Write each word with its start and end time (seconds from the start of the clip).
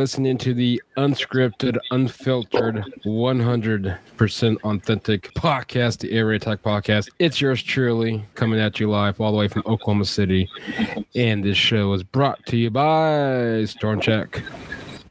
listening 0.00 0.38
to 0.38 0.54
the 0.54 0.82
unscripted, 0.96 1.76
unfiltered, 1.90 2.82
100% 3.04 4.56
authentic 4.62 5.34
podcast, 5.34 5.98
the 5.98 6.10
Air 6.10 6.28
Raid 6.28 6.36
Attack 6.36 6.62
Podcast. 6.62 7.10
It's 7.18 7.38
yours 7.38 7.62
truly, 7.62 8.24
coming 8.34 8.58
at 8.58 8.80
you 8.80 8.88
live 8.88 9.20
all 9.20 9.30
the 9.30 9.36
way 9.36 9.46
from 9.46 9.62
Oklahoma 9.66 10.06
City. 10.06 10.48
And 11.14 11.44
this 11.44 11.58
show 11.58 11.92
is 11.92 12.02
brought 12.02 12.38
to 12.46 12.56
you 12.56 12.70
by 12.70 13.66
Storm 13.66 14.00
Check 14.00 14.42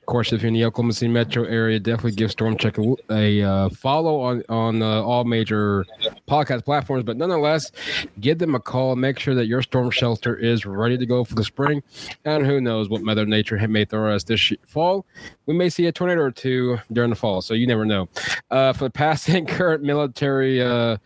course, 0.09 0.34
if 0.34 0.41
you're 0.41 0.48
in 0.48 0.55
the 0.55 0.66
Oklahoma 0.66 0.91
City 0.91 1.12
metro 1.12 1.45
area, 1.45 1.80
definitely 1.80 2.12
give 2.12 2.31
Storm 2.31 2.58
Check 2.58 2.77
a, 2.77 2.95
a 3.12 3.41
uh, 3.44 3.70
follow 3.70 4.20
on 4.20 4.44
on 4.50 4.81
uh, 4.81 5.02
all 5.04 5.23
major 5.23 5.86
podcast 6.27 6.66
platforms. 6.66 7.04
But 7.04 7.16
nonetheless, 7.16 7.72
give 8.20 8.40
them 8.40 8.55
a 8.55 8.59
call. 8.59 8.95
Make 8.95 9.20
sure 9.20 9.36
that 9.36 9.45
your 9.45 9.62
storm 9.62 9.91
shelter 9.91 10.36
is 10.36 10.66
ready 10.66 10.98
to 10.98 11.05
go 11.05 11.23
for 11.23 11.36
the 11.36 11.44
spring. 11.44 11.81
And 12.26 12.45
who 12.45 12.59
knows 12.59 12.90
what 12.90 13.03
Mother 13.03 13.26
Nature 13.26 13.66
may 13.67 13.86
throw 13.86 14.14
us 14.14 14.23
this 14.23 14.52
fall? 14.66 15.05
We 15.45 15.53
may 15.53 15.70
see 15.70 15.86
a 15.86 15.91
tornado 15.91 16.22
or 16.22 16.31
two 16.31 16.80
during 16.91 17.12
the 17.12 17.16
fall, 17.16 17.41
so 17.41 17.53
you 17.53 17.67
never 17.67 17.86
know. 17.86 18.09
Uh, 18.52 18.73
for 18.73 18.86
the 18.86 18.89
past 18.89 19.30
and 19.30 19.48
current 19.48 19.83
military. 19.83 20.61
Uh, 20.61 20.98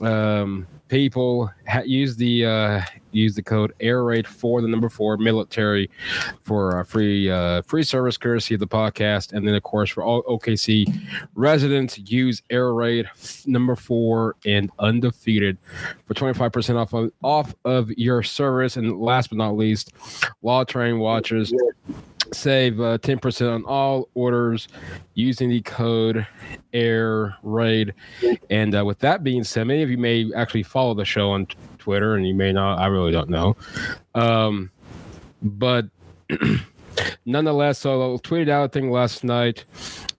um, 0.00 0.66
people 0.88 1.50
ha- 1.66 1.82
use 1.84 2.16
the 2.16 2.44
uh, 2.44 2.80
use 3.12 3.34
the 3.34 3.42
code 3.42 3.72
air 3.80 4.04
raid 4.04 4.26
for 4.26 4.60
the 4.60 4.68
number 4.68 4.88
four 4.88 5.16
military 5.16 5.90
for 6.40 6.80
a 6.80 6.84
free 6.84 7.30
uh, 7.30 7.62
free 7.62 7.82
service 7.82 8.16
courtesy 8.16 8.54
of 8.54 8.60
the 8.60 8.66
podcast. 8.66 9.32
And 9.32 9.46
then 9.46 9.54
of 9.54 9.62
course 9.62 9.90
for 9.90 10.02
all 10.02 10.22
okc 10.24 10.86
residents 11.34 11.98
use 11.98 12.42
air 12.50 12.74
raid 12.74 13.08
number 13.46 13.76
four 13.76 14.36
and 14.44 14.70
undefeated 14.78 15.58
for 16.06 16.14
25% 16.14 16.76
off 16.76 16.92
of, 16.92 17.12
off 17.22 17.54
of 17.64 17.90
your 17.92 18.22
service. 18.22 18.76
And 18.76 19.00
last 19.00 19.30
but 19.30 19.38
not 19.38 19.56
least 19.56 19.92
law 20.42 20.64
train 20.64 20.98
watchers 20.98 21.52
save 22.32 22.80
uh, 22.80 22.98
10% 22.98 23.54
on 23.54 23.64
all 23.64 24.08
orders 24.14 24.68
using 25.14 25.48
the 25.48 25.60
code 25.62 26.26
air 26.72 27.36
raid 27.42 27.94
and 28.50 28.76
uh, 28.76 28.84
with 28.84 28.98
that 28.98 29.22
being 29.22 29.44
said 29.44 29.66
many 29.66 29.82
of 29.82 29.90
you 29.90 29.98
may 29.98 30.30
actually 30.34 30.62
follow 30.62 30.94
the 30.94 31.04
show 31.04 31.30
on 31.30 31.46
t- 31.46 31.56
twitter 31.78 32.14
and 32.16 32.26
you 32.26 32.34
may 32.34 32.52
not 32.52 32.78
i 32.78 32.86
really 32.86 33.12
don't 33.12 33.28
know. 33.28 33.56
Um, 34.14 34.70
but 35.42 35.86
nonetheless 37.26 37.78
so 37.78 38.14
i 38.14 38.16
tweeted 38.18 38.48
out 38.48 38.64
a 38.64 38.68
thing 38.68 38.90
last 38.90 39.24
night 39.24 39.64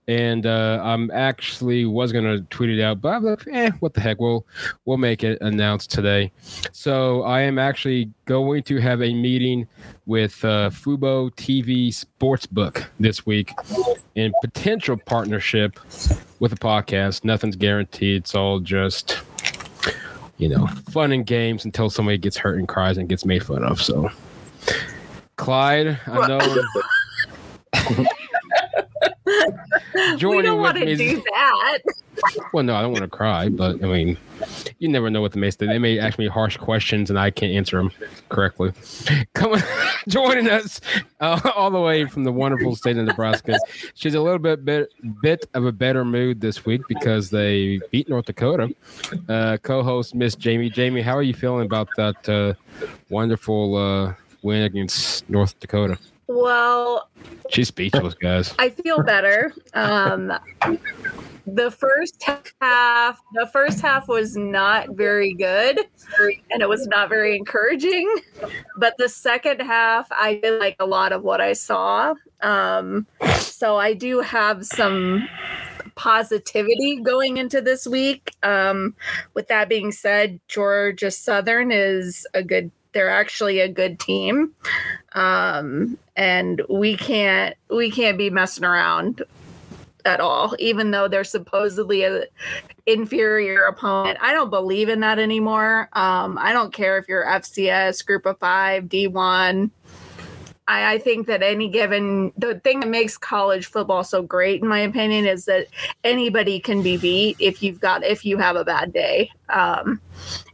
and 0.08 0.46
uh, 0.46 0.80
I'm 0.82 1.10
actually 1.10 1.84
was 1.84 2.12
gonna 2.12 2.40
tweet 2.42 2.70
it 2.70 2.82
out, 2.82 3.00
but 3.00 3.08
I'm 3.14 3.24
like, 3.24 3.46
eh, 3.50 3.70
what 3.80 3.94
the 3.94 4.00
heck? 4.00 4.20
We'll 4.20 4.46
we'll 4.84 4.98
make 4.98 5.24
it 5.24 5.38
announced 5.40 5.90
today. 5.90 6.30
So 6.72 7.22
I 7.22 7.40
am 7.40 7.58
actually 7.58 8.10
going 8.24 8.62
to 8.64 8.80
have 8.80 9.02
a 9.02 9.12
meeting 9.14 9.66
with 10.06 10.44
uh, 10.44 10.70
Fubo 10.70 11.30
TV 11.34 11.88
Sportsbook 11.88 12.86
this 13.00 13.26
week 13.26 13.52
in 14.14 14.32
potential 14.42 14.96
partnership 14.96 15.80
with 16.38 16.52
a 16.52 16.56
podcast. 16.56 17.24
Nothing's 17.24 17.56
guaranteed. 17.56 18.22
It's 18.22 18.34
all 18.34 18.60
just 18.60 19.20
you 20.38 20.48
know 20.48 20.66
fun 20.90 21.10
and 21.12 21.26
games 21.26 21.64
until 21.64 21.90
somebody 21.90 22.18
gets 22.18 22.36
hurt 22.36 22.58
and 22.58 22.68
cries 22.68 22.96
and 22.96 23.08
gets 23.08 23.24
made 23.24 23.44
fun 23.44 23.64
of. 23.64 23.82
So, 23.82 24.08
Clyde, 25.36 25.98
I 26.06 26.28
know. 26.28 28.04
we 30.20 30.42
don't 30.42 30.60
want 30.60 30.78
to 30.78 30.96
do 30.96 31.16
that. 31.16 31.78
Well, 32.54 32.64
no, 32.64 32.74
I 32.74 32.80
don't 32.80 32.92
want 32.92 33.04
to 33.04 33.10
cry, 33.10 33.50
but 33.50 33.84
I 33.84 33.86
mean, 33.86 34.16
you 34.78 34.88
never 34.88 35.10
know 35.10 35.20
what 35.20 35.32
the 35.32 35.38
may 35.38 35.50
say. 35.50 35.66
They 35.66 35.78
may 35.78 35.98
ask 35.98 36.18
me 36.18 36.26
harsh 36.26 36.56
questions 36.56 37.10
and 37.10 37.18
I 37.18 37.30
can't 37.30 37.52
answer 37.52 37.76
them 37.76 37.92
correctly. 38.30 38.72
Coming, 39.34 39.62
joining 40.08 40.48
us 40.48 40.80
uh, 41.20 41.38
all 41.54 41.70
the 41.70 41.80
way 41.80 42.06
from 42.06 42.24
the 42.24 42.32
wonderful 42.32 42.74
state 42.74 42.96
of 42.96 43.04
Nebraska. 43.04 43.58
She's 43.94 44.14
a 44.14 44.20
little 44.20 44.38
bit, 44.38 44.64
bit 44.64 44.90
bit 45.20 45.46
of 45.52 45.66
a 45.66 45.72
better 45.72 46.06
mood 46.06 46.40
this 46.40 46.64
week 46.64 46.80
because 46.88 47.28
they 47.28 47.80
beat 47.90 48.08
North 48.08 48.24
Dakota. 48.24 48.74
Uh, 49.28 49.58
co-host 49.62 50.14
Miss 50.14 50.34
Jamie. 50.34 50.70
Jamie, 50.70 51.02
how 51.02 51.16
are 51.16 51.22
you 51.22 51.34
feeling 51.34 51.66
about 51.66 51.88
that 51.98 52.28
uh, 52.28 52.54
wonderful 53.10 53.76
uh, 53.76 54.14
win 54.42 54.62
against 54.62 55.28
North 55.28 55.58
Dakota? 55.60 55.98
Well, 56.28 57.08
she's 57.50 57.68
speechless, 57.68 58.14
guys. 58.14 58.54
I 58.58 58.70
feel 58.70 59.02
better. 59.02 59.52
Um, 59.74 60.32
the 61.46 61.70
first 61.70 62.22
half, 62.60 63.20
the 63.32 63.46
first 63.52 63.80
half 63.80 64.08
was 64.08 64.36
not 64.36 64.90
very 64.90 65.32
good, 65.34 65.78
and 66.50 66.60
it 66.62 66.68
was 66.68 66.86
not 66.88 67.08
very 67.08 67.36
encouraging. 67.36 68.12
But 68.76 68.94
the 68.98 69.08
second 69.08 69.60
half, 69.60 70.08
I 70.10 70.40
did 70.42 70.58
like 70.58 70.76
a 70.80 70.86
lot 70.86 71.12
of 71.12 71.22
what 71.22 71.40
I 71.40 71.52
saw. 71.52 72.14
Um, 72.42 73.06
so 73.38 73.76
I 73.76 73.94
do 73.94 74.20
have 74.20 74.66
some 74.66 75.28
positivity 75.94 77.00
going 77.00 77.36
into 77.36 77.60
this 77.60 77.86
week. 77.86 78.32
Um, 78.42 78.94
with 79.34 79.46
that 79.48 79.68
being 79.68 79.92
said, 79.92 80.40
Georgia 80.48 81.10
Southern 81.12 81.70
is 81.70 82.26
a 82.34 82.42
good 82.42 82.72
they're 82.96 83.10
actually 83.10 83.60
a 83.60 83.68
good 83.68 84.00
team. 84.00 84.54
Um, 85.12 85.98
and 86.16 86.62
we 86.70 86.96
can't 86.96 87.54
we 87.68 87.90
can't 87.90 88.16
be 88.16 88.30
messing 88.30 88.64
around 88.64 89.22
at 90.06 90.18
all 90.18 90.56
even 90.58 90.92
though 90.92 91.06
they're 91.06 91.22
supposedly 91.22 92.04
a 92.04 92.24
inferior 92.86 93.64
opponent. 93.64 94.16
I 94.22 94.32
don't 94.32 94.48
believe 94.48 94.88
in 94.88 95.00
that 95.00 95.18
anymore. 95.18 95.90
Um, 95.92 96.38
i 96.38 96.52
don't 96.52 96.72
care 96.72 96.96
if 96.96 97.06
you're 97.06 97.26
fcs 97.26 98.06
group 98.06 98.24
of 98.24 98.38
five 98.38 98.84
d1 98.84 99.70
I, 100.68 100.94
I 100.94 100.98
think 100.98 101.26
that 101.26 101.42
any 101.42 101.68
given 101.68 102.32
the 102.38 102.60
thing 102.60 102.80
that 102.80 102.88
makes 102.88 103.16
college 103.18 103.66
football 103.66 104.02
so 104.02 104.22
great, 104.22 104.62
in 104.62 104.68
my 104.68 104.80
opinion, 104.80 105.24
is 105.26 105.44
that 105.44 105.68
anybody 106.02 106.58
can 106.58 106.82
be 106.82 106.96
beat 106.96 107.36
if 107.38 107.62
you've 107.62 107.78
got 107.80 108.02
if 108.04 108.24
you 108.24 108.38
have 108.38 108.56
a 108.56 108.64
bad 108.64 108.92
day, 108.92 109.30
um, 109.48 110.00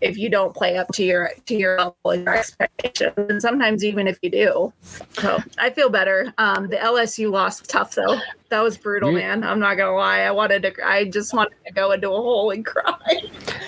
if 0.00 0.16
you 0.16 0.28
don't 0.28 0.54
play 0.54 0.76
up 0.76 0.88
to 0.94 1.04
your 1.04 1.30
to 1.46 1.54
your 1.54 1.78
level 1.78 1.96
and 2.06 2.24
your 2.24 2.36
expectations, 2.36 3.14
and 3.16 3.40
sometimes 3.40 3.84
even 3.84 4.06
if 4.06 4.18
you 4.22 4.30
do. 4.30 4.72
So 5.12 5.42
I 5.58 5.70
feel 5.70 5.90
better. 5.90 6.32
Um, 6.38 6.68
the 6.68 6.76
LSU 6.76 7.30
lost 7.30 7.62
was 7.62 7.68
tough 7.68 7.94
though. 7.94 8.18
That 8.48 8.60
was 8.62 8.76
brutal, 8.76 9.12
yeah. 9.12 9.36
man. 9.36 9.44
I'm 9.44 9.60
not 9.60 9.76
gonna 9.76 9.94
lie. 9.94 10.20
I 10.20 10.30
wanted 10.30 10.62
to. 10.62 10.86
I 10.86 11.06
just 11.06 11.32
wanted 11.34 11.56
to 11.66 11.72
go 11.72 11.92
into 11.92 12.10
a 12.10 12.16
hole 12.16 12.50
and 12.50 12.64
cry. 12.66 13.22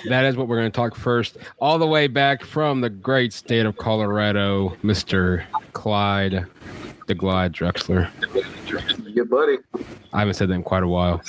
That 0.07 0.25
is 0.25 0.37
what 0.37 0.47
we're 0.47 0.57
going 0.57 0.71
to 0.71 0.75
talk 0.75 0.95
first. 0.95 1.37
All 1.59 1.79
the 1.79 1.87
way 1.87 2.05
back 2.05 2.43
from 2.43 2.81
the 2.81 2.91
great 2.91 3.33
state 3.33 3.65
of 3.65 3.75
Colorado, 3.77 4.77
Mr. 4.83 5.43
Clyde 5.73 6.45
the 7.07 7.15
Glide 7.15 7.53
Drexler. 7.53 8.09
Yeah, 9.07 9.23
buddy. 9.23 9.57
I 10.13 10.19
haven't 10.19 10.35
said 10.35 10.49
that 10.49 10.53
in 10.53 10.63
quite 10.63 10.83
a 10.83 10.87
while. 10.87 11.21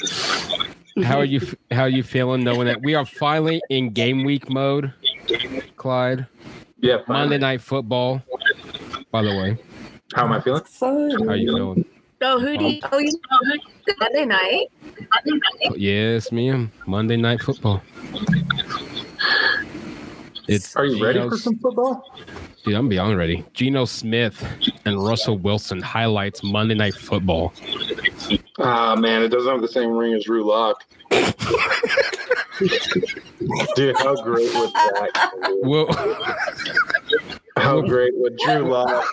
How 1.03 1.19
are 1.19 1.25
you? 1.25 1.41
How 1.71 1.83
are 1.83 1.89
you 1.89 2.03
feeling 2.03 2.43
knowing 2.43 2.67
that 2.67 2.81
we 2.83 2.95
are 2.95 3.05
finally 3.05 3.61
in 3.69 3.91
game 3.91 4.25
week 4.25 4.49
mode, 4.49 4.93
Clyde? 5.77 6.27
Yeah. 6.81 6.99
Finally. 7.07 7.21
Monday 7.21 7.39
night 7.39 7.61
football. 7.61 8.23
By 9.11 9.23
the 9.23 9.37
way, 9.37 9.59
how 10.15 10.25
am 10.25 10.33
I 10.33 10.41
feeling? 10.41 10.63
How 10.81 10.89
are 10.89 11.37
you 11.37 11.53
feeling? 11.53 11.85
Oh, 12.23 12.41
who 12.41 12.57
do 12.57 12.65
you? 12.65 12.81
Oh, 12.91 12.99
you 12.99 13.13
know, 13.13 13.95
Monday 14.01 14.25
night. 14.25 14.69
Monday 14.85 15.41
night. 15.63 15.79
Yes, 15.79 16.33
ma'am. 16.33 16.73
Monday 16.87 17.17
night 17.17 17.43
football. 17.43 17.83
It's. 20.49 20.75
Are 20.77 20.87
you 20.87 21.05
ready 21.05 21.19
for 21.29 21.37
some 21.37 21.59
football? 21.59 22.11
Dude, 22.65 22.75
I'm 22.75 22.89
beyond 22.89 23.17
ready. 23.17 23.45
Geno 23.53 23.85
Smith 23.85 24.45
and 24.87 25.01
Russell 25.01 25.39
Wilson 25.39 25.81
highlights 25.81 26.43
Monday 26.43 26.75
Night 26.75 26.97
Football. 26.97 27.53
Ah, 28.59 28.97
man, 28.97 29.23
it 29.23 29.29
doesn't 29.29 29.49
have 29.49 29.61
the 29.61 29.69
same 29.69 29.91
ring 29.93 30.15
as 30.15 30.25
Drew 30.25 30.43
Lock. 30.43 30.83
Dude, 33.77 33.97
how 33.99 34.15
great 34.23 34.53
would 34.55 34.73
that? 34.73 35.61
Well, 35.63 35.87
how 37.57 37.81
great 37.83 38.13
would 38.17 38.37
Drew 38.39 38.71
Lock 38.71 39.05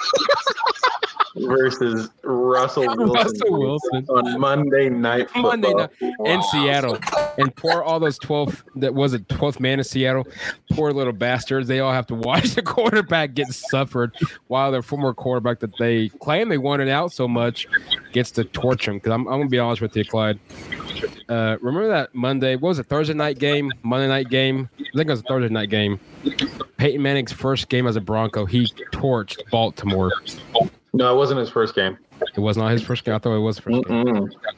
versus 1.36 2.10
Russell 2.24 2.86
Wilson, 2.86 3.10
Russell 3.10 3.60
Wilson. 3.60 4.06
on 4.10 4.40
Monday 4.40 4.90
night 4.90 5.30
football. 5.30 5.52
Monday 5.52 5.74
night 5.74 5.90
in 6.26 6.44
Seattle. 6.44 6.98
And 7.38 7.56
poor 7.56 7.82
all 7.82 8.00
those 8.00 8.18
12 8.20 8.64
that 8.76 8.94
was 8.94 9.14
a 9.14 9.20
12th 9.20 9.60
man 9.60 9.80
in 9.80 9.84
Seattle. 9.84 10.28
Poor 10.72 10.92
little 10.92 11.14
bastards. 11.14 11.68
They 11.68 11.80
all 11.80 11.92
have 11.92 12.08
to 12.08 12.16
watch 12.16 12.52
the 12.56 12.62
quarterback 12.62 13.34
get 13.34 13.48
suffered 13.48 14.16
while 14.48 14.72
their 14.72 14.84
former 14.84 15.14
quarterback 15.14 15.60
that 15.60 15.78
they 15.78 16.10
claim 16.10 16.50
they 16.50 16.58
wanted 16.58 16.90
out 16.90 17.12
so 17.12 17.28
much 17.28 17.68
gets 18.12 18.32
to 18.32 18.44
torch 18.44 18.86
them. 18.86 18.96
Because 18.98 19.12
I'm, 19.12 19.28
I'm 19.28 19.40
gonna 19.40 19.50
be 19.50 19.60
honest 19.60 19.82
with 19.82 19.96
you, 19.98 20.06
Clyde. 20.06 20.40
Uh, 21.30 21.58
remember 21.62 21.88
that 21.88 22.14
Monday? 22.14 22.56
What 22.56 22.70
was 22.70 22.80
it? 22.80 22.86
Thursday 22.88 23.14
night 23.14 23.40
game, 23.40 23.72
Monday 23.84 24.08
night 24.08 24.30
game. 24.30 24.70
I 24.80 24.84
think 24.98 25.08
it 25.08 25.10
was 25.10 25.20
a 25.22 25.24
Thursday 25.24 25.50
night 25.54 25.70
game. 25.70 26.00
Peyton 26.78 27.02
Manning's 27.02 27.32
first 27.32 27.70
game 27.70 27.88
as 27.88 27.96
a 27.96 28.02
Bronco, 28.02 28.46
he 28.46 28.66
torched 28.92 29.38
Baltimore. 29.50 30.12
No, 30.94 31.14
it 31.14 31.18
wasn't 31.18 31.40
his 31.40 31.50
first 31.50 31.76
game. 31.76 31.98
It 32.36 32.40
was 32.40 32.58
not 32.58 32.72
his 32.72 32.84
first 32.84 33.04
game. 33.04 33.16
I 33.16 33.18
thought 33.18 33.36
it 33.36 33.40
was 33.40 33.60
first. 33.60 33.82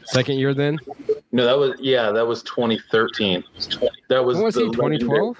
Second 0.05 0.39
year 0.39 0.53
then? 0.53 0.79
No, 1.31 1.45
that 1.45 1.57
was 1.57 1.73
yeah, 1.79 2.11
that 2.11 2.25
was 2.25 2.43
2013. 2.43 3.43
That 4.09 4.23
was, 4.23 4.37
was 4.37 4.55
he 4.55 4.63
2012? 4.71 5.37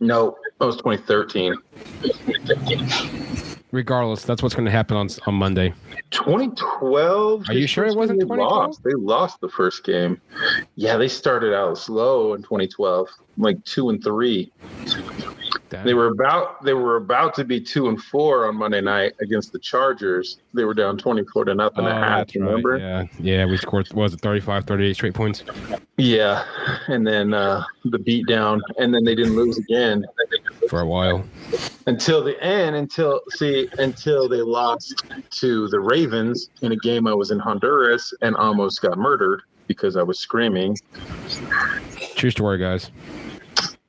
No, 0.00 0.36
that 0.58 0.66
was 0.66 0.76
2013. 0.76 1.54
Regardless, 3.74 4.24
that's 4.24 4.42
what's 4.42 4.54
going 4.54 4.64
to 4.64 4.70
happen 4.70 4.96
on 4.96 5.08
on 5.26 5.34
Monday. 5.34 5.74
2012. 6.10 7.48
Are 7.48 7.52
you 7.52 7.66
sure 7.66 7.84
it 7.84 7.96
wasn't 7.96 8.20
2012? 8.20 8.50
Lost. 8.50 8.84
They 8.84 8.94
lost 8.94 9.40
the 9.40 9.48
first 9.48 9.84
game. 9.84 10.20
Yeah, 10.76 10.96
they 10.96 11.08
started 11.08 11.52
out 11.54 11.76
slow 11.76 12.34
in 12.34 12.42
2012, 12.42 13.08
like 13.36 13.62
two 13.64 13.90
and 13.90 14.02
three. 14.02 14.50
Damn. 15.74 15.84
They 15.84 15.94
were 15.94 16.06
about 16.06 16.62
they 16.62 16.72
were 16.72 16.96
about 16.96 17.34
to 17.34 17.44
be 17.44 17.60
two 17.60 17.88
and 17.88 18.00
four 18.00 18.46
on 18.46 18.56
Monday 18.56 18.80
night 18.80 19.14
against 19.20 19.52
the 19.52 19.58
Chargers. 19.58 20.38
They 20.52 20.64
were 20.64 20.74
down 20.74 20.98
24 20.98 21.46
to 21.46 21.54
nothing 21.54 21.84
oh, 21.84 21.88
a 21.88 21.94
half. 21.94 22.32
Remember? 22.34 22.72
Right. 22.72 22.80
Yeah, 22.80 23.04
yeah. 23.18 23.44
We 23.44 23.56
scored 23.56 23.92
was 23.92 24.14
it 24.14 24.20
35, 24.20 24.66
38 24.66 24.94
straight 24.94 25.14
points. 25.14 25.42
Yeah, 25.96 26.44
and 26.86 27.04
then 27.04 27.34
uh, 27.34 27.64
the 27.86 27.98
beat 27.98 28.28
down, 28.28 28.62
and 28.78 28.94
then 28.94 29.02
they 29.02 29.16
didn't 29.16 29.34
lose 29.34 29.58
again 29.58 30.04
for 30.68 30.80
a 30.80 30.86
while 30.86 31.24
until 31.86 32.22
the 32.22 32.40
end. 32.40 32.76
Until 32.76 33.20
see, 33.30 33.68
until 33.78 34.28
they 34.28 34.42
lost 34.42 35.02
to 35.30 35.68
the 35.68 35.80
Ravens 35.80 36.50
in 36.62 36.70
a 36.70 36.76
game 36.76 37.08
I 37.08 37.14
was 37.14 37.32
in 37.32 37.40
Honduras 37.40 38.14
and 38.22 38.36
almost 38.36 38.80
got 38.80 38.96
murdered 38.96 39.42
because 39.66 39.96
I 39.96 40.04
was 40.04 40.20
screaming. 40.20 40.78
True 42.14 42.30
story, 42.30 42.58
guys 42.58 42.92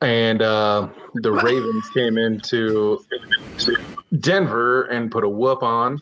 and 0.01 0.41
uh, 0.41 0.87
the 1.15 1.31
Ravens 1.43 1.89
came 1.89 2.17
into 2.17 3.03
Denver 4.19 4.83
and 4.83 5.11
put 5.11 5.23
a 5.23 5.29
whoop 5.29 5.63
on. 5.63 6.01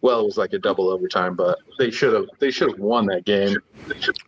Well, 0.00 0.20
it 0.20 0.24
was 0.24 0.36
like 0.36 0.52
a 0.52 0.58
double 0.58 0.88
overtime, 0.88 1.36
but 1.36 1.58
they 1.78 1.90
should 1.90 2.12
have 2.12 2.26
they 2.40 2.50
should 2.50 2.70
have 2.70 2.78
won 2.78 3.06
that 3.06 3.24
game. 3.24 3.56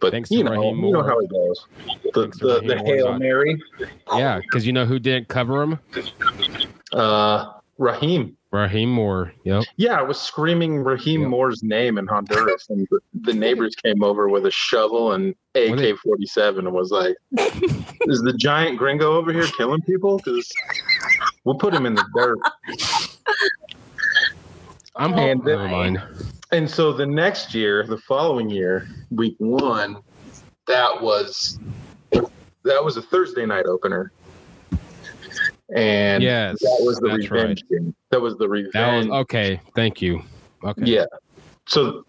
But 0.00 0.12
Thanks 0.12 0.30
you 0.30 0.44
know, 0.44 0.52
you 0.52 0.92
know 0.92 1.02
how 1.02 1.18
it 1.18 1.30
goes. 1.30 1.66
The 2.12 2.28
the, 2.38 2.60
the 2.64 2.82
hail 2.84 3.18
mary. 3.18 3.60
Yeah, 4.14 4.38
because 4.38 4.66
you 4.66 4.72
know 4.72 4.86
who 4.86 4.98
didn't 4.98 5.28
cover 5.28 5.62
him. 5.62 5.80
Uh, 6.92 7.54
Rahim. 7.78 8.36
Rahim 8.54 8.88
Moore. 8.88 9.32
Yep. 9.42 9.64
Yeah, 9.76 9.98
I 9.98 10.02
was 10.02 10.20
screaming 10.20 10.78
Rahim 10.78 11.22
yep. 11.22 11.30
Moore's 11.30 11.64
name 11.64 11.98
in 11.98 12.06
Honduras, 12.06 12.66
and 12.70 12.86
the, 12.88 13.00
the, 13.22 13.34
neighbors 13.34 13.74
came 13.74 14.04
over 14.04 14.28
with 14.28 14.46
a 14.46 14.50
shovel 14.50 15.12
and 15.12 15.34
AK 15.56 15.98
forty 15.98 16.26
seven 16.26 16.66
and 16.66 16.74
was 16.74 16.92
like, 16.92 17.16
"Is 17.36 18.22
the 18.22 18.32
giant 18.38 18.78
gringo 18.78 19.14
over 19.14 19.32
here 19.32 19.48
killing 19.58 19.82
people? 19.82 20.18
Because 20.18 20.48
we'll 21.42 21.56
put 21.56 21.74
him 21.74 21.84
in 21.84 21.94
the 21.94 22.04
dirt." 22.14 22.38
I'm 24.94 25.14
oh 25.14 25.18
and, 25.18 25.44
never 25.44 25.68
mind. 25.68 26.00
And 26.52 26.70
so 26.70 26.92
the 26.92 27.06
next 27.06 27.54
year, 27.54 27.84
the 27.84 27.98
following 27.98 28.48
year, 28.48 28.86
week 29.10 29.34
one, 29.38 29.96
that 30.68 31.02
was 31.02 31.58
that 32.12 32.84
was 32.84 32.96
a 32.96 33.02
Thursday 33.02 33.46
night 33.46 33.66
opener 33.66 34.12
and 35.74 36.22
yes, 36.22 36.58
that 36.60 36.78
was 36.80 36.98
the 36.98 37.10
revenge 37.10 37.30
right. 37.30 37.80
game. 37.80 37.94
That 38.10 38.20
was 38.20 38.36
the 38.36 38.48
revenge. 38.48 38.72
That 38.72 38.96
was, 38.96 39.06
okay, 39.08 39.60
thank 39.74 40.00
you. 40.00 40.22
Okay. 40.62 40.82
Yeah. 40.84 41.04
So. 41.66 42.04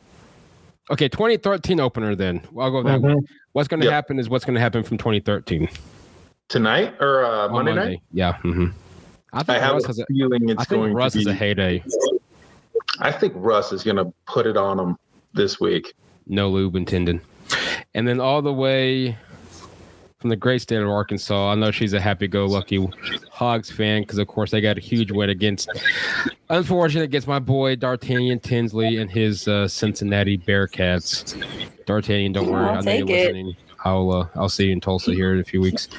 Okay, 0.91 1.09
2013 1.09 1.79
opener. 1.79 2.15
Then 2.15 2.41
I'll 2.59 2.69
go 2.69 2.83
that 2.83 3.01
mm-hmm. 3.01 3.25
What's 3.53 3.67
going 3.67 3.79
to 3.79 3.85
yep. 3.85 3.93
happen 3.93 4.19
is 4.19 4.29
what's 4.29 4.45
going 4.45 4.53
to 4.53 4.61
happen 4.61 4.83
from 4.83 4.97
2013 4.97 5.67
tonight 6.47 6.93
or 6.99 7.25
uh, 7.25 7.47
Monday, 7.49 7.73
Monday, 7.73 7.89
night. 7.91 8.01
Yeah. 8.11 8.33
Mm-hmm. 8.43 8.67
I, 9.33 9.43
think 9.43 9.49
I 9.49 9.59
have 9.59 9.73
Russ 9.73 9.97
a 9.97 10.05
feeling 10.05 10.49
it's 10.49 10.61
I 10.61 10.65
going. 10.65 10.93
Russ 10.93 11.13
to 11.13 11.19
be, 11.19 11.21
is 11.23 11.27
a 11.27 11.33
heyday. 11.33 11.83
I 12.99 13.11
think 13.11 13.33
Russ 13.35 13.71
is 13.71 13.83
going 13.83 13.97
to 13.97 14.13
put 14.27 14.45
it 14.45 14.57
on 14.57 14.79
him 14.79 14.97
this 15.33 15.59
week. 15.59 15.93
No 16.27 16.49
lube 16.49 16.75
intended. 16.75 17.19
And 17.93 18.07
then 18.07 18.19
all 18.19 18.41
the 18.41 18.53
way 18.53 19.17
from 20.25 20.31
the 20.31 20.35
great 20.35 20.59
state 20.59 20.81
of 20.81 20.89
Arkansas. 20.89 21.51
I 21.51 21.53
know 21.53 21.69
she's 21.69 21.93
a 21.93 21.99
happy-go-lucky 21.99 22.89
Hogs 23.29 23.69
fan 23.69 24.01
because, 24.01 24.17
of 24.17 24.25
course, 24.25 24.49
they 24.49 24.59
got 24.59 24.75
a 24.75 24.81
huge 24.81 25.11
win 25.11 25.29
against, 25.29 25.69
unfortunately, 26.49 27.05
against 27.05 27.27
my 27.27 27.37
boy 27.37 27.75
D'Artagnan 27.75 28.39
Tinsley 28.39 28.97
and 28.97 29.11
his 29.11 29.47
uh, 29.47 29.67
Cincinnati 29.67 30.35
Bearcats. 30.35 31.39
D'Artagnan, 31.85 32.33
don't 32.33 32.49
worry, 32.49 32.65
I'll 32.65 32.79
I 32.79 32.81
know 32.81 32.91
you're 32.91 33.05
listening. 33.05 33.55
I'll 33.83 34.11
uh, 34.11 34.27
I'll 34.33 34.49
see 34.49 34.65
you 34.65 34.71
in 34.71 34.81
Tulsa 34.81 35.13
here 35.13 35.31
in 35.31 35.41
a 35.41 35.43
few 35.43 35.61
weeks. 35.61 35.89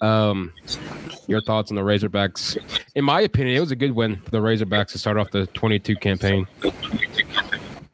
Um, 0.00 0.52
your 1.26 1.40
thoughts 1.40 1.72
on 1.72 1.74
the 1.74 1.82
Razorbacks? 1.82 2.56
In 2.94 3.04
my 3.04 3.22
opinion, 3.22 3.56
it 3.56 3.60
was 3.60 3.72
a 3.72 3.76
good 3.76 3.90
win 3.90 4.14
for 4.14 4.30
the 4.30 4.38
Razorbacks 4.38 4.92
to 4.92 4.98
start 4.98 5.16
off 5.16 5.32
the 5.32 5.48
22 5.48 5.96
campaign. 5.96 6.46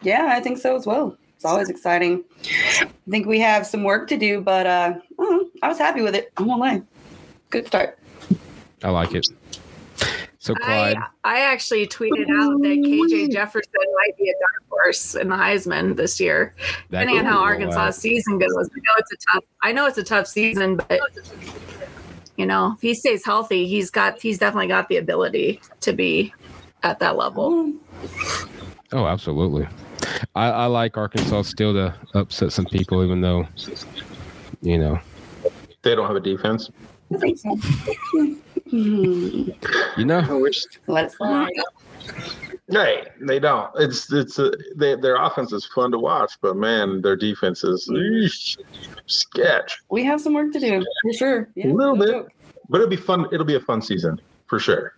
Yeah, 0.03 0.35
I 0.37 0.41
think 0.41 0.59
so 0.59 0.77
as 0.77 0.85
well. 0.85 1.17
It's 1.39 1.45
always 1.45 1.69
exciting. 1.69 2.25
I 2.81 2.91
think 3.09 3.29
we 3.29 3.39
have 3.39 3.65
some 3.65 3.85
work 3.85 4.09
to 4.09 4.17
do, 4.17 4.41
but 4.41 4.67
uh, 4.67 4.95
I, 5.21 5.45
I 5.63 5.69
was 5.69 5.79
happy 5.79 6.03
with 6.03 6.17
it. 6.17 6.33
I 6.37 6.43
won't 6.43 6.61
lie. 6.61 6.83
Good 7.51 7.65
start. 7.69 7.97
I 8.83 8.91
like 8.91 9.15
it. 9.15 9.29
So 10.41 10.57
Clyde, 10.57 10.97
I, 10.97 11.37
I 11.37 11.39
actually 11.43 11.87
tweeted 11.87 12.29
out 12.29 12.61
that 12.61 12.83
KJ 12.85 13.31
Jefferson 13.31 13.71
might 13.73 14.17
be 14.17 14.29
a 14.29 14.33
dark 14.33 14.69
horse 14.69 15.15
in 15.15 15.29
the 15.29 15.37
Heisman 15.37 15.95
this 15.95 16.19
year, 16.19 16.57
that 16.91 17.03
depending 17.03 17.19
on 17.19 17.25
how 17.33 17.39
Arkansas' 17.41 17.91
season 17.91 18.41
goes. 18.41 18.51
I 18.53 18.59
know 18.59 18.95
it's 18.99 19.13
a 19.13 19.33
tough. 19.33 19.45
I 19.63 19.71
know 19.71 19.87
it's 19.87 19.99
a 19.99 20.03
tough 20.03 20.27
season, 20.27 20.75
but 20.75 21.01
you 22.37 22.47
know, 22.47 22.73
if 22.75 22.81
he 22.81 22.95
stays 22.95 23.25
healthy, 23.25 23.69
he's 23.69 23.91
got 23.91 24.21
he's 24.21 24.39
definitely 24.39 24.67
got 24.67 24.89
the 24.89 24.97
ability 24.97 25.61
to 25.83 25.93
be 25.93 26.35
at 26.83 26.99
that 26.99 27.17
level. 27.17 27.73
Oh, 28.91 29.07
absolutely. 29.07 29.69
I, 30.35 30.51
I 30.51 30.67
like 30.67 30.97
Arkansas 30.97 31.43
still 31.43 31.73
to 31.75 31.95
upset 32.15 32.53
some 32.53 32.67
people, 32.67 33.05
even 33.05 33.21
though, 33.21 33.47
you 34.63 34.79
know, 34.79 34.99
they 35.83 35.95
don't 35.95 36.07
have 36.07 36.17
a 36.17 36.21
defense. 36.21 36.71
I 37.13 37.19
think 37.19 37.39
so. 37.39 37.59
you 38.71 40.05
know, 40.05 40.47
let 40.87 41.13
it 41.19 41.67
Hey, 42.71 43.07
they 43.21 43.39
don't. 43.39 43.71
It's 43.77 44.13
it's 44.13 44.39
a, 44.39 44.53
they, 44.77 44.95
their 44.95 45.17
offense 45.17 45.53
is 45.53 45.65
fun 45.65 45.91
to 45.93 45.99
watch, 45.99 46.35
but 46.43 46.55
man, 46.57 47.01
their 47.01 47.17
defense 47.17 47.65
is 47.65 47.89
eesh, 47.89 48.59
sketch. 49.07 49.81
We 49.89 50.05
have 50.05 50.21
some 50.21 50.35
work 50.35 50.53
to 50.53 50.61
do 50.61 50.85
for 51.03 51.13
sure. 51.15 51.49
Yeah, 51.55 51.69
a 51.69 51.73
little 51.73 51.97
bit, 51.97 52.09
joke. 52.09 52.33
but 52.69 52.83
it'll 52.83 52.91
be 52.91 52.97
fun. 52.97 53.27
It'll 53.33 53.47
be 53.47 53.55
a 53.55 53.61
fun 53.61 53.81
season 53.81 54.21
for 54.49 54.59
sure. 54.59 54.95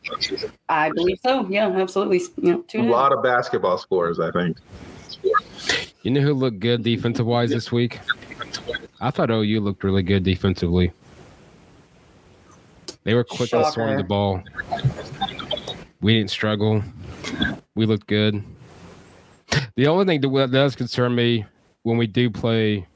I 0.68 0.90
believe 0.90 1.18
so. 1.22 1.46
Yeah, 1.48 1.68
absolutely. 1.68 2.22
Yeah, 2.38 2.56
a 2.74 2.82
lot 2.82 3.12
of 3.12 3.22
basketball 3.22 3.78
scores, 3.78 4.18
I 4.18 4.32
think. 4.32 4.56
You 6.02 6.10
know 6.10 6.20
who 6.20 6.34
looked 6.34 6.60
good 6.60 6.82
defensive 6.82 7.26
wise 7.26 7.50
this 7.50 7.70
week? 7.70 8.00
I 9.00 9.10
thought 9.10 9.30
OU 9.30 9.60
looked 9.60 9.84
really 9.84 10.02
good 10.02 10.22
defensively. 10.24 10.92
They 13.04 13.14
were 13.14 13.24
quick 13.24 13.50
Shocker. 13.50 13.64
to 13.64 13.72
throwing 13.72 13.96
the 13.96 14.04
ball. 14.04 14.42
We 16.00 16.14
didn't 16.14 16.30
struggle. 16.30 16.82
We 17.74 17.86
looked 17.86 18.06
good. 18.06 18.42
The 19.76 19.86
only 19.86 20.04
thing 20.04 20.20
that 20.20 20.50
does 20.52 20.76
concern 20.76 21.14
me 21.14 21.44
when 21.82 21.96
we 21.96 22.06
do 22.06 22.30
play 22.30 22.86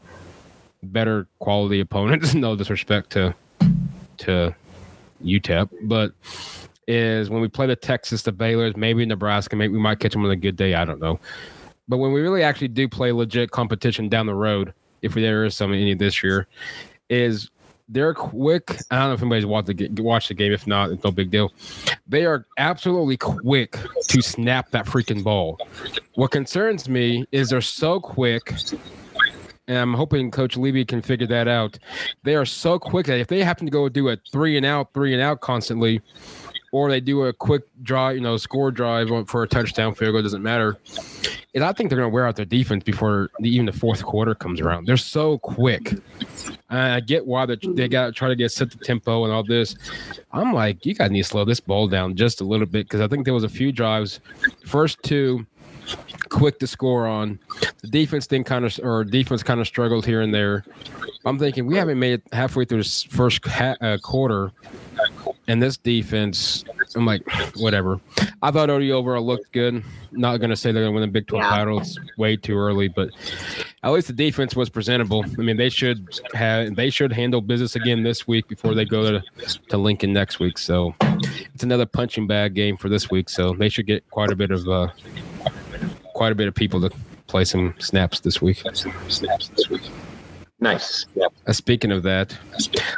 better 0.83 1.26
quality 1.38 1.81
opponents, 1.81 2.35
no 2.35 2.57
disrespect 2.57 3.11
to 3.11 3.35
to 4.19 4.54
UTEP, 5.25 5.71
but 5.85 6.12
is 6.87 7.31
when 7.31 7.40
we 7.40 7.49
play 7.49 7.66
the 7.66 7.76
Texas, 7.76 8.23
the 8.23 8.33
Baylor's, 8.33 8.76
maybe 8.76 9.04
Nebraska, 9.07 9.57
maybe 9.57 9.73
we 9.73 9.78
might 9.78 9.99
catch 9.99 10.12
them 10.12 10.25
on 10.25 10.31
a 10.31 10.37
good 10.37 10.57
day. 10.57 10.75
I 10.75 10.85
don't 10.85 11.00
know. 11.00 11.19
But 11.88 11.99
when 11.99 12.12
we 12.12 12.21
really 12.21 12.43
actually 12.43 12.69
do 12.69 12.88
play 12.88 13.12
legit 13.12 13.50
competition 13.50 14.09
down 14.09 14.26
the 14.26 14.35
road, 14.35 14.73
if 15.03 15.14
there 15.14 15.45
is 15.45 15.55
some 15.55 15.73
any 15.73 15.95
this 15.95 16.23
year, 16.23 16.47
is 17.11 17.50
they're 17.88 18.14
quick. 18.14 18.79
I 18.91 18.99
don't 18.99 19.09
know 19.09 19.14
if 19.14 19.21
anybody's 19.21 19.47
watched 19.47 19.67
the, 19.67 20.03
watched 20.03 20.29
the 20.29 20.35
game. 20.35 20.53
If 20.53 20.67
not, 20.67 20.91
it's 20.91 21.05
no 21.05 21.11
big 21.11 21.31
deal. 21.31 21.53
They 22.07 22.25
are 22.25 22.47
absolutely 22.59 23.19
quick 23.19 23.76
to 24.09 24.23
snap 24.23 24.71
that 24.71 24.87
freaking 24.87 25.23
ball. 25.23 25.59
What 26.14 26.31
concerns 26.31 26.88
me 26.88 27.26
is 27.33 27.50
they're 27.50 27.61
so 27.61 28.00
quick 28.00 28.55
and 29.67 29.79
I'm 29.79 29.95
hoping 29.95 30.31
Coach 30.31 30.57
Lebby 30.57 30.87
can 30.87 31.00
figure 31.00 31.26
that 31.26 31.49
out. 31.49 31.79
They 32.23 32.35
are 32.35 32.45
so 32.45 32.79
quick 32.79 33.07
that 33.07 33.19
if 33.19 33.29
they 33.29 33.43
happen 33.43 33.67
to 33.67 33.71
go 33.71 33.88
do 33.88 34.09
a 34.11 34.17
three 34.31 34.57
and 34.57 34.67
out, 34.67 34.93
three 34.93 35.12
and 35.12 35.23
out 35.23 35.41
constantly, 35.41 36.00
or 36.75 36.90
they 36.90 36.99
do 36.99 37.23
a 37.23 37.33
quick 37.33 37.62
draw, 37.85 38.09
you 38.09 38.21
know, 38.21 38.37
score 38.37 38.73
drive 38.73 39.09
for 39.28 39.45
a 39.45 39.47
touchdown, 39.47 39.95
field 39.95 40.12
goal, 40.12 40.23
doesn't 40.23 40.43
matter. 40.43 40.76
And 41.54 41.62
I 41.62 41.73
think 41.73 41.88
they're 41.88 41.99
going 41.99 42.11
to 42.11 42.12
wear 42.12 42.26
out 42.26 42.35
their 42.35 42.45
defense 42.45 42.83
before 42.83 43.31
the, 43.38 43.49
even 43.49 43.66
the 43.66 43.73
fourth 43.73 44.02
quarter 44.02 44.35
comes 44.35 44.61
around. 44.61 44.88
They're 44.88 44.97
so 44.97 45.38
quick. 45.38 45.95
I 46.71 46.99
get 46.99 47.25
why 47.25 47.47
they 47.47 47.88
got 47.88 48.07
to 48.07 48.12
try 48.12 48.26
to 48.26 48.35
get 48.35 48.50
set 48.50 48.73
the 48.73 48.78
tempo 48.78 49.23
and 49.23 49.33
all 49.33 49.45
this. 49.45 49.76
I'm 50.33 50.52
like, 50.52 50.85
you 50.85 50.95
guys 50.97 51.12
need 51.12 51.23
to 51.23 51.28
slow 51.28 51.45
this 51.45 51.61
ball 51.61 51.87
down 51.87 52.16
just 52.16 52.40
a 52.40 52.45
little 52.45 52.66
bit 52.66 52.87
because 52.87 53.00
I 53.00 53.07
think 53.07 53.25
there 53.25 53.35
was 53.35 53.45
a 53.45 53.49
few 53.49 53.71
drives. 53.71 54.19
First 54.66 55.00
two, 55.04 55.47
quick 56.28 56.59
to 56.59 56.66
score 56.66 57.07
on. 57.07 57.38
The 57.83 57.88
defense 57.88 58.26
thing 58.26 58.43
kind 58.43 58.64
of, 58.64 58.76
or 58.83 59.04
defense 59.04 59.45
kind 59.45 59.61
of 59.61 59.69
struggled 59.69 60.04
here 60.04 60.23
and 60.23 60.35
there. 60.35 60.64
I'm 61.25 61.38
thinking 61.38 61.66
we 61.66 61.76
haven't 61.76 62.00
made 62.00 62.14
it 62.14 62.23
halfway 62.33 62.64
through 62.64 62.78
this 62.78 63.04
first 63.04 63.47
ha- 63.47 63.76
uh, 63.81 63.99
quarter 64.02 64.50
and 65.47 65.63
this 65.63 65.77
defense, 65.77 66.65
I'm 66.95 67.05
like, 67.05 67.23
whatever. 67.57 68.01
I 68.43 68.51
thought 68.51 68.71
OU 68.71 68.93
overall 68.93 69.25
looked 69.25 69.53
good. 69.53 69.83
Not 70.13 70.39
going 70.39 70.51
to 70.51 70.57
say 70.57 70.73
they're 70.73 70.85
going 70.85 70.95
to 70.95 71.01
win 71.01 71.09
the 71.09 71.13
Big 71.13 71.27
12 71.27 71.43
yeah. 71.45 71.51
title. 71.51 71.81
It's 71.81 71.99
way 72.17 72.37
too 72.37 72.57
early, 72.57 72.89
but 72.89 73.11
at 73.83 73.93
least 73.93 74.07
the 74.07 74.13
defense 74.13 74.57
was 74.57 74.71
presentable. 74.71 75.25
I 75.25 75.43
mean, 75.43 75.57
they 75.57 75.69
should 75.69 76.21
have 76.33 76.75
they 76.77 76.89
should 76.91 77.13
handle 77.13 77.41
business 77.41 77.77
again 77.77 78.03
this 78.03 78.27
week 78.27 78.49
before 78.49 78.75
they 78.75 78.85
go 78.85 79.19
to, 79.19 79.59
to 79.69 79.77
Lincoln 79.77 80.13
next 80.13 80.39
week. 80.39 80.57
So 80.57 80.95
it's 81.55 81.63
another 81.63 81.87
punching 81.87 82.27
bag 82.27 82.55
game 82.55 82.77
for 82.77 82.89
this 82.89 83.11
week, 83.11 83.29
so 83.29 83.55
they 83.55 83.69
should 83.69 83.87
get 83.87 84.09
quite 84.11 84.31
a 84.31 84.37
bit 84.37 84.51
of 84.51 84.69
uh, 84.69 84.89
quite 86.15 86.33
a 86.33 86.35
bit 86.35 86.49
of 86.49 86.55
people 86.55 86.81
to 86.81 86.91
play 87.27 87.45
some 87.45 87.75
snaps 87.79 88.21
this 88.21 88.41
week. 88.41 88.63
Nice. 90.61 91.06
Uh, 91.46 91.52
speaking 91.52 91.90
of 91.92 92.02
that, 92.04 92.37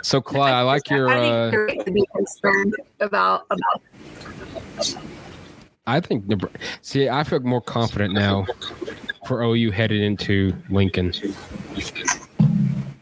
so 0.03 0.21
Clyde, 0.21 0.53
I 0.53 0.63
like 0.63 0.89
your. 0.91 1.09
I 1.09 1.29
Uh, 1.29 1.51
think 1.67 1.85
to 1.85 1.91
be 1.91 2.05
concerned 2.15 2.75
about 3.01 3.47
about 3.51 3.83
I 5.87 6.01
think 6.01 6.25
see, 6.83 7.09
I 7.09 7.25
feel 7.25 7.41
more 7.41 7.61
confident 7.61 8.13
now 8.13 8.47
for 9.27 9.43
OU 9.43 9.71
headed 9.71 10.03
into 10.03 10.53
Lincoln 10.69 11.13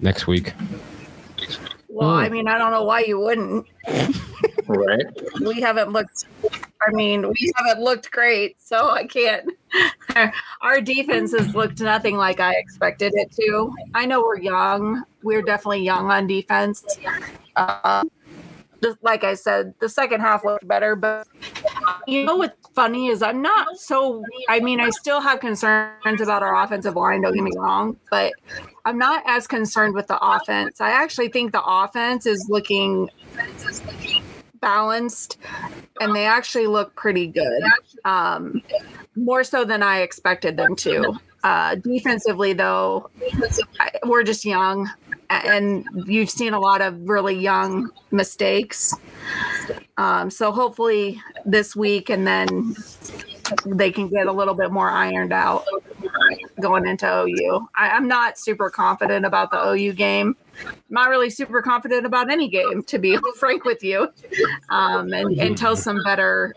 next 0.01 0.27
week. 0.27 0.53
Well, 1.89 2.11
I 2.11 2.29
mean, 2.29 2.49
I 2.49 2.59
don't 2.59 2.71
know 2.73 2.85
why 2.85 3.01
you 3.01 3.19
wouldn't. 3.19 3.67
Right. 4.67 5.07
We 5.41 5.61
haven't 5.61 5.91
looked. 5.91 6.25
I 6.87 6.91
mean, 6.93 7.29
we 7.29 7.53
haven't 7.57 7.83
looked 7.83 8.11
great, 8.11 8.61
so 8.61 8.91
I 8.91 9.07
can't. 9.07 9.51
Our 10.61 10.81
defense 10.81 11.33
has 11.33 11.55
looked 11.55 11.81
nothing 11.81 12.17
like 12.17 12.41
I 12.41 12.55
expected 12.55 13.13
it 13.15 13.33
to. 13.33 13.75
I 13.95 14.07
know 14.07 14.21
we're 14.21 14.41
young. 14.41 15.05
We're 15.23 15.43
definitely 15.43 15.83
young 15.83 16.11
on 16.11 16.27
defense. 16.27 16.85
Uh, 17.57 18.05
just 18.85 19.03
like 19.03 19.25
I 19.25 19.35
said, 19.35 19.75
the 19.81 19.89
second 19.89 20.21
half 20.21 20.45
looked 20.45 20.69
better, 20.69 20.95
but 20.95 21.27
you 22.07 22.25
know 22.25 22.37
what's 22.37 22.69
funny 22.75 23.09
is 23.09 23.23
I'm 23.23 23.41
not 23.41 23.79
so. 23.79 24.23
I 24.49 24.61
mean, 24.61 24.79
I 24.79 24.91
still 24.91 25.21
have 25.23 25.41
concerns 25.41 26.21
about 26.21 26.43
our 26.43 26.63
offensive 26.63 26.95
line. 26.95 27.23
Don't 27.23 27.35
get 27.35 27.43
me 27.43 27.53
wrong, 27.57 27.97
but 28.11 28.35
I'm 28.85 28.99
not 28.99 29.23
as 29.27 29.47
concerned 29.47 29.95
with 29.95 30.07
the 30.07 30.19
offense. 30.21 30.83
I 30.83 30.91
actually 30.91 31.29
think 31.29 31.53
the 31.53 31.65
offense 31.65 32.27
is 32.27 32.47
looking 32.51 33.09
balanced 34.65 35.37
and 36.01 36.17
they 36.17 36.25
actually 36.25 36.67
look 36.67 36.95
pretty 36.97 37.27
good. 37.27 37.63
Um, 38.05 38.63
more 39.15 39.45
so 39.45 39.65
than 39.65 39.83
I 39.83 40.01
expected 40.01 40.57
them 40.57 40.75
to. 40.77 41.19
Uh, 41.45 41.75
defensively, 41.75 42.55
though, 42.55 43.11
we're 44.07 44.23
just 44.23 44.47
young, 44.47 44.91
and 45.29 45.85
you've 46.07 46.31
seen 46.31 46.55
a 46.55 46.59
lot 46.59 46.81
of 46.81 46.99
really 47.07 47.35
young 47.35 47.91
mistakes. 48.11 48.95
Um, 49.99 50.31
so 50.31 50.51
hopefully 50.51 51.21
this 51.45 51.77
week, 51.77 52.09
and 52.09 52.27
then 52.27 52.75
they 53.67 53.93
can 53.93 54.09
get 54.09 54.27
a 54.27 54.33
little 54.33 54.55
bit 54.55 54.73
more 54.73 54.91
ironed 54.91 55.35
out 55.35 55.67
going 56.61 56.87
into 56.87 57.07
OU. 57.07 57.69
I, 57.77 57.91
I'm 57.91 58.09
not 58.09 58.39
super 58.39 58.71
confident 58.71 59.27
about 59.27 59.51
the 59.51 59.63
OU 59.69 59.93
game. 59.93 60.37
I'm 60.67 60.75
not 60.89 61.09
really 61.09 61.31
super 61.31 61.63
confident 61.63 62.07
about 62.07 62.31
any 62.31 62.49
game, 62.49 62.83
to 62.85 62.99
be 62.99 63.19
frank 63.39 63.65
with 63.65 63.83
you. 63.83 64.09
Um, 64.71 65.13
and 65.13 65.39
until 65.39 65.77
some 65.77 66.03
better, 66.05 66.55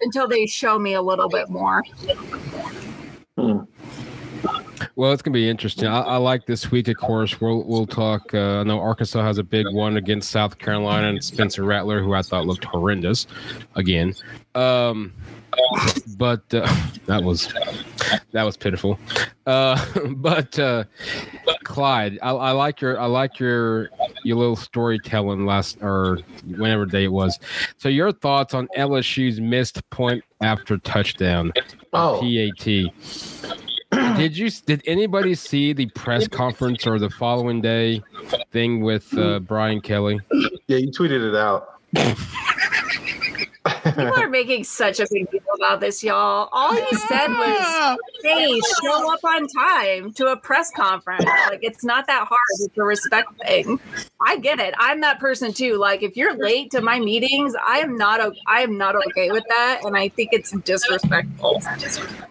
until 0.00 0.28
they 0.28 0.46
show 0.46 0.78
me 0.78 0.94
a 0.94 1.02
little 1.02 1.28
bit 1.28 1.48
more. 1.48 1.82
Hmm. 3.36 3.60
Well, 4.94 5.12
it's 5.12 5.22
gonna 5.22 5.34
be 5.34 5.48
interesting. 5.48 5.86
I, 5.86 6.00
I 6.00 6.16
like 6.16 6.46
this 6.46 6.70
week, 6.70 6.88
of 6.88 6.96
course. 6.96 7.40
We'll 7.40 7.64
we'll 7.64 7.86
talk. 7.86 8.34
Uh, 8.34 8.60
I 8.60 8.62
know 8.64 8.78
Arkansas 8.78 9.22
has 9.22 9.38
a 9.38 9.42
big 9.42 9.66
one 9.72 9.96
against 9.96 10.30
South 10.30 10.58
Carolina 10.58 11.08
and 11.08 11.24
Spencer 11.24 11.64
Rattler, 11.64 12.02
who 12.02 12.12
I 12.12 12.22
thought 12.22 12.46
looked 12.46 12.64
horrendous 12.64 13.26
again. 13.74 14.14
Um, 14.54 15.12
but 16.18 16.42
uh, 16.52 16.66
that 17.06 17.22
was 17.22 17.52
that 18.32 18.42
was 18.42 18.56
pitiful. 18.56 18.98
Uh, 19.46 19.82
but 20.16 20.58
uh, 20.58 20.84
Clyde, 21.64 22.18
I, 22.22 22.30
I 22.30 22.50
like 22.50 22.80
your 22.80 23.00
I 23.00 23.06
like 23.06 23.38
your 23.38 23.88
your 24.24 24.36
little 24.36 24.56
storytelling 24.56 25.46
last 25.46 25.78
or 25.80 26.18
whenever 26.44 26.84
day 26.84 27.04
it 27.04 27.12
was. 27.12 27.38
So 27.78 27.88
your 27.88 28.12
thoughts 28.12 28.52
on 28.52 28.68
LSU's 28.76 29.40
missed 29.40 29.88
point 29.90 30.22
after 30.42 30.76
touchdown? 30.78 31.52
Oh, 31.92 32.20
PAT. 32.20 32.92
Did 33.92 34.36
you 34.36 34.50
did 34.50 34.82
anybody 34.86 35.34
see 35.34 35.72
the 35.72 35.86
press 35.86 36.26
conference 36.26 36.86
or 36.86 36.98
the 36.98 37.10
following 37.10 37.60
day 37.60 38.02
thing 38.50 38.80
with 38.80 39.16
uh, 39.18 39.40
Brian 39.40 39.80
Kelly? 39.80 40.20
yeah, 40.66 40.78
you 40.78 40.90
tweeted 40.90 41.28
it 41.28 41.36
out. 41.36 41.80
People 43.84 44.14
are 44.14 44.28
making 44.28 44.64
such 44.64 45.00
a 45.00 45.06
big 45.10 45.30
deal 45.30 45.40
about 45.56 45.80
this, 45.80 46.02
y'all. 46.04 46.48
All 46.52 46.72
he 46.72 46.96
said 46.96 47.26
was, 47.28 47.98
"Hey, 48.22 48.60
show 48.82 49.12
up 49.12 49.24
on 49.24 49.46
time 49.48 50.12
to 50.14 50.26
a 50.26 50.36
press 50.36 50.70
conference." 50.76 51.24
Like 51.48 51.60
it's 51.62 51.84
not 51.84 52.06
that 52.06 52.26
hard. 52.26 52.38
It's 52.60 52.76
a 52.78 52.82
respect 52.82 53.28
thing. 53.46 53.80
I 54.24 54.36
get 54.38 54.60
it. 54.60 54.74
I'm 54.78 55.00
that 55.00 55.18
person 55.18 55.52
too. 55.52 55.76
Like 55.78 56.02
if 56.02 56.16
you're 56.16 56.36
late 56.36 56.70
to 56.72 56.80
my 56.80 57.00
meetings, 57.00 57.54
I 57.66 57.78
am 57.78 57.96
not. 57.98 58.20
o- 58.20 58.32
I 58.46 58.62
am 58.62 58.78
not 58.78 58.94
okay 58.94 59.30
with 59.30 59.44
that, 59.48 59.80
and 59.84 59.96
I 59.96 60.08
think 60.10 60.30
it's 60.32 60.52
disrespectful. 60.52 61.60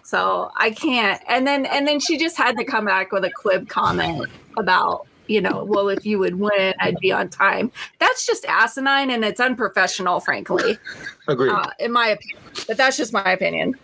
So 0.04 0.50
I 0.56 0.70
can't. 0.70 1.20
And 1.28 1.46
then 1.46 1.66
and 1.66 1.86
then 1.86 2.00
she 2.00 2.16
just 2.18 2.36
had 2.36 2.56
to 2.56 2.64
come 2.64 2.86
back 2.86 3.12
with 3.12 3.24
a 3.24 3.30
quib 3.30 3.68
comment 3.68 4.28
about. 4.56 5.06
You 5.32 5.40
know, 5.40 5.64
well, 5.64 5.88
if 5.88 6.04
you 6.04 6.18
would 6.18 6.38
win, 6.38 6.74
I'd 6.78 6.98
be 7.00 7.10
on 7.10 7.30
time. 7.30 7.72
That's 7.98 8.26
just 8.26 8.44
asinine 8.44 9.10
and 9.10 9.24
it's 9.24 9.40
unprofessional, 9.40 10.20
frankly 10.20 10.78
Agreed. 11.26 11.52
uh, 11.52 11.70
in 11.78 11.90
my 11.90 12.08
opinion. 12.08 12.38
But 12.66 12.76
that's 12.76 12.98
just 12.98 13.14
my 13.14 13.32
opinion. 13.32 13.74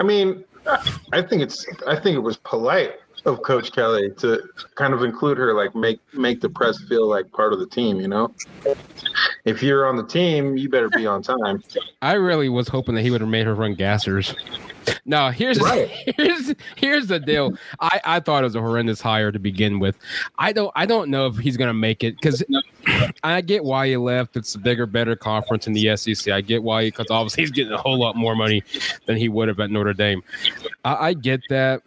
I 0.00 0.02
mean, 0.02 0.44
I 1.12 1.20
think 1.20 1.42
it's 1.42 1.66
I 1.86 1.94
think 1.96 2.16
it 2.16 2.20
was 2.20 2.38
polite 2.38 2.94
of 3.24 3.42
Coach 3.42 3.72
Kelly 3.72 4.10
to 4.18 4.42
kind 4.74 4.92
of 4.92 5.02
include 5.02 5.38
her, 5.38 5.54
like 5.54 5.74
make 5.74 6.00
make 6.14 6.40
the 6.40 6.48
press 6.48 6.78
feel 6.88 7.08
like 7.08 7.30
part 7.32 7.52
of 7.52 7.58
the 7.58 7.66
team. 7.66 8.00
You 8.00 8.08
know, 8.08 8.34
if 9.44 9.62
you're 9.62 9.86
on 9.86 9.96
the 9.96 10.06
team, 10.06 10.56
you 10.56 10.68
better 10.68 10.88
be 10.88 11.06
on 11.06 11.22
time. 11.22 11.62
I 12.00 12.14
really 12.14 12.48
was 12.48 12.68
hoping 12.68 12.94
that 12.96 13.02
he 13.02 13.10
would 13.10 13.20
have 13.20 13.30
made 13.30 13.46
her 13.46 13.54
run 13.54 13.76
gassers. 13.76 14.34
No, 15.04 15.30
here's 15.30 15.60
Right. 15.60 15.88
here's 16.16 16.54
here's 16.76 17.06
the 17.06 17.20
deal. 17.20 17.56
I, 17.80 18.00
I 18.04 18.20
thought 18.20 18.42
it 18.42 18.46
was 18.46 18.56
a 18.56 18.60
horrendous 18.60 19.00
hire 19.00 19.30
to 19.30 19.38
begin 19.38 19.78
with. 19.78 19.96
I 20.38 20.52
don't 20.52 20.72
I 20.74 20.86
don't 20.86 21.10
know 21.10 21.26
if 21.26 21.36
he's 21.36 21.56
gonna 21.56 21.74
make 21.74 22.02
it 22.02 22.16
because 22.20 22.42
I 23.22 23.40
get 23.40 23.64
why 23.64 23.88
he 23.88 23.96
left. 23.96 24.36
It's 24.36 24.54
a 24.54 24.58
bigger, 24.58 24.86
better 24.86 25.14
conference 25.14 25.66
in 25.66 25.72
the 25.72 25.96
SEC. 25.96 26.32
I 26.32 26.40
get 26.40 26.62
why 26.62 26.86
because 26.86 27.06
obviously 27.10 27.44
he's 27.44 27.50
getting 27.52 27.72
a 27.72 27.78
whole 27.78 27.98
lot 27.98 28.16
more 28.16 28.34
money 28.34 28.62
than 29.06 29.16
he 29.16 29.28
would 29.28 29.48
have 29.48 29.60
at 29.60 29.70
Notre 29.70 29.92
Dame. 29.92 30.22
I, 30.84 31.08
I 31.08 31.14
get 31.14 31.40
that. 31.48 31.82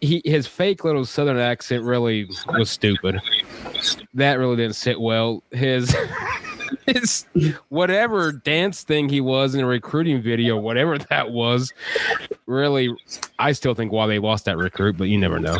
He 0.00 0.20
his 0.24 0.46
fake 0.46 0.84
little 0.84 1.04
Southern 1.04 1.38
accent 1.38 1.82
really 1.84 2.28
was 2.58 2.70
stupid. 2.70 3.20
That 4.14 4.38
really 4.38 4.56
didn't 4.56 4.76
sit 4.76 5.00
well. 5.00 5.42
His 5.50 5.94
his 6.86 7.24
whatever 7.68 8.32
dance 8.32 8.82
thing 8.82 9.08
he 9.08 9.20
was 9.20 9.54
in 9.54 9.62
a 9.62 9.66
recruiting 9.66 10.20
video, 10.20 10.56
whatever 10.58 10.98
that 10.98 11.30
was, 11.30 11.72
really, 12.46 12.94
I 13.38 13.52
still 13.52 13.74
think 13.74 13.92
why 13.92 14.06
they 14.06 14.18
lost 14.18 14.44
that 14.44 14.58
recruit, 14.58 14.96
but 14.98 15.04
you 15.04 15.16
never 15.18 15.38
know. 15.38 15.56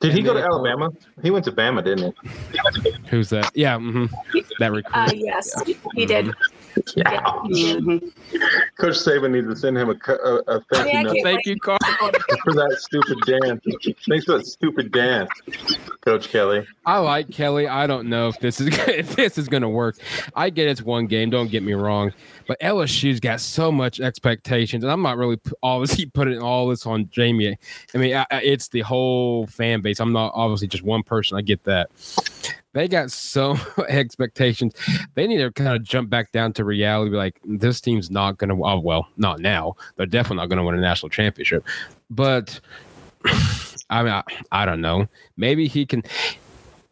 Did 0.00 0.12
he 0.12 0.22
go 0.22 0.34
to 0.34 0.40
then- 0.40 0.48
Alabama? 0.48 0.90
He 1.22 1.30
went 1.30 1.44
to 1.46 1.52
Bama, 1.52 1.82
didn't 1.84 2.14
he? 2.84 2.90
Who's 3.08 3.30
that? 3.30 3.50
Yeah, 3.56 3.78
hmm 3.78 4.06
that 4.60 4.70
recruit. 4.72 4.96
Uh, 4.96 5.10
yes, 5.14 5.52
he 5.94 6.06
did. 6.06 6.26
he? 6.26 6.32
Yeah, 6.96 7.42
he 7.46 7.72
did. 7.74 7.84
Mhm. 7.84 8.12
Coach 8.78 8.94
Saban 8.94 9.30
needs 9.32 9.46
to 9.46 9.56
send 9.56 9.78
him 9.78 9.88
a, 9.90 10.12
a, 10.12 10.36
a 10.56 10.60
thank 10.72 10.92
Yeah, 10.92 10.98
you 11.00 11.04
note 11.06 11.16
Thank 11.22 11.46
you, 11.46 11.56
Carl. 11.60 11.78
for 12.44 12.52
that 12.54 12.76
stupid 12.80 13.18
dance. 13.26 13.62
Thanks 14.08 14.24
for 14.24 14.38
that 14.38 14.46
stupid 14.46 14.90
dance, 14.92 15.30
Coach 16.00 16.28
Kelly. 16.28 16.66
I 16.86 16.98
like 16.98 17.30
Kelly. 17.30 17.66
I 17.68 17.86
don't 17.86 18.08
know 18.08 18.28
if 18.28 18.38
this 18.40 18.60
is 18.60 18.68
if 18.88 19.14
this 19.16 19.38
is 19.38 19.48
going 19.48 19.62
to 19.62 19.68
work. 19.68 19.96
I 20.34 20.50
get 20.50 20.68
it's 20.68 20.82
one 20.82 21.06
game. 21.06 21.30
Don't 21.30 21.50
get 21.50 21.62
me 21.62 21.72
wrong, 21.74 22.12
but 22.48 22.58
LSU's 22.60 23.20
got 23.20 23.40
so 23.40 23.70
much 23.72 24.00
expectations, 24.00 24.82
and 24.84 24.92
I'm 24.92 25.02
not 25.02 25.16
really 25.16 25.36
p- 25.36 25.52
obviously 25.62 26.06
putting 26.14 26.40
all 26.40 26.68
this 26.68 26.86
on 26.86 27.08
Jamie. 27.10 27.56
I 27.94 27.98
mean, 27.98 28.16
I, 28.16 28.26
I- 28.30 28.42
it's 28.42 28.68
the 28.68 28.80
whole 28.80 29.46
fan 29.46 29.80
base. 29.80 30.00
I'm 30.00 30.12
not 30.12 30.32
obviously 30.34 30.68
just 30.68 30.82
one 30.84 31.02
person. 31.02 31.38
I 31.38 31.42
get 31.42 31.62
that. 31.64 31.90
They 32.74 32.86
got 32.88 33.10
so 33.10 33.56
expectations. 33.88 34.74
They 35.14 35.26
need 35.26 35.38
to 35.38 35.50
kind 35.50 35.74
of 35.74 35.82
jump 35.82 36.10
back 36.10 36.30
down 36.32 36.52
to 36.54 36.64
reality. 36.64 37.16
Like, 37.16 37.40
this 37.44 37.80
team's 37.80 38.10
not 38.10 38.36
going 38.36 38.50
to. 38.50 38.64
Oh, 38.64 38.78
well, 38.78 39.08
not 39.16 39.40
now. 39.40 39.76
They're 39.96 40.06
definitely 40.06 40.36
not 40.42 40.50
going 40.50 40.58
to 40.58 40.64
win 40.64 40.74
a 40.74 40.80
national 40.80 41.08
championship. 41.08 41.64
But 42.10 42.60
I 43.90 44.02
mean, 44.02 44.12
I, 44.12 44.22
I 44.52 44.66
don't 44.66 44.82
know. 44.82 45.08
Maybe 45.36 45.66
he 45.66 45.86
can. 45.86 46.02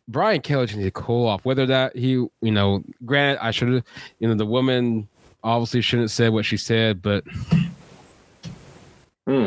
Brian 0.09 0.41
Kelly 0.41 0.67
needs 0.67 0.85
to 0.85 0.91
cool 0.91 1.27
off. 1.27 1.45
Whether 1.45 1.67
that 1.67 1.97
he, 1.97 2.11
you 2.11 2.31
know, 2.41 2.83
granted, 3.05 3.45
I 3.45 3.51
should 3.51 3.69
have, 3.69 3.85
you 4.19 4.29
know, 4.29 4.35
the 4.35 4.47
woman 4.47 5.09
obviously 5.45 5.81
shouldn't 5.81 6.05
have 6.05 6.11
said 6.11 6.33
what 6.33 6.45
she 6.45 6.57
said, 6.57 7.03
but 7.03 7.25
Hmm, 9.27 9.47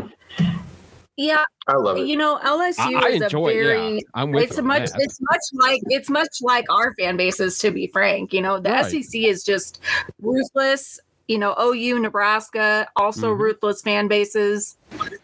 Yeah, 1.17 1.43
I 1.67 1.74
love 1.75 1.98
it. 1.98 2.07
you 2.07 2.17
know, 2.17 2.38
LSU 2.43 2.98
I, 2.98 3.05
I 3.05 3.10
is 3.10 3.22
a 3.22 3.24
enjoy 3.25 3.50
it. 3.50 3.62
very 3.63 3.93
Yeah, 3.95 4.00
I'm 4.15 4.31
with 4.31 4.43
it's 4.43 4.53
you 4.53 4.57
a 4.57 4.62
on 4.62 4.67
much 4.67 4.89
that. 4.91 5.00
it's 5.01 5.19
much 5.22 5.41
like 5.53 5.81
it's 5.89 6.10
much 6.10 6.38
like 6.41 6.65
our 6.69 6.93
fan 6.95 7.15
bases 7.17 7.57
to 7.60 7.72
be 7.72 7.88
frank 7.88 8.34
you 8.34 8.41
know 8.41 8.60
the 8.60 8.69
Right. 8.69 8.91
sec 9.03 9.15
is 9.15 9.43
just 9.43 9.81
ruthless 10.22 11.00
you 11.27 11.38
know 11.38 11.55
ou 11.57 12.00
nebraska 12.00 12.88
also 12.98 13.34
Mhm. 13.34 13.39
ruthless 13.39 13.81
fan 13.81 14.07
bases 14.10 14.75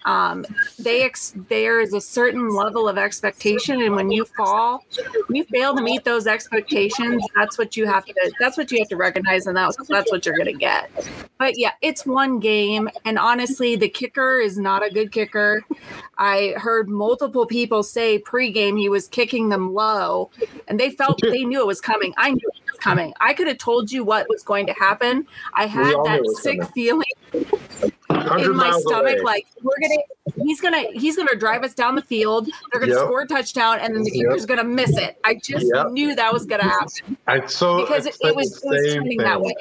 Um, 0.05 0.45
they 0.79 1.03
ex- 1.03 1.33
there 1.49 1.79
is 1.79 1.93
a 1.93 2.01
certain 2.01 2.49
level 2.49 2.87
of 2.87 2.97
expectation, 2.97 3.81
and 3.81 3.95
when 3.95 4.11
you 4.11 4.25
fall, 4.25 4.85
when 5.27 5.35
you 5.35 5.43
fail 5.45 5.75
to 5.75 5.81
meet 5.81 6.03
those 6.03 6.27
expectations, 6.27 7.23
that's 7.35 7.57
what 7.57 7.77
you 7.77 7.85
have 7.85 8.05
to. 8.05 8.13
That's 8.39 8.57
what 8.57 8.71
you 8.71 8.79
have 8.79 8.89
to 8.89 8.97
recognize, 8.97 9.47
and 9.47 9.55
that's 9.55 9.77
that's 9.87 10.11
what 10.11 10.25
you're 10.25 10.35
going 10.35 10.51
to 10.51 10.53
get. 10.53 10.89
But 11.37 11.57
yeah, 11.57 11.71
it's 11.81 12.05
one 12.05 12.39
game, 12.39 12.89
and 13.05 13.17
honestly, 13.17 13.75
the 13.75 13.89
kicker 13.89 14.39
is 14.39 14.57
not 14.57 14.85
a 14.85 14.89
good 14.89 15.11
kicker. 15.11 15.63
I 16.17 16.53
heard 16.57 16.87
multiple 16.87 17.45
people 17.45 17.83
say 17.83 18.19
pregame 18.19 18.79
he 18.79 18.89
was 18.89 19.07
kicking 19.07 19.49
them 19.49 19.73
low, 19.73 20.29
and 20.67 20.79
they 20.79 20.91
felt 20.91 21.19
they 21.23 21.43
knew 21.43 21.59
it 21.59 21.67
was 21.67 21.81
coming. 21.81 22.13
I 22.17 22.31
knew 22.31 22.49
it 22.53 22.71
was 22.71 22.79
coming. 22.79 23.13
I 23.19 23.33
could 23.33 23.47
have 23.47 23.57
told 23.57 23.91
you 23.91 24.03
what 24.03 24.27
was 24.29 24.43
going 24.43 24.67
to 24.67 24.73
happen. 24.73 25.25
I 25.53 25.65
had 25.65 25.93
that 26.03 26.21
sick 26.41 26.59
coming. 26.59 26.73
feeling 26.73 27.05
100 27.31 27.93
in 28.15 28.55
my 28.55 28.71
stomach, 28.79 29.13
away. 29.13 29.21
like 29.21 29.47
we're 29.61 29.73
gonna, 29.81 30.01
he's 30.45 30.61
gonna, 30.61 30.83
he's 30.93 31.15
gonna 31.15 31.35
drive 31.35 31.63
us 31.63 31.73
down 31.73 31.95
the 31.95 32.01
field. 32.03 32.47
They're 32.71 32.81
gonna 32.81 32.93
Yep. 32.93 33.01
score 33.05 33.21
a 33.21 33.27
touchdown, 33.27 33.79
and 33.79 33.95
then 33.95 34.03
the 34.03 34.11
Yep. 34.11 34.25
kicker's 34.27 34.45
gonna 34.45 34.63
miss 34.63 34.97
it. 34.97 35.17
I 35.23 35.35
just 35.35 35.65
Yep. 35.73 35.91
knew 35.91 36.15
that 36.15 36.31
was 36.33 36.45
gonna 36.45 36.63
happen 36.63 37.17
I 37.27 37.45
so 37.47 37.81
because 37.81 38.05
it, 38.05 38.15
it 38.21 38.35
was, 38.35 38.61
it 38.63 38.69
was 38.69 38.93
trending 38.93 39.07
thing. 39.09 39.17
that 39.19 39.41
way. 39.41 39.53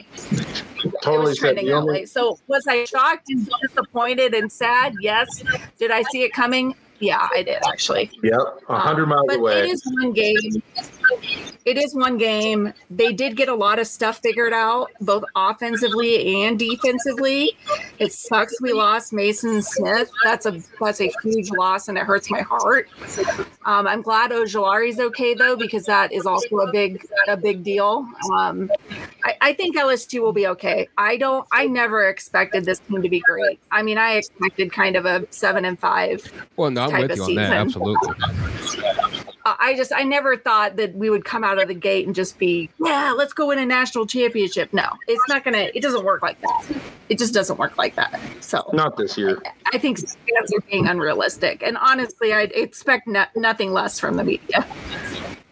Totally 1.03 1.17
it 1.17 1.29
was 1.29 1.39
trending 1.39 1.67
that 1.67 1.85
way. 1.85 2.05
So 2.07 2.39
was 2.47 2.67
I 2.67 2.85
shocked 2.85 3.29
and 3.29 3.49
disappointed 3.63 4.35
and 4.35 4.51
sad? 4.51 4.95
Yes. 5.01 5.29
Did 5.79 5.91
I 5.91 6.03
see 6.03 6.23
it 6.23 6.33
coming? 6.33 6.75
Yeah, 6.99 7.29
I 7.35 7.43
did 7.43 7.63
actually. 7.67 8.11
Yep, 8.23 8.39
a 8.69 8.79
hundred 8.79 9.05
um, 9.05 9.09
miles 9.11 9.25
But 9.27 9.39
away. 9.39 9.61
it 9.61 9.71
is 9.71 9.83
one 10.03 10.13
game. 10.13 10.35
It 11.65 11.77
is 11.77 11.95
one 11.95 12.17
game. 12.17 12.73
They 12.91 13.13
did 13.13 13.37
get 13.37 13.49
a 13.49 13.55
lot 13.55 13.79
of 13.79 13.87
stuff 13.87 14.21
figured 14.23 14.53
out, 14.53 14.91
both 15.01 15.25
offensively 15.37 16.43
and 16.43 16.59
defensively. 16.59 17.57
It 17.99 18.13
sucks 18.13 18.61
we 18.63 18.73
lost 18.73 19.13
Maason 19.13 19.63
Smith. 19.63 20.11
That's 20.25 20.47
a 20.47 20.61
that's 20.81 21.01
a 21.01 21.13
huge 21.23 21.51
loss, 21.51 21.89
and 21.89 21.99
it 21.99 22.05
hurts 22.05 22.31
my 22.31 22.41
heart. 22.41 22.89
Um, 23.67 23.87
I'm 23.87 24.01
glad 24.03 24.31
Ojulari's 24.31 24.99
okay 24.99 25.35
though, 25.35 25.57
because 25.57 25.85
that 25.85 26.13
is 26.13 26.25
also 26.27 26.57
a 26.61 26.73
big 26.73 27.07
a 27.29 27.37
big 27.37 27.63
deal. 27.63 28.07
Um, 28.33 28.71
I, 29.25 29.37
I 29.41 29.53
think 29.53 29.77
LSU 29.77 30.23
will 30.23 30.33
be 30.33 30.47
okay. 30.47 30.89
I 30.97 31.17
don't. 31.19 31.47
I 31.53 31.67
never 31.67 32.09
expected 32.09 32.65
this 32.65 32.79
team 32.81 33.03
to 33.03 33.09
be 33.09 33.21
great. 33.21 33.61
I 33.71 33.83
mean, 33.83 33.99
I 33.99 34.13
expected 34.13 34.73
kind 34.73 34.97
of 34.97 35.05
a 35.05 35.27
seven 35.31 35.65
and 35.65 35.79
five 35.79 36.31
Well, 36.57 36.71
no, 36.71 36.85
I'm 36.85 36.91
type 36.91 37.11
with 37.11 37.17
you 37.19 37.25
on 37.25 37.35
that. 37.35 37.71
season. 37.71 38.81
Absolutely. 38.81 39.20
I 39.59 39.75
just 39.77 39.93
I 39.95 40.03
never 40.03 40.37
thought 40.37 40.77
that 40.77 40.95
we 40.95 41.11
would 41.11 41.25
come 41.25 41.45
out 41.45 41.61
of 41.61 41.69
the 41.69 41.75
gate 41.75 42.07
and 42.07 42.15
just 42.15 42.39
be 42.39 42.69
yeah 42.79 43.13
let's 43.17 43.33
go 43.33 43.49
win 43.49 43.59
a 43.59 43.67
national 43.67 44.07
championship. 44.07 44.73
No, 44.73 44.89
it's 45.09 45.23
not 45.29 45.45
gonna. 45.45 45.71
It 45.75 45.83
doesn't 45.83 46.05
work 46.05 46.23
like 46.23 46.41
that. 46.41 46.65
It 47.09 47.19
just 47.19 47.35
doesn't 47.35 47.59
work 47.59 47.77
like 47.77 47.97
that. 47.97 48.21
So 48.41 48.69
Not 48.73 48.97
this 48.97 49.19
year. 49.19 49.43
I 49.73 49.79
think 49.79 49.99
fans 49.99 50.53
are 50.55 50.61
being 50.71 50.87
unrealistic, 50.87 51.63
and 51.63 51.77
honestly, 51.77 52.33
I 52.33 52.43
expect 52.43 53.09
no, 53.09 53.25
nothing 53.35 53.73
less 53.73 53.99
from 53.99 54.17
the 54.17 54.25
media. 54.25 54.67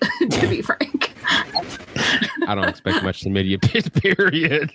to 0.31 0.47
be 0.49 0.63
frank, 0.63 1.13
I 2.49 2.55
don't 2.55 2.67
expect 2.67 3.05
much 3.05 3.23
from 3.23 3.35
media. 3.35 3.59
Period. 3.59 4.73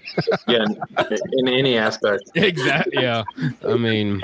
Yeah, 0.48 0.64
in, 0.64 1.18
in 1.32 1.48
any 1.48 1.76
aspect, 1.76 2.30
exactly. 2.36 3.02
Yeah. 3.02 3.24
I 3.68 3.76
mean, 3.78 4.22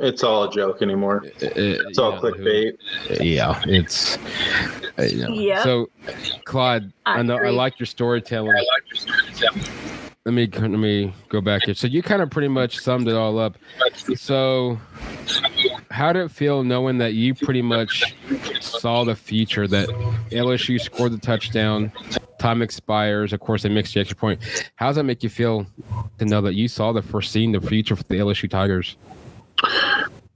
it's 0.00 0.24
all 0.24 0.42
a 0.44 0.50
joke 0.50 0.82
anymore. 0.82 1.22
It's 1.40 1.96
all 1.98 2.20
clickbait. 2.20 2.72
Yeah, 3.20 3.62
it's. 3.66 4.18
uh, 4.98 5.02
you 5.04 5.28
know. 5.28 5.32
Yep. 5.32 5.62
So, 5.62 5.90
Claude, 6.44 6.92
I, 7.06 7.20
I 7.20 7.22
know 7.22 7.34
I 7.34 7.38
agree. 7.38 7.50
like 7.52 7.78
your 7.78 7.86
storytelling. 7.86 8.52
Let 10.24 10.34
me 10.34 10.46
let 10.46 10.70
me 10.70 11.14
go 11.28 11.40
back 11.40 11.62
here. 11.62 11.74
So 11.74 11.86
you 11.86 12.02
kind 12.02 12.20
of 12.20 12.30
pretty 12.30 12.48
much 12.48 12.78
summed 12.78 13.06
it 13.06 13.14
all 13.14 13.38
up. 13.38 13.58
So, 14.16 14.80
how 15.90 16.12
did 16.12 16.24
it 16.24 16.30
feel 16.32 16.64
knowing 16.64 16.98
that 16.98 17.14
you 17.14 17.34
pretty 17.34 17.62
much 17.62 18.14
saw 18.60 19.04
the 19.04 19.14
future 19.16 19.68
that 19.68 19.88
LSU 20.30 20.80
scored 20.80 21.12
the 21.12 21.18
touchdown, 21.18 21.92
time 22.42 22.60
expires, 22.60 23.32
of 23.32 23.40
course 23.40 23.62
they 23.62 23.68
mixed 23.68 23.94
the 23.94 24.00
extra 24.00 24.16
point. 24.16 24.40
How 24.76 24.88
does 24.88 24.96
that 24.96 25.04
make 25.04 25.22
you 25.22 25.28
feel 25.28 25.66
to 26.18 26.24
know 26.24 26.40
that 26.42 26.54
you 26.54 26.68
saw 26.68 26.92
the 26.92 27.02
foreseen 27.02 27.52
the 27.52 27.60
future 27.60 27.96
for 27.96 28.02
the 28.02 28.16
LSU 28.16 28.50
Tigers? 28.50 28.96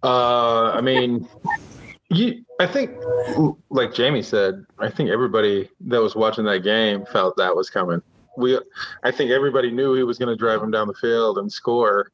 Uh, 0.03 0.71
I 0.71 0.81
mean, 0.81 1.29
you. 2.11 2.45
I 2.61 2.67
think, 2.67 2.93
like 3.69 3.93
Jamie 3.93 4.23
said, 4.23 4.65
I 4.79 4.89
think 4.89 5.11
everybody 5.11 5.69
that 5.81 6.01
was 6.01 6.15
watching 6.15 6.45
that 6.45 6.63
game 6.63 7.05
felt 7.07 7.37
that 7.37 7.55
was 7.55 7.69
coming. 7.69 8.01
We, 8.39 8.59
I 9.03 9.11
think 9.11 9.31
everybody 9.31 9.71
knew 9.71 9.95
he 9.95 10.05
was 10.05 10.17
going 10.17 10.29
to 10.29 10.37
drive 10.37 10.63
him 10.63 10.71
down 10.71 10.89
the 10.89 10.95
field 10.95 11.39
and 11.39 11.53
score. 11.53 12.13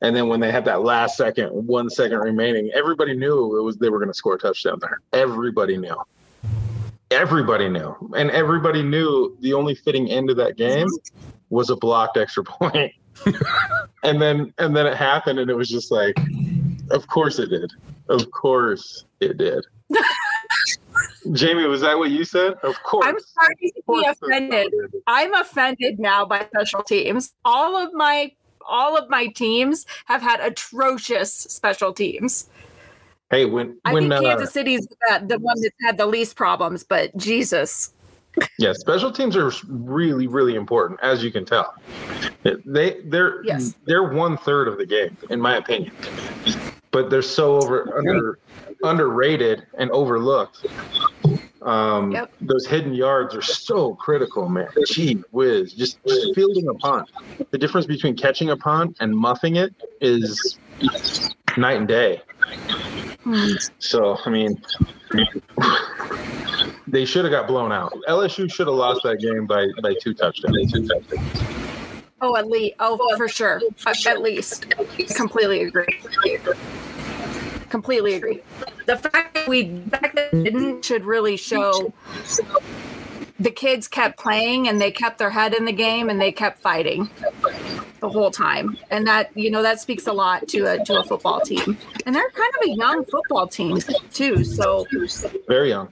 And 0.00 0.14
then 0.14 0.28
when 0.28 0.40
they 0.40 0.52
had 0.52 0.64
that 0.66 0.82
last 0.82 1.16
second, 1.16 1.48
one 1.48 1.88
second 1.88 2.18
remaining, 2.18 2.70
everybody 2.74 3.16
knew 3.16 3.58
it 3.58 3.62
was 3.62 3.76
they 3.78 3.88
were 3.88 3.98
going 3.98 4.10
to 4.10 4.14
score 4.14 4.34
a 4.34 4.38
touchdown 4.38 4.78
there. 4.80 5.00
Everybody 5.12 5.76
knew. 5.76 5.96
Everybody 7.12 7.68
knew, 7.68 7.94
and 8.16 8.30
everybody 8.30 8.82
knew 8.82 9.36
the 9.40 9.52
only 9.52 9.74
fitting 9.74 10.10
end 10.10 10.30
of 10.30 10.36
that 10.36 10.56
game 10.56 10.88
was 11.50 11.70
a 11.70 11.76
blocked 11.76 12.16
extra 12.16 12.42
point. 12.44 12.92
and 14.02 14.20
then 14.20 14.52
and 14.58 14.74
then 14.74 14.86
it 14.86 14.96
happened, 14.96 15.38
and 15.38 15.50
it 15.50 15.54
was 15.54 15.68
just 15.68 15.90
like, 15.90 16.16
of 16.90 17.06
course 17.06 17.38
it 17.38 17.48
did. 17.48 17.70
Of 18.08 18.30
course 18.30 19.04
it 19.20 19.36
did. 19.36 19.64
Jamie, 21.32 21.66
was 21.66 21.80
that 21.82 21.98
what 21.98 22.10
you 22.10 22.24
said? 22.24 22.54
Of 22.62 22.82
course. 22.82 23.06
I'm 23.06 23.18
starting 23.20 23.70
to 23.76 23.82
be 23.88 24.04
offended. 24.06 24.72
I'm 25.06 25.34
offended 25.34 25.98
now 26.00 26.24
by 26.24 26.46
special 26.46 26.82
teams. 26.82 27.34
All 27.44 27.76
of 27.76 27.92
my 27.92 28.32
all 28.68 28.96
of 28.96 29.08
my 29.10 29.26
teams 29.26 29.86
have 30.06 30.22
had 30.22 30.40
atrocious 30.40 31.34
special 31.34 31.92
teams. 31.92 32.48
Hey, 33.32 33.46
when 33.46 33.78
I 33.86 33.94
when 33.94 34.10
think 34.10 34.12
uh, 34.12 34.20
Kansas 34.20 34.52
City's 34.52 34.86
the, 34.86 35.24
the 35.26 35.38
one 35.38 35.58
that's 35.62 35.74
had 35.82 35.96
the 35.96 36.04
least 36.04 36.36
problems, 36.36 36.84
but 36.84 37.16
Jesus. 37.16 37.94
yeah, 38.58 38.74
special 38.74 39.10
teams 39.10 39.36
are 39.36 39.50
really 39.68 40.26
really 40.26 40.54
important, 40.54 41.00
as 41.02 41.24
you 41.24 41.32
can 41.32 41.46
tell. 41.46 41.74
They 42.42 43.00
they're 43.06 43.42
Yes. 43.42 43.74
they're 43.86 44.12
one 44.12 44.36
third 44.36 44.68
of 44.68 44.76
the 44.76 44.84
game, 44.84 45.16
in 45.30 45.40
my 45.40 45.56
opinion. 45.56 45.92
But 46.90 47.08
they're 47.08 47.22
so 47.22 47.56
over 47.56 47.96
under 47.96 48.38
underrated 48.84 49.66
and 49.78 49.90
overlooked. 49.92 50.66
Um, 51.62 52.12
Yep. 52.12 52.32
Those 52.42 52.66
hidden 52.66 52.92
yards 52.92 53.34
are 53.34 53.40
so 53.40 53.94
critical, 53.94 54.46
man. 54.48 54.68
Gee 54.86 55.22
whiz, 55.30 55.72
just, 55.72 56.04
just 56.06 56.34
fielding 56.34 56.68
a 56.68 56.74
punt. 56.74 57.08
The 57.50 57.56
difference 57.56 57.86
between 57.86 58.14
catching 58.14 58.50
a 58.50 58.56
punt 58.56 58.96
and 59.00 59.16
muffing 59.16 59.56
it 59.56 59.72
is 60.02 60.58
night 61.56 61.78
and 61.78 61.88
day. 61.88 62.20
So, 63.78 64.18
I 64.24 64.30
mean, 64.30 64.60
they 66.86 67.04
should 67.04 67.24
have 67.24 67.32
got 67.32 67.46
blown 67.46 67.72
out. 67.72 67.92
LSU 68.08 68.52
should 68.52 68.66
have 68.66 68.76
lost 68.76 69.02
that 69.04 69.20
game 69.20 69.46
by, 69.46 69.66
by 69.82 69.94
two 70.00 70.14
touchdowns. 70.14 70.72
Two 70.72 70.86
touchdowns. 70.86 71.42
Oh, 72.20 72.36
at 72.36 72.48
least. 72.48 72.76
Oh, 72.78 72.98
for 73.16 73.28
sure. 73.28 73.60
At- 73.86 74.22
least. 74.22 74.70
Completely 75.16 75.62
agree. 75.64 75.86
Completely 77.68 78.14
agree. 78.14 78.42
The 78.86 78.96
fact 78.96 79.34
that 79.34 79.48
we 79.48 79.62
the 79.62 79.90
fact 79.90 80.14
that 80.14 80.30
didn't 80.30 80.84
should 80.84 81.04
really 81.04 81.36
show 81.36 81.92
the 83.42 83.50
kids 83.50 83.88
kept 83.88 84.18
playing 84.18 84.68
and 84.68 84.80
they 84.80 84.90
kept 84.90 85.18
their 85.18 85.30
head 85.30 85.52
in 85.54 85.64
the 85.64 85.72
game 85.72 86.08
and 86.08 86.20
they 86.20 86.30
kept 86.30 86.60
fighting 86.60 87.10
the 88.00 88.08
whole 88.08 88.30
time. 88.30 88.78
And 88.90 89.06
that, 89.06 89.36
you 89.36 89.50
know, 89.50 89.62
that 89.62 89.80
speaks 89.80 90.06
a 90.06 90.12
lot 90.12 90.46
to 90.48 90.60
a 90.64 90.84
to 90.84 91.00
a 91.00 91.04
football 91.04 91.40
team. 91.40 91.76
And 92.06 92.14
they're 92.14 92.30
kind 92.30 92.52
of 92.60 92.68
a 92.68 92.70
young 92.70 93.04
football 93.04 93.48
team 93.48 93.78
too. 94.12 94.44
So 94.44 94.86
Very 95.48 95.70
young. 95.70 95.88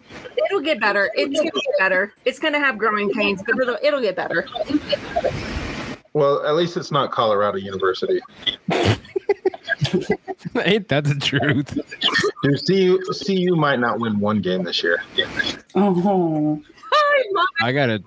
it'll 0.47 0.61
get 0.61 0.81
better. 0.81 1.11
It's 1.15 1.39
gonna 1.39 1.51
get 1.51 1.79
better. 1.79 2.13
It's 2.25 2.39
gonna 2.39 2.61
have 2.61 2.79
growing 2.79 3.11
pains, 3.11 3.43
but 3.45 3.59
it'll 3.59 3.79
it'll 3.83 4.01
get 4.01 4.15
better. 4.17 4.47
Well, 6.13 6.45
at 6.47 6.55
least 6.57 6.77
it's 6.77 6.91
not 6.91 7.11
Colorado 7.13 7.59
University. 7.59 8.21
Ain't 10.65 10.89
that 10.89 11.05
the 11.05 11.15
truth? 11.15 11.79
Dude, 12.43 12.67
CU, 12.67 12.99
CU 13.25 13.57
might 13.57 13.79
not 13.79 14.01
win 14.01 14.19
one 14.19 14.41
game 14.41 14.65
this 14.65 14.83
year. 14.83 15.03
Oh, 15.75 16.61
I 17.63 17.73
gotta. 17.73 18.03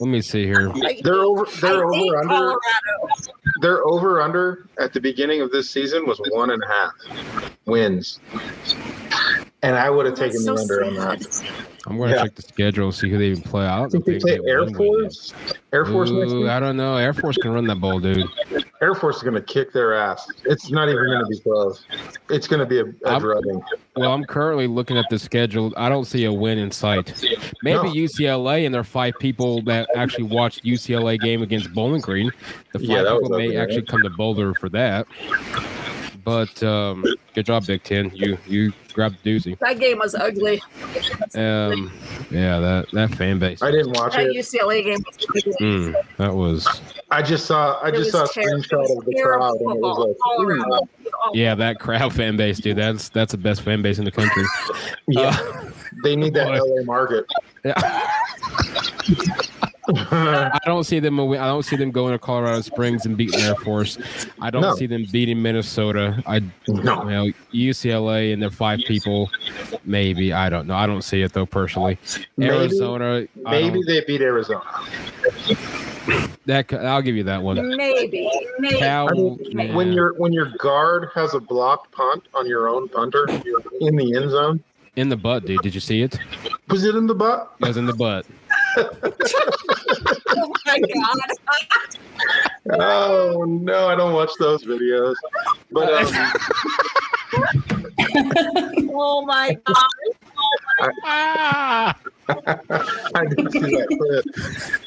Let 0.00 0.08
me 0.08 0.20
see 0.22 0.44
here. 0.44 0.72
They're 1.02 1.22
over. 1.22 1.46
They're 1.60 1.84
I 1.84 1.98
over 1.98 2.16
under. 2.18 2.28
Colorado. 2.28 2.60
Their 3.60 3.86
over 3.86 4.20
under 4.20 4.66
at 4.78 4.92
the 4.92 5.00
beginning 5.00 5.40
of 5.40 5.52
this 5.52 5.70
season 5.70 6.06
was 6.06 6.20
one 6.30 6.50
and 6.50 6.62
a 6.62 6.66
half 6.66 6.92
wins, 7.66 8.18
and 9.64 9.76
I 9.76 9.88
would 9.88 10.04
have 10.04 10.14
oh, 10.14 10.16
taken 10.16 10.44
That's 10.44 10.60
the 10.60 10.66
so 10.66 10.84
under 10.84 10.84
on 10.84 11.16
that. 11.16 11.44
I'm 11.86 11.98
gonna 11.98 12.12
Yeah. 12.12 12.22
check 12.22 12.34
the 12.34 12.42
schedule, 12.42 12.92
see 12.92 13.10
who 13.10 13.18
they 13.18 13.28
even 13.28 13.42
play 13.42 13.66
out. 13.66 13.86
I 13.86 13.88
think 13.88 14.04
they 14.04 14.18
play 14.18 14.38
Air 14.46 14.66
Force. 14.70 15.32
Air 15.72 15.84
Force 15.86 16.10
next 16.10 16.32
Ooh, 16.32 16.42
week. 16.42 16.50
I 16.50 16.60
don't 16.60 16.76
know. 16.76 16.96
Air 16.96 17.12
Force 17.12 17.36
can 17.38 17.52
run 17.52 17.66
that 17.66 17.80
ball, 17.80 17.98
dude. 17.98 18.26
Air 18.80 18.94
Force 18.94 19.16
is 19.16 19.22
going 19.22 19.34
to 19.34 19.42
kick 19.42 19.72
their 19.72 19.94
ass. 19.94 20.26
It's 20.44 20.70
not 20.70 20.88
even 20.88 21.04
going 21.04 21.20
to 21.20 21.26
be 21.26 21.38
close. 21.40 21.84
It's 22.30 22.46
going 22.46 22.60
to 22.60 22.66
be 22.66 22.78
a, 22.80 22.84
a 22.84 23.10
I'm- 23.12 23.20
drubbing. 23.20 23.62
Well, 23.96 24.12
I'm 24.12 24.24
currently 24.24 24.66
looking 24.66 24.98
at 24.98 25.06
the 25.08 25.18
schedule. 25.18 25.72
I 25.76 25.88
don't 25.88 26.04
see 26.04 26.24
a 26.24 26.32
win 26.32 26.58
in 26.58 26.70
sight. 26.70 27.12
Maybe 27.62 27.76
No. 27.76 27.92
UCLA 27.92 28.64
and 28.66 28.74
there 28.74 28.80
are 28.80 28.84
five 28.84 29.14
people 29.20 29.62
that 29.62 29.88
actually 29.94 30.24
watched 30.24 30.64
UCLA 30.64 31.18
game 31.18 31.42
against 31.42 31.72
Bowling 31.72 32.00
Green. 32.00 32.30
The 32.72 32.80
five 32.80 32.88
Yeah, 32.88 33.02
people 33.02 33.38
may 33.38 33.56
actually 33.56 33.82
come 33.82 34.02
to 34.02 34.10
Boulder 34.10 34.52
for 34.54 34.68
that. 34.70 35.06
But 36.24 36.62
um, 36.62 37.04
good 37.34 37.46
job, 37.46 37.66
Big 37.66 37.82
Ten. 37.82 38.10
You 38.14 38.38
you 38.46 38.72
grabbed 38.94 39.22
the 39.22 39.30
doozy. 39.38 39.58
That 39.58 39.78
game 39.78 39.98
was 39.98 40.14
ugly. 40.14 40.62
Um, 41.34 41.92
yeah, 42.30 42.58
that 42.60 42.86
that 42.92 43.14
fan 43.14 43.38
base. 43.38 43.60
I 43.62 43.70
didn't 43.70 43.92
watch 43.92 44.14
That 44.14 44.26
it. 44.28 44.36
UCLA 44.36 44.82
game 44.84 45.04
was. 45.04 45.44
Mm, 45.60 45.94
that 46.16 46.34
was 46.34 46.80
I 47.10 47.20
just 47.22 47.44
saw 47.46 47.78
I 47.82 47.88
It 47.88 47.94
just 47.96 48.12
saw 48.12 48.24
a 48.24 48.28
screenshot 48.28 48.98
of 48.98 49.04
the 49.04 49.20
crowd 49.22 49.56
and 49.60 49.70
it 49.76 49.80
was 49.80 49.98
like, 49.98 50.16
all 50.26 50.42
"Ooh, 50.42 50.48
around. 50.48 50.72
All- 50.72 50.88
yeah, 51.34 51.54
that 51.54 51.78
crowd 51.78 52.12
fan 52.14 52.36
base, 52.36 52.58
dude. 52.58 52.76
That's 52.76 53.08
that's 53.10 53.32
the 53.32 53.38
best 53.38 53.60
fan 53.62 53.82
base 53.82 53.98
in 53.98 54.04
the 54.04 54.10
country. 54.12 54.44
yeah, 55.08 55.36
Uh, 55.38 55.70
they 56.02 56.16
need 56.16 56.32
that 56.34 56.48
boy. 56.48 56.58
LA 56.58 56.82
market. 56.84 57.26
yeah. 57.64 57.74
I 59.88 60.58
don't 60.64 60.84
see 60.84 60.98
them. 60.98 61.20
I 61.20 61.36
don't 61.46 61.62
see 61.62 61.76
them 61.76 61.90
going 61.90 62.12
to 62.12 62.18
Colorado 62.18 62.60
Springs 62.62 63.04
and 63.06 63.16
beating 63.16 63.40
Air 63.40 63.54
Force. 63.56 63.98
I 64.40 64.50
don't 64.50 64.62
No. 64.62 64.74
see 64.76 64.86
them 64.86 65.04
beating 65.12 65.42
Minnesota. 65.42 66.22
I 66.26 66.40
no. 66.40 66.44
you 66.68 66.82
know 66.82 67.32
UCLA 67.52 68.32
and 68.32 68.40
their 68.42 68.50
five 68.50 68.80
people, 68.86 69.30
maybe. 69.84 70.32
I 70.32 70.48
don't 70.48 70.66
know. 70.66 70.74
I 70.74 70.86
don't 70.86 71.02
see 71.02 71.22
it 71.22 71.32
though 71.32 71.46
personally. 71.46 71.98
Maybe- 72.36 72.52
Arizona, 72.54 73.26
Maybe 73.36 73.82
they 73.86 74.02
beat 74.06 74.20
Arizona. 74.22 74.62
that 76.46 76.72
I'll 76.72 77.02
give 77.02 77.16
you 77.16 77.24
that 77.24 77.42
one. 77.42 77.76
Maybe, 77.76 78.30
maybe. 78.58 78.78
Cal, 78.78 79.08
I 79.08 79.12
mean, 79.12 79.38
yeah. 79.42 79.74
When 79.74 79.92
your 79.92 80.14
when 80.14 80.32
your 80.32 80.50
guard 80.58 81.08
has 81.14 81.34
a 81.34 81.40
blocked 81.40 81.92
punt 81.92 82.24
on 82.34 82.46
your 82.46 82.68
own 82.68 82.88
punter 82.88 83.26
in 83.80 83.96
the 83.96 84.14
end 84.16 84.30
zone, 84.30 84.62
in 84.96 85.08
the 85.08 85.16
butt, 85.16 85.44
dude. 85.46 85.60
Did 85.62 85.74
you 85.74 85.80
see 85.80 86.02
it? 86.02 86.18
was 86.68 86.84
it 86.84 86.94
in 86.94 87.06
the 87.06 87.14
butt? 87.14 87.52
It 87.60 87.66
was 87.68 87.76
in 87.76 87.86
the 87.86 87.94
butt. 87.94 88.26
Oh 88.76 90.52
my 90.66 90.80
god. 90.80 91.18
Oh 92.80 93.44
no, 93.46 93.88
I 93.88 93.94
don't 93.94 94.14
watch 94.14 94.30
those 94.38 94.64
videos. 94.64 95.14
But 95.70 95.92
um, 95.92 96.06
Oh 98.94 99.22
my 99.26 99.54
god. 99.64 99.84
Ah! 101.04 101.98
I 102.28 103.26
didn't 103.26 103.52
see 103.52 103.60
that 103.60 103.88
clip. 103.98 104.24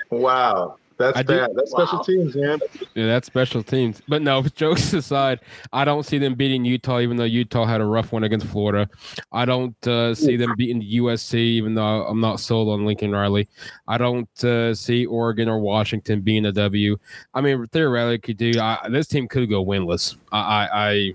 Wow, 0.09 0.77
that's 0.97 1.17
I 1.17 1.23
do- 1.23 1.37
bad. 1.37 1.51
That's 1.55 1.71
special 1.71 1.97
Wow. 1.99 2.03
teams, 2.03 2.35
man. 2.35 2.59
Yeah, 2.95 3.05
that's 3.07 3.27
special 3.27 3.63
teams. 3.63 4.01
But 4.07 4.21
no, 4.21 4.41
jokes 4.55 4.93
aside, 4.93 5.39
I 5.71 5.85
don't 5.85 6.03
see 6.03 6.17
them 6.17 6.33
beating 6.35 6.65
Utah, 6.65 6.99
even 6.99 7.17
though 7.17 7.23
Utah 7.23 7.65
had 7.65 7.81
a 7.81 7.85
rough 7.85 8.11
one 8.11 8.23
against 8.23 8.47
Florida. 8.47 8.89
I 9.31 9.45
don't 9.45 9.87
uh, 9.87 10.15
see 10.15 10.37
them 10.37 10.53
beating 10.57 10.81
USC, 10.81 11.35
even 11.35 11.75
though 11.75 12.05
I'm 12.07 12.19
not 12.19 12.39
sold 12.39 12.69
on 12.69 12.85
Lincoln 12.85 13.11
Riley. 13.11 13.47
I 13.87 13.97
don't 13.97 14.43
uh, 14.43 14.73
see 14.73 15.05
Oregon 15.05 15.47
or 15.49 15.59
Washington 15.59 16.21
being 16.21 16.45
a 16.45 16.51
W. 16.51 16.97
I 17.33 17.41
mean, 17.41 17.67
theoretically, 17.67 18.33
could 18.33 18.37
do 18.37 18.59
I, 18.59 18.87
this 18.89 19.07
team 19.07 19.27
could 19.27 19.49
go 19.49 19.63
winless. 19.63 20.15
I, 20.31 20.39
I, 20.39 20.89
I 20.89 21.13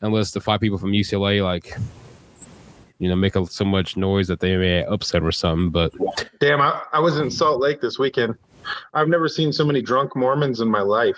unless 0.00 0.30
the 0.30 0.40
five 0.40 0.60
people 0.60 0.78
from 0.78 0.92
UCLA 0.92 1.42
like. 1.44 1.72
You 3.00 3.08
know, 3.08 3.16
make 3.16 3.34
a, 3.34 3.44
so 3.44 3.64
much 3.64 3.96
noise 3.96 4.28
that 4.28 4.38
they 4.38 4.56
may 4.56 4.84
upset 4.84 5.24
or 5.24 5.32
something. 5.32 5.70
But 5.70 5.92
Damn, 6.38 6.60
I, 6.60 6.80
I 6.92 7.00
was 7.00 7.18
in 7.18 7.28
Salt 7.28 7.60
Lake 7.60 7.80
this 7.80 7.98
weekend. 7.98 8.36
I've 8.92 9.08
never 9.08 9.28
seen 9.28 9.52
so 9.52 9.64
many 9.64 9.82
drunk 9.82 10.16
Mormons 10.16 10.60
in 10.60 10.70
my 10.70 10.80
life. 10.80 11.16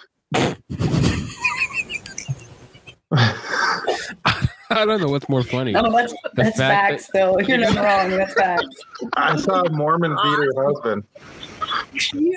I 4.69 4.85
don't 4.85 5.01
know 5.01 5.09
what's 5.09 5.29
more 5.29 5.43
funny. 5.43 5.73
No, 5.73 5.91
that's, 5.91 6.15
that's 6.35 6.59
fact 6.59 6.91
facts, 6.91 7.11
though. 7.13 7.39
You're 7.39 7.59
not 7.59 7.77
wrong. 7.77 8.11
That's 8.11 8.35
facts. 8.35 8.67
I 9.15 9.37
saw 9.37 9.63
a 9.63 9.71
Mormon 9.71 10.13
uh, 10.13 10.23
beat 10.23 10.39
her 10.55 10.65
husband. 10.65 11.05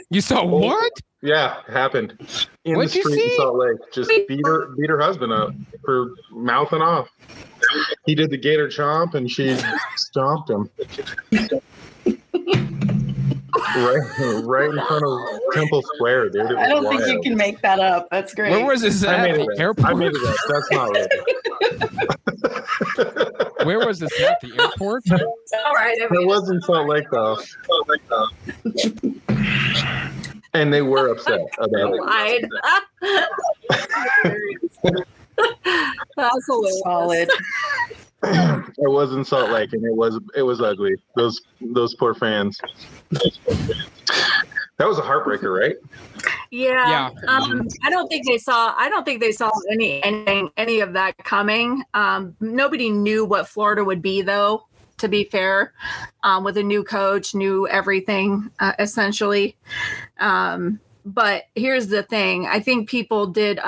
You 0.09 0.21
saw 0.21 0.41
oh, 0.41 0.45
what? 0.45 0.93
Yeah, 1.21 1.61
happened 1.67 2.13
in 2.63 2.77
What'd 2.77 2.93
the 2.93 2.97
you 2.97 3.03
street 3.03 3.31
in? 3.31 3.37
Salt 3.37 3.57
Lake. 3.57 3.77
Just 3.91 4.09
beat 4.09 4.39
her, 4.45 4.67
beat 4.77 4.89
her 4.89 5.01
husband 5.01 5.33
up 5.33 5.53
for 5.83 6.13
mouthing 6.31 6.81
off. 6.81 7.09
He 8.05 8.15
did 8.15 8.29
the 8.29 8.37
gator 8.37 8.69
chomp, 8.69 9.15
and 9.15 9.29
she 9.29 9.57
stomped 9.97 10.49
him 10.49 10.69
right, 13.75 13.99
right 14.45 14.69
in 14.69 14.75
front 14.85 15.03
of 15.03 15.19
Temple 15.53 15.81
Square, 15.95 16.29
dude. 16.29 16.41
It 16.51 16.55
was 16.55 16.57
I 16.57 16.67
don't 16.69 16.87
think 16.89 17.07
you 17.07 17.21
can 17.21 17.35
make 17.37 17.61
that 17.61 17.79
up. 17.79 18.07
That's 18.11 18.33
great. 18.33 18.51
Where 18.51 18.65
was 18.65 18.81
this 18.81 19.03
I 19.03 19.15
at? 19.15 19.21
made 19.37 19.47
The 19.47 19.51
it 19.53 19.59
airport? 19.59 19.87
I 19.89 19.93
made 19.93 20.11
it 20.13 20.23
up. 20.25 20.35
That's 20.47 20.71
not 20.71 20.89
real. 20.91 21.07
Where 23.65 23.85
was 23.85 23.99
this 23.99 24.19
at? 24.21 24.39
The 24.41 24.51
airport? 24.61 25.03
All 25.11 25.73
right. 25.73 25.97
I 26.01 26.05
It 26.11 26.25
was 26.27 26.49
in 26.49 26.61
Salt 26.61 26.87
Lake 26.87 27.05
though. 27.11 27.37
and 30.53 30.73
they 30.73 30.81
were 30.81 31.09
upset 31.09 31.41
about 31.57 31.93
it. 31.93 32.01
lied. 32.01 32.47
That's 36.15 36.45
hilarious. 36.47 36.79
Solid. 36.83 37.29
It 38.21 38.89
was 38.89 39.13
in 39.13 39.23
Salt 39.23 39.51
Lake, 39.51 39.73
and 39.73 39.83
it 39.85 39.95
was 39.95 40.19
it 40.35 40.41
was 40.41 40.61
ugly. 40.61 40.95
Those 41.15 41.41
those 41.61 41.95
poor 41.95 42.13
fans. 42.13 42.59
That 44.79 44.87
was 44.87 44.97
a 44.97 45.01
heartbreaker, 45.01 45.59
right? 45.59 45.75
Yeah. 46.51 46.89
Yeah. 46.89 47.09
Um, 47.27 47.67
I 47.83 47.89
don't 47.89 48.07
think 48.07 48.25
they 48.25 48.37
saw. 48.37 48.73
I 48.77 48.89
don't 48.89 49.03
think 49.05 49.19
they 49.19 49.31
saw 49.31 49.51
any 49.71 50.03
anything, 50.03 50.49
any 50.57 50.79
of 50.79 50.93
that 50.93 51.17
coming. 51.17 51.83
Um, 51.93 52.35
nobody 52.39 52.89
knew 52.89 53.25
what 53.25 53.47
Florida 53.47 53.83
would 53.83 54.01
be, 54.01 54.21
though. 54.21 54.65
To 54.99 55.07
be 55.07 55.23
fair, 55.23 55.73
um, 56.23 56.43
with 56.43 56.57
a 56.57 56.63
new 56.63 56.83
coach, 56.83 57.33
new 57.33 57.67
everything, 57.69 58.51
uh, 58.59 58.73
essentially. 58.79 59.55
Um, 60.19 60.81
but 61.05 61.45
here's 61.55 61.87
the 61.87 62.03
thing: 62.03 62.47
I 62.47 62.59
think 62.59 62.89
people 62.89 63.27
did 63.27 63.59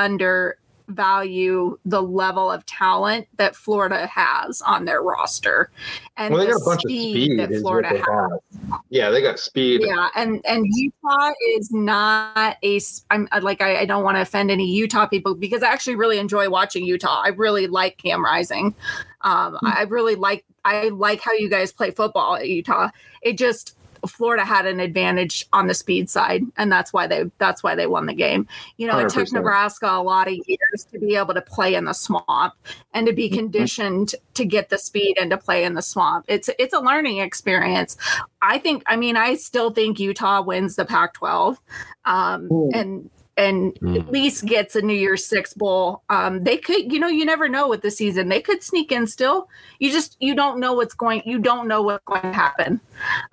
undervalue 0.91 1.77
the 1.85 2.01
level 2.01 2.51
of 2.51 2.65
talent 2.65 3.27
that 3.37 3.55
Florida 3.55 4.07
has 4.07 4.61
on 4.61 4.85
their 4.85 5.01
roster, 5.01 5.71
and 6.17 6.33
Well, 6.33 6.41
they 6.45 6.51
the 6.51 6.53
got 6.53 6.61
a 6.61 6.65
bunch 6.65 6.85
of 6.85 6.89
speed. 6.91 7.39
that 7.39 7.49
Florida 7.61 7.89
has. 7.89 7.99
have. 8.01 8.79
Yeah, 8.89 9.09
they 9.09 9.21
got 9.21 9.39
speed. 9.39 9.81
Yeah, 9.83 10.09
and 10.15 10.41
and 10.45 10.65
Utah 10.69 11.31
is 11.55 11.71
not 11.71 12.57
a. 12.63 12.79
I'm 13.09 13.27
like 13.41 13.61
I, 13.61 13.79
I 13.81 13.85
don't 13.85 14.03
want 14.03 14.17
to 14.17 14.21
offend 14.21 14.51
any 14.51 14.67
Utah 14.67 15.05
people 15.05 15.35
because 15.35 15.63
I 15.63 15.69
actually 15.69 15.95
really 15.95 16.19
enjoy 16.19 16.49
watching 16.49 16.85
Utah. 16.85 17.21
I 17.23 17.29
really 17.29 17.67
like 17.67 17.97
Cam 17.97 18.23
Rising. 18.23 18.75
Um, 19.21 19.57
Hmm. 19.61 19.67
I 19.67 19.83
really 19.83 20.15
like 20.15 20.45
I 20.65 20.89
like 20.89 21.21
how 21.21 21.33
you 21.33 21.49
guys 21.49 21.71
play 21.71 21.91
football 21.91 22.35
at 22.35 22.47
Utah. 22.47 22.89
It 23.21 23.37
just 23.37 23.77
Florida 24.07 24.43
had 24.45 24.65
an 24.65 24.79
advantage 24.79 25.47
on 25.53 25.67
the 25.67 25.73
speed 25.73 26.09
side, 26.09 26.43
and 26.57 26.71
that's 26.71 26.91
why 26.93 27.07
they 27.07 27.29
that's 27.37 27.63
why 27.63 27.75
they 27.75 27.87
won 27.87 28.05
the 28.05 28.13
game. 28.13 28.47
You 28.77 28.87
know, 28.87 28.97
it 28.99 29.09
took 29.09 29.31
Nebraska 29.31 29.87
a 29.87 30.01
lot 30.01 30.27
of 30.27 30.33
years 30.33 30.85
to 30.91 30.99
be 30.99 31.15
able 31.15 31.33
to 31.33 31.41
play 31.41 31.75
in 31.75 31.85
the 31.85 31.93
swamp 31.93 32.53
and 32.93 33.07
to 33.07 33.13
be 33.13 33.21
Mm-hmm. 33.29 33.37
conditioned 33.37 34.15
to 34.33 34.45
get 34.45 34.69
the 34.69 34.77
speed 34.77 35.17
and 35.19 35.29
to 35.31 35.37
play 35.37 35.63
in 35.63 35.75
the 35.75 35.81
swamp. 35.81 36.25
It's 36.27 36.49
it's 36.57 36.73
a 36.73 36.79
learning 36.79 37.19
experience. 37.19 37.97
I 38.41 38.57
think. 38.57 38.83
I 38.87 38.95
mean, 38.95 39.15
I 39.17 39.35
still 39.35 39.71
think 39.71 39.99
Utah 39.99 40.41
wins 40.41 40.75
the 40.75 40.85
Pac-12, 40.85 41.57
um, 42.05 42.49
and 42.73 43.09
and 43.37 43.75
Hmm. 43.79 43.95
at 43.95 44.11
least 44.11 44.45
gets 44.45 44.75
a 44.75 44.81
New 44.81 44.93
Year's 44.93 45.25
Six 45.25 45.53
bowl. 45.53 46.03
Um, 46.09 46.43
they 46.43 46.57
could, 46.57 46.91
you 46.91 46.99
know, 46.99 47.07
you 47.07 47.25
never 47.25 47.47
know 47.47 47.67
with 47.67 47.81
the 47.81 47.91
season. 47.91 48.29
They 48.29 48.41
could 48.41 48.61
sneak 48.63 48.91
in 48.91 49.07
still. 49.07 49.47
You 49.79 49.91
just 49.91 50.17
you 50.19 50.35
don't 50.35 50.59
know 50.59 50.73
what's 50.73 50.93
going. 50.93 51.21
You 51.25 51.39
don't 51.39 51.67
know 51.67 51.81
what's 51.81 52.03
going 52.05 52.21
to 52.21 52.33
happen. 52.33 52.79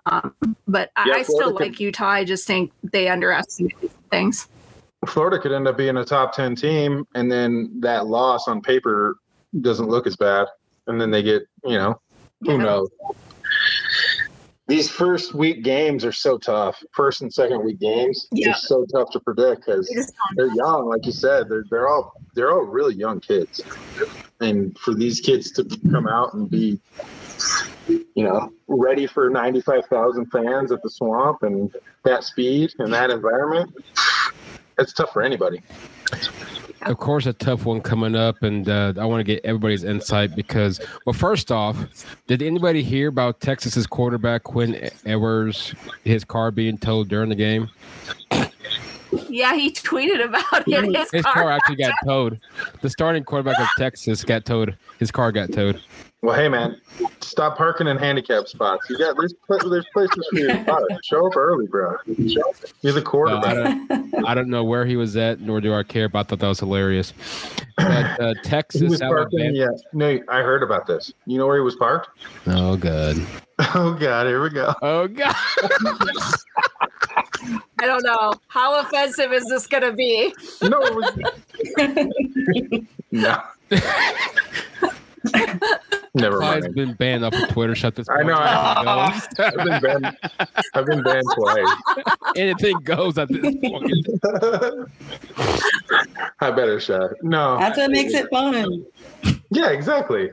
Um, 0.07 0.35
but 0.67 0.91
I, 0.97 1.05
Yeah, 1.09 1.15
I 1.15 1.23
still 1.23 1.37
Florida 1.39 1.59
could- 1.59 1.67
like 1.73 1.81
Utah. 1.81 2.09
I 2.09 2.25
just 2.25 2.47
think 2.47 2.73
they 2.93 3.09
underestimate 3.09 3.75
things. 4.11 4.49
Florida 5.07 5.39
could 5.39 5.53
end 5.53 5.69
up 5.69 5.77
being 5.77 5.97
a 5.97 6.05
top 6.05 6.33
ten 6.33 6.55
team, 6.57 7.07
and 7.15 7.31
then 7.31 7.71
that 7.81 8.07
loss 8.07 8.49
on 8.49 8.61
paper 8.61 9.19
doesn't 9.61 9.89
look 9.89 10.07
as 10.07 10.17
bad, 10.17 10.47
and 10.87 11.01
then 11.01 11.11
they 11.11 11.23
get 11.23 11.43
you 11.65 11.77
know 11.79 12.01
who 12.45 12.53
You 12.53 12.59
know? 12.59 12.65
knows. 12.65 12.89
These 14.69 14.91
first 14.91 15.33
week 15.35 15.65
games 15.65 16.05
are 16.05 16.13
so 16.13 16.37
tough. 16.37 16.83
First 16.93 17.23
and 17.23 17.33
second 17.33 17.65
week 17.65 17.81
games 17.81 18.29
Yeah. 18.33 18.51
are 18.51 18.55
so 18.55 18.85
tough 18.93 19.11
to 19.13 19.21
predict 19.21 19.65
because 19.65 19.89
You 19.91 19.97
just 20.03 20.15
don't 20.15 20.37
they're 20.37 20.55
young, 20.55 20.87
like 20.87 21.07
you 21.07 21.13
said. 21.13 21.49
They're 21.49 21.65
they're 21.71 21.89
all 21.89 22.13
they're 22.35 22.53
all 22.53 22.61
really 22.65 22.95
young 22.95 23.19
kids, 23.21 23.63
and 24.41 24.79
for 24.79 24.93
these 24.95 25.21
kids 25.21 25.51
to 25.53 25.65
come 25.91 26.07
out 26.07 26.35
and 26.35 26.51
be, 26.51 26.79
you 27.89 28.25
know, 28.25 28.53
ready 28.67 29.07
for 29.07 29.31
ninety 29.31 29.63
five 29.63 29.87
thousand 29.87 30.27
fans 30.27 30.71
at 30.71 30.83
the 30.83 30.91
swamp 30.91 31.43
and 31.43 31.75
that 32.05 32.23
speed 32.25 32.71
and 32.79 32.93
that 32.93 33.11
environment, 33.11 33.75
it's 34.79 34.93
tough 34.93 35.15
for 35.15 35.23
anybody. 35.23 35.63
Of 36.83 36.99
course, 36.99 37.27
a 37.27 37.33
tough 37.33 37.65
one 37.65 37.81
coming 37.81 38.15
up, 38.15 38.43
and 38.43 38.69
uh, 38.69 38.95
I 38.99 39.05
want 39.05 39.21
to 39.21 39.25
get 39.25 39.45
everybody's 39.45 39.85
insight 39.85 40.37
because, 40.37 40.81
well, 41.05 41.13
first 41.13 41.51
off, 41.51 41.77
did 42.27 42.43
anybody 42.43 42.83
hear 42.83 43.09
about 43.09 43.41
Texas's 43.41 43.87
quarterback 43.87 44.45
Quinn 44.45 44.91
Ewers, 45.05 45.75
his 46.05 46.25
car 46.25 46.51
being 46.51 46.79
towed 46.79 47.09
during 47.09 47.29
the 47.29 47.35
game? 47.35 47.69
Yeah, 49.29 49.55
he 49.55 49.73
tweeted 49.73 50.25
about 50.25 50.69
it. 50.69 50.97
His, 50.97 51.11
His 51.11 51.23
car, 51.23 51.35
car 51.35 51.51
actually 51.51 51.77
got 51.77 51.95
towed. 52.05 52.41
The 52.83 52.91
starting 52.91 53.25
quarterback 53.25 53.59
of 53.59 53.69
Texas 53.77 54.23
got 54.25 54.45
towed. 54.45 54.77
His 54.99 55.11
car 55.11 55.33
got 55.33 55.53
towed. 55.53 55.81
Well, 56.21 56.35
hey 56.35 56.49
man, 56.49 56.81
stop 57.21 57.57
parking 57.57 57.87
in 57.87 57.97
handicap 57.97 58.49
spots. 58.49 58.91
You 58.91 58.99
got 58.99 59.17
there's 59.17 59.35
pla- 59.47 59.59
there's 59.69 59.87
places 59.93 60.27
for 60.33 60.37
you 60.39 60.49
to 60.49 60.65
park. 60.65 60.83
Show 61.05 61.25
up 61.29 61.37
early, 61.37 61.69
bro. 61.69 61.95
You're 62.07 62.43
the 62.83 62.93
So 62.93 62.97
I, 62.99 63.01
quarterback. 63.03 63.55
don't, 63.89 64.27
I 64.27 64.35
don't 64.35 64.49
know 64.49 64.65
where 64.65 64.85
he 64.85 64.97
was 64.97 65.17
at, 65.17 65.39
nor 65.41 65.61
do 65.61 65.73
I 65.73 65.85
care. 65.85 66.09
But 66.09 66.19
I 66.19 66.23
thought 66.25 66.41
that 66.41 66.49
was 66.49 66.59
hilarious. 66.59 67.13
But 67.77 68.21
uh, 68.21 68.35
he 68.43 68.49
Texas, 68.51 68.83
was 68.83 68.99
parking. 69.01 69.39
Alabama. 69.41 69.57
Yeah, 69.57 69.69
Nate, 69.93 70.25
I 70.29 70.39
heard 70.43 70.65
about 70.65 70.89
this. 70.89 71.13
You 71.27 71.39
know 71.39 71.47
where 71.47 71.55
he 71.57 71.63
was 71.63 71.77
parked? 71.77 72.09
Oh 72.49 72.77
god. 72.77 73.17
Oh 73.75 73.93
God, 73.93 74.27
here 74.29 74.41
we 74.41 74.51
go. 74.51 74.73
Oh 74.83 75.09
god. 75.09 75.35
I 77.81 77.87
don't 77.87 78.05
know. 78.05 78.33
How 78.47 78.81
offensive 78.81 79.33
is 79.33 79.45
this 79.47 79.67
going 79.67 79.83
to 79.83 79.93
be? 79.93 80.33
No, 80.63 80.81
it 80.81 80.95
was. 80.95 82.85
no. 83.11 83.43
Never 86.21 86.39
Clyde's 86.39 86.65
mind. 86.67 86.75
been 86.75 86.93
banned 86.95 87.25
off 87.25 87.35
of 87.35 87.49
Twitter. 87.49 87.75
Shut 87.75 87.95
this. 87.95 88.09
I 88.11 88.23
know, 88.23 88.35
I- 88.35 89.13
Anything 89.13 89.39
I've 89.39 89.65
been 89.65 89.81
banned. 89.81 90.17
I've 90.75 90.87
been 90.87 91.03
banned 91.03 91.27
twice. 91.35 91.69
Anything 92.37 92.79
goes 92.81 93.19
at 93.19 93.29
this 93.29 93.55
point. 93.63 93.93
I 96.41 96.51
better 96.51 96.79
shut. 96.81 97.13
No. 97.23 97.59
That's 97.59 97.79
what 97.79 97.91
makes 97.91 98.15
it 98.15 98.29
fun. 98.31 98.85
Yeah, 99.51 99.71
exactly. 99.71 100.31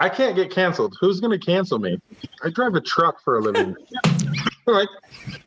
I 0.00 0.08
can't 0.08 0.36
get 0.36 0.50
canceled. 0.50 0.96
Who's 1.00 1.20
going 1.20 1.38
to 1.38 1.44
cancel 1.44 1.78
me? 1.78 2.00
I 2.44 2.50
drive 2.50 2.74
a 2.74 2.80
truck 2.80 3.20
for 3.22 3.38
a 3.38 3.40
living. 3.40 3.74
like, 4.66 4.88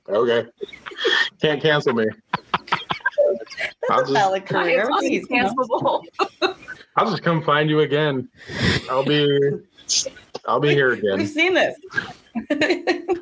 okay, 0.09 0.47
can't 1.41 1.61
cancel 1.61 1.93
me. 1.93 2.05
I'll 3.89 3.97
That's 3.99 4.01
a 4.01 4.03
just, 4.03 4.13
valid 4.13 4.43
I 4.43 4.45
career. 4.45 4.81
am 4.81 4.87
Please, 4.99 5.25
you 5.29 5.41
know. 5.41 5.49
uncancelable. 5.53 6.03
I'll 6.97 7.09
just 7.09 7.23
come 7.23 7.41
find 7.43 7.69
you 7.69 7.79
again. 7.81 8.27
I'll 8.89 9.03
be, 9.05 9.59
I'll 10.45 10.59
be 10.59 10.69
here 10.69 10.91
again. 10.91 11.17
We've 11.17 11.29
seen 11.29 11.53
this. 11.53 11.75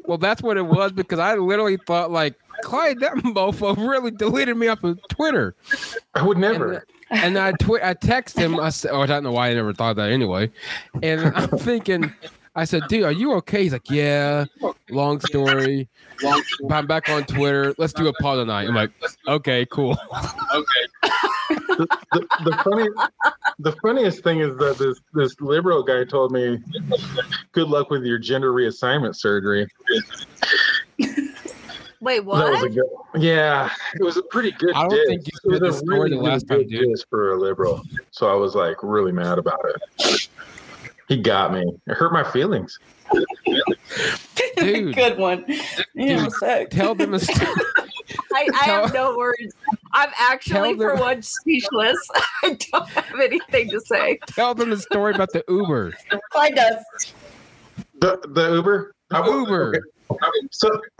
Well, 0.06 0.18
that's 0.18 0.42
what 0.42 0.58
it 0.58 0.66
was 0.66 0.92
because 0.92 1.20
I 1.20 1.36
literally 1.36 1.78
thought 1.86 2.12
like 2.12 2.36
Clyde, 2.64 3.00
that 3.00 3.14
mofo 3.18 3.76
really 3.78 4.12
deleted 4.12 4.58
me 4.58 4.68
off 4.68 4.84
of 4.84 5.00
Twitter. 5.10 5.56
I 6.16 6.24
would 6.24 6.38
And, 6.38 6.42
never. 6.42 6.86
and 7.12 7.38
I 7.38 7.52
twi- 7.54 7.80
I 7.84 7.94
text 7.94 8.38
him. 8.38 8.60
I 8.60 8.70
said, 8.70 8.92
oh, 8.92 9.02
I 9.02 9.06
don't 9.06 9.24
know 9.24 9.32
why 9.32 9.50
I 9.50 9.54
never 9.54 9.74
thought 9.74 9.96
that 9.98 10.12
anyway. 10.12 10.52
And 11.02 11.22
I'm 11.36 11.50
thinking, 11.60 12.12
I 12.56 12.66
said, 12.66 12.84
dude, 12.88 13.04
are 13.04 13.12
you 13.12 13.34
okay? 13.36 13.64
He's 13.64 13.74
like, 13.74 13.90
yeah. 13.90 14.46
Long 14.90 15.20
story. 15.22 15.88
But 16.22 16.44
I'm 16.72 16.88
back 16.88 17.08
on 17.10 17.24
Twitter. 17.26 17.74
Let's 17.78 17.94
do 17.94 18.08
a 18.08 18.14
pod 18.14 18.38
tonight. 18.40 18.68
I'm 18.68 18.76
like, 18.76 18.92
okay, 19.28 19.66
cool. 19.72 19.96
the, 21.04 21.88
the, 22.12 22.28
the 22.44 22.62
funny, 22.64 22.90
the 23.60 23.72
funniest 23.82 24.24
thing 24.24 24.40
is 24.40 24.58
that 24.58 24.78
this 24.78 25.00
this 25.14 25.40
liberal 25.40 25.84
guy 25.84 26.04
told 26.04 26.32
me, 26.32 26.60
"Good 27.54 27.70
luck 27.70 27.90
with 27.90 28.04
your 28.04 28.18
gender 28.20 28.52
reassignment 28.52 29.16
surgery." 29.16 29.68
Wait, 32.02 32.20
That 32.20 32.26
was 32.26 32.64
a 32.64 32.68
what? 32.68 32.74
good. 32.74 33.22
Yeah, 33.22 33.70
it 33.96 34.04
was 34.04 34.16
a 34.18 34.22
pretty 34.24 34.52
good. 34.52 34.74
I 34.74 34.82
don't 34.84 34.92
diss. 34.92 35.08
think 35.08 35.28
you 35.28 35.52
it 35.52 35.62
was 35.62 35.62
a 35.62 35.66
the 35.66 35.74
story 35.86 36.10
the 36.12 36.16
last 36.18 36.46
really 36.50 36.64
time, 36.64 36.70
good 36.70 36.80
dude. 36.80 36.90
diss 36.92 37.06
for 37.10 37.34
a 37.34 37.40
liberal. 37.40 37.82
So 38.12 38.30
I 38.30 38.36
was 38.36 38.56
like 38.56 38.78
really 38.84 39.12
mad 39.12 39.38
about 39.38 39.60
it. 39.66 40.30
He 41.10 41.18
got 41.18 41.52
me. 41.52 41.64
It 41.88 41.94
hurt 41.96 42.14
my 42.14 42.24
feelings. 42.32 42.78
Dude. 44.56 44.96
Good 44.96 45.18
one. 45.18 45.44
Yeah, 45.96 46.28
Dude. 46.40 46.72
Tell 46.72 46.94
them 46.96 47.16
a 47.16 47.20
story. 47.20 47.48
I, 48.34 48.48
I 48.54 48.66
have 48.66 48.94
no 48.94 49.18
words. 49.18 49.54
I'm 49.92 50.10
actually, 50.20 50.76
Tell 50.76 50.78
for 50.78 50.92
them- 50.94 51.00
one, 51.00 51.22
speechless. 51.24 51.98
I 52.44 52.58
don't 52.72 52.88
have 52.90 53.20
anything 53.20 53.70
to 53.72 53.82
say. 53.82 54.20
tell 54.28 54.54
them 54.54 54.70
the 54.70 54.78
story 54.78 55.14
about 55.16 55.32
the 55.34 55.44
Uber. 55.50 55.94
Clyde 56.32 56.56
does. 56.56 57.14
The 58.00 58.20
the 58.30 58.54
Uber. 58.54 58.94
I 59.12 59.26
Uber. 59.28 59.84
okay. 60.12 60.20
So, 60.52 60.70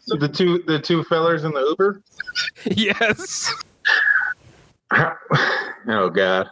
so 0.00 0.16
the 0.16 0.28
two 0.28 0.62
the 0.66 0.78
two 0.78 1.02
fellers 1.04 1.44
in 1.44 1.52
the 1.52 1.60
Uber. 1.70 2.02
yes. 2.66 3.50
Oh 5.90 6.10
God. 6.10 6.50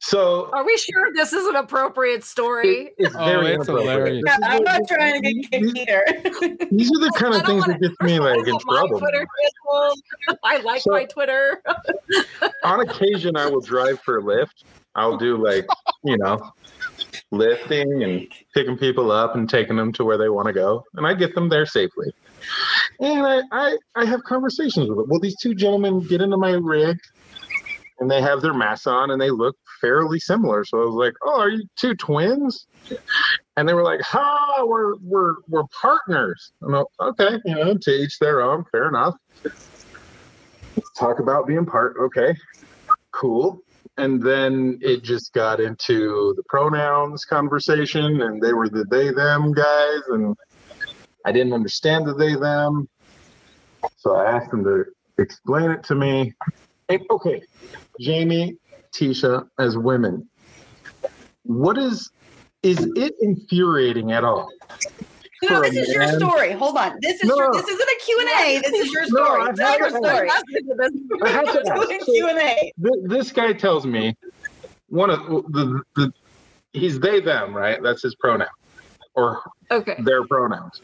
So 0.00 0.48
Are 0.52 0.64
we 0.64 0.76
sure 0.78 1.12
this 1.12 1.32
is 1.32 1.46
an 1.48 1.56
appropriate 1.56 2.22
story? 2.22 2.90
it's 2.98 3.14
Oh, 3.16 3.24
very 3.24 3.54
it's 3.54 3.66
hilarious. 3.66 4.22
Yeah, 4.24 4.36
I'm 4.44 4.62
not 4.62 4.80
trying 4.88 5.20
to 5.20 5.32
get 5.32 5.50
kicked 5.50 5.76
either. 5.76 6.04
These 6.70 6.90
are 6.92 7.00
the 7.00 7.12
kind 7.16 7.34
I 7.34 7.38
of 7.40 7.44
don't 7.44 7.46
things 7.46 7.64
that 7.66 7.68
wanna- 7.72 7.78
gets 7.80 8.00
me 8.02 8.20
like 8.20 8.46
in 8.46 8.58
trouble. 8.60 9.00
Twitter. 9.00 9.26
I 10.44 10.58
like 10.58 10.82
So- 10.82 10.92
my 10.92 11.04
Twitter. 11.04 11.62
on 12.64 12.80
occasion 12.80 13.36
I 13.36 13.46
will 13.50 13.60
drive 13.60 14.00
for 14.00 14.22
Lyft. 14.22 14.62
I'll 14.94 15.16
do 15.16 15.36
like, 15.36 15.66
you 16.04 16.16
know, 16.16 16.38
lifting 17.32 18.02
and 18.02 18.26
picking 18.54 18.78
people 18.78 19.10
up 19.10 19.34
and 19.34 19.50
taking 19.50 19.76
them 19.76 19.92
to 19.94 20.04
where 20.04 20.16
they 20.16 20.28
want 20.28 20.46
to 20.46 20.52
go. 20.52 20.84
And 20.94 21.06
I 21.06 21.14
get 21.14 21.34
them 21.34 21.48
there 21.48 21.66
safely. 21.66 22.12
And 23.00 23.26
I, 23.26 23.42
I, 23.52 23.76
I 23.96 24.04
have 24.04 24.22
conversations 24.24 24.88
with 24.88 24.96
them. 24.98 25.06
Well, 25.08 25.20
these 25.20 25.36
two 25.40 25.54
gentlemen 25.54 26.00
get 26.00 26.20
into 26.20 26.36
my 26.36 26.52
rig 26.52 26.98
and 28.00 28.08
they 28.10 28.20
have 28.22 28.42
their 28.42 28.54
masks 28.54 28.86
on 28.86 29.10
and 29.10 29.20
they 29.20 29.30
look 29.30 29.56
fairly 29.80 30.18
similar. 30.20 30.64
So 30.64 30.82
I 30.82 30.84
was 30.84 30.94
like, 30.94 31.14
Oh, 31.22 31.40
are 31.40 31.50
you 31.50 31.64
two 31.76 31.94
twins? 31.94 32.66
And 33.56 33.68
they 33.68 33.74
were 33.74 33.84
like, 33.84 34.00
Ha, 34.02 34.64
we're 34.64 34.96
we're 35.02 35.34
we're 35.48 35.64
partners. 35.80 36.52
I'm 36.62 36.72
like, 36.72 36.86
okay, 37.00 37.38
you 37.44 37.54
know, 37.54 37.76
to 37.80 37.90
each 37.90 38.18
their 38.18 38.42
own, 38.42 38.64
fair 38.70 38.88
enough. 38.88 39.14
Let's 39.44 40.92
talk 40.98 41.18
about 41.18 41.46
being 41.46 41.66
part. 41.66 41.96
Okay 42.00 42.34
cool. 43.18 43.62
And 43.96 44.22
then 44.22 44.78
it 44.80 45.02
just 45.02 45.32
got 45.32 45.60
into 45.60 46.32
the 46.36 46.42
pronouns 46.48 47.24
conversation, 47.24 48.22
and 48.22 48.40
they 48.40 48.52
were 48.52 48.68
the 48.68 48.84
they 48.90 49.12
them 49.12 49.52
guys, 49.52 50.00
and 50.08 50.36
I 51.24 51.32
didn't 51.32 51.52
understand 51.52 52.06
the 52.06 52.14
they 52.14 52.36
them. 52.36 52.88
So 53.96 54.14
I 54.14 54.30
asked 54.30 54.50
them 54.50 54.62
to 54.64 54.84
explain 55.18 55.70
it 55.72 55.82
to 55.84 55.96
me. 55.96 56.32
And 56.88 57.02
okay, 57.10 57.42
Jamie, 58.00 58.56
Tisha, 58.92 59.46
as 59.58 59.76
women, 59.76 60.28
what 61.44 61.78
is 61.78 62.10
is 62.62 62.88
it 62.96 63.14
infuriating 63.20 64.12
at 64.12 64.24
all? 64.24 64.48
No, 65.42 65.60
this 65.62 65.76
is 65.76 65.94
your 65.94 66.08
story. 66.08 66.50
Hold 66.52 66.76
on. 66.76 66.98
This 67.00 67.22
is 67.22 67.28
No. 67.28 67.36
your, 67.36 67.52
this 67.52 67.68
isn't 67.68 67.88
a 67.88 68.00
Q&A. 68.04 68.60
This 68.64 68.80
is 68.86 68.92
your 68.92 69.04
story. 69.04 69.42
I 69.42 69.52
Tell 69.52 69.78
your 69.78 69.90
story. 69.90 70.28
I 71.22 71.28
have 71.28 71.44
to 71.46 71.62
We're 71.76 71.86
doing 71.86 71.98
ask. 72.00 72.06
Q&A. 72.06 72.72
This 73.06 73.30
guy 73.30 73.52
tells 73.52 73.86
me 73.86 74.16
one 74.88 75.10
of 75.10 75.20
the, 75.52 75.80
the 75.94 76.12
he's 76.72 76.98
they 77.00 77.20
them 77.20 77.54
right 77.54 77.82
that's 77.82 78.02
his 78.02 78.14
pronoun 78.16 78.48
or 79.14 79.40
Okay. 79.70 79.96
their 80.04 80.24
pronouns 80.26 80.80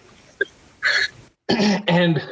and 1.89 2.23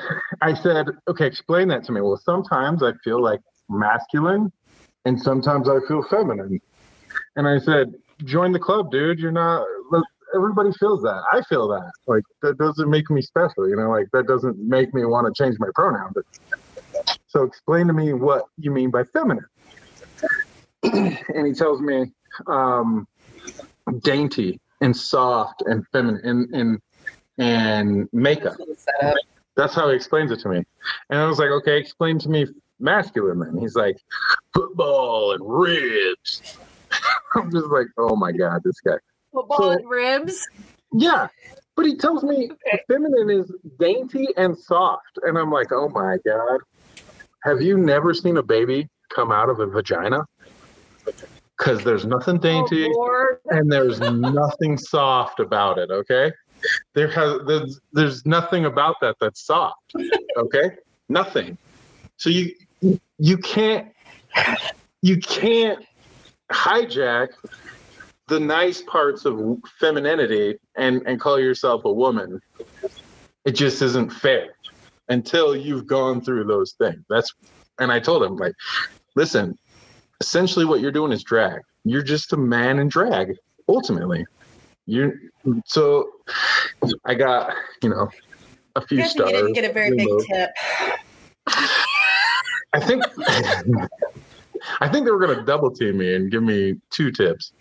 i 0.40 0.52
said 0.54 0.86
okay 1.08 1.26
explain 1.26 1.68
that 1.68 1.84
to 1.84 1.92
me 1.92 2.00
well 2.00 2.16
sometimes 2.16 2.82
i 2.82 2.92
feel 3.04 3.22
like 3.22 3.40
masculine 3.68 4.50
and 5.04 5.20
sometimes 5.20 5.68
i 5.68 5.78
feel 5.88 6.02
feminine. 6.04 6.60
And 7.36 7.46
i 7.48 7.58
said 7.58 7.94
join 8.24 8.52
the 8.52 8.58
club 8.58 8.90
dude. 8.90 9.18
You're 9.18 9.32
not 9.32 9.66
everybody 10.34 10.72
feels 10.72 11.02
that. 11.02 11.22
I 11.32 11.42
feel 11.42 11.68
that. 11.68 11.90
Like 12.06 12.24
that 12.42 12.58
doesn't 12.58 12.88
make 12.88 13.10
me 13.10 13.22
special 13.22 13.68
you 13.68 13.76
know? 13.76 13.90
Like 13.90 14.08
that 14.12 14.26
doesn't 14.26 14.58
make 14.58 14.94
me 14.94 15.04
want 15.04 15.32
to 15.32 15.42
change 15.42 15.56
my 15.58 15.68
pronoun. 15.74 16.12
But 16.14 17.18
so 17.26 17.42
explain 17.42 17.86
to 17.88 17.92
me 17.92 18.12
what 18.12 18.44
you 18.58 18.70
mean 18.70 18.90
by 18.90 19.04
feminine. 19.04 19.44
And 21.34 21.46
he 21.46 21.52
tells 21.52 21.80
me 21.80 22.12
um, 22.48 23.06
dainty 24.02 24.60
and 24.80 24.96
soft 24.96 25.62
and 25.66 25.86
feminine 25.92 26.20
and 26.24 26.54
and, 26.54 26.80
and 27.38 28.08
makeup. 28.12 28.56
That's 29.54 29.74
how 29.74 29.90
he 29.90 29.96
explains 29.96 30.32
it 30.32 30.40
to 30.40 30.48
me. 30.48 30.64
And 31.10 31.20
I 31.20 31.26
was 31.26 31.38
like, 31.38 31.50
okay, 31.50 31.78
explain 31.78 32.18
to 32.20 32.28
me 32.28 32.46
masculine 32.82 33.38
then. 33.38 33.56
He's 33.58 33.74
like, 33.74 33.96
football 34.54 35.32
and 35.32 35.42
ribs. 35.44 36.58
I'm 37.34 37.50
just 37.50 37.66
like, 37.68 37.86
oh 37.98 38.16
my 38.16 38.32
god, 38.32 38.60
this 38.64 38.80
guy. 38.80 38.96
Football 39.32 39.58
So- 39.58 39.70
and 39.70 39.88
ribs. 39.88 40.46
Yeah. 40.92 41.28
But 41.74 41.86
he 41.86 41.96
tells 41.96 42.22
me 42.22 42.50
Okay. 42.50 42.82
feminine 42.86 43.30
is 43.30 43.50
dainty 43.78 44.28
and 44.36 44.56
soft. 44.58 45.18
And 45.22 45.38
I'm 45.38 45.50
like, 45.50 45.72
oh 45.72 45.88
my 45.88 46.18
God. 46.26 46.60
Have 47.44 47.62
you 47.62 47.78
never 47.78 48.12
seen 48.12 48.36
a 48.36 48.42
baby 48.42 48.88
come 49.08 49.32
out 49.32 49.48
of 49.48 49.58
a 49.60 49.66
vagina? 49.66 50.26
Because 51.56 51.82
there's 51.82 52.04
nothing 52.04 52.36
oh, 52.36 52.40
dainty 52.40 52.88
Oh, 52.94 53.36
and 53.50 53.72
there's 53.72 54.00
nothing 54.00 54.76
soft 54.76 55.40
about 55.40 55.78
it, 55.78 55.90
okay? 55.90 56.30
There 56.94 57.08
has 57.08 57.40
there's, 57.46 57.80
there's 57.92 58.26
nothing 58.26 58.66
about 58.66 58.96
that 59.00 59.16
that's 59.20 59.44
soft. 59.44 59.94
Okay? 60.36 60.72
Nothing. 61.08 61.56
So 62.16 62.30
you 62.30 62.52
you 63.22 63.38
can't 63.38 63.86
you 65.02 65.16
can't 65.18 65.78
hijack 66.50 67.28
the 68.26 68.40
nice 68.40 68.82
parts 68.82 69.24
of 69.24 69.40
femininity 69.78 70.58
and 70.76 71.02
and 71.06 71.20
call 71.20 71.38
yourself 71.38 71.84
a 71.84 71.92
woman. 71.92 72.40
It 73.44 73.52
just 73.52 73.80
isn't 73.80 74.10
fair. 74.10 74.48
until 75.08 75.54
you've 75.54 75.86
gone 75.86 76.20
through 76.20 76.44
those 76.44 76.72
things. 76.72 77.04
That's 77.08 77.32
and 77.78 77.92
I 77.92 78.00
told 78.00 78.22
him 78.22 78.36
like, 78.36 78.54
listen, 79.14 79.56
essentially 80.20 80.64
what 80.64 80.80
you're 80.80 80.92
doing 80.92 81.12
is 81.12 81.22
drag. 81.22 81.60
You're 81.84 82.02
just 82.02 82.32
a 82.32 82.36
man 82.36 82.78
in 82.78 82.88
drag, 82.88 83.36
ultimately. 83.68 84.24
You 84.86 85.12
so 85.66 86.10
I 87.04 87.14
got, 87.14 87.54
you 87.82 87.90
know, 87.90 88.08
a 88.74 88.86
few 88.86 88.98
Guess 88.98 89.14
you 89.14 89.26
didn't 89.26 89.52
get 89.52 89.68
a 89.68 89.72
very 89.72 89.96
big 89.96 90.08
tip. 90.28 90.50
I 92.74 92.80
think 92.80 93.04
I 94.80 94.88
think 94.88 95.04
they 95.04 95.10
were 95.10 95.18
gonna 95.18 95.44
double 95.44 95.70
team 95.70 95.98
me 95.98 96.14
and 96.14 96.30
give 96.30 96.42
me 96.42 96.76
two 96.90 97.10
tips. 97.10 97.52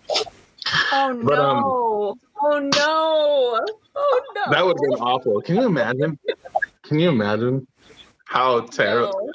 Oh 0.93 1.11
no! 1.13 1.23
But, 1.23 1.39
um, 1.39 1.63
oh 1.65 2.59
no! 2.59 3.65
Oh 3.95 4.21
no! 4.35 4.51
That 4.51 4.65
would 4.65 4.77
have 4.77 4.89
been 4.97 4.99
awful. 5.05 5.41
Can 5.41 5.55
you 5.55 5.65
imagine? 5.65 6.17
Can 6.83 6.99
you 6.99 7.09
imagine 7.09 7.67
how 8.25 8.61
terrible? 8.61 9.19
No. 9.25 9.31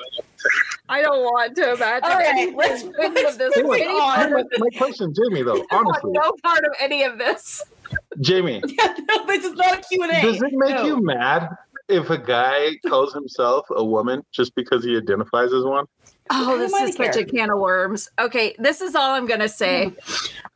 I 0.88 1.02
don't 1.02 1.18
want 1.22 1.56
to 1.56 1.72
imagine. 1.72 2.04
All 2.04 2.16
right, 2.16 2.26
anything 2.28 2.56
let's- 2.56 2.84
any 3.02 3.24
of 3.24 3.36
this. 3.38 3.56
Anyway, 3.56 3.80
on. 3.82 4.32
my, 4.32 4.40
of 4.40 4.48
this. 4.48 4.60
my 4.60 4.68
question, 4.78 5.12
Jamie, 5.12 5.42
though, 5.42 5.64
I 5.72 5.76
want 5.82 5.88
honestly, 5.88 6.12
no 6.12 6.32
part 6.44 6.64
of 6.64 6.72
any 6.78 7.02
of 7.02 7.18
this. 7.18 7.64
Jamie, 8.20 8.62
no, 9.08 9.26
this 9.26 9.44
is 9.44 9.54
not 9.54 9.78
a 9.78 9.82
Q&A. 9.82 10.22
does 10.22 10.36
it 10.40 10.52
make 10.52 10.76
No. 10.76 10.84
you 10.86 11.02
mad 11.02 11.48
if 11.88 12.11
a 12.11 12.18
guy 12.18 12.77
calls 12.87 13.12
himself 13.12 13.66
a 13.70 13.85
woman 13.85 14.22
just 14.33 14.55
because 14.55 14.85
he 14.85 14.96
identifies 14.96 15.53
as 15.53 15.64
one? 15.64 15.87
Oh, 16.31 16.53
Who 16.53 16.59
this 16.59 16.72
is 16.72 16.96
to 16.96 17.05
such 17.05 17.14
care? 17.14 17.22
a 17.22 17.27
can 17.27 17.51
of 17.51 17.59
worms. 17.59 18.09
Okay, 18.18 18.55
this 18.59 18.81
is 18.81 18.94
all 18.96 19.12
I'm 19.12 19.27
gonna 19.27 19.49
say 19.49 19.92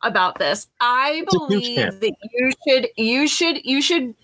about 0.02 0.38
this. 0.38 0.66
I 0.80 1.22
It's 1.22 1.36
believe 1.36 2.00
that 2.00 2.14
you 2.32 2.50
should, 2.66 2.88
you 2.96 3.28
should, 3.28 3.64
you 3.64 3.80
should 3.80 4.14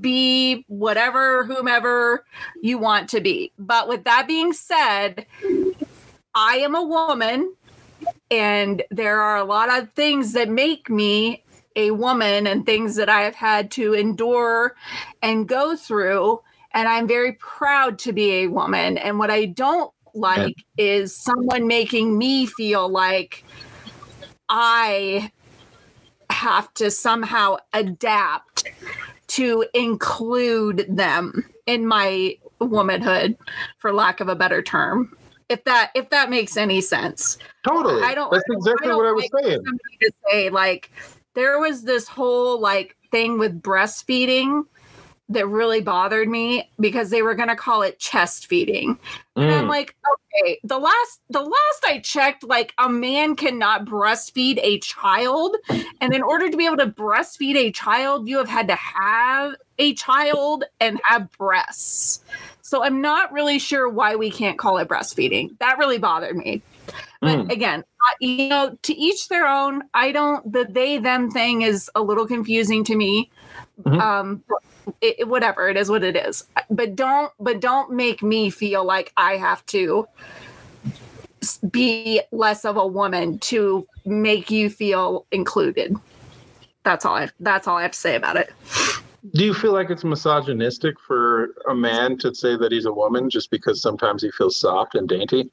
be 0.00 0.64
whatever, 0.68 1.44
whomever 1.44 2.24
you 2.60 2.78
want 2.78 3.08
to 3.10 3.20
be. 3.20 3.52
But 3.58 3.88
with 3.88 4.04
that 4.04 4.26
being 4.26 4.52
said, 4.52 5.26
I 6.34 6.56
am 6.56 6.74
a 6.74 6.82
woman, 6.82 7.54
and 8.30 8.82
there 8.90 9.20
are 9.20 9.36
a 9.36 9.44
lot 9.44 9.70
of 9.70 9.92
things 9.92 10.32
that 10.32 10.48
make 10.48 10.90
me 10.90 11.44
a 11.76 11.90
woman, 11.92 12.46
and 12.46 12.64
things 12.64 12.96
that 12.96 13.10
I 13.10 13.20
have 13.20 13.34
had 13.34 13.70
to 13.72 13.92
endure 13.92 14.74
and 15.22 15.46
go 15.46 15.76
through. 15.76 16.40
And 16.76 16.86
I'm 16.86 17.08
very 17.08 17.32
proud 17.32 17.98
to 18.00 18.12
be 18.12 18.30
a 18.42 18.46
woman. 18.48 18.98
And 18.98 19.18
what 19.18 19.30
I 19.30 19.46
don't 19.46 19.90
like 20.14 20.54
is 20.76 21.16
someone 21.16 21.66
making 21.66 22.16
me 22.18 22.46
feel 22.46 22.88
like 22.88 23.44
I 24.48 25.32
have 26.30 26.72
to 26.74 26.90
somehow 26.90 27.56
adapt 27.72 28.64
to 29.28 29.64
include 29.74 30.86
them 30.88 31.46
in 31.66 31.86
my 31.86 32.36
womanhood 32.60 33.36
for 33.78 33.92
lack 33.92 34.20
of 34.20 34.28
a 34.28 34.36
better 34.36 34.62
term 34.62 35.16
if 35.48 35.62
that 35.64 35.90
if 35.94 36.08
that 36.10 36.30
makes 36.30 36.56
any 36.56 36.80
sense 36.80 37.38
Totally. 37.66 38.02
I 38.02 38.14
don't- 38.14 38.32
That's 38.32 38.44
exactly 38.48 38.86
I 38.86 38.90
don't 38.90 38.98
what 38.98 39.06
I 39.06 39.12
was 39.12 39.28
like 39.32 39.44
saying. 39.44 39.60
to 40.00 40.10
say 40.30 40.50
like 40.50 40.90
there 41.34 41.58
was 41.58 41.82
this 41.82 42.08
whole 42.08 42.58
like 42.60 42.96
thing 43.12 43.38
with 43.38 43.60
breastfeeding 43.62 44.62
that 45.28 45.46
really 45.48 45.80
bothered 45.80 46.28
me 46.28 46.70
because 46.78 47.10
they 47.10 47.22
were 47.22 47.34
going 47.34 47.48
to 47.48 47.56
call 47.56 47.82
it 47.82 47.98
chest 47.98 48.46
feeding 48.46 48.98
and 49.36 49.50
I'm 49.52 49.64
Mm. 49.64 49.68
like, 49.68 49.94
okay, 50.42 50.58
the 50.64 50.78
last 50.78 51.20
the 51.28 51.40
last 51.42 51.84
I 51.84 51.98
checked, 52.02 52.42
like 52.44 52.72
a 52.78 52.88
man 52.88 53.36
cannot 53.36 53.84
breastfeed 53.84 54.58
a 54.62 54.78
child. 54.80 55.56
And 56.00 56.14
in 56.14 56.22
order 56.22 56.48
to 56.48 56.56
be 56.56 56.64
able 56.64 56.78
to 56.78 56.86
breastfeed 56.86 57.54
a 57.56 57.70
child, 57.70 58.28
you 58.28 58.38
have 58.38 58.48
had 58.48 58.66
to 58.68 58.76
have 58.76 59.54
a 59.78 59.94
child 59.94 60.64
and 60.80 61.00
have 61.04 61.30
breasts. 61.32 62.22
So 62.62 62.82
I'm 62.82 63.00
not 63.02 63.30
really 63.32 63.58
sure 63.58 63.88
why 63.90 64.16
we 64.16 64.30
can't 64.30 64.58
call 64.58 64.78
it 64.78 64.88
breastfeeding. 64.88 65.58
That 65.58 65.76
really 65.78 65.98
bothered 65.98 66.36
me. 66.36 66.62
But 67.20 67.38
Mm. 67.40 67.52
again, 67.52 67.84
you 68.20 68.48
know, 68.48 68.78
to 68.82 68.94
each 68.94 69.28
their 69.28 69.46
own. 69.46 69.82
I 69.92 70.12
don't 70.12 70.50
the 70.50 70.64
they 70.64 70.98
them 70.98 71.30
thing 71.30 71.62
is 71.62 71.90
a 71.94 72.00
little 72.00 72.26
confusing 72.26 72.84
to 72.84 72.96
me. 72.96 73.30
Mhm. 73.84 74.00
Um 74.00 74.42
it, 75.00 75.28
whatever 75.28 75.68
it 75.68 75.76
is 75.76 75.90
what 75.90 76.04
it 76.04 76.16
is. 76.16 76.44
But 76.70 76.96
don't 76.96 77.32
but 77.38 77.60
don't 77.60 77.92
make 77.92 78.22
me 78.22 78.50
feel 78.50 78.84
like 78.84 79.12
i 79.16 79.36
have 79.36 79.64
to 79.66 80.06
be 81.70 82.20
less 82.32 82.64
of 82.64 82.76
a 82.76 82.86
woman 82.86 83.38
to 83.38 83.86
make 84.04 84.50
you 84.50 84.68
feel 84.70 85.26
included. 85.30 85.96
That's 86.84 87.04
all 87.04 87.16
i 87.16 87.28
that's 87.40 87.66
all 87.68 87.76
i 87.76 87.82
have 87.82 87.92
to 87.92 87.98
say 87.98 88.16
about 88.16 88.36
it. 88.36 88.52
Do 89.34 89.44
you 89.44 89.54
feel 89.54 89.72
like 89.72 89.90
it's 89.90 90.04
misogynistic 90.04 90.94
for 91.00 91.48
a 91.68 91.74
man 91.74 92.16
to 92.18 92.32
say 92.34 92.56
that 92.56 92.70
he's 92.70 92.86
a 92.86 92.92
woman 92.92 93.28
just 93.28 93.50
because 93.50 93.82
sometimes 93.82 94.22
he 94.22 94.30
feels 94.30 94.60
soft 94.60 94.94
and 94.94 95.08
dainty? 95.08 95.50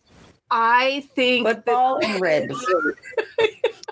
I 0.56 1.04
think 1.16 1.46
that- 1.48 1.56
Football 1.66 2.00
and 2.06 2.22
ribs. 2.22 2.66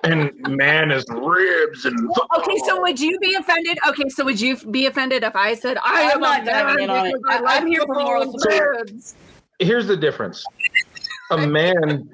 And 0.03 0.31
man 0.47 0.89
is 0.89 1.05
ribs 1.09 1.85
and 1.85 2.09
okay 2.35 2.57
so 2.65 2.81
would 2.81 2.99
you 2.99 3.19
be 3.19 3.35
offended 3.35 3.77
okay 3.87 4.09
so 4.09 4.25
would 4.25 4.41
you 4.41 4.57
be 4.57 4.87
offended 4.87 5.21
if 5.23 5.35
i 5.35 5.53
said 5.53 5.77
i 5.83 6.05
I'm 6.05 6.11
am 6.15 6.21
not 6.21 6.43
diving 6.45 6.85
in 6.85 6.89
on 6.89 7.05
it. 7.05 7.15
I 7.29 7.37
I- 7.37 7.39
like 7.39 7.61
I'm 7.61 7.67
here 7.67 7.81
for 7.81 7.93
football 7.93 8.03
moral 8.05 8.35
ribs? 8.47 9.13
here's 9.59 9.85
the 9.85 9.95
difference. 9.97 10.43
A 11.29 11.37
man, 11.37 12.09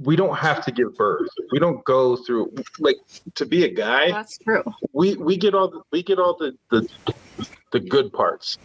we 0.00 0.14
don't 0.14 0.36
have 0.36 0.64
to 0.64 0.70
give 0.70 0.94
birth. 0.96 1.28
We 1.50 1.58
don't 1.58 1.84
go 1.84 2.14
through 2.16 2.54
like 2.78 2.96
to 3.34 3.44
be 3.44 3.64
a 3.64 3.68
guy. 3.68 4.12
that's 4.12 4.38
true 4.38 4.62
We 4.92 5.16
we 5.16 5.36
get 5.36 5.54
all 5.54 5.68
the, 5.68 5.80
we 5.90 6.04
get 6.04 6.20
all 6.20 6.36
the, 6.38 6.56
the 6.70 6.88
the 7.72 7.80
good 7.80 8.12
parts 8.12 8.58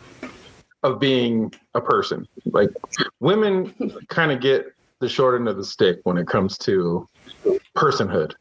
of 0.83 0.99
being 0.99 1.51
a 1.73 1.81
person. 1.81 2.27
Like 2.45 2.69
women 3.19 3.73
kind 4.09 4.31
of 4.31 4.41
get 4.41 4.73
the 4.99 5.09
short 5.09 5.39
end 5.39 5.47
of 5.47 5.57
the 5.57 5.63
stick 5.63 5.99
when 6.03 6.17
it 6.17 6.27
comes 6.27 6.57
to 6.59 7.07
personhood. 7.75 8.33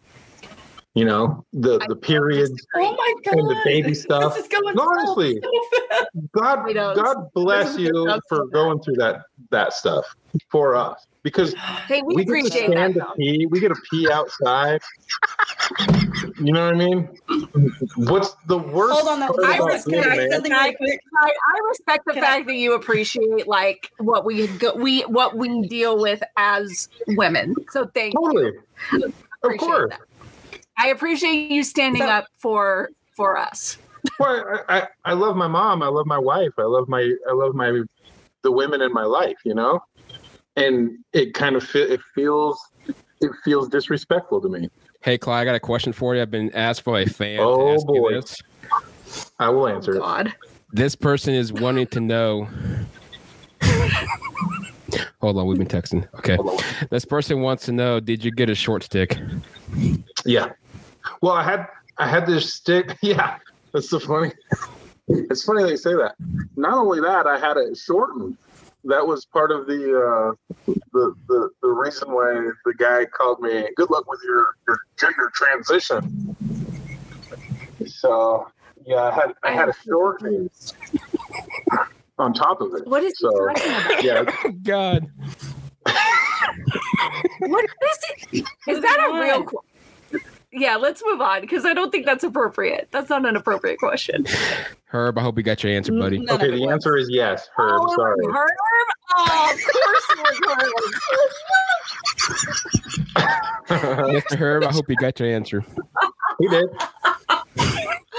You 0.99 1.05
know, 1.05 1.45
the 1.53 1.79
the 1.87 1.95
periods, 1.95 2.67
Oh 2.75 2.81
my 2.97 3.15
god. 3.25 3.39
And 3.39 3.49
the 3.51 3.61
baby 3.65 3.95
stuff. 3.95 4.35
This 4.35 4.47
is 4.47 4.49
going 4.49 4.75
No, 4.75 4.83
honestly. 4.83 5.41
so. 5.41 6.27
God, 6.33 6.75
God 6.75 7.17
bless 7.35 7.79
you 7.79 8.19
for 8.29 8.47
going 8.49 8.81
through 8.81 8.97
that 8.97 9.21
that 9.53 9.75
stuff 9.75 10.05
for 10.51 10.75
us 10.75 11.07
because 11.23 11.55
hey 11.87 12.03
we, 12.03 12.17
we, 12.17 12.25
get 12.25 12.33
to 12.33 12.39
appreciate 12.41 12.67
that 12.67 12.73
stand 12.73 12.95
to 12.97 13.07
pee. 13.17 13.47
We 13.47 13.61
get 13.61 13.69
to 13.69 13.77
pee 13.89 14.11
outside. 14.11 14.81
you 16.41 16.53
know 16.53 16.65
what 16.67 16.75
I 16.75 16.79
mean? 16.79 17.09
What's 17.95 18.35
the 18.49 18.59
worst? 18.59 18.99
Hold 18.99 19.09
on, 19.09 19.21
though. 19.21 19.29
part 19.35 19.45
I 19.45 19.55
about 19.55 19.67
respect 19.67 19.91
being 19.91 20.05
a 20.05 20.17
man? 20.17 20.31
something. 20.33 20.53
I, 20.53 20.75
I 21.23 21.69
respect 21.69 22.07
the 22.07 22.15
Can 22.15 22.25
I- 22.25 22.27
fact 22.27 22.47
that 22.49 22.57
you 22.57 22.75
appreciate 22.75 23.47
like 23.47 23.93
what 23.99 24.25
we 24.25 24.49
go, 24.49 24.75
we 24.75 25.03
what 25.03 25.37
we 25.37 25.69
deal 25.69 25.97
with 25.97 26.25
as 26.37 26.89
women. 27.07 27.55
So 27.71 27.87
thank 27.95 28.15
you. 28.15 28.59
Totally. 28.93 29.13
Of 29.45 29.57
course. 29.59 29.91
that. 29.91 30.01
I 30.79 30.89
appreciate 30.89 31.51
you 31.51 31.63
standing 31.63 32.03
So- 32.03 32.09
up 32.09 32.27
for 32.39 32.91
for 33.17 33.37
us. 33.37 33.79
Well, 34.21 34.63
I, 34.69 34.79
I, 34.79 34.89
I 35.07 35.13
love 35.13 35.35
my 35.37 35.49
mom. 35.49 35.83
I 35.83 35.89
love 35.89 36.07
my 36.07 36.19
wife. 36.19 36.53
I 36.59 36.63
love 36.63 36.89
my 36.89 37.13
I 37.29 37.33
love 37.33 37.55
my 37.55 37.83
the 38.43 38.53
women 38.53 38.81
in 38.81 38.93
my 38.93 39.03
life. 39.05 39.37
You 39.45 39.55
know, 39.55 39.81
and 40.57 40.99
it 41.13 41.35
kind 41.35 41.57
of 41.57 41.65
fe- 41.65 41.91
it 41.91 42.01
feels 42.15 42.59
it 43.21 43.31
feels 43.45 43.69
disrespectful 43.69 44.41
to 44.41 44.49
me. 44.49 44.71
Hey, 45.03 45.19
Clyde, 45.19 45.43
I 45.43 45.45
got 45.45 45.55
a 45.57 45.61
question 45.61 45.93
for 45.93 46.15
you. 46.15 46.23
I've 46.23 46.31
been 46.31 46.53
asked 46.55 46.85
by 46.85 47.01
a 47.01 47.07
fan. 47.07 47.39
to 47.39 47.43
Oh, 47.43 47.75
ask 47.75 47.87
you 47.89 48.01
boy. 48.01 48.13
this. 48.15 48.37
I 49.39 49.49
will 49.49 49.67
answer 49.69 49.95
it. 49.95 49.99
God. 49.99 50.35
This 50.73 50.95
person 50.95 51.35
is 51.35 51.53
wanting 51.53 51.87
to 51.89 52.01
know. 52.01 52.47
Hold 55.21 55.37
on, 55.39 55.47
we've 55.47 55.59
been 55.59 55.67
texting. 55.67 56.07
Okay. 56.15 56.39
This 56.91 57.05
person 57.05 57.41
wants 57.41 57.65
to 57.67 57.73
know 57.73 57.99
Did 58.01 58.25
you 58.25 58.31
get 58.31 58.49
a 58.49 58.55
short 58.55 58.83
stick? 58.85 59.19
Yeah. 60.25 60.51
Well, 61.23 61.33
I 61.33 61.43
had 61.43 61.67
I 61.99 62.07
had 62.09 62.27
this 62.27 62.55
stick. 62.55 62.97
Yeah, 63.03 63.39
that's 63.73 63.91
so 63.91 63.99
funny. 63.99 64.33
It's 65.09 65.45
funny 65.45 65.65
they 65.65 65.77
say 65.77 65.95
that. 65.95 66.15
Not 66.57 66.75
only 66.75 67.01
that, 67.01 67.27
I 67.27 67.39
had 67.39 67.57
it 67.57 67.77
shortened. 67.77 68.37
That 68.85 69.07
was 69.07 69.25
part 69.27 69.51
of 69.51 69.67
the 69.67 69.83
uh, 69.99 70.73
the, 70.93 71.15
the 71.29 71.51
the 71.63 71.69
reason 71.69 72.13
why 72.13 72.51
the 72.65 72.75
guy 72.75 73.05
called 73.07 73.41
me. 73.41 73.69
Good 73.77 73.91
luck 73.91 74.09
with 74.09 74.21
your 74.25 74.47
your 74.67 74.79
gender 74.99 75.31
transition. 75.35 76.37
So 77.87 78.49
yeah, 78.87 79.03
I 79.03 79.11
had 79.13 79.33
I 79.43 79.53
had 79.53 79.69
a 79.69 79.75
shortening 79.85 80.51
on 82.19 82.33
top 82.35 82.61
of 82.61 82.75
it. 82.75 82.87
What 82.87 83.03
is 83.03 83.15
So 83.19 83.31
he 83.31 83.55
talking 83.55 83.71
about? 83.71 84.05
yeah, 84.05 84.25
God. 84.63 85.11
What 87.41 87.65
is 87.65 87.99
it? 88.33 88.45
Is 88.69 88.81
that 88.81 89.09
a 89.11 89.21
real? 89.21 89.47
Qu- 90.53 90.61
Yeah, 90.61 90.77
let's 90.77 91.03
move 91.05 91.21
on 91.21 91.41
because 91.41 91.65
I 91.65 91.75
don't 91.75 91.91
think 91.91 92.07
that's 92.07 92.25
appropriate. 92.25 92.89
That's 92.91 93.09
not 93.11 93.25
an 93.27 93.37
appropriate 93.37 93.79
question. 93.79 94.27
Herb, 94.87 95.19
I 95.19 95.23
hope 95.23 95.37
you 95.37 95.43
got 95.43 95.63
your 95.63 95.73
answer, 95.73 95.93
buddy. 95.93 96.19
None 96.19 96.37
okay. 96.37 96.51
The 96.51 96.61
was. 96.63 96.71
answer 96.73 96.97
is 96.97 97.09
yes. 97.11 97.49
Herb, 97.57 97.81
oh, 97.83 97.95
sorry. 97.95 98.17
Herb? 98.27 98.49
Oh, 99.15 99.53
of 99.53 99.59
course 99.73 100.07
it 100.11 100.19
was 100.25 100.39
Herb. 103.69 104.11
Mr. 104.23 104.37
Herb, 104.39 104.65
I 104.65 104.73
hope 104.73 104.89
you 104.89 104.97
got 104.97 105.21
your 105.21 105.29
answer. 105.31 105.63
he 106.41 106.49
did. 106.49 106.67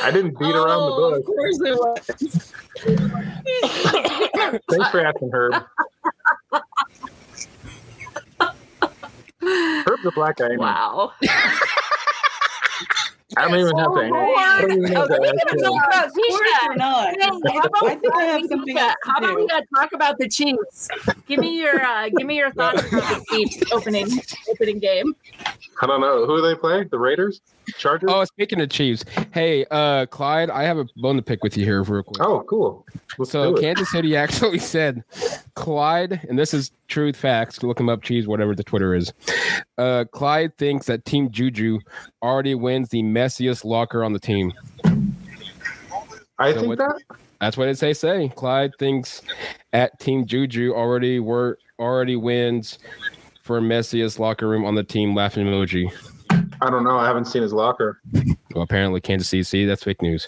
I 0.02 0.12
didn't 0.12 0.40
beat 0.40 0.56
around 0.56 0.70
oh, 0.70 1.12
the 1.12 1.18
Of 1.18 1.26
bush. 1.26 1.36
course 1.36 1.60
it 1.66 1.76
was. 1.76 2.54
Thanks 4.70 4.90
for 4.90 5.02
asking, 5.06 5.30
Herb. 5.34 5.54
Herb's 9.42 10.06
a 10.06 10.12
black 10.12 10.38
guy. 10.38 10.56
Wow. 10.58 11.12
I 13.38 13.48
don't 13.48 13.60
even 13.60 13.78
have 13.78 13.94
to. 13.94 14.00
I 14.02 14.62
don't 14.62 14.72
even 14.72 14.92
have 14.96 15.08
to 15.08 15.14
Okay, 15.14 15.20
we 15.22 15.28
ask 15.28 15.46
gotta 15.46 15.62
talk 15.62 15.88
about 15.88 16.10
Tisha. 16.14 16.70
or 16.70 16.76
not. 16.76 17.10
Hey, 17.10 17.54
how 17.54 17.60
about 17.62 17.84
I 17.84 17.96
think 17.96 18.16
I 18.16 18.24
have 18.24 18.42
something 18.50 18.78
else 18.78 18.96
How 19.04 19.20
to 19.20 19.26
about 19.26 19.36
we 19.38 19.48
do. 19.48 19.60
talk 19.76 19.92
about 19.94 20.18
the 20.18 20.28
Chiefs? 20.28 20.88
Give 21.28 21.40
me 21.40 21.60
your 21.60 21.80
uh, 21.82 22.10
give 22.10 22.26
me 22.26 22.38
your 22.38 22.52
thoughts 22.52 22.82
about 22.92 23.20
the 23.20 23.26
Chiefs 23.30 23.72
opening 23.72 24.08
opening 24.50 24.80
game. 24.80 25.16
I 25.82 25.86
don't 25.88 26.02
know. 26.02 26.26
Who 26.26 26.38
do 26.38 26.42
they 26.42 26.56
play? 26.56 26.84
The 26.86 26.98
Raiders? 26.98 27.42
Chargers? 27.78 28.10
Oh, 28.12 28.24
speaking 28.26 28.60
of 28.62 28.70
Chiefs, 28.70 29.06
hey, 29.34 29.66
uh, 29.72 30.06
Clyde, 30.08 30.50
I 30.50 30.64
have 30.64 30.78
a 30.78 30.86
bone 30.98 31.16
to 31.18 31.22
pick 31.22 31.44
with 31.44 31.58
you 31.58 31.66
here 31.66 31.84
real 31.84 32.04
quick. 32.04 32.22
Oh, 32.22 32.44
cool. 32.48 32.86
Let's 33.18 33.32
so. 33.32 33.54
Kansas 33.56 33.92
City 33.92 34.16
actually 34.16 34.60
said 34.60 35.04
Clyde, 35.56 36.26
and 36.30 36.38
this 36.38 36.54
is 36.54 36.72
truth 36.88 37.16
facts. 37.16 37.62
Look 37.64 37.80
him 37.80 37.90
up, 37.90 38.02
cheese, 38.02 38.28
whatever 38.28 38.56
the 38.56 38.64
Twitter 38.64 38.96
is. 38.96 39.14
Uh, 39.78 40.06
Clyde 40.12 40.56
thinks 40.58 40.86
that 40.88 41.06
Team 41.06 41.32
Juju 41.32 41.80
already 42.22 42.56
wins 42.56 42.90
the 42.90 43.04
messiest 43.04 43.66
locker 43.66 44.04
on 44.04 44.14
the 44.14 44.20
team. 44.20 44.54
I 46.38 46.54
so 46.54 46.60
think 46.60 46.68
what- 46.68 46.78
that. 46.80 47.02
That's 47.42 47.56
what 47.56 47.70
it 47.70 47.78
say. 47.78 47.94
Say 47.94 48.30
Clyde 48.36 48.72
thinks 48.80 49.22
at 49.72 49.98
Team 50.00 50.26
Juju 50.26 50.74
already 50.74 51.22
were 51.22 51.58
already 51.80 52.18
wins 52.18 52.80
for 53.44 53.62
messiest 53.62 54.20
locker 54.20 54.46
room 54.48 54.66
on 54.66 54.76
the 54.76 54.84
team. 54.84 55.16
Laughing 55.16 55.48
emoji. 55.48 55.90
I 56.62 56.70
don't 56.70 56.84
know. 56.84 56.98
I 56.98 57.06
haven't 57.06 57.26
seen 57.26 57.42
his 57.42 57.54
locker. 57.54 58.02
Well, 58.54 58.64
apparently 58.64 59.00
Kansas 59.02 59.30
City. 59.30 59.44
See, 59.44 59.66
that's 59.66 59.84
fake 59.84 60.02
news. 60.02 60.28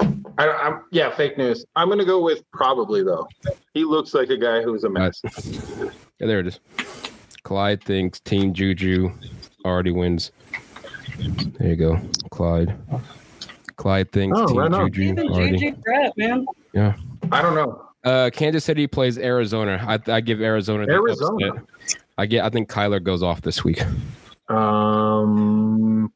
I, 0.00 0.48
I'm, 0.48 0.82
yeah, 0.92 1.10
fake 1.14 1.36
news. 1.36 1.64
I'm 1.74 1.88
going 1.88 1.98
to 1.98 2.04
go 2.04 2.22
with 2.22 2.42
probably, 2.52 3.02
though. 3.02 3.26
He 3.74 3.84
looks 3.84 4.14
like 4.14 4.30
a 4.30 4.36
guy 4.36 4.62
who's 4.62 4.84
a 4.84 4.88
mess. 4.88 5.20
Yeah, 6.20 6.26
there 6.26 6.40
it 6.40 6.46
is. 6.46 6.60
Clyde 7.42 7.82
thinks 7.82 8.20
Team 8.20 8.52
Juju 8.52 9.10
already 9.64 9.90
wins. 9.90 10.30
There 11.58 11.68
you 11.70 11.76
go, 11.76 12.00
Clyde. 12.30 12.76
Clyde 13.76 14.12
thinks 14.12 14.38
Oh, 14.38 14.46
Team 14.46 14.56
right. 14.58 14.92
Juju 14.92 15.22
already. 15.28 15.58
Juju 15.58 15.76
crap, 15.82 16.12
man. 16.16 16.46
I 17.32 17.42
don't 17.42 17.54
know. 17.54 17.84
Uh, 18.04 18.30
Kansas 18.32 18.64
City 18.64 18.86
plays 18.86 19.18
Arizona. 19.18 19.84
I, 19.86 19.98
I 20.12 20.20
give 20.20 20.40
Arizona. 20.40 20.86
Arizona. 20.88 21.48
upset. 21.54 21.64
I 22.16 22.26
get. 22.26 22.44
I 22.44 22.48
think 22.50 22.70
Kyler 22.70 23.02
goes 23.02 23.22
off 23.24 23.40
this 23.42 23.64
week. 23.64 23.82
Um, 24.48 26.12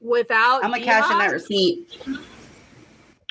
Without 0.00 0.64
I'm 0.64 0.70
gonna 0.70 0.84
cash 0.84 1.10
in 1.10 1.18
that 1.18 1.30
receipt. 1.32 1.88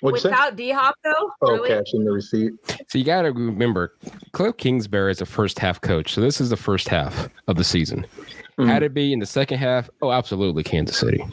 what'd? 0.01 0.24
Without 0.24 0.55
D 0.55 0.72
Hop 0.72 0.95
though, 1.03 1.32
Oh, 1.41 1.51
really? 1.53 1.70
cash 1.70 1.93
in 1.93 2.03
the 2.05 2.12
receipt. 2.12 2.53
So 2.88 2.97
you 2.97 3.03
got 3.03 3.24
to 3.24 3.32
remember, 3.32 3.95
Kliff 4.34 4.57
Kingsbury 4.57 5.12
is 5.12 5.22
a 5.22 5.26
first 5.26 5.59
half 5.59 5.80
coach. 5.82 6.14
So 6.14 6.22
this 6.22 6.39
is 6.41 6.49
the 6.49 6.57
first 6.57 6.88
half 6.88 7.30
of 7.47 7.57
the 7.57 7.64
season. 7.64 8.05
Hmm. 8.57 8.66
Had 8.68 8.84
it 8.84 8.93
be 8.93 9.12
in 9.14 9.20
the 9.20 9.26
second 9.26 9.59
half, 9.59 9.89
oh, 10.01 10.12
absolutely, 10.12 10.64
Kansas 10.64 10.97
City. 10.97 11.24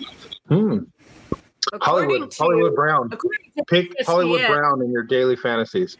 Hmm. 0.48 0.78
According 1.72 2.08
Hollywood, 2.10 2.30
to, 2.30 2.36
Hollywood 2.42 2.74
Brown. 2.74 3.08
according 3.12 3.40
to 3.58 3.64
Pick 3.64 3.92
Hollywood 4.06 4.46
Brown 4.46 4.80
in 4.82 4.90
your 4.90 5.02
daily 5.02 5.36
fantasies. 5.36 5.96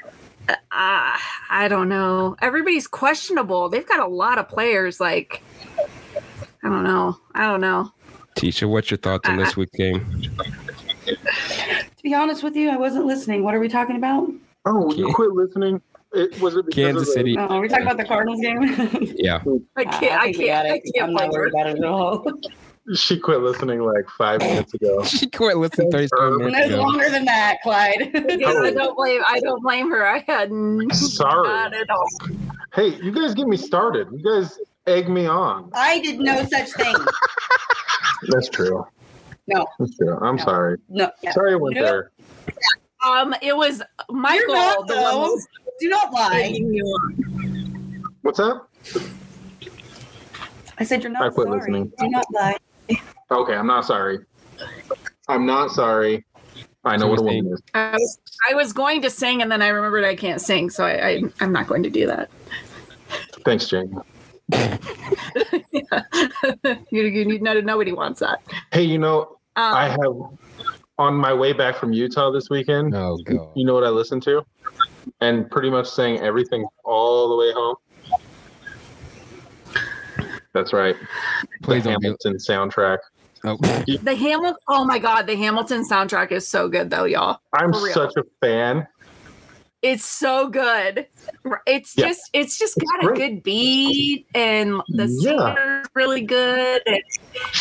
uh, 0.49 0.55
I 0.72 1.66
don't 1.68 1.89
know. 1.89 2.37
Everybody's 2.41 2.87
questionable. 2.87 3.68
They've 3.68 3.87
got 3.87 4.01
a 4.01 4.07
lot 4.07 4.39
of 4.39 4.49
players. 4.49 4.99
Like, 4.99 5.43
I 6.68 6.70
don't 6.70 6.84
know. 6.84 7.16
I 7.34 7.46
don't 7.46 7.62
know. 7.62 7.90
Tisha, 8.36 8.68
what's 8.68 8.90
your 8.90 8.98
thoughts 8.98 9.26
on 9.26 9.38
this 9.38 9.56
week's 9.56 9.74
game? 9.74 10.04
To 11.06 11.16
be 12.02 12.12
honest 12.14 12.42
with 12.42 12.54
you, 12.56 12.68
I 12.68 12.76
wasn't 12.76 13.06
listening. 13.06 13.42
What 13.42 13.54
are 13.54 13.58
we 13.58 13.68
talking 13.68 13.96
about? 13.96 14.30
Oh, 14.66 14.92
you 14.92 15.06
Can- 15.06 15.14
quit 15.14 15.30
listening. 15.32 15.80
It 16.12 16.38
was 16.42 16.56
it 16.56 16.66
Kansas 16.70 17.08
of 17.08 17.14
City. 17.14 17.36
Oh, 17.38 17.46
are 17.46 17.60
we 17.60 17.68
talking 17.68 17.84
about 17.84 17.96
the 17.96 18.04
Cardinals 18.04 18.40
game? 18.40 19.14
Yeah. 19.16 19.42
I 19.76 19.84
can't. 19.84 20.20
I, 20.20 20.24
think 20.24 20.36
can't. 20.36 20.66
I 20.66 20.80
can't 20.94 21.08
I'm 21.08 21.12
not 21.14 21.30
worried 21.30 21.52
about 21.54 21.68
it 21.68 21.78
at 21.78 21.84
all. 21.84 22.26
She 22.94 23.18
quit 23.18 23.40
listening 23.40 23.80
like 23.80 24.08
five 24.16 24.40
minutes 24.40 24.72
ago. 24.74 25.02
She 25.04 25.26
quit 25.26 25.56
listening 25.56 25.90
37 25.90 26.36
minutes 26.38 26.56
ago. 26.56 26.68
No 26.68 26.74
ago. 26.74 26.82
longer 26.82 27.10
than 27.10 27.24
that, 27.26 27.58
Clyde. 27.62 28.10
Yeah, 28.38 28.48
I 28.52 28.70
don't 28.72 28.94
blame. 28.96 29.22
I 29.26 29.40
don't 29.40 29.62
blame 29.62 29.90
her. 29.90 30.06
I 30.06 30.24
had 30.26 30.50
Sorry. 30.94 31.48
not 31.48 31.74
at 31.74 31.88
all. 31.90 32.06
Hey, 32.74 32.94
you 33.02 33.12
guys 33.12 33.34
get 33.34 33.46
me 33.46 33.56
started. 33.56 34.08
You 34.12 34.22
guys 34.22 34.58
egg 34.89 35.09
me 35.09 35.26
on. 35.26 35.70
I 35.74 36.01
did 36.01 36.18
no 36.20 36.45
such 36.45 36.70
thing. 36.72 36.95
That's 38.28 38.49
true. 38.49 38.84
No. 39.47 39.66
That's 39.78 39.97
true. 39.97 40.18
I'm 40.20 40.36
No. 40.36 40.45
sorry. 40.45 40.78
No. 40.89 41.11
yeah. 41.22 41.32
Sorry 41.32 41.53
I 41.53 41.57
went 41.57 41.76
Nope. 41.76 41.84
there. 41.84 42.11
Um, 43.07 43.34
it 43.43 43.57
was 43.57 43.82
Michael. 44.11 44.55
not, 44.55 44.89
the 44.89 44.95
one 44.97 45.14
though. 45.14 45.36
who 45.36 45.41
Do 45.80 45.89
not 45.89 46.12
lie. 46.12 46.41
egging 46.45 46.72
you 46.74 46.84
on. 46.84 48.05
What's 48.22 48.41
up? 48.41 48.68
I 50.78 50.84
said 50.84 51.03
you're 51.03 51.12
not 51.12 51.22
I 51.22 51.28
quit 51.30 51.47
sorry. 51.47 51.59
listening. 51.61 51.93
Do 51.99 52.09
not 52.09 52.26
lie. 52.32 52.57
Okay, 53.30 53.55
I'm 53.55 53.66
not 53.66 53.84
sorry. 53.84 54.18
I'm 55.28 55.47
not 55.47 55.70
sorry. 55.70 56.24
I 56.84 56.97
know 56.97 57.09
what 57.09 57.18
a 57.18 57.22
woman 57.22 57.53
is. 57.53 57.61
I 57.74 57.93
was, 57.93 58.18
I 58.51 58.55
was 58.55 58.72
going 58.72 59.03
to 59.03 59.11
sing, 59.11 59.43
and 59.43 59.51
then 59.53 59.61
I 59.61 59.68
remembered 59.68 60.05
I 60.05 60.14
can't 60.14 60.41
sing, 60.41 60.70
so 60.70 60.84
I, 60.84 61.09
I 61.09 61.22
I'm 61.41 61.53
not 61.53 61.66
going 61.66 61.82
to 61.82 61.91
do 61.91 62.07
that. 62.07 62.30
Thanks, 63.45 63.68
Jane. 63.68 63.95
you, 66.90 67.03
you 67.03 67.24
need 67.24 67.42
no, 67.42 67.61
nobody 67.61 67.92
wants 67.92 68.20
that. 68.20 68.40
Hey, 68.72 68.82
you 68.82 68.99
know, 68.99 69.38
Um, 69.57 69.74
I 69.74 69.88
have 69.88 70.14
on 70.99 71.14
my 71.14 71.32
way 71.32 71.53
back 71.53 71.76
from 71.76 71.92
Utah 71.92 72.30
this 72.30 72.51
weekend. 72.51 72.94
Oh, 72.94 73.18
God. 73.24 73.49
You 73.55 73.64
know 73.64 73.74
what 73.74 73.84
I 73.84 73.90
listened 73.90 74.22
to? 74.24 74.44
And 75.20 75.51
pretty 75.51 75.70
much 75.70 75.88
sang 75.88 76.18
everything 76.20 76.66
all 76.84 77.28
the 77.28 77.36
way 77.36 77.53
home. 77.53 77.76
That's 80.55 80.72
right. 80.72 80.96
Please 81.62 81.84
the 81.84 81.90
don't 81.90 82.01
be. 82.01 82.07
Hamilton 82.07 82.36
soundtrack. 82.36 82.99
Oh, 83.44 83.57
the 84.03 84.16
Hamilton. 84.16 84.57
Oh 84.66 84.84
my 84.84 84.99
God, 84.99 85.26
the 85.26 85.36
Hamilton 85.36 85.88
soundtrack 85.88 86.32
is 86.32 86.49
so 86.49 86.68
good, 86.68 86.90
though, 86.90 87.05
y'all. 87.05 87.40
I'm 87.53 87.72
such 87.72 88.16
a 88.16 88.24
fan. 88.40 88.86
It's 89.83 90.05
so 90.05 90.49
good. 90.49 91.07
It's 91.66 91.97
Yeah. 91.97 92.09
just 92.09 92.31
it's 92.33 92.59
just 92.59 92.76
It's 92.79 92.91
got 92.91 93.12
a 93.12 93.14
good 93.14 93.43
beat 93.45 94.26
and 94.35 94.81
the 94.89 95.07
Yeah. 95.07 95.55
singer's 95.55 95.87
really 95.95 96.22
good. 96.22 96.83
And 96.87 96.97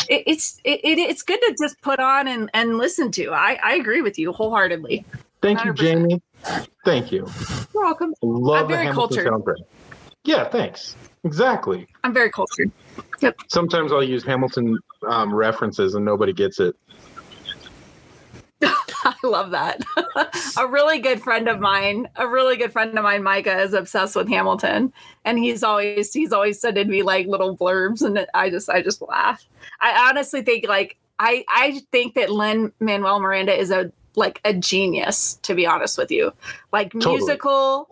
it, 0.08 0.24
it's 0.26 0.60
it, 0.64 0.80
it, 0.82 0.98
it's 0.98 1.22
good 1.22 1.40
to 1.40 1.54
just 1.60 1.80
put 1.80 2.00
on 2.00 2.26
and, 2.26 2.50
and 2.54 2.76
listen 2.76 3.12
to. 3.12 3.30
I, 3.32 3.58
I 3.62 3.74
agree 3.74 4.02
with 4.02 4.18
you 4.18 4.32
wholeheartedly. 4.32 5.04
Thank 5.42 5.64
you, 5.64 5.72
100%. 5.72 5.76
Jamie. 5.76 6.22
Thank 6.84 7.12
you. 7.12 7.28
You're 7.72 7.84
welcome. 7.84 8.12
I 8.22 8.26
love 8.26 8.62
I'm 8.62 8.68
very 8.68 8.86
Hamilton 8.86 9.24
cultured. 9.24 9.32
soundtrack. 9.32 9.64
Yeah, 10.24 10.48
thanks. 10.48 10.96
Exactly. 11.24 11.86
I'm 12.02 12.12
very 12.12 12.30
cultured. 12.30 12.72
Yep. 13.20 13.36
Sometimes 13.48 13.92
I'll 13.92 14.02
use 14.02 14.24
Hamilton 14.24 14.76
um, 15.06 15.32
references 15.32 15.94
and 15.94 16.04
nobody 16.04 16.32
gets 16.32 16.58
it. 16.58 16.74
I 19.04 19.14
love 19.22 19.50
that. 19.52 19.80
a 20.58 20.66
really 20.66 20.98
good 20.98 21.22
friend 21.22 21.48
of 21.48 21.60
mine, 21.60 22.08
a 22.16 22.26
really 22.26 22.56
good 22.56 22.72
friend 22.72 22.96
of 22.96 23.04
mine, 23.04 23.22
Micah, 23.22 23.60
is 23.60 23.72
obsessed 23.74 24.16
with 24.16 24.28
Hamilton, 24.28 24.92
and 25.24 25.38
he's 25.38 25.62
always 25.62 26.12
he's 26.12 26.32
always 26.32 26.60
sending 26.60 26.88
me 26.88 27.02
like 27.02 27.26
little 27.26 27.56
blurbs, 27.56 28.02
and 28.02 28.26
I 28.34 28.50
just 28.50 28.68
I 28.68 28.82
just 28.82 29.00
laugh. 29.02 29.44
I 29.80 30.08
honestly 30.08 30.42
think 30.42 30.66
like 30.68 30.96
I 31.18 31.44
I 31.48 31.80
think 31.92 32.14
that 32.14 32.30
Lin-Manuel 32.30 33.20
Miranda 33.20 33.58
is 33.58 33.70
a 33.70 33.92
like 34.16 34.40
a 34.44 34.52
genius. 34.54 35.34
To 35.42 35.54
be 35.54 35.66
honest 35.66 35.96
with 35.98 36.10
you, 36.10 36.32
like 36.72 36.92
Totally. 36.92 37.16
musical, 37.18 37.88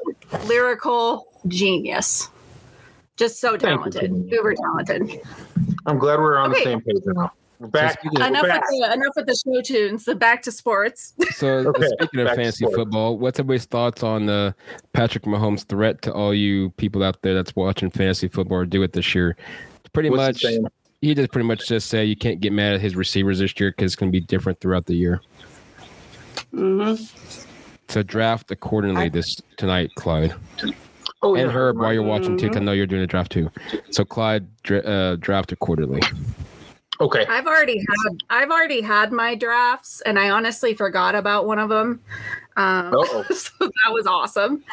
lyrical 0.47 1.29
genius. 1.49 2.29
Just 3.17 3.41
so 3.41 3.57
talented, 3.57 4.13
uber 4.31 4.55
talented. 4.55 5.21
I'm 5.87 5.99
glad 5.99 6.19
we're 6.19 6.37
on 6.37 6.51
Okay. 6.51 6.65
the 6.65 6.71
same 6.71 6.81
page 6.83 7.03
now. 7.07 7.33
We're 7.59 7.69
back. 7.69 7.99
speaking 8.01 8.21
of- 8.21 8.29
Enough 8.29 8.43
We're 8.43 8.53
with 8.55 8.63
the 8.69 8.93
enough 8.93 9.13
with 9.17 9.27
the 9.27 9.35
show 9.35 9.61
tunes. 9.63 10.05
The 10.05 10.15
back 10.15 10.43
to 10.43 10.53
sports. 10.53 11.15
So 11.35 11.49
Okay, 11.69 11.87
speaking 11.99 12.21
of 12.21 12.29
fantasy 12.29 12.67
football, 12.75 13.19
what's 13.19 13.39
everybody's 13.39 13.65
thoughts 13.67 14.03
on 14.03 14.29
uh, 14.29 14.53
Patrick 14.93 15.25
Mahomes' 15.25 15.65
threat 15.65 16.03
to 16.03 16.13
all 16.13 16.35
you 16.35 16.71
people 16.77 17.03
out 17.03 17.23
there 17.23 17.35
that's 17.35 17.55
watching 17.57 17.91
fantasy 17.91 18.29
football 18.29 18.59
or 18.59 18.67
do 18.67 18.83
it 18.83 18.93
this 18.93 19.15
year? 19.15 19.37
Pretty 19.93 20.11
What's 20.11 20.41
he 20.41 20.59
much, 20.61 20.73
he 21.01 21.15
just 21.15 21.33
pretty 21.33 21.47
much 21.49 21.67
just 21.69 21.89
say 21.89 22.05
you 22.05 22.17
can't 22.17 22.41
get 22.41 22.53
mad 22.53 22.75
at 22.75 22.81
his 22.81 22.97
receivers 22.97 23.39
this 23.39 23.59
year 23.59 23.71
because 23.71 23.93
it's 23.93 23.97
going 23.97 24.13
to 24.13 24.21
be 24.21 24.25
different 24.25 24.61
throughout 24.61 24.87
the 24.87 24.95
year. 24.95 25.21
hmm 26.51 26.95
So 27.89 28.03
draft 28.03 28.51
accordingly 28.51 29.05
I- 29.05 29.09
this 29.09 29.41
tonight, 29.57 29.91
Clyde 29.97 30.35
Oh, 31.23 31.35
and 31.35 31.47
yeah. 31.47 31.57
Herb. 31.57 31.79
While 31.79 31.93
you're 31.95 32.03
watching 32.03 32.37
too, 32.37 32.49
'cause 32.49 32.59
I 32.59 32.61
know 32.61 32.73
you're 32.73 32.87
doing 32.87 33.03
a 33.03 33.07
draft 33.07 33.33
too. 33.33 33.51
So 33.91 34.05
Clyde, 34.05 34.47
dra- 34.63 34.81
uh, 34.81 35.17
draft 35.17 35.51
accordingly. 35.51 36.03
Okay. 37.01 37.27
I've 37.27 37.47
already 37.47 37.79
had 37.79 38.23
I've 38.31 38.51
already 38.51 38.81
had 38.81 39.13
my 39.13 39.35
drafts, 39.35 40.01
and 40.03 40.19
I 40.19 40.31
honestly 40.31 40.75
forgot 40.75 41.15
about 41.15 41.47
one 41.47 41.59
of 41.59 41.69
them. 41.69 42.01
Um, 42.57 42.93
so 43.31 43.53
that 43.61 43.93
was 43.93 44.07
awesome. 44.07 44.65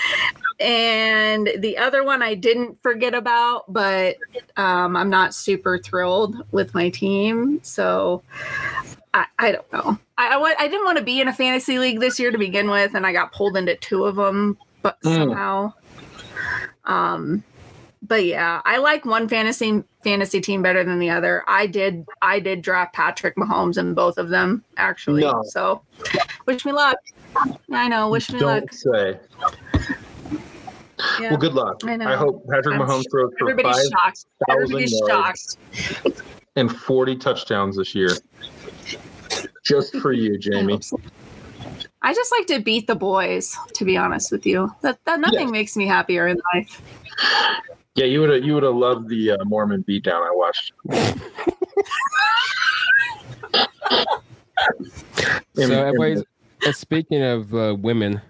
And 0.59 1.51
the 1.57 1.77
other 1.77 2.03
one 2.03 2.21
I 2.21 2.35
didn't 2.35 2.81
forget 2.81 3.13
about, 3.13 3.71
but 3.71 4.17
um, 4.55 4.95
I'm 4.95 5.09
not 5.09 5.33
super 5.33 5.77
thrilled 5.77 6.45
with 6.51 6.73
my 6.73 6.89
team. 6.89 7.59
So 7.63 8.23
I, 9.13 9.25
I 9.39 9.51
don't 9.51 9.73
know. 9.73 9.99
I, 10.17 10.29
I, 10.29 10.37
I, 10.37 10.55
I 10.59 10.67
didn't 10.67 10.85
want 10.85 10.97
to 10.99 11.03
be 11.03 11.19
in 11.19 11.27
a 11.27 11.33
fantasy 11.33 11.77
league 11.79 11.99
this 11.99 12.19
year 12.19 12.31
to 12.31 12.37
begin 12.37 12.69
with, 12.69 12.95
and 12.95 13.05
I 13.05 13.11
got 13.11 13.33
pulled 13.33 13.57
into 13.57 13.75
two 13.75 14.05
of 14.05 14.15
them, 14.15 14.57
but 14.81 15.01
Mm. 15.01 15.15
somehow. 15.15 15.73
Um, 16.85 17.43
but 18.03 18.25
yeah, 18.25 18.61
I 18.65 18.77
like 18.77 19.05
one 19.05 19.27
fantasy 19.27 19.83
fantasy 20.03 20.41
team 20.41 20.61
better 20.61 20.83
than 20.83 20.99
the 20.99 21.09
other. 21.09 21.43
I 21.47 21.67
did 21.67 22.05
I 22.21 22.39
did 22.39 22.61
draft 22.61 22.93
Patrick 22.93 23.35
Mahomes 23.35 23.77
in 23.77 23.93
both 23.93 24.17
of 24.17 24.29
them 24.29 24.63
actually. 24.77 25.21
No. 25.21 25.41
So, 25.45 25.81
wish 26.45 26.65
me 26.65 26.73
luck. 26.73 26.97
I 27.71 27.87
know. 27.87 28.09
Wish 28.09 28.31
me 28.31 28.39
Don't 28.39 28.61
luck. 28.61 28.73
say. 28.73 29.19
Yeah. 31.19 31.31
Well, 31.31 31.37
good 31.37 31.53
luck. 31.53 31.81
I 31.85 31.95
know. 31.97 32.07
I 32.07 32.15
hope 32.15 32.45
Patrick 32.47 32.75
I'm 32.79 32.81
Mahomes 32.87 33.09
throws 33.11 33.31
for 33.37 33.49
Everybody's 33.49 33.89
five 33.89 34.01
shocked. 34.01 34.25
Everybody's 34.49 35.01
yards. 35.07 35.57
shocked. 35.73 36.21
and 36.55 36.73
40 36.75 37.15
touchdowns 37.17 37.77
this 37.77 37.93
year. 37.95 38.09
Just 39.65 39.95
for 39.97 40.13
you, 40.13 40.37
Jamie. 40.37 40.79
I 42.01 42.13
just 42.13 42.33
like 42.37 42.47
to 42.47 42.59
beat 42.61 42.87
the 42.87 42.95
boys, 42.95 43.57
to 43.75 43.85
be 43.85 43.95
honest 43.97 44.31
with 44.31 44.45
you. 44.45 44.73
That 44.81 44.99
that 45.05 45.19
nothing 45.19 45.51
makes 45.51 45.75
me 45.77 45.87
happier 45.87 46.27
in 46.27 46.39
life. 46.53 46.81
Yeah, 47.95 48.05
you 48.05 48.21
would 48.21 48.29
have 48.31 48.43
you 48.43 48.53
would 48.55 48.63
have 48.63 48.75
loved 48.75 49.07
the 49.07 49.31
uh, 49.31 49.45
Mormon 49.45 49.83
beatdown 49.83 50.27
I 50.27 50.31
watched. 50.31 50.73
So 55.55 55.61
In- 55.63 55.71
in- 56.03 56.23
uh, 56.65 56.71
speaking 56.71 57.21
of 57.21 57.53
uh, 57.53 57.75
women 57.77 58.21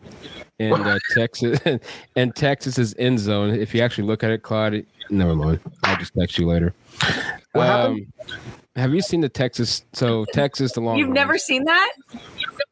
and 0.60 0.74
uh, 0.74 0.98
Texas 1.16 1.60
and 2.16 2.36
Texas's 2.36 2.96
end 2.98 3.20
zone. 3.20 3.52
If 3.52 3.74
you 3.74 3.82
actually 3.82 4.06
look 4.08 4.24
at 4.24 4.32
it, 4.32 4.44
Claude, 4.44 4.86
never 5.10 5.36
mind. 5.36 5.60
I'll 5.84 5.98
just 5.98 6.14
text 6.18 6.38
you 6.38 6.48
later. 6.48 6.74
What 7.52 7.66
happened? 7.68 8.08
Um, 8.28 8.38
have 8.76 8.94
you 8.94 9.02
seen 9.02 9.22
the 9.22 9.30
Texas? 9.30 9.86
So 9.94 10.26
Texas, 10.34 10.72
the 10.74 10.82
long 10.82 10.98
You've 10.98 11.10
never 11.10 11.38
seen 11.38 11.64
that? 11.66 11.94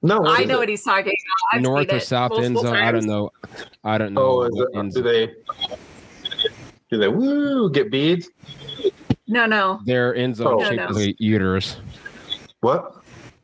no, 0.02 0.26
I 0.26 0.44
know 0.46 0.56
it? 0.56 0.60
what 0.60 0.70
he's 0.70 0.84
talking 0.84 1.14
about. 1.14 1.58
I've 1.58 1.62
north 1.62 1.88
seen 1.88 1.92
or 1.92 1.98
it 1.98 2.04
south 2.04 2.32
end 2.40 2.56
multiple 2.56 2.74
zone. 2.74 2.84
I 2.84 2.92
don't 2.92 3.06
know. 3.06 3.30
I 3.84 3.98
don't 4.00 4.14
know. 4.14 4.22
Oh, 4.22 4.42
is 4.44 4.52
it, 4.56 4.94
do 4.96 5.04
they 5.04 5.34
do 6.92 6.98
they 6.98 7.08
woo 7.08 7.70
get 7.72 7.90
beads? 7.90 8.30
No, 9.28 9.46
no. 9.46 9.80
Their 9.86 10.14
end 10.16 10.36
zone 10.36 10.60
Oh. 10.60 10.64
shaped 10.64 10.76
No, 10.76 10.88
no. 10.90 10.94
like 10.94 11.10
a 11.10 11.16
uterus. 11.24 11.78
What? 12.60 12.98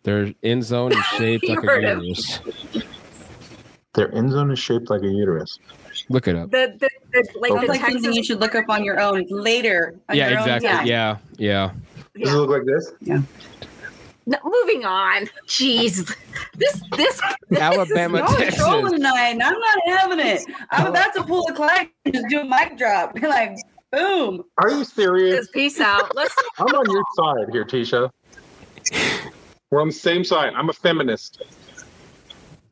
Their 0.03 0.33
end 0.43 0.63
zone 0.63 0.91
is 0.91 1.03
shaped 1.17 1.47
like 1.47 1.59
a 1.63 1.65
heard 1.65 1.83
him. 1.83 2.01
uterus. 2.01 2.39
Their 3.95 4.13
end 4.13 4.31
zone 4.31 4.51
is 4.51 4.59
shaped 4.59 4.89
like 4.89 5.01
a 5.01 5.07
uterus. 5.07 5.57
Look 6.09 6.27
it 6.27 6.35
up. 6.35 6.51
The, 6.51 6.75
the, 6.79 6.89
the 7.13 7.39
like 7.39 7.51
Sounds 7.51 7.61
the 7.61 7.67
like 7.67 7.81
something 7.81 8.13
you 8.13 8.23
should 8.23 8.39
look 8.39 8.53
up 8.53 8.65
on 8.69 8.83
your 8.83 8.99
own 8.99 9.25
later. 9.29 9.95
on 10.09 10.15
Yeah, 10.15 10.29
your 10.29 10.39
own 10.39 10.43
exactly. 10.49 10.69
time. 10.69 10.85
Yeah, 10.85 11.17
yeah. 11.37 11.71
Does 12.19 12.33
it 12.33 12.35
look 12.35 12.49
like 12.49 12.65
this? 12.65 12.91
No, 14.27 14.37
moving 14.43 14.83
on. 14.83 15.27
Jeez, 15.47 16.13
this 16.57 16.83
this, 16.97 17.21
this 17.49 17.61
Alabama, 17.61 18.19
Y'all 18.19 18.35
Texas. 18.35 18.61
trolling 18.61 18.91
tonight, 18.91 19.31
I'm 19.31 19.39
not 19.39 19.77
having 19.85 20.19
it. 20.19 20.43
I'm 20.69 20.87
about 20.87 21.13
to 21.15 21.23
pull 21.23 21.47
a 21.47 21.53
clack 21.53 21.93
and 22.03 22.13
just 22.13 22.27
do 22.27 22.41
a 22.41 22.43
mic 22.43 22.77
drop. 22.77 23.15
Be 23.21 23.25
like, 23.25 23.55
boom. 23.89 24.43
Are 24.57 24.69
you 24.69 24.81
is 24.81 24.91
serious? 24.91 25.47
peace 25.47 25.79
out. 25.79 26.13
Let's. 26.13 26.35
I'm 26.59 26.67
on 26.67 26.91
your 26.91 27.03
side 27.15 27.53
here, 27.53 27.63
Tisha. 27.63 28.11
We're 29.71 29.79
on 29.81 29.87
the 29.87 29.93
same 29.93 30.25
side. 30.25 30.51
I'm 30.55 30.69
a 30.69 30.73
feminist. 30.73 31.41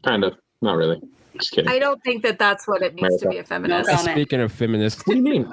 Kind 0.03 0.25
of. 0.25 0.35
Not 0.61 0.75
really. 0.75 1.01
Just 1.37 1.51
kidding. 1.51 1.71
I 1.71 1.79
don't 1.79 2.03
think 2.03 2.21
that 2.23 2.37
that's 2.37 2.67
what 2.67 2.81
it 2.81 2.95
means 2.95 3.21
to 3.21 3.29
be 3.29 3.37
a 3.37 3.45
feminist. 3.45 3.89
No. 3.89 4.11
Speaking 4.11 4.41
of 4.41 4.51
feminists, 4.51 5.07
what 5.07 5.13
do 5.13 5.19
you 5.19 5.23
mean? 5.23 5.51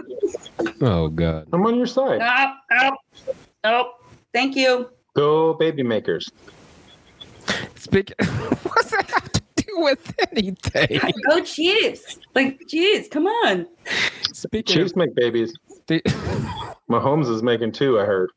oh 0.81 1.09
god. 1.09 1.47
I'm 1.53 1.65
on 1.65 1.77
your 1.77 1.87
side. 1.87 2.19
Nope, 2.19 2.57
nope, 2.73 3.37
nope. 3.63 3.87
Thank 4.33 4.57
you. 4.57 4.91
Go 5.15 5.55
baby 5.55 5.83
makers. 5.83 6.31
Speak. 7.77 8.13
What's 8.19 8.91
that 8.91 9.11
have 9.11 9.33
to 9.33 9.43
do 9.57 9.81
with 9.81 10.15
anything? 10.31 11.01
Go 11.29 11.43
Chiefs. 11.43 12.19
Like, 12.35 12.61
jeez, 12.67 13.11
come 13.11 13.27
on. 13.27 13.67
Speaking 14.33 14.77
Chiefs 14.77 14.93
of, 14.93 14.97
make 14.97 15.15
babies. 15.15 15.53
the, 15.87 16.01
Mahomes 16.91 17.29
is 17.29 17.43
making 17.43 17.73
two, 17.73 18.01
I 18.01 18.05
heard. 18.05 18.31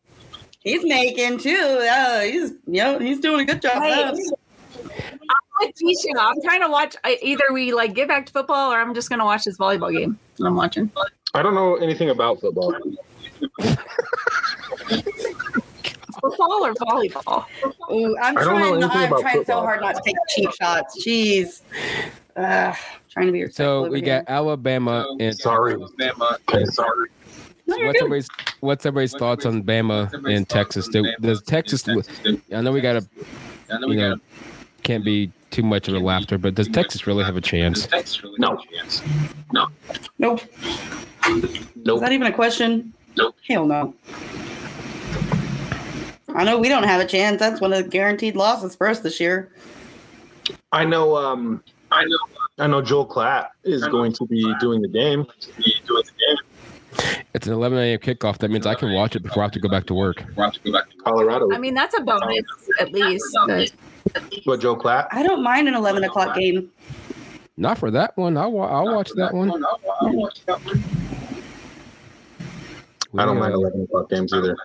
He's 0.60 0.84
making 0.84 1.38
too. 1.38 1.88
Uh, 1.90 2.22
he's, 2.22 2.52
you 2.66 2.82
know, 2.82 3.00
he's 3.00 3.20
doing 3.20 3.42
a 3.42 3.46
good 3.46 3.62
job. 3.62 3.78
Right. 3.78 4.06
I'm 4.06 4.16
with 5.62 5.76
Tisha. 5.76 6.12
I'm 6.18 6.42
trying 6.42 6.62
to 6.62 6.70
watch. 6.70 6.96
I, 7.04 7.20
either 7.22 7.44
we 7.54 7.72
like 7.72 7.94
get 7.94 8.08
back 8.08 8.26
to 8.26 8.34
football, 8.34 8.74
or 8.74 8.80
I'm 8.80 8.96
just 8.96 9.10
gonna 9.10 9.26
watch 9.26 9.44
this 9.44 9.58
volleyball 9.58 9.96
game 9.96 10.18
that 10.38 10.46
I'm 10.46 10.56
watching. 10.56 10.92
I 11.34 11.44
don't 11.44 11.54
know 11.54 11.76
anything 11.76 12.10
about 12.10 12.42
football. 12.42 12.74
Football 16.30 16.66
or 16.66 16.74
volleyball? 16.74 17.46
Ooh, 17.92 18.18
I'm 18.22 18.38
I 18.38 18.44
don't 18.44 18.50
trying. 18.50 18.74
anything 18.76 18.90
I'm 18.92 19.08
about 19.08 19.22
trying 19.22 19.46
so 19.46 19.60
hard 19.62 19.82
not 19.82 19.96
to 19.96 20.02
take 20.06 20.16
cheap 20.30 20.52
shots. 20.54 21.06
Jeez. 21.06 21.62
Uh, 22.36 22.74
trying 23.10 23.28
to 23.28 23.32
be 23.32 23.44
respectful. 23.44 23.66
so 23.66 23.80
over 23.82 23.90
we 23.92 24.00
here. 24.00 24.24
got 24.24 24.32
Alabama 24.32 25.06
and 25.20 25.38
Sorry. 25.38 25.76
Okay, 25.76 26.66
sorry. 26.66 27.10
No, 27.68 27.78
you're 27.78 27.88
what's 27.88 28.02
everybody's 28.02 28.28
what's 29.14 29.14
thoughts 29.14 29.46
on 29.46 29.64
Bama 29.64 30.12
and 30.32 30.48
Texas? 30.48 30.88
Do, 30.88 31.04
does 31.22 31.42
Texas? 31.42 31.84
I 32.54 32.62
know 32.62 32.72
we 32.72 32.82
got 32.82 33.02
to 33.02 33.08
you 33.88 33.96
know 33.96 34.18
can't 34.84 35.04
be 35.04 35.32
too 35.50 35.64
much 35.64 35.88
of 35.88 35.96
a 35.96 36.00
laughter, 36.00 36.38
but 36.38 36.54
does 36.54 36.68
Texas 36.68 37.08
really 37.08 37.24
have 37.24 37.38
a 37.38 37.42
chance? 37.42 37.88
No. 38.38 38.58
Chance? 38.72 39.02
No. 39.52 39.68
Nope. 40.20 40.42
Is 41.28 42.02
that 42.02 42.12
even 42.12 42.28
a 42.28 42.32
question? 42.34 42.94
Nope. 43.18 43.36
Hell 43.48 43.66
no. 43.66 43.94
I 46.36 46.44
know 46.44 46.58
we 46.60 46.70
don't 46.70 46.84
have 46.84 47.02
a 47.02 47.06
chance. 47.06 47.40
That's 47.40 47.62
one 47.62 47.74
of 47.74 47.84
the 47.84 47.90
guaranteed 47.90 48.36
losses 48.36 48.76
for 48.76 48.88
us 48.88 49.00
this 49.00 49.20
year. 49.20 49.52
I 50.72 50.86
know 50.86 51.16
um 51.16 51.64
I 51.92 52.04
know 52.06 52.18
I 52.60 52.68
know 52.68 52.82
Joel 52.82 53.08
Klatt 53.08 53.50
is 53.64 53.86
going 53.88 54.14
to 54.14 54.26
be 54.26 54.54
doing 54.60 54.82
the 54.82 54.88
game. 54.88 55.26
It's 57.34 57.48
an 57.48 57.54
11 57.54 57.78
a.m. 57.78 58.00
kickoff. 58.00 58.38
That 58.38 58.50
means 58.50 58.66
I 58.66 58.76
can 58.76 58.94
watch 58.94 59.16
it 59.18 59.24
before 59.24 59.44
I 59.44 59.46
have 59.48 59.52
to 59.54 59.60
go 59.60 59.68
back 59.68 59.86
to 59.88 59.94
work. 59.94 60.24
Colorado. 61.04 61.50
I 61.54 61.58
mean, 61.58 61.74
that's 61.74 61.98
a 61.98 62.02
bonus 62.02 62.46
at 62.80 62.92
least. 62.94 63.36
but- 63.48 63.72
What 64.46 64.62
Joe 64.62 64.76
Klatt? 64.78 65.08
I 65.12 65.24
don't 65.24 65.44
mind 65.44 65.68
an 65.68 65.74
11 65.74 66.04
o'clock 66.06 66.36
game. 66.38 66.72
Not 67.58 67.78
for 67.78 67.92
that 67.92 68.16
one. 68.18 68.38
I'll, 68.38 68.52
wa- 68.52 68.68
I'll 68.68 68.94
watch 68.96 69.12
that 69.16 69.34
one. 69.34 69.50
I 73.18 73.26
don't 73.26 73.36
We, 73.36 73.42
mind 73.42 73.54
uh, 73.54 73.58
eleven 73.60 73.84
o'clock 73.84 74.10
games 74.10 74.34
either. 74.34 74.56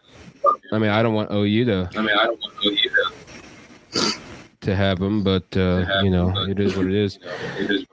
I 0.72 0.78
mean, 0.78 0.90
I 0.90 1.02
don't 1.02 1.14
want 1.14 1.30
OU 1.32 1.64
to 1.66 1.90
I 1.96 2.00
mean 2.02 2.16
I 2.16 2.24
don't 2.24 2.40
want 2.40 2.62
to 2.62 2.68
either. 2.68 4.14
to 4.62 4.76
have 4.76 4.98
them, 4.98 5.22
but 5.22 5.44
uh, 5.56 5.86
you 6.02 6.10
know, 6.10 6.32
it 6.48 6.58
is 6.60 6.76
what 6.76 6.86
it 6.86 6.94
is. 6.94 7.18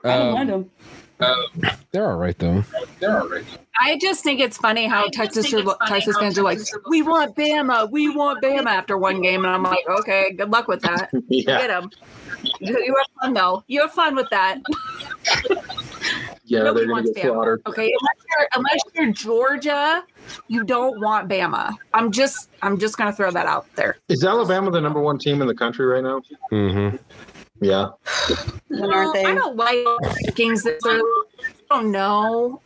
I 0.04 0.16
don't 0.18 0.28
Um, 0.28 0.34
mind 0.34 0.48
them. 0.50 0.70
they're 1.90 2.08
all 2.10 2.16
right 2.18 2.38
though. 2.38 2.62
They're 3.00 3.20
all 3.20 3.28
right. 3.28 3.44
I 3.80 3.96
just 3.98 4.22
think 4.24 4.40
it's 4.40 4.56
funny 4.56 4.86
how 4.86 5.08
Texas 5.12 5.50
Texas 5.86 6.16
fans 6.18 6.36
are 6.38 6.42
like, 6.42 6.58
"We 6.88 7.02
want 7.02 7.36
Bama, 7.36 7.90
we 7.90 8.08
want 8.08 8.42
Bama." 8.42 8.66
After 8.66 8.98
one 8.98 9.20
game, 9.22 9.44
and 9.44 9.54
I'm 9.54 9.62
like, 9.62 9.84
"Okay, 9.88 10.32
good 10.32 10.50
luck 10.50 10.68
with 10.68 10.82
that. 10.82 11.10
Yeah, 11.28 11.58
Get 11.60 11.68
them. 11.68 11.90
You 12.60 12.76
you 12.84 12.94
have 12.96 13.06
fun 13.22 13.34
though. 13.34 13.62
You 13.66 13.80
have 13.82 13.92
fun 13.92 14.14
with 14.16 14.28
that. 14.30 14.58
yeah, 16.48 16.60
Nobody 16.64 16.86
they're 16.86 16.94
gonna 16.94 17.02
wants 17.02 17.10
get 17.12 17.24
Bama. 17.26 17.32
slaughtered. 17.34 17.62
Okay, 17.66 17.92
unless 18.00 18.26
you're 18.30 18.48
unless 18.54 18.80
you're 18.94 19.12
Georgia, 19.12 20.04
you 20.48 20.64
don't 20.64 21.00
want 21.00 21.28
Bama. 21.28 21.74
I'm 21.94 22.10
just 22.10 22.50
I'm 22.62 22.78
just 22.78 22.96
gonna 22.96 23.12
throw 23.12 23.30
that 23.30 23.46
out 23.46 23.66
there. 23.76 23.98
Is 24.08 24.24
Alabama 24.24 24.70
the 24.70 24.80
number 24.80 25.00
one 25.00 25.18
team 25.18 25.40
in 25.42 25.48
the 25.48 25.54
country 25.54 25.86
right 25.86 26.02
now? 26.02 26.20
Mm-hmm. 26.50 26.96
Yeah. 27.60 27.88
When 28.68 28.92
aren't 28.92 29.14
they? 29.14 29.24
I 29.24 29.34
don't 29.34 29.56
like 29.56 29.78
rankings 30.02 30.62
this 30.64 30.80
early. 30.86 31.02
I 31.70 31.80
don't 31.80 31.90
know. 31.92 32.60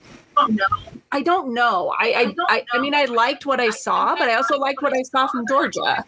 I 1.12 1.20
don't 1.22 1.52
know. 1.52 1.92
I, 1.98 2.34
I, 2.48 2.54
I, 2.56 2.64
I 2.72 2.78
mean, 2.78 2.94
I 2.94 3.04
liked 3.04 3.44
what 3.44 3.60
I 3.60 3.70
saw, 3.70 4.16
but 4.16 4.28
I 4.30 4.34
also 4.34 4.58
liked 4.58 4.80
what 4.82 4.94
I 4.96 5.02
saw 5.02 5.26
from 5.26 5.46
Georgia. 5.46 6.04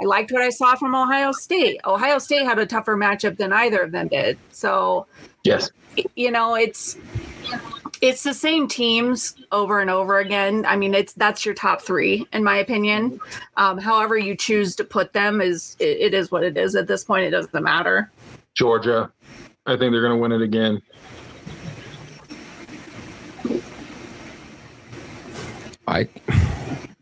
I 0.00 0.04
liked 0.04 0.30
what 0.30 0.42
I 0.42 0.50
saw 0.50 0.76
from 0.76 0.94
Ohio 0.94 1.32
State. 1.32 1.80
Ohio 1.84 2.18
State 2.18 2.44
had 2.44 2.58
a 2.60 2.66
tougher 2.66 2.96
matchup 2.96 3.36
than 3.36 3.52
either 3.52 3.80
of 3.82 3.90
them 3.92 4.08
did. 4.08 4.38
So, 4.52 5.06
Yes. 5.42 5.70
You 6.14 6.30
know, 6.30 6.54
it's 6.54 6.96
it's 8.00 8.22
the 8.22 8.34
same 8.34 8.68
teams 8.68 9.34
over 9.50 9.80
and 9.80 9.90
over 9.90 10.18
again. 10.18 10.64
I 10.66 10.76
mean, 10.76 10.94
it's 10.94 11.12
that's 11.14 11.44
your 11.44 11.54
top 11.54 11.82
three, 11.82 12.26
in 12.32 12.44
my 12.44 12.56
opinion. 12.56 13.20
Um, 13.56 13.78
however, 13.78 14.16
you 14.16 14.36
choose 14.36 14.76
to 14.76 14.84
put 14.84 15.12
them 15.12 15.40
is 15.40 15.76
it, 15.78 15.98
it 15.98 16.14
is 16.14 16.30
what 16.30 16.44
it 16.44 16.56
is. 16.56 16.74
At 16.74 16.86
this 16.86 17.04
point, 17.04 17.24
it 17.24 17.30
doesn't 17.30 17.62
matter. 17.62 18.10
Georgia. 18.54 19.12
I 19.66 19.76
think 19.76 19.92
they're 19.92 20.02
gonna 20.02 20.16
win 20.16 20.32
it 20.32 20.42
again. 20.42 20.80
I 25.86 26.08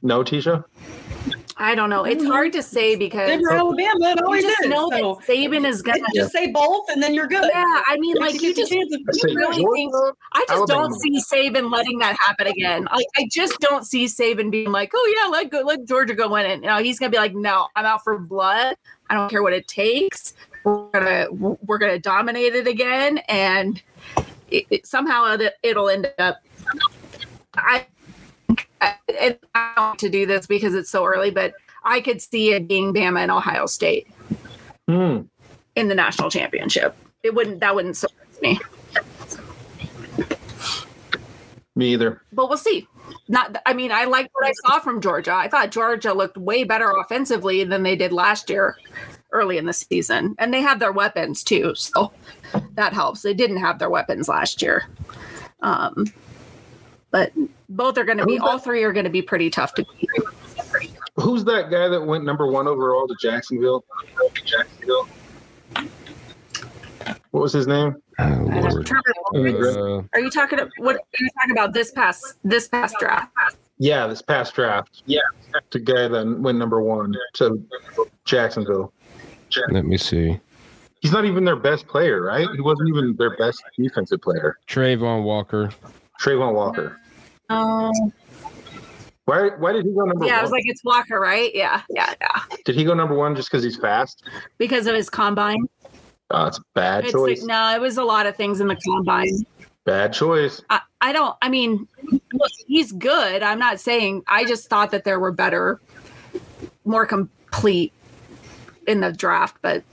No, 0.02 0.22
Tisha. 0.22 0.64
I 1.58 1.74
don't 1.74 1.88
know. 1.88 2.04
It's 2.04 2.22
hard 2.24 2.52
to 2.52 2.62
say 2.62 2.96
because 2.96 3.28
They 3.28 3.38
were 3.38 3.52
Alabama. 3.52 4.10
It 4.10 4.18
you 4.18 4.24
always 4.26 4.44
just 4.44 4.60
is. 4.64 4.68
know 4.68 4.90
so 4.90 5.14
that 5.14 5.26
Saban 5.26 5.66
is 5.66 5.80
gonna. 5.80 6.00
just 6.14 6.30
say 6.32 6.48
both, 6.52 6.84
and 6.90 7.02
then 7.02 7.14
you're 7.14 7.26
good. 7.26 7.48
Yeah, 7.50 7.64
I 7.86 7.96
mean, 7.98 8.14
like 8.16 8.42
you 8.42 8.54
just. 8.54 8.70
I 8.72 8.76
You 8.76 9.34
really 9.34 9.56
think- 9.72 9.94
I 10.34 10.40
just 10.40 10.50
Alabama. 10.50 10.88
don't 10.88 11.00
see 11.00 11.18
Saban 11.22 11.72
letting 11.72 11.98
that 12.00 12.14
happen 12.18 12.46
again. 12.46 12.86
Like 12.92 13.06
I 13.16 13.26
just 13.30 13.58
don't 13.60 13.84
see 13.86 14.04
Saban 14.04 14.50
being 14.50 14.70
like, 14.70 14.90
"Oh 14.94 15.16
yeah, 15.24 15.30
let 15.30 15.50
go, 15.50 15.60
let 15.62 15.86
Georgia 15.86 16.14
go 16.14 16.28
win 16.28 16.44
it." 16.44 16.60
No, 16.60 16.76
he's 16.76 16.98
gonna 16.98 17.10
be 17.10 17.16
like, 17.16 17.34
"No, 17.34 17.68
I'm 17.74 17.86
out 17.86 18.04
for 18.04 18.18
blood. 18.18 18.76
I 19.08 19.14
don't 19.14 19.30
care 19.30 19.42
what 19.42 19.54
it 19.54 19.66
takes. 19.66 20.34
We're 20.64 20.90
gonna 20.90 21.26
we're 21.30 21.78
gonna 21.78 21.98
dominate 21.98 22.54
it 22.54 22.66
again, 22.66 23.18
and 23.28 23.80
it, 24.50 24.66
it, 24.68 24.86
somehow 24.86 25.32
it, 25.32 25.54
it'll 25.62 25.88
end 25.88 26.12
up. 26.18 26.42
I 27.54 27.86
I, 28.80 28.94
I 29.08 29.36
don't 29.76 29.76
want 29.76 29.98
to 30.00 30.08
do 30.08 30.26
this 30.26 30.46
because 30.46 30.74
it's 30.74 30.90
so 30.90 31.04
early, 31.04 31.30
but 31.30 31.52
I 31.84 32.00
could 32.00 32.20
see 32.20 32.52
it 32.52 32.66
being 32.68 32.92
Bama 32.92 33.20
and 33.20 33.30
Ohio 33.30 33.66
State 33.66 34.06
Hmm. 34.88 35.22
in 35.74 35.88
the 35.88 35.94
national 35.94 36.30
championship. 36.30 36.96
It 37.22 37.34
wouldn't 37.34 37.60
that 37.60 37.74
wouldn't 37.74 37.96
surprise 37.96 38.40
me, 38.42 38.60
Me 41.74 41.92
either. 41.92 42.22
but 42.32 42.48
we'll 42.48 42.56
see. 42.58 42.88
Not, 43.28 43.56
I 43.66 43.72
mean, 43.72 43.92
I 43.92 44.04
like 44.04 44.30
what 44.32 44.46
I 44.48 44.52
saw 44.64 44.78
from 44.78 45.00
Georgia. 45.00 45.32
I 45.34 45.48
thought 45.48 45.70
Georgia 45.70 46.12
looked 46.12 46.36
way 46.36 46.64
better 46.64 46.90
offensively 46.90 47.64
than 47.64 47.82
they 47.82 47.96
did 47.96 48.12
last 48.12 48.48
year, 48.48 48.76
early 49.32 49.58
in 49.58 49.66
the 49.66 49.72
season, 49.72 50.34
and 50.38 50.54
they 50.54 50.62
have 50.62 50.78
their 50.78 50.92
weapons 50.92 51.42
too, 51.44 51.74
so 51.74 52.12
that 52.74 52.92
helps. 52.92 53.22
They 53.22 53.34
didn't 53.34 53.58
have 53.58 53.78
their 53.78 53.90
weapons 53.90 54.28
last 54.28 54.62
year, 54.62 54.84
um, 55.60 56.06
but 57.10 57.32
both 57.68 57.98
are 57.98 58.04
going 58.04 58.18
to 58.18 58.26
be. 58.26 58.38
That? 58.38 58.44
All 58.44 58.58
three 58.58 58.82
are 58.84 58.92
going 58.92 59.04
to 59.04 59.10
be 59.10 59.22
pretty 59.22 59.50
tough 59.50 59.74
to 59.74 59.84
beat. 59.98 60.10
Who's 61.16 61.44
that 61.44 61.70
guy 61.70 61.88
that 61.88 62.04
went 62.04 62.24
number 62.24 62.46
one 62.46 62.66
overall 62.66 63.08
to 63.08 63.14
Jacksonville? 63.20 63.84
Jacksonville. 64.44 65.08
What 67.30 67.42
was 67.42 67.52
his 67.52 67.66
name? 67.66 67.96
Oh, 68.18 68.48
Lord. 68.50 68.90
Uh, 68.90 70.02
Are 70.12 70.20
you 70.20 70.30
talking? 70.30 70.58
What 70.78 70.96
are 70.96 71.00
you 71.20 71.28
talking 71.40 71.52
about? 71.52 71.72
This 71.74 71.92
past 71.92 72.34
this 72.44 72.68
past 72.68 72.96
draft? 72.98 73.32
Yeah, 73.78 74.06
this 74.06 74.22
past 74.22 74.54
draft. 74.54 75.02
Yeah, 75.06 75.20
the 75.70 75.78
guy 75.78 76.08
that 76.08 76.38
went 76.40 76.58
number 76.58 76.80
one 76.80 77.14
to 77.34 77.62
Jacksonville. 78.24 78.92
let 79.70 79.84
me 79.84 79.98
see. 79.98 80.40
He's 81.00 81.12
not 81.12 81.24
even 81.26 81.44
their 81.44 81.56
best 81.56 81.86
player, 81.86 82.22
right? 82.22 82.48
He 82.54 82.60
wasn't 82.60 82.88
even 82.88 83.14
their 83.16 83.36
best 83.36 83.62
defensive 83.78 84.22
player. 84.22 84.56
Travon 84.66 85.22
Walker. 85.22 85.70
Travon 86.20 86.54
Walker. 86.54 86.98
Um, 87.48 87.92
Why? 89.26 89.50
Why 89.58 89.72
did 89.72 89.84
he 89.84 89.92
go 89.92 90.04
number 90.04 90.24
yeah, 90.24 90.38
I 90.38 90.42
was 90.42 90.50
like, 90.50 90.64
it's 90.66 90.84
Walker, 90.84 91.20
right? 91.20 91.54
Yeah, 91.54 91.82
yeah, 91.90 92.14
yeah. 92.20 92.42
did 92.64 92.74
he 92.74 92.84
go 92.84 92.94
number 92.94 93.14
one 93.14 93.34
just 93.34 93.50
because 93.50 93.62
he's 93.64 93.76
fast? 93.76 94.24
Because 94.58 94.86
of 94.86 94.94
his 94.94 95.10
combine. 95.10 95.68
Uh, 96.30 96.46
it's 96.48 96.58
a 96.58 96.62
bad 96.74 97.04
It's 97.04 97.12
choice. 97.12 97.40
like, 97.40 97.48
no, 97.48 97.74
it 97.74 97.80
was 97.80 97.98
a 97.98 98.04
lot 98.04 98.26
of 98.26 98.36
things 98.36 98.60
in 98.60 98.66
the 98.68 98.76
combine. 98.76 99.46
Bad 99.84 100.12
choice. 100.12 100.60
I, 100.70 100.80
I 101.00 101.12
don't. 101.12 101.36
I 101.42 101.48
mean, 101.48 101.86
look, 102.10 102.50
he's 102.66 102.90
good. 102.92 103.42
I'm 103.42 103.58
not 103.60 103.78
saying. 103.78 104.24
I 104.26 104.44
just 104.44 104.68
thought 104.68 104.90
that 104.90 105.04
there 105.04 105.20
were 105.20 105.30
better, 105.30 105.80
more 106.84 107.06
complete 107.06 107.92
in 108.88 109.00
the 109.00 109.12
draft. 109.12 109.56
But 109.62 109.84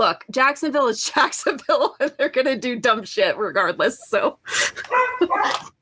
look, 0.00 0.24
Jacksonville 0.30 0.88
is 0.88 1.04
Jacksonville, 1.14 1.94
and 2.00 2.12
they're 2.18 2.28
gonna 2.30 2.56
do 2.56 2.76
dumb 2.80 3.04
shit 3.04 3.36
regardless. 3.36 4.00
So 4.08 4.38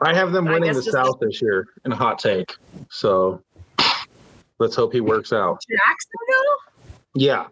I 0.02 0.14
have 0.14 0.32
them 0.32 0.44
winning 0.44 0.74
the 0.74 0.82
South 0.82 1.18
this 1.20 1.40
year 1.40 1.68
in 1.86 1.92
a 1.92 1.96
hot 1.96 2.18
take. 2.18 2.54
So 2.90 3.40
let's 4.58 4.74
hope 4.76 4.92
he 4.92 5.00
works 5.00 5.32
out. 5.32 5.62
Jacksonville. 5.70 6.58
Yeah, 7.14 7.46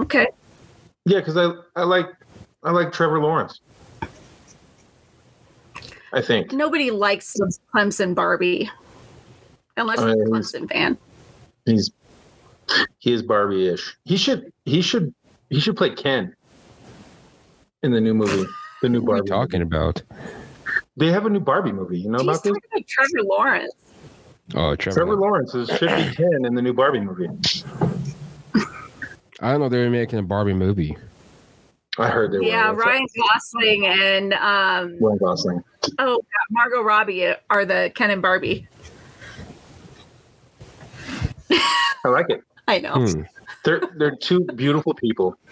Okay. 0.00 0.26
yeah, 1.06 1.18
because 1.18 1.36
I 1.36 1.50
I 1.74 1.82
like 1.84 2.06
I 2.62 2.70
like 2.70 2.92
Trevor 2.92 3.18
Lawrence. 3.20 3.60
I 6.12 6.22
think 6.22 6.52
Nobody 6.52 6.90
likes 6.90 7.36
Clemson 7.74 8.14
Barbie, 8.14 8.70
unless 9.76 9.98
you're 10.00 10.08
a 10.10 10.16
mean, 10.16 10.26
Clemson 10.28 10.70
fan. 10.70 10.96
he's 11.66 11.90
he 12.98 13.12
is 13.12 13.22
Barbie-ish. 13.22 13.96
He 14.04 14.16
should 14.16 14.52
he 14.64 14.80
should 14.82 15.14
he 15.50 15.60
should 15.60 15.76
play 15.76 15.90
Ken 15.90 16.34
in 17.82 17.92
the 17.92 18.00
new 18.00 18.14
movie, 18.14 18.46
the 18.82 18.88
new 18.88 19.00
What 19.00 19.12
are 19.14 19.16
you 19.18 19.22
Barbie. 19.24 19.28
talking 19.28 19.62
about? 19.62 20.02
They 20.96 21.10
have 21.12 21.26
a 21.26 21.30
new 21.30 21.40
Barbie 21.40 21.72
movie. 21.72 21.98
You 22.00 22.10
know 22.10 22.18
He's 22.18 22.24
about 22.26 22.42
this? 22.42 22.52
talking 22.52 22.70
about 22.74 22.86
Trevor 22.86 23.22
Lawrence. 23.24 23.74
Oh, 24.54 24.74
Trevor. 24.76 24.96
Trevor 25.00 25.16
Lawrence 25.16 25.54
is, 25.54 25.68
should 25.68 25.88
be 25.94 26.14
Ken 26.14 26.44
in 26.44 26.54
the 26.54 26.62
new 26.62 26.72
Barbie 26.72 27.00
movie. 27.00 27.28
I 29.40 29.52
don't 29.52 29.60
know. 29.60 29.68
They're 29.68 29.88
making 29.90 30.18
a 30.18 30.22
Barbie 30.22 30.54
movie. 30.54 30.96
I 31.96 32.08
heard 32.08 32.32
they 32.32 32.46
Yeah, 32.46 32.70
were. 32.70 32.76
Ryan 32.76 33.06
Gosling 33.16 33.86
and 33.86 34.32
um, 34.34 34.98
Ryan 35.00 35.18
Gosling. 35.18 35.64
oh 35.98 36.20
Margot 36.50 36.82
Robbie 36.82 37.32
are 37.50 37.64
the 37.64 37.92
Ken 37.94 38.10
and 38.10 38.22
Barbie. 38.22 38.66
I 41.50 42.08
like 42.08 42.26
it. 42.30 42.42
I 42.68 42.78
know. 42.78 42.94
Hmm. 42.94 43.22
They're 43.68 43.82
they're 43.96 44.16
two 44.16 44.40
beautiful 44.54 44.94
people. 44.94 45.36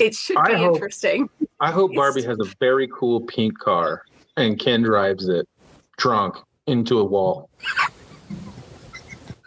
It 0.00 0.14
should 0.14 0.36
I 0.36 0.48
be 0.52 0.54
hope- 0.54 0.74
interesting. 0.76 1.28
I 1.60 1.72
hope 1.72 1.94
Barbie 1.94 2.22
has 2.22 2.36
a 2.40 2.44
very 2.60 2.86
cool 2.94 3.20
pink 3.22 3.58
car 3.58 4.04
and 4.36 4.56
Ken 4.58 4.82
drives 4.82 5.28
it 5.28 5.48
drunk 5.96 6.36
into 6.68 7.00
a 7.00 7.04
wall. 7.04 7.50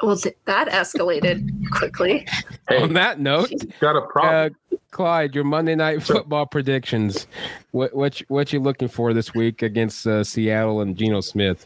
Well, 0.04 0.18
th- 0.18 0.36
that 0.46 0.68
escalated 0.68 1.48
quickly. 1.72 2.28
Hey, 2.68 2.82
On 2.82 2.92
that 2.94 3.20
note, 3.20 3.52
got 3.80 3.96
a 3.96 4.02
problem. 4.02 4.56
uh, 4.74 4.78
Clyde, 4.92 5.34
your 5.36 5.44
Monday 5.46 5.76
night 5.76 6.04
Sure. 6.04 6.18
football 6.18 6.46
predictions. 6.46 7.28
What 7.72 7.96
what 7.96 8.20
you, 8.20 8.26
what 8.30 8.52
you 8.52 8.60
looking 8.60 8.90
for 8.90 9.14
this 9.14 9.34
week 9.34 9.62
against 9.62 10.06
uh, 10.06 10.24
Seattle 10.26 10.82
and 10.82 10.98
Geno 10.98 11.22
Smith? 11.22 11.66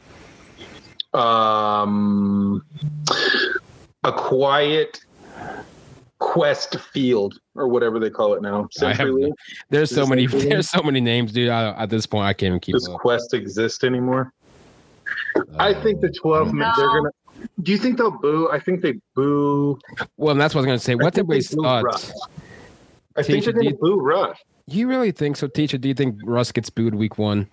um, 1.15 2.61
a 4.05 4.13
quiet 4.13 5.01
Qwest 6.21 6.79
Field 6.79 7.39
or 7.55 7.67
whatever 7.67 7.99
they 7.99 8.09
call 8.09 8.33
it 8.35 8.41
now. 8.41 8.61
Have 8.61 8.95
Century 8.97 9.31
There's 9.69 9.89
so 9.93 10.05
many. 10.05 10.27
that- 10.27 10.37
There's 10.49 10.69
so 10.69 10.81
many 10.81 11.01
names, 11.01 11.31
dude. 11.31 11.49
I, 11.49 11.69
at 11.83 11.89
this 11.89 12.05
point, 12.05 12.25
I 12.25 12.33
can't 12.33 12.49
even 12.49 12.59
keep 12.59 12.73
Does 12.73 12.87
up. 12.87 13.01
Qwest 13.01 13.33
exist 13.33 13.83
anymore? 13.83 14.31
I 15.57 15.73
think 15.73 16.01
the 16.01 16.09
12 16.09 16.49
uh, 16.49 16.51
No. 16.51 16.71
they're 16.77 16.87
gonna. 16.87 17.09
Do 17.61 17.71
you 17.71 17.77
think 17.77 17.97
they'll 17.97 18.11
boo? 18.11 18.49
I 18.51 18.59
think 18.59 18.81
they 18.81 18.93
boo. 19.15 19.77
Well, 20.17 20.35
that's 20.35 20.55
what 20.55 20.59
I 20.59 20.61
was 20.61 20.65
going 20.67 20.79
to 20.79 20.83
say. 20.83 20.93
I 20.93 20.95
What's 20.95 21.15
think 21.15 21.27
they 21.29 21.35
everybody's 21.37 21.53
boo 21.55 21.61
thoughts? 21.63 22.13
I 23.17 23.23
think 23.23 23.43
they're 23.43 23.53
gonna 23.53 23.69
do 23.71 23.77
boo 23.77 23.99
Russ. 23.99 24.37
You 24.67 24.87
really 24.87 25.11
think 25.11 25.35
so, 25.37 25.47
Tisha? 25.47 25.79
Do 25.79 25.87
you 25.87 25.93
think 25.93 26.15
Russ 26.23 26.51
gets 26.51 26.69
booed 26.69 26.95
week 26.95 27.17
one 27.17 27.47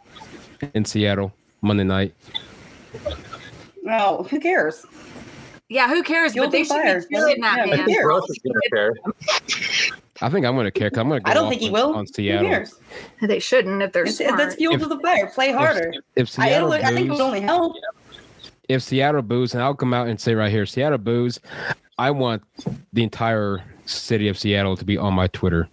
in 0.74 0.84
Seattle 0.84 1.32
Monday 1.60 1.84
night? 1.84 2.14
Well, 3.82 4.22
who 4.24 4.38
cares? 4.40 4.86
Yeah, 5.72 5.88
who 5.88 6.02
cares? 6.02 6.34
You'll 6.34 6.46
but 6.46 6.52
they 6.52 6.58
be 6.62 6.64
should 6.64 6.72
fired. 6.82 7.08
be 7.08 7.16
cheering 7.16 7.40
that 7.40 7.56
Yeah, 7.58 7.62
I 7.62 7.66
man. 7.66 7.78
who 7.78 7.84
think 7.86 7.96
cares? 7.98 8.06
Russ 8.06 8.30
is 8.30 8.38
gonna 8.38 8.60
care. 8.70 8.94
I 10.20 10.28
think 10.28 10.46
I'm 10.46 10.54
going 10.54 10.66
to 10.66 10.70
care. 10.70 10.88
'cause 10.90 10.98
I'm 10.98 11.08
going 11.08 11.20
to. 11.20 11.24
Go 11.24 11.30
I 11.30 11.34
don't 11.34 11.48
think 11.48 11.62
he 11.62 11.70
will. 11.70 11.94
on 11.94 12.06
Who 12.06 12.12
Seattle. 12.12 12.48
cares? 12.48 12.74
They 13.22 13.40
shouldn't 13.40 13.82
if 13.82 13.92
they're 13.92 14.04
It's, 14.04 14.18
smart. 14.18 14.36
that's 14.36 14.54
fuel 14.54 14.74
If- 14.74 14.82
to 14.82 14.86
the 14.86 14.98
fire. 15.00 15.26
Play 15.34 15.50
harder. 15.50 15.92
If 16.14 16.28
I, 16.38 16.46
Seattle 16.46 16.72
it'll- 16.72 16.86
I 16.86 16.90
think 16.92 17.06
it 17.06 17.08
boos- 17.08 17.18
would 17.18 17.24
only 17.24 17.40
help. 17.40 17.74
if 18.68 18.82
Seattle 18.82 19.22
boos, 19.22 19.54
and 19.54 19.62
I'll 19.62 19.74
come 19.74 19.92
out 19.92 20.06
and 20.06 20.20
say 20.20 20.34
right 20.36 20.50
here, 20.50 20.64
Seattle 20.64 20.98
boos, 20.98 21.40
I 21.98 22.10
want 22.12 22.42
the 22.92 23.02
entire 23.02 23.64
city 23.86 24.28
of 24.28 24.38
Seattle 24.38 24.76
to 24.76 24.84
be 24.84 24.96
on 24.96 25.12
my 25.14 25.26
Twitter 25.28 25.68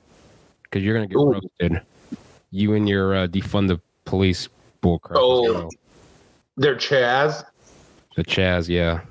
because 0.63 0.83
you're 0.83 0.95
gonna 0.95 1.07
get 1.07 1.17
Ooh. 1.17 1.33
roasted. 1.33 1.81
You 2.51 2.73
and 2.73 2.89
your 2.89 3.15
uh, 3.15 3.27
defund 3.27 3.67
the 3.67 3.79
police 4.05 4.49
bullcrap. 4.81 5.11
Oh. 5.15 5.69
They're 6.57 6.75
Chaz. 6.75 7.43
the 8.15 8.23
Chaz, 8.23 8.67
yeah. 8.67 9.01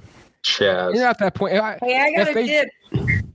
Chaz. 0.45 0.95
You're 0.95 1.07
at 1.07 1.19
that 1.19 1.35
point. 1.35 1.55
I, 1.57 1.79
Hey, 1.83 1.97
I 2.01 2.11
got 2.13 2.21
If 2.23 2.29
to 2.29 2.35
they- 2.35 2.47
dip. 2.47 2.69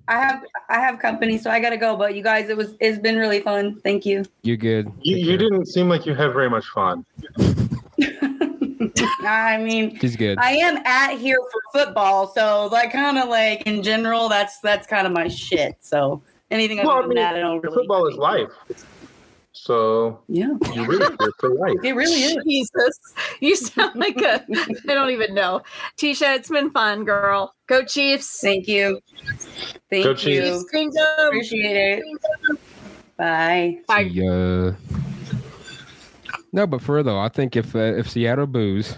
I 0.07 0.17
have 0.19 0.43
I 0.69 0.79
have 0.81 0.99
company, 0.99 1.37
so 1.37 1.49
I 1.49 1.61
gotta 1.61 1.77
go. 1.77 1.95
But 1.95 2.13
you 2.15 2.23
guys, 2.23 2.49
it 2.49 2.57
was 2.57 2.75
it's 2.81 2.97
been 2.99 3.15
really 3.17 3.39
fun. 3.39 3.79
Thank 3.85 4.05
you. 4.05 4.25
You're 4.41 4.57
good? 4.57 4.91
You, 5.01 5.15
you 5.15 5.37
didn't 5.37 5.67
seem 5.67 5.87
like 5.87 6.05
you 6.05 6.13
had 6.13 6.33
very 6.33 6.49
much 6.49 6.65
fun. 6.67 7.05
I 9.25 9.57
mean, 9.61 9.97
She's 9.99 10.15
good. 10.17 10.37
I 10.39 10.51
am 10.57 10.77
at 10.85 11.17
here 11.17 11.37
for 11.51 11.61
football, 11.85 12.27
so 12.27 12.67
like 12.71 12.91
kind 12.91 13.17
of 13.17 13.29
like 13.29 13.61
in 13.61 13.81
general, 13.81 14.27
that's 14.27 14.59
that's 14.59 14.85
kind 14.87 15.07
of 15.07 15.13
my 15.13 15.29
shit. 15.29 15.77
So 15.79 16.21
anything 16.51 16.79
other 16.79 16.87
Well, 16.89 16.97
I 16.97 17.01
than 17.01 17.09
mean, 17.09 17.17
that, 17.19 17.35
I 17.35 17.39
don't 17.39 17.63
really. 17.63 17.73
Football 17.75 18.07
is 18.07 18.15
life. 18.17 18.49
So 19.63 20.19
Yeah, 20.27 20.57
you 20.73 20.85
really 20.85 21.15
here 21.17 21.31
for 21.39 21.53
life. 21.55 21.77
it 21.85 21.93
really 21.95 22.21
is. 22.21 22.37
Jesus, 22.43 22.99
you 23.39 23.55
sound 23.55 23.95
like 23.95 24.17
a. 24.17 24.43
I 24.89 24.93
don't 24.93 25.09
even 25.11 25.33
know. 25.33 25.61
Tisha, 25.97 26.35
it's 26.35 26.49
been 26.49 26.69
fun, 26.71 27.05
girl. 27.05 27.53
Go 27.67 27.85
Chiefs. 27.85 28.41
Thank 28.41 28.67
you. 28.67 28.99
Thank 29.89 30.03
Go 30.03 30.09
you. 30.09 30.15
Chiefs. 30.17 30.49
Chiefs 30.49 30.69
Kingdom. 30.69 31.05
Appreciate 31.27 31.99
it. 31.99 32.59
Bye. 33.15 33.79
Bye. 33.87 34.01
Yeah. 34.01 34.73
No, 36.51 36.67
but 36.67 36.81
for 36.81 37.01
though, 37.01 37.19
I 37.19 37.29
think 37.29 37.55
if 37.55 37.73
uh, 37.73 37.79
if 37.79 38.09
Seattle 38.09 38.47
boos, 38.47 38.97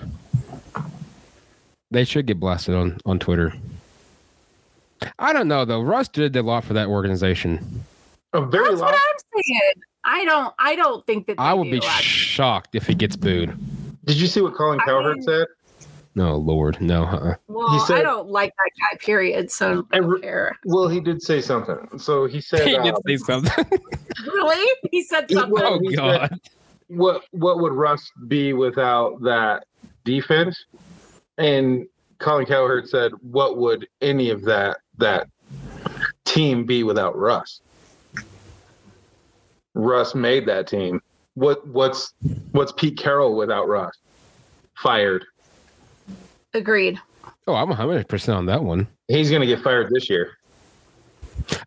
they 1.91 2.05
should 2.05 2.25
get 2.25 2.39
blasted 2.39 2.73
on 2.73 2.97
on 3.05 3.19
Twitter. 3.19 3.53
I 5.19 5.31
don't 5.31 5.47
know 5.47 5.63
though. 5.63 5.81
Russ 5.81 6.07
did 6.07 6.35
a 6.35 6.41
lot 6.41 6.63
for 6.63 6.73
that 6.73 6.87
organization. 6.87 7.83
A 8.33 8.41
very 8.41 8.69
That's 8.69 8.81
lot. 8.81 8.93
what 8.93 8.95
I'm 8.95 9.41
saying. 9.45 9.73
I 10.05 10.23
don't. 10.23 10.53
I 10.59 10.75
don't 10.75 11.05
think 11.05 11.27
that. 11.27 11.35
I 11.39 11.53
would 11.53 11.65
do, 11.65 11.71
be 11.71 11.77
actually. 11.85 12.03
shocked 12.03 12.75
if 12.75 12.87
he 12.87 12.93
gets 12.93 13.15
booed. 13.15 13.57
Did 14.05 14.17
you 14.17 14.27
see 14.27 14.39
what 14.41 14.53
Colin 14.55 14.79
I 14.81 14.85
Cowherd 14.85 15.17
mean- 15.17 15.23
said? 15.23 15.47
No, 16.17 16.37
Lord, 16.37 16.79
no. 16.79 17.03
Uh-uh. 17.03 17.35
Well, 17.49 17.77
said- 17.81 17.97
I 17.97 18.01
don't 18.03 18.29
like 18.29 18.53
that 18.55 18.71
guy. 18.79 18.97
Period. 19.05 19.51
So 19.51 19.69
I 19.69 19.73
don't 19.73 19.87
Every- 20.05 20.21
care. 20.21 20.57
Well, 20.63 20.87
he 20.87 21.01
did 21.01 21.21
say 21.21 21.41
something. 21.41 21.99
So 21.99 22.25
he 22.25 22.39
said, 22.39 22.61
He 22.65 22.77
did 22.77 22.93
uh, 22.93 22.99
say 23.05 23.17
something. 23.17 23.65
Really? 24.25 24.65
He 24.91 25.03
said 25.03 25.25
He- 25.27 25.35
something. 25.35 25.61
oh 25.61 25.79
he 25.83 25.89
said- 25.95 25.97
God. 26.29 26.39
"What 26.87 27.23
what 27.31 27.59
would 27.59 27.73
Russ 27.73 28.09
be 28.27 28.53
without 28.53 29.21
that 29.23 29.65
defense?" 30.05 30.65
And 31.37 31.85
Colin 32.19 32.45
Cowherd 32.45 32.87
said, 32.87 33.11
"What 33.21 33.57
would 33.57 33.87
any 34.01 34.29
of 34.29 34.43
that 34.43 34.77
that 34.99 35.27
team 36.23 36.63
be 36.65 36.83
without 36.83 37.17
Russ?" 37.17 37.59
Russ 39.75 40.15
made 40.15 40.45
that 40.47 40.67
team. 40.67 41.01
What 41.35 41.65
what's 41.67 42.13
what's 42.53 42.71
Pete 42.71 42.97
Carroll 42.97 43.35
without 43.35 43.67
Russ? 43.67 43.95
Fired. 44.77 45.25
Agreed. 46.53 46.99
Oh, 47.47 47.53
I'm 47.53 47.69
100 47.69 48.07
percent 48.07 48.37
on 48.37 48.45
that 48.47 48.63
one. 48.63 48.87
He's 49.07 49.29
going 49.29 49.41
to 49.41 49.47
get 49.47 49.61
fired 49.61 49.91
this 49.91 50.09
year. 50.09 50.31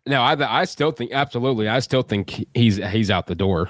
No, 0.05 0.21
I 0.21 0.61
I 0.61 0.65
still 0.65 0.91
think 0.91 1.11
absolutely. 1.13 1.69
I 1.69 1.79
still 1.79 2.01
think 2.01 2.45
he's 2.53 2.77
he's 2.77 3.09
out 3.11 3.27
the 3.27 3.35
door. 3.35 3.69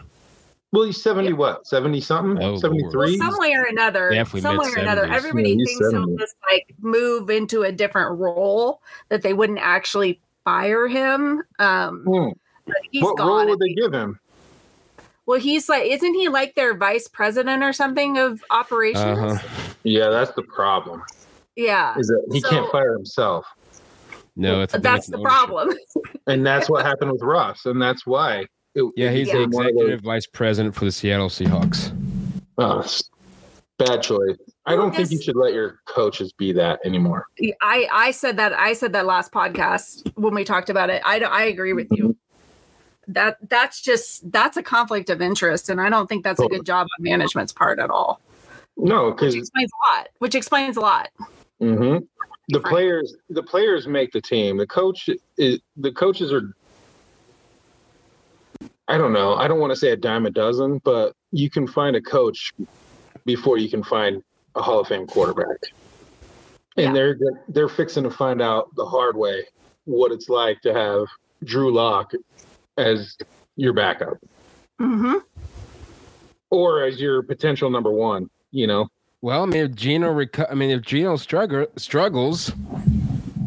Well, 0.71 0.83
he's 0.83 1.01
seventy 1.01 1.33
what? 1.33 1.67
Seventy 1.67 1.99
something? 1.99 2.41
Oh, 2.41 2.49
Lord. 2.51 2.61
Seventy 2.61 2.83
Well, 2.83 2.91
three? 2.91 3.17
some 3.17 3.37
way 3.37 3.53
or 3.53 3.65
another, 3.65 4.11
Definitely 4.11 4.41
some 4.41 4.57
way 4.57 4.67
or 4.71 4.77
another, 4.79 5.05
everybody 5.05 5.49
Yeah, 5.51 5.55
he's 5.57 5.77
thinks 5.79 5.91
he'll 5.91 6.17
just 6.17 6.35
like 6.49 6.73
move 6.79 7.29
into 7.29 7.63
a 7.63 7.71
different 7.71 8.17
role 8.19 8.81
that 9.09 9.21
they 9.21 9.33
wouldn't 9.33 9.59
actually 9.59 10.21
fire 10.45 10.87
him. 10.87 11.43
Um, 11.59 12.03
but 12.65 12.75
he's 12.91 13.03
What 13.03 13.17
gone. 13.17 13.27
role 13.27 13.47
would 13.49 13.59
they 13.59 13.65
think. 13.65 13.79
give 13.79 13.93
him? 13.93 14.19
Well, 15.29 15.39
he's 15.39 15.69
like, 15.69 15.85
isn't 15.85 16.15
he 16.15 16.27
like 16.27 16.55
their 16.55 16.75
vice 16.75 17.07
president 17.07 17.61
or 17.61 17.71
something 17.71 18.17
of 18.17 18.43
operations? 18.49 19.19
Uh-huh. 19.19 19.73
Yeah, 19.83 20.09
that's 20.09 20.31
the 20.31 20.41
problem. 20.41 21.03
Yeah, 21.55 21.95
Is 21.99 22.07
that 22.07 22.27
he 22.31 22.41
can't 22.41 22.67
fire 22.71 22.93
himself. 22.93 23.45
No, 24.35 24.61
it's 24.61 24.73
that's 24.79 25.05
the 25.05 25.19
problem. 25.19 25.69
And 26.25 26.43
that's 26.43 26.67
what 26.67 26.83
happened 26.83 27.11
with 27.11 27.21
Russ, 27.21 27.67
and 27.67 27.79
that's 27.79 28.07
why. 28.07 28.47
It, 28.73 28.91
Yeah, 28.95 29.11
he's 29.11 29.27
Yeah. 29.27 29.45
the 29.45 29.47
one 29.49 29.65
of 29.65 29.71
executive 29.73 30.01
vice 30.01 30.25
president 30.25 30.73
for 30.73 30.85
the 30.85 30.91
Seattle 30.91 31.29
Seahawks. 31.29 31.91
Oh, 32.57 32.83
bad 33.77 34.01
choice. 34.01 34.35
I 34.65 34.75
don't 34.75 34.95
think 34.95 35.11
you 35.11 35.21
should 35.21 35.35
let 35.35 35.53
your 35.53 35.79
coaches 35.85 36.33
be 36.33 36.53
that 36.53 36.79
anymore. 36.83 37.27
I 37.61 37.87
I 37.91 38.11
said 38.11 38.37
that 38.37 38.53
I 38.53 38.73
said 38.73 38.93
that 38.93 39.05
last 39.05 39.31
podcast 39.31 40.11
when 40.15 40.33
we 40.33 40.43
talked 40.43 40.71
about 40.71 40.89
it. 40.89 41.03
I 41.05 41.19
I 41.19 41.43
agree 41.43 41.73
with 41.73 41.87
you. 41.91 42.15
That 43.09 43.37
that's 43.49 43.81
just 43.81 44.31
that's 44.31 44.55
a 44.55 44.61
conflict 44.61 45.09
of 45.09 45.19
interest, 45.19 45.69
and 45.69 45.81
I 45.81 45.89
don't 45.89 46.07
think 46.07 46.23
that's 46.23 46.39
a 46.39 46.47
good 46.47 46.63
job 46.63 46.83
on 46.83 47.03
management's 47.03 47.51
part 47.51 47.79
at 47.79 47.89
all. 47.89 48.21
No, 48.77 49.07
Which 49.07 49.15
because 49.15 49.35
explains 49.35 49.71
a 49.71 49.97
lot. 49.97 50.07
Which 50.19 50.35
explains 50.35 50.77
a 50.77 50.81
lot. 50.81 51.09
Mm-hmm. 51.59 52.05
the 52.49 52.59
players 52.61 53.15
the 53.29 53.41
players 53.43 53.87
make 53.87 54.11
the 54.11 54.21
team. 54.21 54.57
The 54.57 54.67
coach 54.67 55.09
is 55.37 55.59
the 55.75 55.91
coaches 55.91 56.31
are. 56.31 56.53
I 58.87 58.97
don't 58.97 59.11
know. 59.11 59.33
I 59.35 59.47
don't 59.47 59.59
want 59.59 59.71
to 59.71 59.75
say 59.75 59.89
a 59.89 59.95
dime 59.97 60.25
a 60.27 60.29
dozen, 60.29 60.79
but 60.83 61.13
you 61.31 61.49
can 61.49 61.67
find 61.67 61.95
a 61.95 62.01
coach 62.01 62.53
before 63.25 63.57
you 63.57 63.69
can 63.69 63.83
find 63.83 64.23
a 64.55 64.61
Hall 64.61 64.79
of 64.79 64.87
Fame 64.87 65.07
quarterback. 65.07 65.57
And 66.77 66.87
Yeah. 66.87 66.93
they're 66.93 67.17
they're 67.47 67.69
fixing 67.69 68.03
to 68.03 68.11
find 68.11 68.39
out 68.39 68.73
the 68.75 68.85
hard 68.85 69.17
way 69.17 69.45
what 69.85 70.11
it's 70.11 70.29
like 70.29 70.61
to 70.61 70.73
have 70.73 71.07
Drew 71.43 71.73
Lock 71.73 72.13
as 72.79 73.15
your 73.55 73.73
backup 73.73 74.17
Mm-hmm. 74.81 75.15
or 76.49 76.83
as 76.83 77.01
your 77.01 77.21
potential 77.21 77.69
number 77.69 77.91
one. 77.91 78.29
You 78.51 78.65
know, 78.65 78.87
Well, 79.21 79.43
I 79.43 79.45
mean, 79.45 79.65
if 79.65 79.75
Geno, 79.75 80.11
reco- 80.13 80.49
I 80.49 80.55
mean, 80.55 80.69
if 80.69 80.81
Geno 80.81 81.17
struggle 81.17 81.67
struggles, 81.75 82.51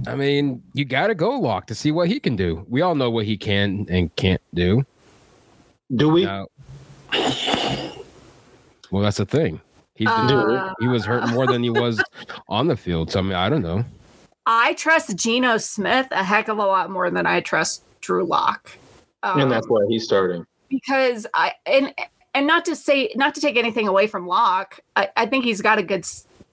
I 0.07 0.15
mean, 0.15 0.63
you 0.75 0.85
got 0.85 1.07
to 1.07 1.15
go 1.15 1.31
lock 1.41 1.67
to 1.69 1.75
see 1.75 1.91
what 1.91 2.09
he 2.09 2.21
can 2.21 2.37
do. 2.37 2.65
We 2.69 2.83
all 2.83 2.95
know 2.95 3.11
what 3.11 3.25
he 3.25 3.37
can 3.39 3.87
and 3.89 4.15
can't 4.17 4.43
do. 4.55 4.85
do 5.97 6.09
we? 6.11 6.25
Now- 6.27 6.47
well, 8.91 9.03
that's 9.03 9.17
the 9.17 9.27
thing. 9.27 9.61
He's 9.95 10.09
been, 10.09 10.17
Uh, 10.31 10.75
he 10.81 10.87
was 10.89 11.05
hurt 11.05 11.29
more 11.31 11.47
than 11.47 11.63
he 11.63 11.71
was 11.71 12.03
on 12.49 12.67
the 12.67 12.77
field. 12.77 13.11
So 13.11 13.21
I 13.21 13.23
mean, 13.23 13.33
I 13.35 13.49
don't 13.49 13.63
know. 13.63 13.85
I 14.47 14.75
trust 14.75 15.17
Geno 15.17 15.57
Smith 15.59 16.09
a 16.11 16.23
heck 16.25 16.49
of 16.49 16.59
a 16.59 16.65
lot 16.67 16.91
more 16.91 17.11
than 17.11 17.27
I 17.27 17.41
trust 17.41 17.85
Drew 18.01 18.25
Lock. 18.25 18.71
And 19.23 19.51
that's 19.51 19.69
why 19.69 19.81
he's 19.89 20.05
starting. 20.05 20.45
because 20.69 21.27
I 21.35 21.53
and 21.67 21.95
and 22.35 22.47
not 22.47 22.65
to 22.65 22.75
say 22.75 23.11
not 23.15 23.35
to 23.35 23.41
take 23.41 23.57
anything 23.57 23.87
away 23.87 24.07
from 24.07 24.27
Lock, 24.27 24.81
I, 24.97 25.09
I 25.17 25.27
think 25.27 25.45
he's 25.45 25.61
got 25.61 25.79
a 25.79 25.83
good 25.83 26.07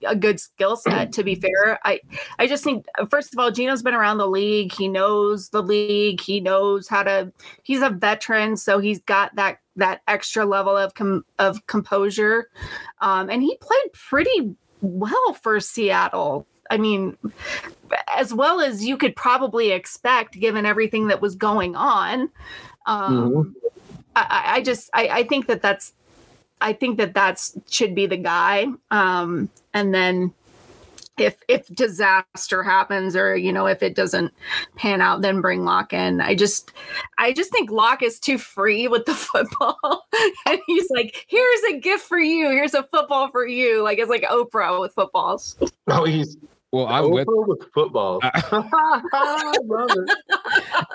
a 0.06 0.16
good 0.16 0.40
skill 0.40 0.76
set. 0.76 1.12
To 1.12 1.24
be 1.24 1.34
fair, 1.34 1.78
I 1.84 2.00
I 2.38 2.46
just 2.46 2.62
think 2.62 2.86
first 3.10 3.32
of 3.32 3.38
all, 3.38 3.50
Geno's 3.50 3.82
been 3.82 3.94
around 3.94 4.18
the 4.18 4.28
league. 4.28 4.72
He 4.72 4.88
knows 4.88 5.48
the 5.48 5.62
league. 5.62 6.20
He 6.20 6.40
knows 6.40 6.88
how 6.88 7.02
to. 7.02 7.32
He's 7.62 7.82
a 7.82 7.90
veteran, 7.90 8.56
so 8.56 8.78
he's 8.78 9.00
got 9.00 9.34
that 9.36 9.58
that 9.76 10.02
extra 10.06 10.44
level 10.44 10.76
of 10.76 10.94
com, 10.94 11.24
of 11.38 11.66
composure, 11.66 12.50
um, 13.00 13.30
and 13.30 13.42
he 13.42 13.56
played 13.60 13.92
pretty 13.92 14.54
well 14.82 15.34
for 15.42 15.60
Seattle. 15.60 16.46
I 16.70 16.78
mean, 16.78 17.16
as 18.16 18.32
well 18.32 18.60
as 18.60 18.84
you 18.84 18.96
could 18.96 19.14
probably 19.16 19.72
expect, 19.72 20.38
given 20.38 20.64
everything 20.64 21.08
that 21.08 21.20
was 21.20 21.34
going 21.34 21.76
on. 21.76 22.30
Um, 22.86 23.30
Mhm. 23.32 23.54
I, 24.16 24.26
I- 24.30 24.54
I 24.56 24.62
just 24.62 24.88
I, 24.94 25.08
I 25.08 25.22
think 25.24 25.46
that 25.48 25.60
that's 25.62 25.92
I 26.60 26.72
think 26.72 26.98
that 26.98 27.14
that's 27.14 27.56
should 27.70 27.94
be 27.94 28.06
the 28.06 28.16
guy. 28.16 28.66
Um, 28.90 29.48
and 29.74 29.94
then 29.94 30.32
if 31.18 31.36
if 31.48 31.66
disaster 31.68 32.62
happens 32.62 33.14
or 33.14 33.36
you 33.36 33.52
know 33.52 33.66
if 33.66 33.82
it 33.82 33.94
doesn't 33.94 34.32
pan 34.76 35.00
out, 35.02 35.20
then 35.22 35.40
bring 35.42 35.64
Lock 35.64 35.92
in. 35.92 36.20
I 36.20 36.34
just 36.34 36.72
I 37.18 37.32
just 37.32 37.50
think 37.52 37.70
Lock 37.70 38.02
is 38.02 38.18
too 38.18 38.38
free 38.38 38.88
with 38.88 39.04
the 39.06 39.14
football, 39.30 40.06
and 40.46 40.58
he's 40.66 40.88
like, 40.90 41.26
"Here's 41.28 41.62
a 41.70 41.78
gift 41.78 42.04
for 42.04 42.18
you. 42.18 42.48
Here's 42.50 42.74
a 42.74 42.84
football 42.84 43.28
for 43.30 43.46
you." 43.46 43.82
Like 43.82 43.98
it's 43.98 44.08
like 44.10 44.22
Oprah 44.22 44.80
with 44.80 44.94
footballs. 44.94 45.56
Oh, 45.88 46.04
he's 46.04 46.36
Well, 46.72 46.86
I'm 46.86 47.10
with 47.10 47.26
Oprah 47.26 47.48
with 47.48 47.72
football. 47.74 48.20
I- 48.22 48.42
Love 49.64 49.90
it. 49.90 50.10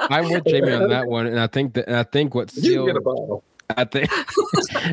I'm 0.09 0.29
with 0.31 0.45
Jamie 0.45 0.71
on 0.71 0.89
that 0.89 1.07
one, 1.07 1.27
and 1.27 1.39
I 1.39 1.47
think 1.47 1.73
that 1.73 1.89
I 1.89 2.03
think 2.03 2.33
what 2.33 2.49
sealed 2.49 2.87
get 2.87 2.95
a 2.95 3.01
bottle. 3.01 3.43
I 3.75 3.83
think 3.83 4.09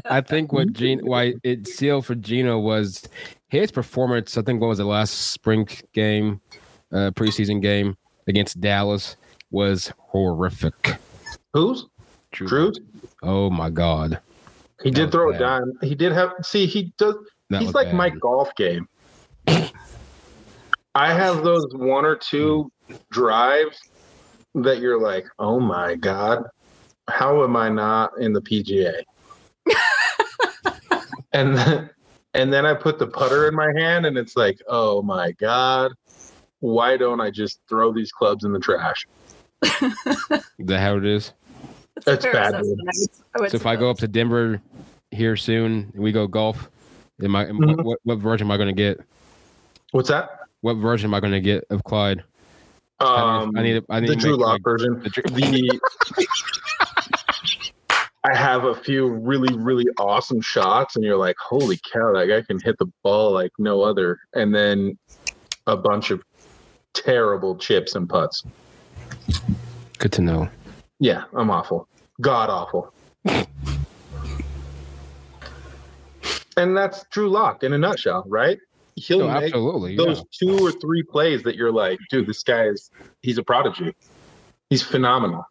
I 0.06 0.20
think 0.20 0.52
what 0.52 0.72
Gene 0.72 1.00
why 1.04 1.34
it 1.44 1.68
sealed 1.68 2.06
for 2.06 2.14
Geno 2.14 2.58
was 2.58 3.08
his 3.48 3.70
performance. 3.70 4.36
I 4.36 4.42
think 4.42 4.60
what 4.60 4.68
was 4.68 4.78
the 4.78 4.84
last 4.84 5.30
spring 5.32 5.68
game, 5.92 6.40
uh, 6.90 7.10
preseason 7.12 7.60
game 7.62 7.96
against 8.26 8.60
Dallas 8.60 9.16
was 9.50 9.92
horrific. 9.98 10.96
Who's 11.52 11.86
Drew-? 12.32 12.72
Oh 13.22 13.50
my 13.50 13.68
god, 13.70 14.18
He 14.82 14.90
That 14.90 14.96
did 14.96 15.12
throw 15.12 15.30
a 15.32 15.38
dime. 15.38 15.72
He 15.82 15.94
did 15.94 16.12
have. 16.12 16.32
See, 16.42 16.66
he 16.66 16.92
does. 16.98 17.14
that 17.50 17.60
he's 17.62 17.74
like 17.74 17.88
bad. 17.88 17.94
my 17.94 18.08
golf 18.10 18.52
game. 18.56 18.88
I 20.94 21.12
have 21.12 21.42
those 21.42 21.66
one 21.74 22.04
or 22.04 22.16
two 22.16 22.70
drives 23.10 23.78
that 24.54 24.80
you're 24.80 25.00
like, 25.00 25.26
oh 25.38 25.58
my 25.58 25.94
god, 25.94 26.44
how 27.08 27.42
am 27.44 27.56
I 27.56 27.68
not 27.70 28.12
in 28.18 28.32
the 28.32 28.42
PGA? 28.42 29.02
and 31.32 31.56
then, 31.56 31.90
and 32.34 32.52
then 32.52 32.66
I 32.66 32.74
put 32.74 32.98
the 32.98 33.06
putter 33.06 33.48
in 33.48 33.54
my 33.54 33.72
hand, 33.76 34.04
and 34.06 34.18
it's 34.18 34.36
like, 34.36 34.60
oh 34.68 35.00
my 35.02 35.32
god, 35.32 35.92
why 36.60 36.96
don't 36.98 37.20
I 37.20 37.30
just 37.30 37.60
throw 37.68 37.92
these 37.92 38.12
clubs 38.12 38.44
in 38.44 38.52
the 38.52 38.60
trash? 38.60 39.06
Is 39.62 40.66
that 40.66 40.80
how 40.80 40.96
it 40.98 41.06
is? 41.06 41.32
It's 41.96 42.06
a 42.06 42.10
That's 42.10 42.24
bad, 42.26 42.54
assessment, 42.54 42.80
I 42.80 42.92
would- 42.98 43.08
I 43.34 43.40
would 43.40 43.50
So 43.50 43.56
if 43.56 43.66
I 43.66 43.76
go 43.76 43.88
up 43.90 43.98
to 43.98 44.08
Denver 44.08 44.60
here 45.10 45.36
soon, 45.36 45.90
and 45.94 46.02
we 46.02 46.12
go 46.12 46.26
golf. 46.26 46.68
Am 47.22 47.34
I? 47.36 47.46
am- 47.48 47.58
Mhm. 47.58 47.82
what, 47.82 47.98
what 48.02 48.18
version 48.18 48.46
am 48.46 48.50
I 48.50 48.56
going 48.56 48.68
to 48.68 48.74
get? 48.74 49.00
What's 49.92 50.08
that? 50.08 50.40
What 50.62 50.74
version 50.78 51.10
am 51.10 51.14
I 51.14 51.20
going 51.20 51.32
to 51.32 51.40
get 51.40 51.64
of 51.70 51.84
Clyde? 51.84 52.22
I 53.00 53.40
Um, 53.42 53.50
need- 53.50 53.58
I 53.58 53.62
need. 53.62 53.84
I 53.90 54.00
need 54.00 54.08
the 54.10 54.16
Drew 54.16 54.36
Lock 54.36 54.60
version. 54.62 55.00
the 55.00 55.10
the 55.10 55.80
I 58.24 58.36
have 58.36 58.62
a 58.64 58.74
few 58.76 59.08
really, 59.08 59.52
really 59.56 59.86
awesome 59.98 60.40
shots, 60.40 60.94
and 60.94 61.04
you're 61.04 61.16
like, 61.16 61.34
holy 61.40 61.76
cow, 61.92 62.12
that 62.14 62.26
guy 62.28 62.42
can 62.42 62.60
hit 62.60 62.78
the 62.78 62.86
ball 63.02 63.32
like 63.32 63.50
no 63.58 63.82
other. 63.82 64.20
And 64.34 64.54
then 64.54 64.96
a 65.66 65.76
bunch 65.76 66.12
of 66.12 66.22
terrible 66.94 67.56
chips 67.56 67.96
and 67.96 68.08
putts. 68.08 68.44
Good 69.98 70.12
to 70.12 70.22
know. 70.22 70.48
Yeah, 71.00 71.24
I'm 71.34 71.50
awful. 71.50 71.88
God 72.20 72.48
awful. 72.50 72.94
and 76.56 76.76
that's 76.76 77.04
Drew 77.10 77.28
Lock 77.28 77.64
in 77.64 77.72
a 77.72 77.78
nutshell, 77.78 78.22
right? 78.28 78.58
He'll 79.06 79.22
Oh, 79.22 79.28
make 79.34 79.44
absolutely. 79.54 79.96
those 79.96 80.18
yeah. 80.40 80.56
two 80.56 80.64
or 80.64 80.70
three 80.72 81.02
plays 81.02 81.42
that 81.42 81.56
you're 81.56 81.72
like, 81.72 81.98
dude, 82.10 82.26
this 82.26 82.42
guy 82.42 82.64
is 82.66 82.90
he's 83.22 83.38
a 83.38 83.42
prodigy. 83.42 83.94
He's 84.70 84.82
phenomenal. 84.82 85.44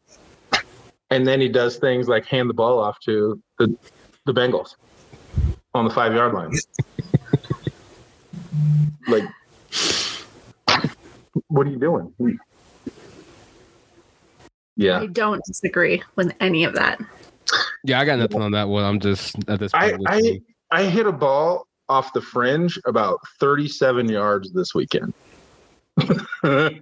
And 1.10 1.28
then 1.28 1.41
he 1.41 1.49
does 1.49 1.78
things 1.78 2.08
like 2.08 2.26
hand 2.26 2.49
the 2.49 2.54
ball 2.54 2.80
off 2.80 2.97
to 3.06 3.41
the 3.60 3.76
the 4.26 4.34
Bengals 4.34 4.76
on 5.74 5.86
the 5.86 5.91
five 5.93 6.14
yard 6.14 6.34
line. 6.34 6.52
Like, 9.08 9.24
what 11.47 11.66
are 11.66 11.70
you 11.70 11.80
doing? 11.80 12.14
Yeah, 14.78 14.99
I 15.02 15.08
don't 15.08 15.43
disagree 15.45 16.04
with 16.16 16.34
any 16.39 16.64
of 16.66 16.76
that. 16.76 16.99
Yeah, 17.84 17.99
I 17.99 18.06
got 18.06 18.20
nothing 18.20 18.41
on 18.41 18.52
that 18.52 18.68
one. 18.70 18.84
I'm 18.84 18.99
just 18.99 19.36
at 19.49 19.60
this 19.60 19.74
I 19.74 19.91
point. 19.91 20.04
I 20.08 20.16
listening. 20.18 20.43
I 20.72 20.84
hit 20.84 21.08
a 21.08 21.12
ball 21.12 21.68
off 21.91 22.13
the 22.13 22.21
fringe 22.21 22.79
about 22.85 23.19
37 23.41 24.07
yards 24.09 24.51
this 24.53 24.73
weekend. 24.73 25.13
I 25.99 26.79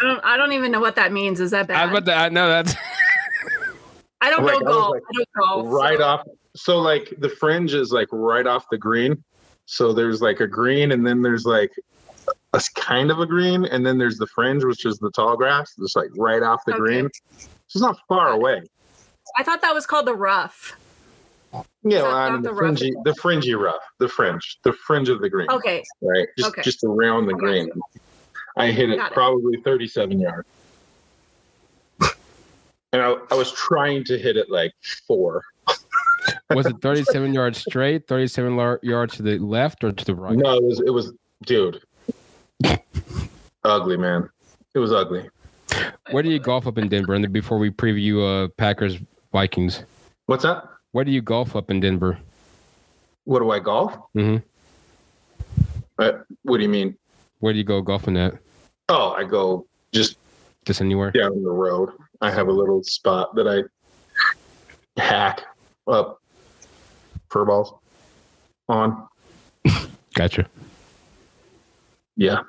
don't, 0.00 0.24
I 0.24 0.36
don't 0.36 0.52
even 0.52 0.70
know 0.70 0.80
what 0.80 0.94
that 0.96 1.12
means. 1.12 1.40
Is 1.40 1.50
that 1.50 1.64
I 1.64 1.64
bad? 1.64 1.90
was 1.92 1.98
about 1.98 2.06
to, 2.12 2.16
I 2.16 2.28
know 2.28 2.48
that's 2.48 2.74
I 4.20 4.30
don't 4.30 4.44
Like, 4.44 4.60
know 4.60 4.66
I 4.68 4.72
golf. 4.72 4.94
like, 4.94 5.02
I 5.02 5.12
don't 5.14 5.62
golf. 5.64 5.66
right 5.66 5.98
so- 5.98 6.04
off. 6.04 6.20
So 6.56 6.78
like 6.78 7.14
the 7.18 7.28
fringe 7.28 7.74
is 7.74 7.92
like 7.92 8.08
right 8.10 8.46
off 8.46 8.64
the 8.70 8.78
green. 8.78 9.22
So 9.66 9.92
there's 9.92 10.22
like 10.22 10.40
a 10.40 10.46
green, 10.46 10.92
and 10.92 11.06
then 11.06 11.20
there's 11.22 11.44
like 11.44 11.70
a 12.54 12.60
kind 12.74 13.10
of 13.12 13.20
a 13.20 13.26
green, 13.26 13.64
and 13.66 13.84
then 13.86 13.98
there's 13.98 14.16
the 14.18 14.26
fringe, 14.26 14.64
which 14.64 14.84
is 14.86 14.98
the 14.98 15.10
tall 15.10 15.36
grass, 15.36 15.74
just 15.78 15.94
like 15.94 16.08
right 16.16 16.42
off 16.42 16.62
the 16.66 16.72
Okay. 16.72 16.78
green. 16.80 17.08
It's 17.66 17.76
not 17.76 17.98
far 18.08 18.30
away. 18.30 18.62
I 19.36 19.42
thought 19.44 19.60
that 19.62 19.74
was 19.74 19.84
called 19.86 20.06
the 20.06 20.14
rough. 20.16 20.76
Yeah, 21.82 22.02
well, 22.02 22.14
I 22.16 22.28
not 22.28 22.32
mean, 22.34 22.42
the 22.42 22.48
the 22.48 22.54
rough. 22.54 22.78
fringy, 22.78 22.94
the 23.04 23.14
fringy 23.14 23.54
rough, 23.54 23.82
the 23.98 24.08
fringe, 24.08 24.58
the 24.64 24.72
fringe 24.72 25.08
of 25.08 25.20
the 25.20 25.28
green, 25.30 25.48
Okay. 25.50 25.82
right? 26.02 26.28
Just 26.36 26.50
Okay. 26.50 26.62
just 26.62 26.84
around 26.84 27.26
the 27.26 27.34
I 27.34 27.38
green. 27.38 27.70
I 28.56 28.66
hit 28.70 28.90
it 28.90 28.98
it. 28.98 29.12
probably 29.12 29.56
37 29.62 30.18
yards. 30.20 30.46
And 32.92 33.02
I, 33.02 33.14
I 33.30 33.34
was 33.34 33.52
trying 33.52 34.04
to 34.04 34.18
hit 34.18 34.36
it 34.36 34.50
like 34.50 34.72
four. 35.06 35.42
was 36.50 36.66
it 36.66 36.76
37 36.80 37.32
yards 37.34 37.58
straight, 37.58 38.06
37 38.08 38.56
lar- 38.56 38.80
yards 38.82 39.16
to 39.16 39.22
the 39.22 39.38
left 39.38 39.84
or 39.84 39.92
to 39.92 40.04
the 40.04 40.14
right? 40.14 40.36
No, 40.36 40.56
it 40.56 40.62
was 40.64 40.80
it 40.80 40.90
was 40.90 41.12
dude. 41.44 41.80
ugly 43.64 43.96
man. 43.96 44.28
It 44.74 44.78
was 44.78 44.92
ugly. 44.92 45.28
Where 46.10 46.22
do 46.22 46.30
you 46.30 46.38
golf 46.38 46.66
up 46.66 46.78
in 46.78 46.88
Denver? 46.88 47.14
And 47.14 47.30
before 47.32 47.58
we 47.58 47.70
preview 47.70 48.44
uh, 48.44 48.48
Packers 48.56 48.98
Vikings, 49.32 49.84
What's 50.26 50.42
that? 50.42 50.66
Where 50.92 51.04
do 51.04 51.10
you 51.10 51.20
golf 51.22 51.54
up 51.56 51.70
in 51.70 51.80
Denver? 51.80 52.18
What 53.24 53.40
do 53.40 53.50
I 53.50 53.58
golf? 53.58 53.94
Mm-hmm. 54.16 54.36
Uh, 55.98 56.12
what 56.42 56.56
do 56.58 56.62
you 56.62 56.68
mean? 56.68 56.96
Where 57.40 57.52
do 57.52 57.58
you 57.58 57.64
go 57.64 57.80
golfing 57.82 58.16
at? 58.16 58.34
Oh, 58.88 59.10
I 59.12 59.24
go 59.24 59.66
just 59.92 60.16
Just 60.64 60.80
anywhere? 60.80 61.10
down 61.10 61.42
the 61.42 61.50
road. 61.50 61.90
I 62.20 62.30
have 62.30 62.48
a 62.48 62.52
little 62.52 62.82
spot 62.82 63.34
that 63.34 63.46
I 63.46 63.62
hack 65.00 65.44
up 65.86 66.20
fur 67.30 67.44
balls 67.44 67.74
on. 68.68 69.06
Gotcha. 70.14 70.46
Yeah. 72.16 72.40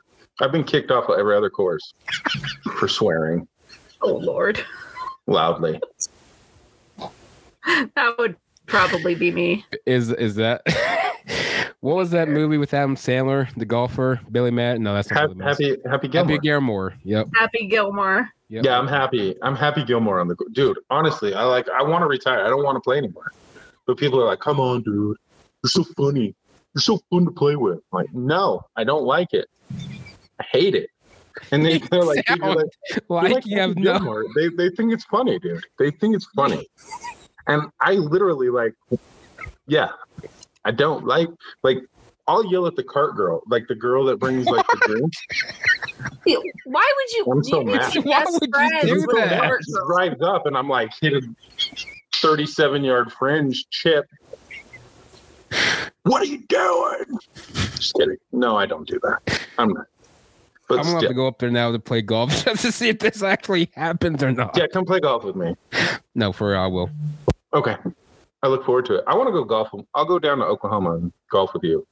I've 0.41 0.51
been 0.51 0.63
kicked 0.63 0.89
off 0.91 1.09
of 1.09 1.19
every 1.19 1.35
other 1.35 1.49
course 1.49 1.93
for 2.77 2.87
swearing 2.87 3.47
Oh 4.01 4.13
Lord, 4.13 4.63
loudly. 5.27 5.79
that 7.95 8.15
would 8.17 8.35
probably 8.65 9.15
be 9.15 9.31
me. 9.31 9.65
Is 9.85 10.11
is 10.11 10.35
that 10.35 10.61
what 11.81 11.95
was 11.95 12.11
that 12.11 12.27
movie 12.29 12.57
with 12.57 12.73
Adam 12.73 12.95
Sandler, 12.95 13.53
the 13.55 13.65
golfer, 13.65 14.19
Billy 14.31 14.51
Matt? 14.51 14.79
No, 14.79 14.93
that's 14.93 15.09
not 15.11 15.37
Happy 15.41 15.63
Billy 15.65 15.77
happy 15.85 15.89
happy 15.89 16.07
Gilmore. 16.07 16.31
Happy 16.31 16.39
Gilmore. 16.41 16.93
Yep. 17.03 17.27
Happy 17.35 17.67
Gilmore. 17.67 18.29
yep. 18.49 18.65
Yeah, 18.65 18.79
I'm 18.79 18.87
happy. 18.87 19.35
I'm 19.41 19.55
happy 19.55 19.83
Gilmore 19.83 20.19
on 20.19 20.27
the 20.27 20.35
dude. 20.51 20.79
Honestly, 20.89 21.33
I 21.33 21.43
like. 21.43 21.67
I 21.69 21.83
want 21.83 22.01
to 22.01 22.07
retire. 22.07 22.43
I 22.43 22.49
don't 22.49 22.63
want 22.63 22.75
to 22.75 22.81
play 22.81 22.97
anymore. 22.97 23.31
But 23.85 23.97
people 23.97 24.21
are 24.21 24.25
like, 24.25 24.39
"Come 24.39 24.59
on, 24.59 24.81
dude. 24.81 25.17
You're 25.63 25.69
so 25.69 25.83
funny. 25.83 26.35
You're 26.73 26.81
so 26.81 26.99
fun 27.09 27.25
to 27.25 27.31
play 27.31 27.55
with." 27.55 27.79
I'm 27.91 27.99
like, 27.99 28.13
no, 28.13 28.61
I 28.75 28.83
don't 28.83 29.03
like 29.03 29.33
it. 29.33 29.47
I 30.39 30.43
hate 30.51 30.75
it. 30.75 30.89
And 31.51 31.65
they, 31.65 31.77
they're 31.77 32.03
like, 32.03 32.25
people 32.27 32.51
are 32.51 32.55
like, 32.55 32.65
like, 33.09 33.23
"You're 33.23 33.35
like 33.35 33.45
you 33.45 33.59
have 33.59 33.69
Happy 33.71 33.81
no. 33.81 33.93
Gilmore." 33.93 34.25
They 34.35 34.49
they 34.49 34.69
think 34.75 34.93
it's 34.93 35.05
funny, 35.05 35.39
dude. 35.39 35.63
They 35.77 35.91
think 35.91 36.15
it's 36.15 36.27
funny. 36.35 36.67
And 37.49 37.63
I 37.81 37.93
literally 37.93 38.49
like, 38.49 38.73
yeah, 39.67 39.89
I 40.65 40.71
don't 40.71 41.05
like 41.05 41.29
like. 41.63 41.79
I'll 42.27 42.45
yell 42.45 42.67
at 42.67 42.75
the 42.75 42.83
cart 42.83 43.15
girl, 43.15 43.41
like 43.47 43.67
the 43.67 43.73
girl 43.73 44.05
that 44.05 44.19
brings 44.19 44.45
like 44.45 44.63
the 44.67 44.79
drink. 44.85 45.13
Why 46.65 46.93
would 46.95 47.11
you? 47.13 47.25
I'm 47.31 47.43
so 47.43 47.61
you 47.61 47.65
mad. 47.65 47.91
to 47.91 48.01
Why 48.01 48.23
would 48.27 48.41
you 48.87 49.07
do 49.07 49.07
that? 49.15 49.41
the 49.41 49.63
She 49.65 49.73
drives 49.87 50.21
up 50.21 50.45
and 50.45 50.55
I'm 50.55 50.69
like 50.69 50.91
hit 51.01 51.13
a 51.13 51.21
37 52.17 52.83
yard 52.83 53.11
fringe 53.13 53.65
chip. 53.71 54.05
What 56.03 56.21
are 56.21 56.25
you 56.25 56.43
doing? 56.47 57.19
Just 57.53 57.95
kidding. 57.95 58.17
No, 58.31 58.55
I 58.55 58.67
don't 58.67 58.87
do 58.87 58.99
that. 59.01 59.41
I'm 59.57 59.73
not. 59.73 59.87
But 60.67 60.79
I'm 60.79 60.83
gonna 60.85 60.99
have 61.01 61.07
to 61.09 61.15
go 61.15 61.27
up 61.27 61.39
there 61.39 61.49
now 61.49 61.71
to 61.71 61.79
play 61.79 62.03
golf 62.03 62.29
just 62.45 62.61
to 62.61 62.71
see 62.71 62.89
if 62.89 62.99
this 62.99 63.23
actually 63.23 63.71
happens 63.73 64.21
or 64.21 64.31
not. 64.31 64.55
yeah, 64.55 64.67
come 64.71 64.85
play 64.85 64.99
golf 64.99 65.23
with 65.23 65.35
me. 65.35 65.55
No, 66.13 66.31
for 66.31 66.51
real, 66.51 66.59
I 66.59 66.67
will. 66.67 66.91
Okay. 67.53 67.75
I 68.41 68.47
look 68.47 68.65
forward 68.65 68.85
to 68.85 68.95
it. 68.95 69.03
I 69.07 69.15
want 69.15 69.27
to 69.27 69.31
go 69.31 69.43
golf. 69.43 69.69
I'll 69.95 70.05
go 70.05 70.19
down 70.19 70.37
to 70.37 70.45
Oklahoma 70.45 70.95
and 70.95 71.11
golf 71.29 71.53
with 71.53 71.63
you. 71.63 71.85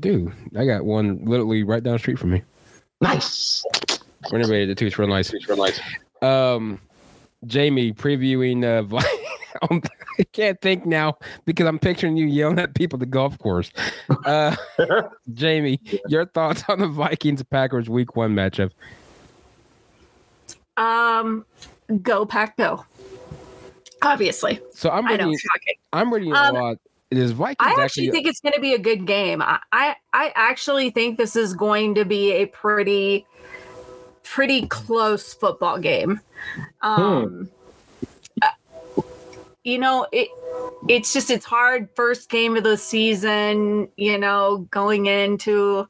Dude, 0.00 0.32
I 0.56 0.66
got 0.66 0.84
one 0.84 1.24
literally 1.24 1.62
right 1.62 1.82
down 1.82 1.94
the 1.94 1.98
street 1.98 2.18
from 2.18 2.30
me. 2.30 2.42
Nice. 3.00 3.64
Renovated 4.32 4.70
it 4.70 4.78
too. 4.78 4.86
It's 4.86 4.98
real 4.98 5.08
nice. 5.08 5.32
It's 5.32 5.48
real 5.48 5.58
nice. 5.58 5.80
Um, 6.22 6.80
Jamie 7.46 7.92
previewing. 7.92 8.64
Uh, 8.64 8.82
Vi- 9.62 9.80
I 10.18 10.24
can't 10.32 10.60
think 10.60 10.84
now 10.86 11.18
because 11.44 11.66
I'm 11.66 11.78
picturing 11.78 12.16
you 12.16 12.26
yelling 12.26 12.58
at 12.58 12.74
people 12.74 12.96
at 12.96 13.00
the 13.00 13.06
golf 13.06 13.38
course. 13.38 13.70
Uh, 14.24 14.54
Jamie, 15.34 15.80
your 16.08 16.26
thoughts 16.26 16.64
on 16.68 16.78
the 16.78 16.88
Vikings 16.88 17.42
Packers 17.44 17.88
Week 17.88 18.16
One 18.16 18.34
matchup? 18.34 18.70
Um, 20.76 21.46
go 22.02 22.26
pack, 22.26 22.56
go. 22.56 22.84
Obviously, 24.02 24.60
So 24.72 24.90
I'm 24.90 25.06
I 25.06 25.16
know. 25.16 25.32
I'm 25.92 26.12
reading 26.12 26.32
Um, 26.34 26.56
a 26.56 26.60
lot. 26.60 26.76
Is 27.10 27.30
Vikings 27.32 27.56
I 27.60 27.70
actually? 27.70 27.84
actually 27.84 28.10
think 28.10 28.26
it's 28.26 28.40
going 28.40 28.52
to 28.52 28.60
be 28.60 28.74
a 28.74 28.78
good 28.78 29.06
game. 29.06 29.40
I, 29.40 29.60
I 29.72 29.94
I 30.12 30.32
actually 30.34 30.90
think 30.90 31.18
this 31.18 31.36
is 31.36 31.54
going 31.54 31.94
to 31.94 32.04
be 32.04 32.32
a 32.32 32.46
pretty 32.46 33.26
pretty 34.24 34.66
close 34.66 35.32
football 35.32 35.78
game. 35.78 36.20
Um, 36.82 37.48
uh, 37.48 37.55
you 39.66 39.78
know, 39.78 40.06
it 40.12 40.28
it's 40.88 41.12
just 41.12 41.28
it's 41.28 41.44
hard 41.44 41.88
first 41.96 42.30
game 42.30 42.56
of 42.56 42.62
the 42.62 42.76
season. 42.76 43.88
You 43.96 44.16
know, 44.16 44.58
going 44.70 45.06
into 45.06 45.88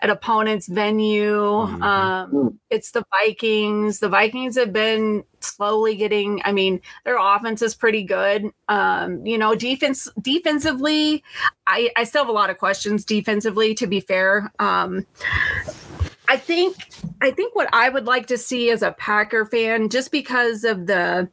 an 0.00 0.10
opponent's 0.10 0.68
venue. 0.68 1.40
Mhm. 1.40 1.82
Um, 1.82 2.60
it's 2.70 2.92
the 2.92 3.04
Vikings. 3.20 3.98
The 3.98 4.08
Vikings 4.08 4.56
have 4.56 4.72
been 4.72 5.24
slowly 5.40 5.96
getting. 5.96 6.40
I 6.44 6.52
mean, 6.52 6.80
their 7.04 7.18
offense 7.18 7.60
is 7.60 7.74
pretty 7.74 8.04
good. 8.04 8.52
Um, 8.68 9.26
you 9.26 9.36
know, 9.36 9.56
defense 9.56 10.08
defensively, 10.22 11.24
I 11.66 11.90
I 11.96 12.04
still 12.04 12.22
have 12.22 12.28
a 12.28 12.32
lot 12.32 12.50
of 12.50 12.58
questions 12.58 13.04
defensively. 13.04 13.74
To 13.74 13.88
be 13.88 13.98
fair, 13.98 14.52
um, 14.60 15.06
I 16.28 16.36
think 16.36 16.76
I 17.20 17.32
think 17.32 17.56
what 17.56 17.68
I 17.72 17.88
would 17.88 18.06
like 18.06 18.26
to 18.26 18.38
see 18.38 18.70
as 18.70 18.82
a 18.82 18.92
Packer 18.92 19.44
fan, 19.44 19.88
just 19.88 20.12
because 20.12 20.62
of 20.62 20.86
the 20.86 21.28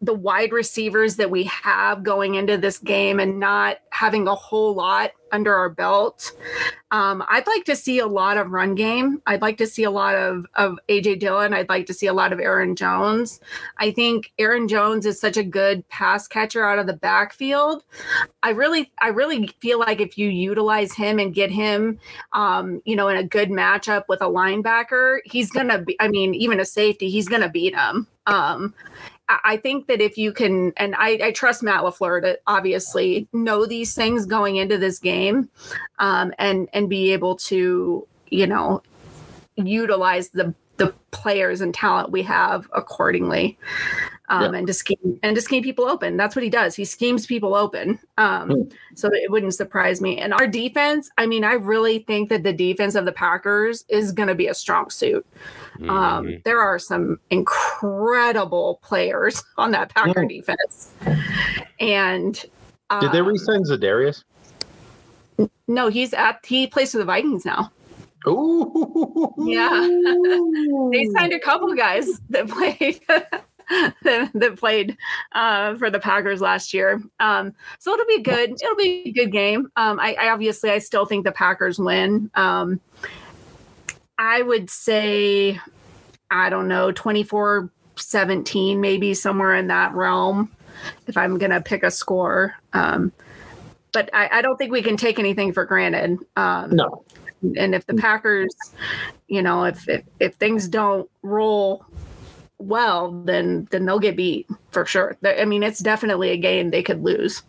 the 0.00 0.14
wide 0.14 0.52
receivers 0.52 1.16
that 1.16 1.30
we 1.30 1.44
have 1.44 2.02
going 2.02 2.34
into 2.34 2.56
this 2.56 2.78
game 2.78 3.20
and 3.20 3.38
not 3.38 3.78
having 3.90 4.26
a 4.26 4.34
whole 4.34 4.74
lot 4.74 5.10
under 5.32 5.54
our 5.54 5.68
belt. 5.68 6.32
Um, 6.90 7.22
I'd 7.28 7.46
like 7.46 7.64
to 7.66 7.76
see 7.76 7.98
a 7.98 8.06
lot 8.06 8.36
of 8.36 8.50
run 8.50 8.74
game. 8.74 9.22
I'd 9.26 9.42
like 9.42 9.58
to 9.58 9.66
see 9.66 9.84
a 9.84 9.90
lot 9.90 10.16
of, 10.16 10.46
of 10.54 10.78
AJ 10.88 11.20
Dillon. 11.20 11.54
I'd 11.54 11.68
like 11.68 11.86
to 11.86 11.94
see 11.94 12.06
a 12.06 12.12
lot 12.12 12.32
of 12.32 12.40
Aaron 12.40 12.74
Jones. 12.74 13.40
I 13.78 13.92
think 13.92 14.32
Aaron 14.38 14.66
Jones 14.66 15.06
is 15.06 15.20
such 15.20 15.36
a 15.36 15.44
good 15.44 15.88
pass 15.88 16.26
catcher 16.26 16.66
out 16.66 16.78
of 16.78 16.86
the 16.86 16.94
backfield. 16.94 17.84
I 18.42 18.50
really, 18.50 18.90
I 18.98 19.08
really 19.08 19.48
feel 19.60 19.78
like 19.78 20.00
if 20.00 20.18
you 20.18 20.28
utilize 20.28 20.94
him 20.94 21.18
and 21.18 21.34
get 21.34 21.50
him, 21.50 21.98
um, 22.32 22.80
you 22.84 22.96
know, 22.96 23.08
in 23.08 23.16
a 23.16 23.24
good 23.24 23.50
matchup 23.50 24.04
with 24.08 24.22
a 24.22 24.26
linebacker, 24.26 25.18
he's 25.24 25.50
gonna 25.50 25.82
be. 25.82 25.96
I 26.00 26.08
mean, 26.08 26.34
even 26.34 26.58
a 26.58 26.64
safety, 26.64 27.10
he's 27.10 27.28
gonna 27.28 27.50
beat 27.50 27.74
him. 27.74 28.06
Um, 28.26 28.74
I 29.44 29.56
think 29.56 29.86
that 29.86 30.00
if 30.00 30.18
you 30.18 30.32
can, 30.32 30.72
and 30.76 30.94
I, 30.96 31.18
I 31.22 31.30
trust 31.32 31.62
Matt 31.62 31.82
Lafleur 31.82 32.22
to 32.22 32.38
obviously 32.46 33.28
know 33.32 33.66
these 33.66 33.94
things 33.94 34.26
going 34.26 34.56
into 34.56 34.78
this 34.78 34.98
game, 34.98 35.48
um, 35.98 36.32
and 36.38 36.68
and 36.72 36.88
be 36.88 37.12
able 37.12 37.36
to, 37.36 38.06
you 38.30 38.46
know, 38.46 38.82
utilize 39.56 40.30
the 40.30 40.54
the 40.76 40.94
players 41.10 41.60
and 41.60 41.74
talent 41.74 42.10
we 42.10 42.22
have 42.22 42.66
accordingly, 42.74 43.58
um, 44.30 44.54
and 44.54 44.66
to 44.66 44.72
scheme 44.72 45.20
and 45.22 45.36
to 45.36 45.42
scheme 45.42 45.62
people 45.62 45.84
open. 45.84 46.16
That's 46.16 46.34
what 46.34 46.42
he 46.42 46.48
does. 46.50 46.74
He 46.74 46.86
schemes 46.86 47.26
people 47.26 47.54
open. 47.54 47.98
Um, 48.16 48.50
Hmm. 48.50 48.62
so 48.94 49.10
it 49.12 49.30
wouldn't 49.30 49.54
surprise 49.54 50.00
me. 50.00 50.18
And 50.18 50.32
our 50.32 50.46
defense, 50.46 51.10
I 51.18 51.26
mean, 51.26 51.44
I 51.44 51.52
really 51.52 51.98
think 52.00 52.30
that 52.30 52.42
the 52.44 52.52
defense 52.52 52.94
of 52.94 53.04
the 53.04 53.12
Packers 53.12 53.84
is 53.88 54.12
going 54.12 54.28
to 54.28 54.34
be 54.34 54.48
a 54.48 54.54
strong 54.54 54.88
suit. 54.88 55.26
Um, 55.88 56.26
Mhm. 56.26 56.44
there 56.44 56.60
are 56.60 56.78
some 56.78 57.18
incredible 57.30 58.80
players 58.82 59.42
on 59.56 59.70
that 59.70 59.94
Packer 59.94 60.24
defense. 60.26 60.92
And 61.78 62.34
Did 63.00 63.12
they 63.12 63.20
um, 63.20 63.28
re-sign 63.28 63.62
Za'Darius? 63.64 64.24
No, 65.68 65.88
he's 65.88 66.12
at 66.12 66.44
he 66.44 66.66
plays 66.66 66.92
for 66.92 66.98
the 66.98 67.04
Vikings 67.04 67.44
now. 67.44 67.72
Ooh. 68.26 69.32
Yeah. 69.38 69.88
They 70.92 71.04
signed 71.16 71.32
a 71.32 71.38
couple 71.38 71.72
guys 71.74 72.20
that 72.30 72.48
played 72.50 73.00
that, 74.02 74.30
that 74.34 74.56
played 74.58 74.96
uh, 75.32 75.76
for 75.76 75.88
the 75.88 76.00
Packers 76.00 76.40
last 76.40 76.74
year. 76.74 77.00
Um, 77.20 77.54
so 77.78 77.92
it'll 77.92 78.06
be 78.06 78.22
good. 78.22 78.50
It'll 78.60 78.76
be 78.76 79.04
a 79.06 79.12
good 79.12 79.30
game. 79.30 79.68
Um, 79.76 80.00
I, 80.00 80.14
I 80.14 80.30
obviously 80.30 80.70
I 80.70 80.78
still 80.78 81.06
think 81.06 81.24
the 81.24 81.32
Packers 81.32 81.78
win. 81.78 82.30
Um, 82.34 82.80
I 84.20 84.42
would 84.42 84.68
say 84.68 85.58
I 86.30 86.50
don't 86.50 86.68
know 86.68 86.92
24 86.92 87.70
17 87.96 88.80
maybe 88.80 89.14
somewhere 89.14 89.54
in 89.54 89.66
that 89.68 89.94
realm 89.94 90.50
if 91.06 91.16
I'm 91.16 91.38
going 91.38 91.50
to 91.50 91.60
pick 91.60 91.82
a 91.82 91.90
score. 91.90 92.54
Um, 92.74 93.12
but 93.92 94.10
I, 94.12 94.28
I 94.38 94.42
don't 94.42 94.56
think 94.58 94.72
we 94.72 94.82
can 94.82 94.96
take 94.96 95.18
anything 95.18 95.52
for 95.52 95.64
granted. 95.64 96.18
Um, 96.36 96.76
No. 96.76 97.02
and 97.56 97.74
if 97.74 97.86
the 97.86 97.94
Packers, 97.94 98.54
you 99.28 99.42
know, 99.42 99.64
if, 99.64 99.88
if 99.88 100.04
if 100.20 100.34
things 100.34 100.68
don't 100.68 101.10
roll 101.22 101.84
well, 102.58 103.10
then 103.24 103.66
then 103.70 103.86
they'll 103.86 103.98
get 103.98 104.16
beat 104.16 104.46
for 104.70 104.84
sure. 104.84 105.16
I 105.24 105.46
mean, 105.46 105.62
it's 105.62 105.80
definitely 105.80 106.30
a 106.30 106.36
game 106.36 106.68
they 106.68 106.82
could 106.82 107.02
lose. 107.02 107.42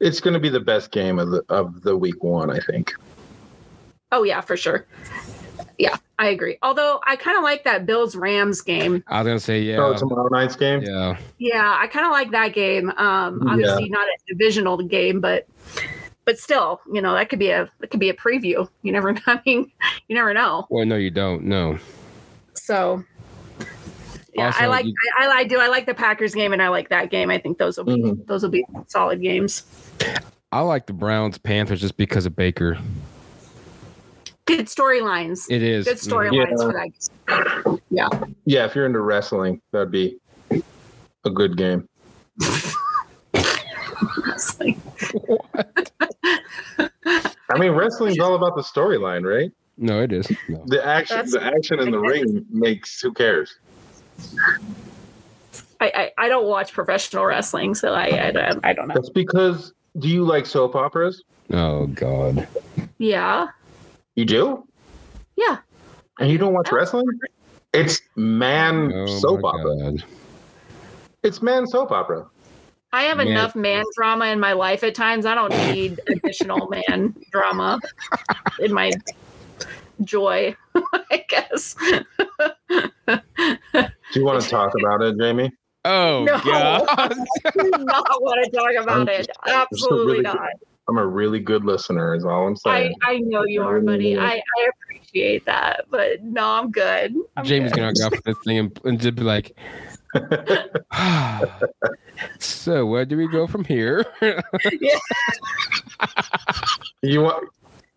It's 0.00 0.20
going 0.20 0.34
to 0.34 0.40
be 0.40 0.50
the 0.50 0.60
best 0.60 0.90
game 0.90 1.18
of 1.18 1.30
the 1.30 1.42
of 1.48 1.80
the 1.82 1.96
week 1.96 2.22
one, 2.22 2.50
I 2.50 2.58
think. 2.58 2.92
Oh 4.12 4.22
yeah, 4.22 4.42
for 4.42 4.56
sure. 4.58 4.86
Yeah, 5.78 5.96
I 6.18 6.28
agree. 6.28 6.58
Although 6.62 7.00
I 7.06 7.16
kind 7.16 7.36
of 7.36 7.42
like 7.42 7.64
that 7.64 7.86
Bills 7.86 8.14
Rams 8.16 8.60
game. 8.60 9.02
I 9.06 9.18
was 9.20 9.26
gonna 9.26 9.40
say 9.40 9.60
yeah. 9.62 9.78
Oh, 9.78 9.94
tomorrow 9.96 10.28
night's 10.30 10.56
game. 10.56 10.82
Yeah. 10.82 11.16
Yeah, 11.38 11.76
I 11.80 11.86
kind 11.86 12.06
of 12.06 12.12
like 12.12 12.30
that 12.32 12.52
game. 12.54 12.90
Um, 12.90 13.42
Yeah. 13.44 13.52
obviously 13.52 13.88
not 13.88 14.06
a 14.06 14.16
divisional 14.28 14.76
game, 14.82 15.20
but 15.20 15.46
but 16.24 16.38
still, 16.38 16.80
you 16.92 17.02
know, 17.02 17.14
that 17.14 17.28
could 17.28 17.38
be 17.38 17.50
a 17.50 17.68
that 17.80 17.90
could 17.90 18.00
be 18.00 18.10
a 18.10 18.14
preview. 18.14 18.68
You 18.82 18.92
never. 18.92 19.14
I 19.26 19.40
mean, 19.46 19.70
you 20.08 20.14
never 20.14 20.32
know. 20.34 20.66
Well, 20.70 20.84
no, 20.86 20.96
you 20.96 21.10
don't. 21.10 21.44
No. 21.44 21.78
So. 22.54 23.04
Yeah, 24.34 24.50
I 24.56 24.66
like 24.66 24.86
you- 24.86 24.94
I, 25.18 25.26
I 25.28 25.44
do 25.44 25.58
I 25.60 25.68
like 25.68 25.84
the 25.84 25.92
Packers 25.92 26.34
game 26.34 26.52
and 26.54 26.62
I 26.62 26.68
like 26.68 26.88
that 26.88 27.10
game. 27.10 27.28
I 27.30 27.36
think 27.38 27.58
those 27.58 27.76
will 27.76 27.84
be 27.84 27.96
Mhm. 27.96 28.26
those 28.26 28.42
will 28.42 28.50
be 28.50 28.64
solid 28.86 29.20
games. 29.20 29.64
I 30.50 30.60
like 30.60 30.86
the 30.86 30.92
Browns 30.94 31.36
Panthers 31.38 31.80
just 31.82 31.96
because 31.98 32.24
of 32.24 32.34
Baker. 32.34 32.78
Good 34.44 34.66
storylines. 34.66 35.46
It 35.50 35.62
is 35.62 35.84
Good 35.86 35.96
storylines 35.98 36.32
Yeah. 36.50 36.56
for 36.56 36.72
that. 36.72 37.80
Yeah, 37.90 38.08
Yeah, 38.44 38.64
if 38.66 38.74
you're 38.74 38.86
into 38.86 39.00
wrestling, 39.00 39.60
that'd 39.70 39.90
be 39.90 40.18
a 40.50 41.30
good 41.30 41.56
game. 41.56 41.88
It's 43.34 44.58
like- 44.60 44.78
I 47.50 47.58
mean, 47.58 47.72
wrestling's 47.72 48.18
all 48.18 48.34
about 48.34 48.56
the 48.56 48.62
storyline, 48.62 49.24
right? 49.24 49.52
No, 49.78 50.02
it 50.02 50.12
is. 50.12 50.30
No. 50.48 50.62
The 50.66 50.84
action, 50.84 51.16
That's- 51.16 51.32
the 51.32 51.42
action 51.44 51.80
in 51.80 51.90
the 51.90 51.98
ring 51.98 52.44
makes. 52.50 53.00
Who 53.00 53.12
cares? 53.12 53.56
I, 55.80 55.92
I, 55.94 56.10
I 56.18 56.28
don't 56.28 56.46
watch 56.46 56.72
professional 56.72 57.24
wrestling, 57.26 57.74
so 57.74 57.92
I 57.92 58.28
I, 58.28 58.30
don't- 58.30 58.64
I 58.64 58.72
don't 58.72 58.88
know. 58.88 58.94
That's 58.94 59.10
because. 59.10 59.72
Do 59.98 60.08
you 60.08 60.24
like 60.24 60.46
soap 60.46 60.74
operas? 60.74 61.22
Oh 61.52 61.86
God. 61.88 62.48
Yeah, 62.96 63.48
You 64.14 64.24
do, 64.26 64.66
yeah. 65.36 65.58
and 66.20 66.30
you 66.30 66.36
don't 66.38 66.52
watch 66.52 66.70
wrestling? 66.70 67.06
It's 67.72 68.02
man 68.16 68.92
Oh 68.92 69.06
soap 69.18 69.44
opera. 69.44 69.76
God. 69.78 70.04
It's 71.22 71.40
man 71.40 71.66
soap 71.66 71.92
opera. 71.92 72.26
I 72.92 73.04
have 73.04 73.16
Man. 73.16 73.28
enough 73.28 73.56
man 73.56 73.84
drama 73.96 74.26
in 74.26 74.38
my 74.38 74.52
life 74.52 74.84
at 74.84 74.94
times. 74.94 75.24
I 75.24 75.34
don't 75.34 75.50
need 75.72 75.98
additional 76.08 76.68
man 76.68 77.14
drama 77.30 77.80
in 78.58 78.74
my 78.74 78.90
joy, 80.04 80.54
I 81.10 81.24
guess. 81.28 81.74
Do 82.68 82.90
you 84.14 84.24
want 84.26 84.42
to 84.42 84.48
talk 84.50 84.72
about 84.78 85.00
it, 85.00 85.16
Jamie? 85.18 85.50
Oh 85.86 86.24
No. 86.24 86.38
God. 86.44 86.84
I 86.96 87.08
do 87.08 87.70
not 87.78 88.22
want 88.22 88.44
to 88.44 88.50
talk 88.50 88.74
about 88.84 89.08
it. 89.08 89.26
Absolutely 89.46 90.06
really 90.06 90.22
not. 90.22 90.50
I'm 90.88 90.98
a 90.98 91.06
really 91.06 91.40
good 91.40 91.64
listener, 91.64 92.14
is 92.14 92.24
all 92.24 92.46
I'm 92.46 92.56
I, 92.66 92.80
saying. 92.80 92.94
I 93.02 93.12
I 93.12 93.18
know 93.18 93.44
you 93.44 93.62
are, 93.62 93.80
buddy. 93.80 94.18
I, 94.18 94.34
I 94.34 94.68
appreciate 94.68 95.44
that, 95.46 95.86
but 95.90 96.22
no, 96.22 96.44
I'm 96.44 96.70
good. 96.70 97.14
I'm 97.36 97.44
Jamie's 97.44 97.72
good. 97.72 97.80
gonna 97.80 97.92
go 97.94 98.10
for 98.10 98.22
this 98.24 98.36
thing 98.44 98.58
and, 98.58 98.80
and 98.84 99.00
just 99.00 99.14
be 99.14 99.22
like, 99.22 99.56
ah, 100.92 101.60
so 102.38 102.84
where 102.86 103.04
do 103.04 103.16
we 103.16 103.28
go 103.28 103.46
from 103.46 103.64
here? 103.64 104.04
you 107.02 107.20
want, 107.20 107.48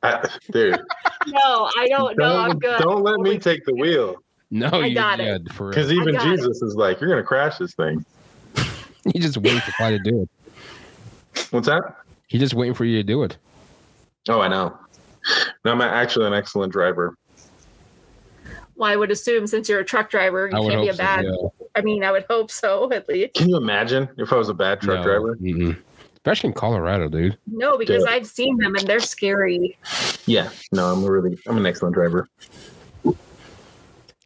I, 0.03 0.29
dude? 0.51 0.79
No, 1.27 1.69
I 1.77 1.88
don't 1.89 2.17
know. 2.17 2.38
I'm 2.38 2.59
good. 2.59 2.79
don't 2.79 3.01
let 3.01 3.19
me 3.19 3.39
take 3.39 3.65
the 3.65 3.73
wheel, 3.73 4.15
no, 4.51 4.67
I 4.67 4.86
you 4.86 4.95
got 4.95 5.19
it. 5.19 5.43
did 5.43 5.53
for 5.53 5.69
because 5.69 5.91
even. 5.91 6.19
Jesus 6.19 6.61
is 6.61 6.75
like, 6.75 7.01
"You're 7.01 7.09
gonna 7.09 7.23
crash 7.23 7.57
this 7.57 7.73
thing." 7.75 8.05
He 9.13 9.19
just 9.19 9.38
waiting 9.38 9.59
for 9.59 9.71
Clyde 9.73 10.03
to 10.03 10.11
do 10.11 10.23
it. 10.23 10.29
What's 11.51 11.67
that? 11.67 12.05
He 12.28 12.38
just 12.38 12.53
waiting 12.53 12.73
for 12.73 12.86
you 12.86 12.97
to 12.97 13.03
do 13.03 13.23
it. 13.23 13.38
Oh, 14.30 14.41
I 14.41 14.47
know. 14.47 14.78
No, 15.63 15.71
I'm 15.71 15.82
actually 15.82 16.28
an 16.28 16.34
excellent 16.34 16.71
driver. 16.73 17.15
Well, 18.76 18.91
I 18.91 18.95
would 18.95 19.11
assume 19.11 19.47
since 19.47 19.69
you're 19.69 19.80
a 19.80 19.86
truck 19.86 20.09
driver, 20.09 20.49
you 20.49 20.57
I 20.57 20.59
can't 20.59 20.82
be 20.82 20.88
a 20.88 20.91
hope 20.91 20.95
so, 20.95 20.97
bad. 20.97 21.26
yeah. 21.26 21.47
I 21.76 21.82
mean, 21.82 22.03
I 22.03 22.11
would 22.11 22.26
hope 22.30 22.51
so 22.51 22.91
at 22.91 23.07
least. 23.07 23.36
Can 23.36 23.49
you 23.49 23.57
imagine 23.57 24.09
if 24.17 24.34
I 24.34 24.36
was 24.38 24.49
a 24.49 24.53
bad 24.53 24.82
truck 24.82 24.97
No, 24.99 25.03
driver? 25.03 25.36
mm-mm. 25.38 25.78
Especially 26.17 26.47
in 26.49 26.53
Colorado, 26.53 27.07
dude. 27.07 27.38
No, 27.47 27.78
because 27.78 28.03
Yeah. 28.05 28.11
I've 28.13 28.26
seen 28.28 28.57
them 28.57 28.76
and 28.76 28.88
they're 28.88 28.99
scary. 28.99 29.78
Yeah. 30.26 30.49
No, 30.71 30.91
I'm 30.91 31.05
really, 31.05 31.38
I'm 31.47 31.57
an 31.57 31.65
excellent 31.65 31.93
driver. 31.93 32.28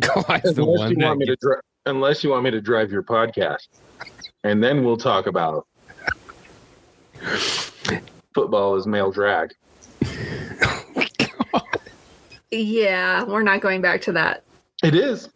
Clyde's 0.01 0.53
the 0.55 0.63
Unless 0.63 0.79
one 0.79 0.91
you 0.91 1.05
want 1.05 1.19
me 1.19 1.25
to 1.25 1.31
gets- 1.33 1.41
drive, 1.41 1.59
unless 1.85 2.23
you 2.23 2.29
want 2.29 2.43
me 2.43 2.51
to 2.51 2.61
drive 2.61 2.91
your 2.91 3.03
podcast, 3.03 3.67
and 4.45 4.63
then 4.63 4.83
we'll 4.83 4.95
talk 4.97 5.27
about 5.27 5.67
football 8.33 8.75
as 8.75 8.85
male 8.87 9.11
drag. 9.11 9.53
Yeah, 12.51 13.23
we're 13.25 13.43
not 13.43 13.61
going 13.61 13.81
back 13.81 14.01
to 14.03 14.11
that. 14.13 14.43
It 14.83 14.95
is. 14.95 15.29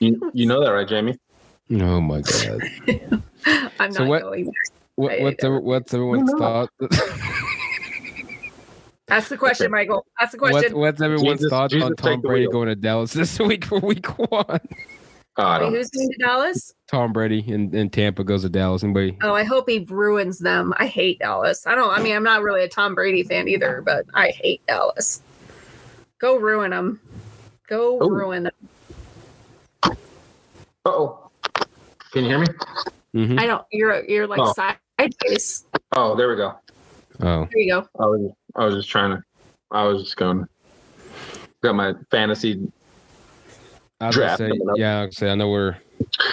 You, 0.00 0.30
you 0.34 0.46
know 0.46 0.60
that, 0.64 0.70
right, 0.72 0.88
Jamie? 0.88 1.18
Oh 1.72 2.00
my 2.00 2.20
god. 2.20 2.60
I'm 3.78 3.92
So 3.92 4.00
not 4.04 4.08
what- 4.08 4.22
going. 4.22 4.52
What, 4.96 5.12
I- 5.12 5.22
what's 5.22 5.44
every- 5.44 5.60
what's 5.60 5.92
everyone's 5.94 6.32
no. 6.32 6.38
thought? 6.38 6.70
Ask 9.08 9.28
the 9.28 9.36
question, 9.36 9.66
Okay. 9.66 9.70
Michael. 9.72 10.04
Ask 10.20 10.32
the 10.32 10.38
What's, 10.38 10.52
question. 10.52 10.78
what's 10.78 11.00
everyone's 11.00 11.38
Jesus- 11.38 11.50
thoughts 11.50 11.72
Jesus, 11.72 11.86
on 11.90 11.94
Tom 11.96 12.20
Brady 12.22 12.48
going 12.48 12.66
to 12.68 12.74
Dallas 12.74 13.12
this 13.14 13.38
week 13.38 13.64
for 13.64 13.78
Week 13.78 14.06
One? 14.32 14.58
Oh, 15.38 15.60
Wait, 15.60 15.70
who's 15.76 15.90
going 15.90 16.08
to 16.10 16.16
Dallas? 16.18 16.72
Tom 16.90 17.12
Brady 17.12 17.44
and, 17.52 17.74
in 17.74 17.90
Tampa 17.90 18.24
goes 18.24 18.42
to 18.42 18.48
Dallas. 18.48 18.82
Anybody? 18.82 19.18
Oh, 19.22 19.34
I 19.34 19.44
hope 19.44 19.68
he 19.68 19.80
ruins 19.90 20.38
them. 20.38 20.72
I 20.78 20.86
hate 20.86 21.18
Dallas. 21.18 21.66
I 21.66 21.74
don't. 21.74 21.90
I 21.90 22.02
mean, 22.02 22.16
I'm 22.16 22.22
not 22.22 22.42
really 22.42 22.62
a 22.64 22.68
Tom 22.68 22.94
Brady 22.94 23.22
fan 23.22 23.46
either, 23.46 23.82
but 23.84 24.06
I 24.14 24.30
hate 24.30 24.64
Dallas. 24.66 25.20
Go 26.18 26.38
ruin 26.38 26.70
them. 26.70 27.00
Go 27.68 27.98
Oh. 28.00 28.08
ruin 28.08 28.44
them. 28.44 29.96
oh. 30.84 31.28
Can 32.12 32.24
you 32.24 32.30
hear 32.30 32.38
me? 32.38 32.46
Mhm. 33.14 33.38
I 33.38 33.46
don't. 33.46 33.64
You're 33.72 34.04
you're 34.08 34.26
like 34.26 34.40
Oh. 34.40 34.52
sideways. 34.54 35.66
Oh, 35.94 36.16
there 36.16 36.28
we 36.30 36.36
go. 36.36 36.54
Oh, 37.20 37.46
There 37.52 37.60
you 37.60 37.72
go. 37.72 37.88
I 37.98 38.04
was, 38.06 38.32
I 38.54 38.64
was 38.64 38.74
just 38.76 38.88
trying 38.88 39.10
to. 39.16 39.22
I 39.70 39.84
was 39.84 40.04
just 40.04 40.16
going. 40.16 40.46
Got 41.62 41.74
my 41.74 41.94
fantasy. 42.10 42.70
I 44.00 44.10
Draft 44.10 44.38
say, 44.38 44.50
yeah. 44.76 45.02
I, 45.02 45.10
say, 45.10 45.30
I 45.30 45.34
know 45.34 45.48
we're. 45.48 45.76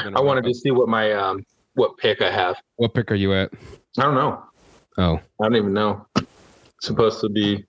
gonna 0.03 0.20
I 0.20 0.22
wanted 0.22 0.43
to 0.45 0.53
see 0.53 0.72
what 0.72 0.88
my 0.89 1.11
um 1.14 1.45
what 1.76 1.97
pick 1.97 2.22
I 2.22 2.30
have. 2.30 2.57
What 2.76 2.93
pick 2.93 3.11
are 3.11 3.16
you 3.16 3.34
at? 3.34 3.51
I 3.97 4.03
don't 4.03 4.16
know. 4.16 4.43
Oh, 4.97 5.16
I 5.41 5.43
don't 5.43 5.55
even 5.55 5.74
know. 5.74 6.05
It's 6.18 6.28
supposed 6.88 7.22
to 7.22 7.30
be 7.30 7.66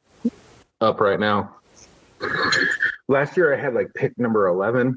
up 0.80 1.00
right 1.00 1.20
now. 1.20 1.56
Last 3.08 3.36
year 3.36 3.54
I 3.54 3.60
had 3.60 3.74
like 3.74 3.92
pick 3.94 4.18
number 4.18 4.48
eleven, 4.48 4.96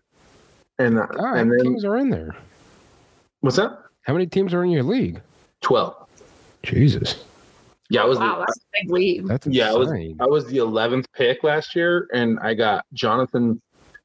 and 0.80 0.98
uh, 0.98 1.08
all 1.20 1.26
right. 1.32 1.42
and 1.42 1.52
then 1.52 1.60
teams 1.60 1.86
are 1.86 1.98
in 1.98 2.10
there. 2.10 2.36
what's 3.42 3.58
that? 3.58 3.78
How 4.04 4.14
many 4.14 4.26
teams 4.26 4.54
are 4.54 4.64
in 4.64 4.72
your 4.72 4.84
league? 4.84 5.22
Twelve. 5.62 5.94
Jesus, 6.64 7.24
Yeah, 7.90 8.02
I 8.02 8.06
was. 8.06 8.18
wow, 8.18 8.40
the, 8.40 8.46
that's 8.46 8.58
a 8.58 8.62
big 8.82 8.92
lead. 8.92 9.28
that's 9.28 9.48
Yeah, 9.48 9.70
I 9.70 9.74
was- 9.74 9.92
I 10.20 10.26
was 10.26 10.48
the 10.48 10.58
eleventh 10.58 11.06
pick 11.14 11.44
last 11.44 11.76
year, 11.76 12.08
and 12.14 12.40
I 12.40 12.54
got 12.56 12.84
Jonathan 12.94 13.62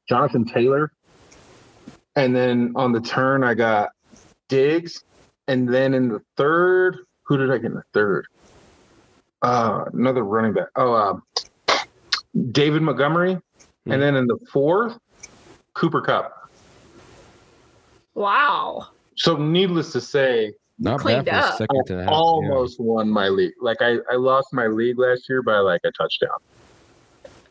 Jonathan 0.07 0.45
Taylor, 0.45 0.91
and 2.15 2.35
then 2.35 2.73
on 2.75 2.91
the 2.91 3.01
turn 3.01 3.43
I 3.43 3.53
got 3.53 3.89
Diggs, 4.49 5.03
and 5.47 5.67
then 5.67 5.93
in 5.93 6.09
the 6.09 6.21
third, 6.37 6.97
who 7.23 7.37
did 7.37 7.51
I 7.51 7.57
get 7.57 7.65
in 7.67 7.73
the 7.75 7.83
third? 7.93 8.27
Uh, 9.41 9.85
another 9.93 10.23
running 10.23 10.53
back. 10.53 10.67
Oh, 10.75 10.93
uh, 10.93 11.77
David 12.51 12.81
Montgomery, 12.81 13.37
and 13.85 14.01
then 14.01 14.15
in 14.15 14.25
the 14.27 14.37
fourth, 14.51 14.97
Cooper 15.73 16.01
Kupp. 16.01 16.31
Wow. 18.15 18.87
So, 19.15 19.35
needless 19.37 19.91
to 19.93 20.01
say, 20.01 20.53
Not 20.79 20.99
Cleaned 20.99 21.25
bad 21.25 21.41
for 21.41 21.47
up. 21.47 21.53
a 21.53 21.57
second 21.57 21.89
and 21.89 21.99
a 21.99 22.03
half. 22.03 22.11
yeah. 22.11 22.15
almost 22.17 22.79
won 22.79 23.09
my 23.09 23.27
league. 23.27 23.53
Like 23.61 23.77
I, 23.81 23.97
I 24.11 24.15
lost 24.15 24.47
my 24.53 24.67
league 24.67 24.97
last 24.97 25.27
year 25.29 25.41
by 25.41 25.57
like 25.59 25.81
a 25.83 25.91
touchdown. 25.91 26.37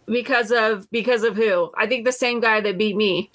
Because 0.07 0.51
of 0.51 0.91
because 0.91 1.23
of 1.23 1.37
who? 1.37 1.71
I 1.77 1.87
think 1.87 2.05
the 2.05 2.13
same 2.13 2.41
guy 2.41 2.61
that 2.61 2.79
beat 2.79 2.97
me. 2.97 3.31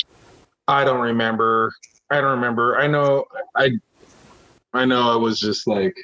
I 0.68 0.84
don't 0.84 1.00
remember. 1.02 1.74
I 2.10 2.22
don't 2.22 2.32
remember. 2.32 2.78
I 2.78 2.88
know 2.88 3.26
I 3.56 3.72
I 4.74 4.86
know 4.86 5.12
I 5.12 5.16
was 5.16 5.40
just 5.40 5.68
like 5.68 5.96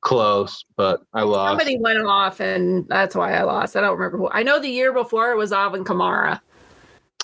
close, 0.00 0.64
but 0.76 1.02
I 1.14 1.22
lost. 1.22 1.50
Somebody 1.50 1.78
went 1.78 1.98
off, 2.06 2.40
and 2.40 2.86
that's 2.88 3.14
why 3.14 3.34
I 3.34 3.42
lost. 3.42 3.76
I 3.76 3.80
don't 3.80 3.96
remember 3.96 4.18
who. 4.18 4.28
I 4.30 4.42
know 4.42 4.60
the 4.60 4.68
year 4.68 4.92
before 4.92 5.32
it 5.32 5.36
was 5.36 5.52
Alvin 5.52 5.84
Kamara. 5.84 6.40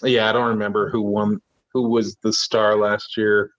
Yeah, 0.03 0.29
I 0.29 0.33
don't 0.33 0.49
remember 0.49 0.89
who 0.91 1.01
won 1.01 1.41
who 1.73 1.89
was 1.89 2.17
the 2.23 2.33
star 2.33 2.77
last 2.77 3.17
year. 3.17 3.51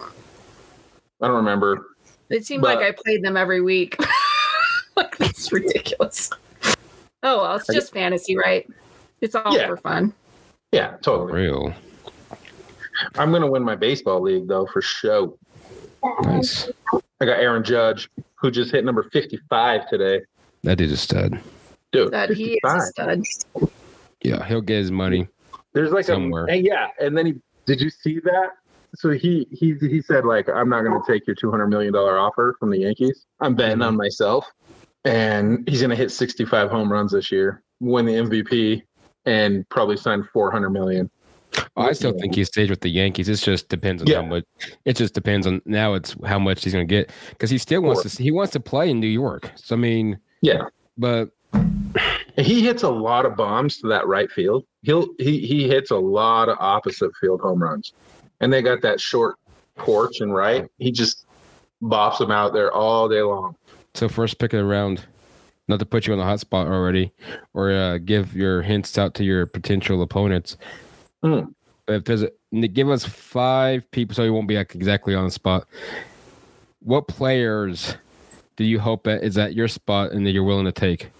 I 0.00 1.26
don't 1.28 1.36
remember. 1.36 1.86
It 2.30 2.44
seemed 2.46 2.62
But- 2.62 2.76
like 2.78 2.86
I 2.86 2.92
played 3.04 3.22
them 3.22 3.36
every 3.36 3.60
week. 3.60 3.96
like 4.96 5.16
that's 5.18 5.52
ridiculous. 5.52 6.30
Oh 7.22 7.42
well, 7.42 7.56
it's 7.56 7.66
just 7.72 7.92
fantasy, 7.92 8.36
right? 8.36 8.66
It's 9.20 9.34
all 9.34 9.56
Yeah. 9.56 9.68
for 9.68 9.76
fun. 9.76 10.12
Yeah, 10.72 10.96
totally. 11.02 11.32
Real. 11.42 11.74
I'm 13.16 13.30
gonna 13.32 13.50
win 13.50 13.62
my 13.62 13.76
baseball 13.76 14.20
league 14.20 14.48
though 14.48 14.66
for 14.66 14.82
sure. 14.82 15.34
Nice. 16.22 16.68
I 17.20 17.24
got 17.24 17.38
Aaron 17.38 17.62
Judge, 17.62 18.10
who 18.34 18.50
just 18.50 18.72
hit 18.72 18.84
number 18.84 19.04
55 19.12 19.88
today. 19.88 20.22
That 20.64 20.78
dude's 20.78 20.92
a 20.92 20.96
stud. 20.96 21.40
Dude, 21.92 22.12
That 22.12 22.30
he 22.30 22.54
is 22.54 22.58
a 22.64 22.80
stud. 22.80 23.22
Yeah, 24.22 24.44
he'll 24.46 24.60
get 24.60 24.78
his 24.78 24.90
money. 24.90 25.28
There's 25.74 25.92
like 25.92 26.04
somewhere. 26.06 26.46
a 26.46 26.52
and 26.54 26.64
yeah, 26.66 26.88
and 27.00 27.16
then 27.16 27.26
he 27.26 27.34
did 27.66 27.80
you 27.80 27.90
see 27.90 28.18
that? 28.20 28.50
So 28.96 29.10
he 29.10 29.46
he 29.52 29.74
he 29.80 30.02
said 30.02 30.24
like 30.24 30.48
I'm 30.48 30.68
not 30.68 30.82
going 30.82 31.00
to 31.00 31.12
take 31.12 31.26
your 31.26 31.36
200 31.36 31.66
million 31.68 31.92
dollar 31.92 32.18
offer 32.18 32.56
from 32.58 32.70
the 32.70 32.78
Yankees. 32.78 33.26
I'm 33.40 33.54
betting 33.54 33.74
Mm-hmm. 33.78 33.82
on 33.82 33.96
myself, 33.96 34.46
and 35.04 35.68
he's 35.68 35.80
going 35.80 35.90
to 35.90 35.96
hit 35.96 36.10
65 36.10 36.70
home 36.70 36.90
runs 36.92 37.12
this 37.12 37.30
year, 37.32 37.62
win 37.80 38.04
the 38.06 38.14
MVP, 38.14 38.82
and 39.26 39.68
probably 39.68 39.96
sign 39.96 40.26
400 40.32 40.70
million. 40.70 41.10
Oh, 41.76 41.82
I 41.82 41.92
still 41.92 42.12
think 42.18 42.34
he 42.34 42.44
stays 42.44 42.70
with 42.70 42.80
the 42.80 42.88
Yankees. 42.88 43.28
It 43.28 43.36
just 43.36 43.68
depends 43.68 44.02
on 44.02 44.08
Yeah. 44.08 44.22
how 44.22 44.26
much. 44.26 44.44
It 44.86 44.96
just 44.96 45.12
depends 45.14 45.46
on 45.46 45.60
now. 45.66 45.94
It's 45.94 46.16
how 46.24 46.38
much 46.38 46.64
he's 46.64 46.72
going 46.72 46.86
to 46.88 46.90
get 46.94 47.10
because 47.30 47.50
he 47.50 47.58
still 47.58 47.82
wants 47.82 48.02
to. 48.16 48.22
He 48.22 48.30
wants 48.30 48.52
to 48.52 48.60
play 48.60 48.88
in 48.90 49.00
New 49.00 49.06
York. 49.06 49.50
So 49.56 49.74
I 49.74 49.78
mean, 49.78 50.18
Yeah, 50.40 50.62
but 50.96 51.28
he 52.38 52.62
hits 52.62 52.82
a 52.82 52.88
lot 52.90 53.26
of 53.26 53.36
bombs 53.36 53.78
to 53.78 53.88
that 53.88 54.06
right 54.06 54.30
field. 54.30 54.64
He'll 54.82 55.08
he 55.18 55.46
he 55.46 55.68
hits 55.68 55.90
a 55.90 55.96
lot 55.98 56.48
of 56.48 56.56
opposite 56.58 57.10
field 57.20 57.42
home 57.42 57.62
runs, 57.62 57.92
and 58.40 58.50
they 58.50 58.62
got 58.62 58.80
that 58.82 58.98
short 58.98 59.36
porch 59.76 60.20
and 60.20 60.34
right. 60.34 60.66
He 60.78 60.90
just 60.90 61.26
bops 61.82 62.18
them 62.18 62.30
out 62.30 62.54
there 62.54 62.72
all 62.72 63.08
day 63.10 63.20
long. 63.22 63.56
So 63.94 64.08
first 64.08 64.38
pick 64.38 64.52
of 64.52 64.58
the 64.58 64.64
round. 64.64 65.04
Not 65.68 65.78
to 65.78 65.86
put 65.86 66.06
you 66.06 66.12
on 66.12 66.18
the 66.18 66.24
hot 66.24 66.40
spot 66.40 66.66
already, 66.66 67.12
or 67.54 67.70
uh, 67.72 67.98
give 67.98 68.34
your 68.34 68.62
hints 68.62 68.98
out 68.98 69.14
to 69.14 69.24
your 69.24 69.46
potential 69.46 70.02
opponents. 70.02 70.56
But 71.20 71.46
if 71.88 72.04
there's 72.04 72.22
a, 72.22 72.30
give 72.68 72.90
us 72.90 73.04
five 73.04 73.88
people, 73.92 74.14
so 74.14 74.24
you 74.24 74.32
won't 74.32 74.48
be 74.48 74.56
like 74.56 74.74
exactly 74.74 75.14
on 75.14 75.24
the 75.24 75.30
spot. 75.30 75.68
What 76.80 77.06
players 77.06 77.94
do 78.56 78.64
you 78.64 78.80
hope 78.80 79.04
that 79.04 79.22
is 79.22 79.38
at 79.38 79.54
your 79.54 79.68
spot 79.68 80.10
and 80.10 80.26
that 80.26 80.32
you're 80.32 80.42
willing 80.42 80.64
to 80.64 80.72
take? 80.72 81.10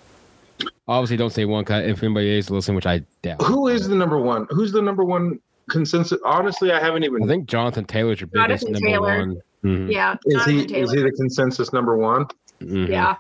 Obviously, 0.89 1.17
don't 1.17 1.31
say 1.33 1.45
one. 1.45 1.59
one. 1.59 1.65
'cause 1.65 1.85
If 1.87 2.03
anybody 2.03 2.37
is 2.37 2.51
listening, 2.51 2.75
which 2.75 2.87
I 2.87 3.03
doubt. 3.23 3.43
Who 3.43 3.69
is 3.69 3.87
the 3.89 3.95
number 3.95 4.19
one? 4.19 4.49
Who's 4.51 4.73
the 4.73 4.83
number 4.83 5.05
one 5.05 5.39
consensus? 5.71 6.19
Honestly, 6.25 6.73
I 6.73 6.81
haven't 6.81 7.05
even. 7.05 7.23
I 7.23 7.27
think 7.29 7.47
Jonathan 7.47 7.85
Taylor's 7.85 8.21
your 8.21 8.27
biggest 8.27 8.65
Jonathan 8.67 8.73
number 8.73 8.89
Taylor. 8.89 9.19
one. 9.21 9.43
Mhm, 9.65 9.93
Yeah, 9.93 10.17
is 10.27 10.45
he 10.45 10.67
Taylor. 10.67 10.83
is 10.85 10.93
he 10.93 11.03
the 11.03 11.13
consensus 11.13 11.73
number 11.73 11.97
one? 11.97 12.27
Mhm. 12.63 12.89
yeah, 12.89 13.17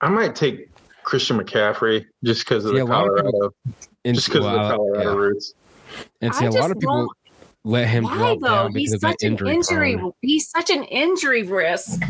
I 0.00 0.08
might 0.08 0.34
take 0.34 0.68
Christian 1.04 1.38
McCaffrey 1.38 2.04
just 2.24 2.44
because 2.44 2.64
of 2.64 2.70
See, 2.72 2.76
the 2.78 2.84
a 2.84 2.86
lot 2.86 3.06
of 3.08 3.16
Colorado, 3.16 3.54
And, 4.04 4.14
just 4.14 4.28
because 4.28 4.44
of 4.46 4.52
the 4.52 4.58
Colorado 4.58 5.10
yeah. 5.10 5.16
roots. 5.16 5.54
And 6.20 6.34
see, 6.34 6.44
I 6.44 6.48
a 6.48 6.50
lot 6.52 6.58
just 6.60 6.70
of 6.72 6.78
people 6.80 6.96
don't- 6.96 7.10
let 7.64 7.86
him 7.88 8.04
Why 8.04 8.14
drop 8.16 8.38
though? 8.40 8.46
down 8.48 8.74
He's 8.74 8.90
because 8.90 8.94
of 8.94 9.00
that 9.02 9.20
such 9.20 9.22
an 9.22 9.32
injury. 9.32 9.54
injury. 9.92 10.12
He's 10.20 10.48
such 10.48 10.70
an 10.70 10.82
injury 10.84 11.42
risk. 11.44 12.00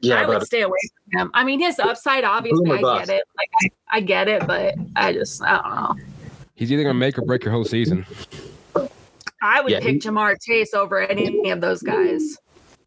Yeah, 0.00 0.20
I 0.22 0.26
would 0.26 0.42
stay 0.44 0.62
away 0.62 0.78
from 1.12 1.20
him. 1.20 1.30
I 1.34 1.44
mean, 1.44 1.60
his 1.60 1.78
upside, 1.78 2.24
obviously, 2.24 2.70
I 2.72 2.80
bust. 2.80 3.06
get 3.06 3.16
it. 3.18 3.24
Like, 3.36 3.50
I, 3.62 3.96
I 3.98 4.00
get 4.00 4.28
it, 4.28 4.46
but 4.46 4.74
I 4.96 5.12
just, 5.12 5.42
I 5.42 5.56
don't 5.62 5.74
know. 5.74 6.04
He's 6.56 6.72
either 6.72 6.82
gonna 6.82 6.94
make 6.94 7.16
or 7.18 7.22
break 7.22 7.44
your 7.44 7.52
whole 7.52 7.64
season. 7.64 8.06
I 9.40 9.60
would 9.60 9.70
Yeah, 9.72 9.78
pick 9.80 9.94
he- 10.02 10.08
Ja'Marr 10.08 10.36
Chase 10.42 10.74
over 10.74 10.98
any 11.00 11.50
of 11.50 11.60
those 11.60 11.80
guys. 11.82 12.36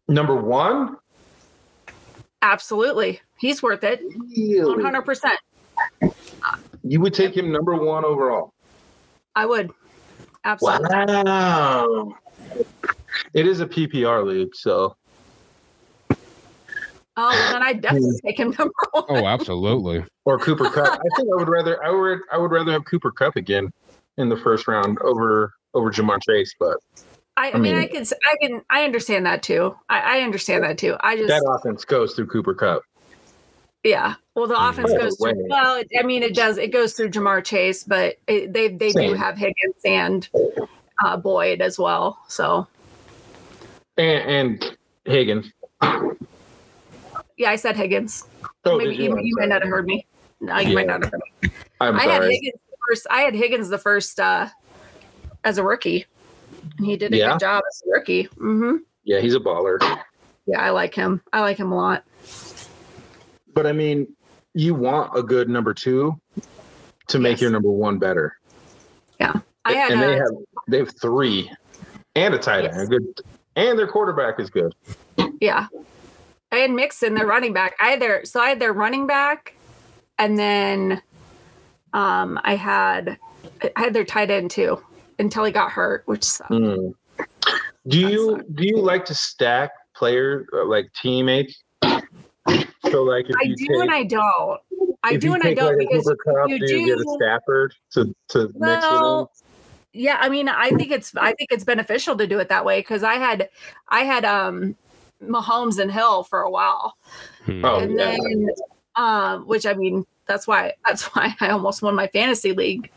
number 0.08 0.34
one, 0.34 0.96
Absolutely, 2.42 3.20
he's 3.38 3.62
worth 3.62 3.84
it. 3.84 4.02
Really? 4.36 4.82
hundred 4.82 5.02
percent. 5.02 5.38
you 6.82 7.00
would 7.00 7.14
take 7.14 7.36
him 7.36 7.50
number 7.52 7.74
one 7.76 8.04
overall. 8.04 8.52
I 9.34 9.46
would. 9.46 9.70
Absolutely. 10.44 10.88
Wow. 10.94 12.16
It 13.34 13.46
is 13.46 13.60
a 13.60 13.66
PPR 13.66 14.26
league, 14.26 14.54
so 14.54 14.96
Oh, 17.16 17.28
well, 17.28 17.52
then 17.52 17.62
I 17.62 17.74
definitely 17.74 18.18
take 18.24 18.38
him 18.38 18.54
number 18.58 18.72
oh, 18.94 19.04
one. 19.06 19.24
Oh, 19.24 19.26
absolutely. 19.26 20.04
or 20.24 20.38
Cooper 20.38 20.70
Kupp. 20.70 20.86
I 20.98 21.16
think 21.16 21.28
I 21.32 21.36
would 21.36 21.48
rather 21.48 21.82
I 21.84 21.90
would 21.90 22.20
I 22.32 22.38
would 22.38 22.50
rather 22.50 22.72
have 22.72 22.84
Cooper 22.86 23.10
Kupp 23.10 23.36
again 23.36 23.70
in 24.16 24.28
the 24.28 24.36
first 24.36 24.66
round 24.66 24.98
over 25.00 25.52
over 25.74 25.90
Ja'Marr 25.90 26.20
Chase, 26.22 26.54
but 26.58 26.78
I, 27.36 27.52
I 27.52 27.58
mean, 27.58 27.74
I 27.74 27.86
can, 27.86 28.04
I 28.04 28.36
can, 28.40 28.62
I 28.68 28.84
understand 28.84 29.24
that 29.26 29.42
too. 29.42 29.74
I, 29.88 30.18
I 30.18 30.22
understand 30.22 30.64
that 30.64 30.76
too. 30.78 30.96
I 31.00 31.16
just, 31.16 31.28
that 31.28 31.44
offense 31.48 31.84
goes 31.84 32.14
through 32.14 32.26
Cooper 32.26 32.54
Kupp. 32.54 32.82
yeah. 33.84 34.14
Well, 34.34 34.46
the 34.46 34.56
offense 34.68 34.90
Oh, 34.92 34.98
goes 34.98 35.16
through. 35.16 35.48
Well, 35.48 35.76
it, 35.76 35.88
I 35.98 36.02
mean, 36.02 36.22
it 36.22 36.34
does. 36.34 36.58
It 36.58 36.72
goes 36.72 36.92
through 36.94 37.10
Ja'Marr 37.10 37.44
Chase, 37.44 37.84
but 37.84 38.16
it, 38.26 38.52
they 38.52 38.68
they 38.68 38.92
do 38.92 39.12
have 39.14 39.36
Higgins 39.36 39.76
and 39.84 40.28
uh, 41.04 41.16
Boyd 41.16 41.60
as 41.60 41.78
well. 41.78 42.18
So 42.28 42.66
And 43.98 44.30
and 44.62 44.76
Higgins. 45.04 45.52
yeah, 47.36 47.50
I 47.50 47.56
said 47.56 47.76
Higgins. 47.76 48.26
Oh, 48.64 48.78
Maybe 48.78 48.94
you, 48.96 49.16
you? 49.18 49.22
you 49.22 49.36
might 49.36 49.48
not 49.48 49.62
have 49.62 49.70
heard 49.70 49.86
me. 49.86 50.06
No, 50.40 50.58
you 50.58 50.74
might 50.74 50.86
not 50.86 51.02
have 51.02 51.12
heard 51.12 51.20
me. 51.42 51.50
I'm 51.80 51.96
I 51.96 52.04
had. 52.04 52.22
Higgins 52.22 52.60
the 52.70 52.76
first. 52.88 53.06
I 53.10 53.20
had 53.22 53.34
Higgins 53.34 53.68
the 53.68 53.78
first 53.78 54.18
uh, 54.20 54.48
as 55.44 55.58
a 55.58 55.62
rookie, 55.62 56.06
and 56.78 56.86
he 56.86 56.96
did 56.96 57.12
a 57.12 57.16
Yeah? 57.16 57.32
good 57.32 57.40
job 57.40 57.62
as 57.68 57.82
a 57.86 57.90
rookie. 57.90 58.24
hmm 58.38 58.76
Yeah, 59.04 59.20
he's 59.20 59.34
a 59.34 59.40
baller. 59.40 59.78
Yeah, 60.46 60.60
I 60.60 60.70
like 60.70 60.94
him. 60.94 61.22
I 61.32 61.40
like 61.40 61.56
him 61.56 61.72
a 61.72 61.76
lot. 61.76 62.04
But 63.54 63.66
I 63.66 63.72
mean, 63.72 64.08
you 64.54 64.74
want 64.74 65.16
a 65.16 65.22
good 65.22 65.48
number 65.48 65.74
two 65.74 66.18
to 67.08 67.18
make 67.18 67.32
Yes. 67.32 67.42
your 67.42 67.50
number 67.50 67.70
one 67.70 67.98
better. 67.98 68.36
I 69.64 69.74
had 69.74 69.92
and 69.92 70.02
they 70.02 70.14
uh, 70.14 70.18
have 70.18 70.32
they 70.66 70.78
have 70.78 70.90
three 71.00 71.48
and 72.16 72.34
a 72.34 72.38
tight 72.38 72.64
end, 72.64 72.74
Yes. 72.74 72.82
a 72.82 72.86
good, 72.86 73.20
and 73.54 73.78
their 73.78 73.86
quarterback 73.86 74.40
is 74.40 74.50
good. 74.50 74.74
Yeah. 75.40 75.68
I 76.50 76.56
had 76.56 76.72
Mixon, 76.72 77.14
their 77.14 77.26
running 77.28 77.52
back. 77.52 77.76
I 77.80 77.90
had 77.90 78.00
their 78.00 78.24
so 78.24 78.40
I 78.40 78.48
had 78.48 78.58
their 78.58 78.72
running 78.72 79.06
back, 79.06 79.54
and 80.18 80.36
then 80.36 81.00
um 81.92 82.40
I 82.42 82.56
had 82.56 83.18
I 83.62 83.80
had 83.80 83.94
their 83.94 84.04
tight 84.04 84.32
end 84.32 84.50
too 84.50 84.82
until 85.22 85.44
he 85.44 85.52
got 85.52 85.70
hurt, 85.70 86.02
which 86.06 86.24
sucked. 86.24 86.50
Hmm. 86.50 86.90
Do 87.88 87.98
you 87.98 88.36
That's 88.36 88.48
do 88.54 88.66
you 88.66 88.78
like 88.78 89.04
to 89.06 89.14
stack 89.14 89.72
player 89.94 90.46
uh, 90.52 90.66
like 90.66 90.92
teammates? 91.00 91.62
So 91.82 93.02
like 93.02 93.26
if 93.28 93.36
I 93.36 93.44
you 93.44 93.56
do 93.56 93.66
take, 93.66 93.76
and 93.76 93.90
I 93.90 94.04
don't. 94.04 94.60
I 95.04 95.16
do 95.16 95.34
and 95.34 95.42
I 95.42 95.54
don't 95.54 95.78
like, 95.78 95.88
because 95.88 96.04
Kupp, 96.24 96.48
you 96.48 96.58
do 96.58 96.78
you 96.78 96.86
get 96.86 96.98
a 96.98 97.16
Stafford 97.16 97.74
to 97.92 98.14
to 98.28 98.38
mix 98.38 98.54
with 98.54 98.82
well, 98.82 99.32
yeah, 99.92 100.18
I 100.20 100.28
mean, 100.28 100.48
I 100.48 100.70
think 100.70 100.90
it's 100.90 101.14
I 101.16 101.32
think 101.32 101.50
it's 101.50 101.64
beneficial 101.64 102.16
to 102.16 102.26
do 102.26 102.38
it 102.38 102.48
that 102.48 102.64
way 102.64 102.80
because 102.80 103.02
I 103.02 103.14
had 103.14 103.48
I 103.88 104.00
had 104.00 104.24
um 104.24 104.76
Mahomes 105.22 105.78
and 105.78 105.90
Hill 105.90 106.24
for 106.24 106.40
a 106.40 106.50
while. 106.50 106.96
Hmm. 107.44 107.64
Oh, 107.64 107.78
and 107.78 107.98
yeah. 107.98 108.16
then 108.16 108.48
um 108.96 109.46
which 109.46 109.66
i 109.66 109.74
mean 109.74 110.04
that's 110.26 110.46
why 110.46 110.72
that's 110.86 111.04
why 111.14 111.34
i 111.40 111.48
almost 111.48 111.82
won 111.82 111.94
my 111.94 112.06
fantasy 112.08 112.52
league 112.52 112.90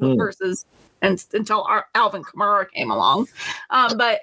versus 0.00 0.64
and 1.02 1.24
until 1.34 1.62
Ar- 1.64 1.86
alvin 1.94 2.24
kamara 2.24 2.70
came 2.70 2.90
along 2.90 3.26
um 3.70 3.96
but 3.98 4.20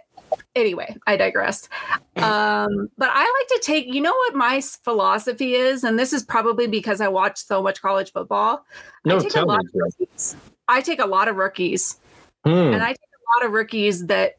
anyway 0.55 0.95
i 1.07 1.15
digressed 1.15 1.69
um 2.17 2.89
but 2.97 3.09
i 3.11 3.19
like 3.21 3.47
to 3.47 3.59
take 3.63 3.85
you 3.87 4.01
know 4.01 4.13
what 4.13 4.35
my 4.35 4.59
philosophy 4.61 5.53
is 5.53 5.83
and 5.83 5.97
this 5.99 6.13
is 6.13 6.23
probably 6.23 6.65
because 6.67 7.01
i 7.01 7.07
watch 7.07 7.37
so 7.37 7.61
much 7.61 7.81
college 7.81 8.11
football 8.11 8.65
No, 9.05 9.17
i 9.17 9.19
take 9.19 9.35
a 9.35 9.41
lot 9.45 9.63
me. 9.63 9.69
of 9.69 9.75
rookies 9.75 10.35
i 10.67 10.81
take 10.81 10.99
a 10.99 11.07
lot 11.07 11.27
of 11.27 11.35
rookies 11.35 11.97
Hmm. 12.45 12.73
and 12.73 12.81
I 12.81 12.87
take 12.89 12.99
a 12.99 13.37
lot 13.37 13.47
of 13.47 13.53
rookies 13.53 14.05
that 14.07 14.37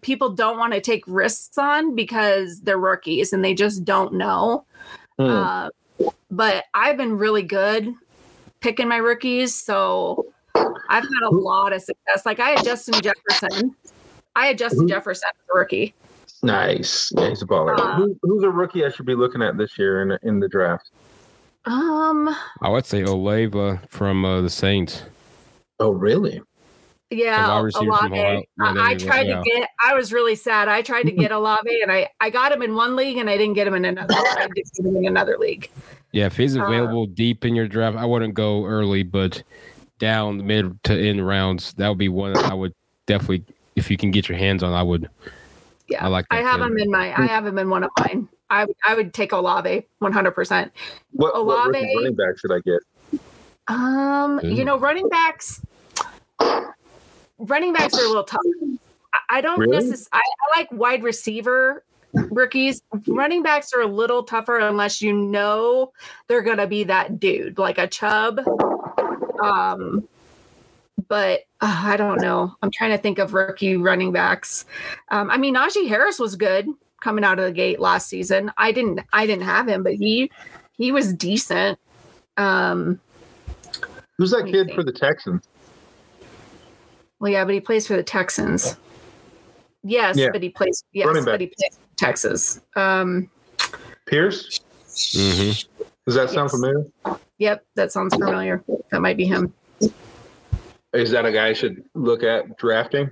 people 0.00 0.30
don't 0.30 0.58
want 0.58 0.72
to 0.72 0.80
take 0.80 1.04
risks 1.06 1.58
on 1.58 1.94
because 1.94 2.60
they're 2.60 2.78
rookies 2.78 3.32
and 3.32 3.44
they 3.44 3.54
just 3.54 3.84
don't 3.84 4.14
know. 4.14 4.64
Hmm. 5.18 5.26
Uh, 5.26 5.68
but 6.30 6.64
I've 6.72 6.96
been 6.96 7.18
really 7.18 7.42
good 7.42 7.92
picking 8.60 8.88
my 8.88 8.96
rookies, 8.96 9.54
so 9.54 10.26
I've 10.54 11.02
had 11.02 11.22
a 11.24 11.30
lot 11.30 11.72
of 11.72 11.82
success. 11.82 12.24
Like 12.26 12.40
I 12.40 12.50
had 12.50 12.64
Justin 12.64 12.94
Jefferson. 13.00 13.74
I 14.36 14.46
had 14.46 14.58
Justin 14.58 14.82
Who- 14.82 14.88
Jefferson 14.88 15.28
as 15.32 15.48
a 15.54 15.58
rookie. 15.58 15.94
Nice. 16.42 17.10
Yeah, 17.16 17.30
he's 17.30 17.40
a 17.42 17.46
baller. 17.46 17.78
Uh, 17.78 17.94
Who, 17.96 18.18
who's 18.22 18.42
a 18.42 18.50
rookie 18.50 18.84
I 18.84 18.90
should 18.90 19.06
be 19.06 19.14
looking 19.14 19.40
at 19.42 19.56
this 19.56 19.78
year 19.78 20.02
in 20.02 20.18
in 20.28 20.40
the 20.40 20.48
draft? 20.48 20.90
Um, 21.64 22.34
I 22.60 22.68
would 22.68 22.84
say 22.84 23.02
Olave 23.02 23.78
from 23.88 24.24
uh, 24.24 24.42
the 24.42 24.50
Saints. 24.50 25.02
Oh, 25.80 25.90
really? 25.90 26.42
yeah, 27.10 27.48
wide 27.48 27.60
receiver 27.60 27.92
from 27.96 28.12
Ohio- 28.12 28.42
Olave. 28.60 28.78
yeah, 28.78 28.82
I, 28.82 28.90
I 28.90 28.94
tried 28.96 29.26
yeah. 29.28 29.36
to 29.38 29.42
get. 29.44 29.68
I 29.82 29.94
was 29.94 30.12
really 30.12 30.34
sad. 30.34 30.68
I 30.68 30.82
tried 30.82 31.04
to 31.04 31.12
get 31.12 31.32
Olave, 31.38 31.80
and 31.82 31.90
I 31.90 32.08
I 32.20 32.28
got 32.28 32.52
him 32.52 32.60
in 32.60 32.74
one 32.74 32.94
league, 32.96 33.16
and 33.16 33.30
I 33.30 33.38
didn't 33.38 33.54
get 33.54 33.66
him 33.66 33.74
in 33.74 33.84
another. 33.86 34.12
I 34.14 34.46
did 34.54 34.64
get 34.76 34.86
him 34.86 34.96
in 34.96 35.06
another 35.06 35.38
league. 35.38 35.70
Yeah, 36.12 36.26
if 36.26 36.36
he's 36.36 36.56
Uh, 36.56 36.64
available 36.64 37.06
deep 37.06 37.44
in 37.46 37.54
your 37.54 37.66
draft, 37.68 37.96
I 37.96 38.04
wouldn't 38.04 38.34
go 38.34 38.66
early, 38.66 39.02
but 39.02 39.42
down 39.98 40.46
mid 40.46 40.82
to 40.84 40.92
end 40.98 41.26
rounds, 41.26 41.72
that 41.74 41.88
would 41.88 41.98
be 41.98 42.08
one 42.08 42.36
I 42.36 42.54
would 42.54 42.74
definitely, 43.06 43.44
if 43.76 43.90
you 43.90 43.96
can 43.96 44.10
get 44.10 44.28
your 44.28 44.38
hands 44.38 44.62
on, 44.62 44.72
I 44.72 44.82
would. 44.82 45.08
Yeah, 45.88 46.04
I 46.04 46.08
like 46.08 46.26
I 46.30 46.38
have 46.42 46.60
kid. 46.60 46.66
him 46.66 46.78
in 46.78 46.90
my. 46.90 47.12
I 47.18 47.26
have 47.26 47.46
him 47.46 47.58
in 47.58 47.68
one 47.70 47.84
of 47.84 47.90
mine. 47.98 48.28
I 48.50 48.64
would- 48.64 48.76
I 48.86 48.94
would 48.94 49.12
take 49.14 49.32
Olave 49.32 49.86
one 49.98 50.12
hundred 50.12 50.32
percent. 50.32 50.72
What, 51.12 51.34
what 51.44 51.66
Olave. 51.68 51.94
running 51.96 52.14
back 52.14 52.38
should 52.38 52.52
I 52.52 52.60
get? 52.60 53.20
Um, 53.68 54.40
you 54.42 54.64
know, 54.64 54.78
running 54.78 55.08
backs. 55.08 55.60
Running 57.38 57.72
backs 57.72 57.94
are 57.98 58.04
a 58.04 58.08
little 58.08 58.24
tough. 58.24 58.40
I- 59.12 59.38
I 59.38 59.40
don't 59.40 59.58
Really? 59.60 59.72
necessarily. 59.76 60.08
I, 60.12 60.18
I 60.20 60.58
like 60.58 60.72
wide 60.72 61.02
receiver 61.02 61.84
rookies. 62.12 62.82
Running 63.08 63.42
backs 63.42 63.72
are 63.72 63.80
a 63.80 63.86
little 63.86 64.22
tougher 64.22 64.58
unless 64.58 65.02
you 65.02 65.12
know 65.12 65.92
they're 66.28 66.42
gonna 66.42 66.66
be 66.66 66.84
that 66.84 67.18
dude, 67.18 67.58
like 67.58 67.78
a 67.78 67.86
Chubb. 67.86 68.40
Um, 69.44 70.08
but 71.08 71.40
uh, 71.60 71.82
I 71.84 71.96
don't 71.96 72.20
know. 72.20 72.54
I'm 72.62 72.70
trying 72.70 72.90
to 72.92 72.98
think 72.98 73.18
of 73.18 73.34
rookie 73.34 73.76
running 73.76 74.12
backs. 74.12 74.64
Um, 75.10 75.30
I 75.30 75.36
mean, 75.36 75.54
Najee 75.54 75.88
Harris 75.88 76.18
was 76.18 76.36
good 76.36 76.68
coming 77.02 77.24
out 77.24 77.38
of 77.38 77.44
the 77.44 77.52
gate 77.52 77.80
last 77.80 78.08
season. 78.08 78.50
I 78.56 78.72
didn't. 78.72 79.00
I 79.12 79.26
didn't 79.26 79.44
have 79.44 79.68
him, 79.68 79.82
but 79.82 79.94
he 79.94 80.30
he 80.76 80.92
was 80.92 81.12
decent. 81.12 81.78
Um, 82.36 83.00
Who's 84.18 84.30
that 84.30 84.44
kid 84.46 84.66
think. 84.66 84.74
for 84.76 84.82
the 84.84 84.92
Texans? 84.92 85.42
Well, 87.20 87.30
yeah, 87.32 87.44
but 87.44 87.54
he 87.54 87.60
plays 87.60 87.86
for 87.86 87.96
the 87.96 88.02
Texans. 88.02 88.76
Yes, 89.82 90.16
Yeah. 90.16 90.28
but 90.32 90.42
he 90.42 90.48
plays. 90.48 90.84
Yes, 90.92 91.24
but 91.24 91.40
he 91.40 91.46
plays 91.48 91.76
for 91.76 91.96
Texas. 91.96 92.60
Um, 92.76 93.28
Pierce? 94.06 94.60
Mhm. 94.88 95.66
Does 96.06 96.14
that 96.16 96.30
sound 96.30 96.50
Yes. 96.50 96.60
familiar? 96.60 96.86
yep, 97.38 97.64
that 97.74 97.92
sounds 97.92 98.14
familiar. 98.14 98.62
That 98.90 99.00
might 99.00 99.16
be 99.16 99.24
him. 99.24 99.52
Is 100.92 101.10
that 101.10 101.26
a 101.26 101.32
guy 101.32 101.48
I 101.48 101.52
should 101.52 101.82
look 101.94 102.22
at 102.22 102.56
drafting? 102.58 103.10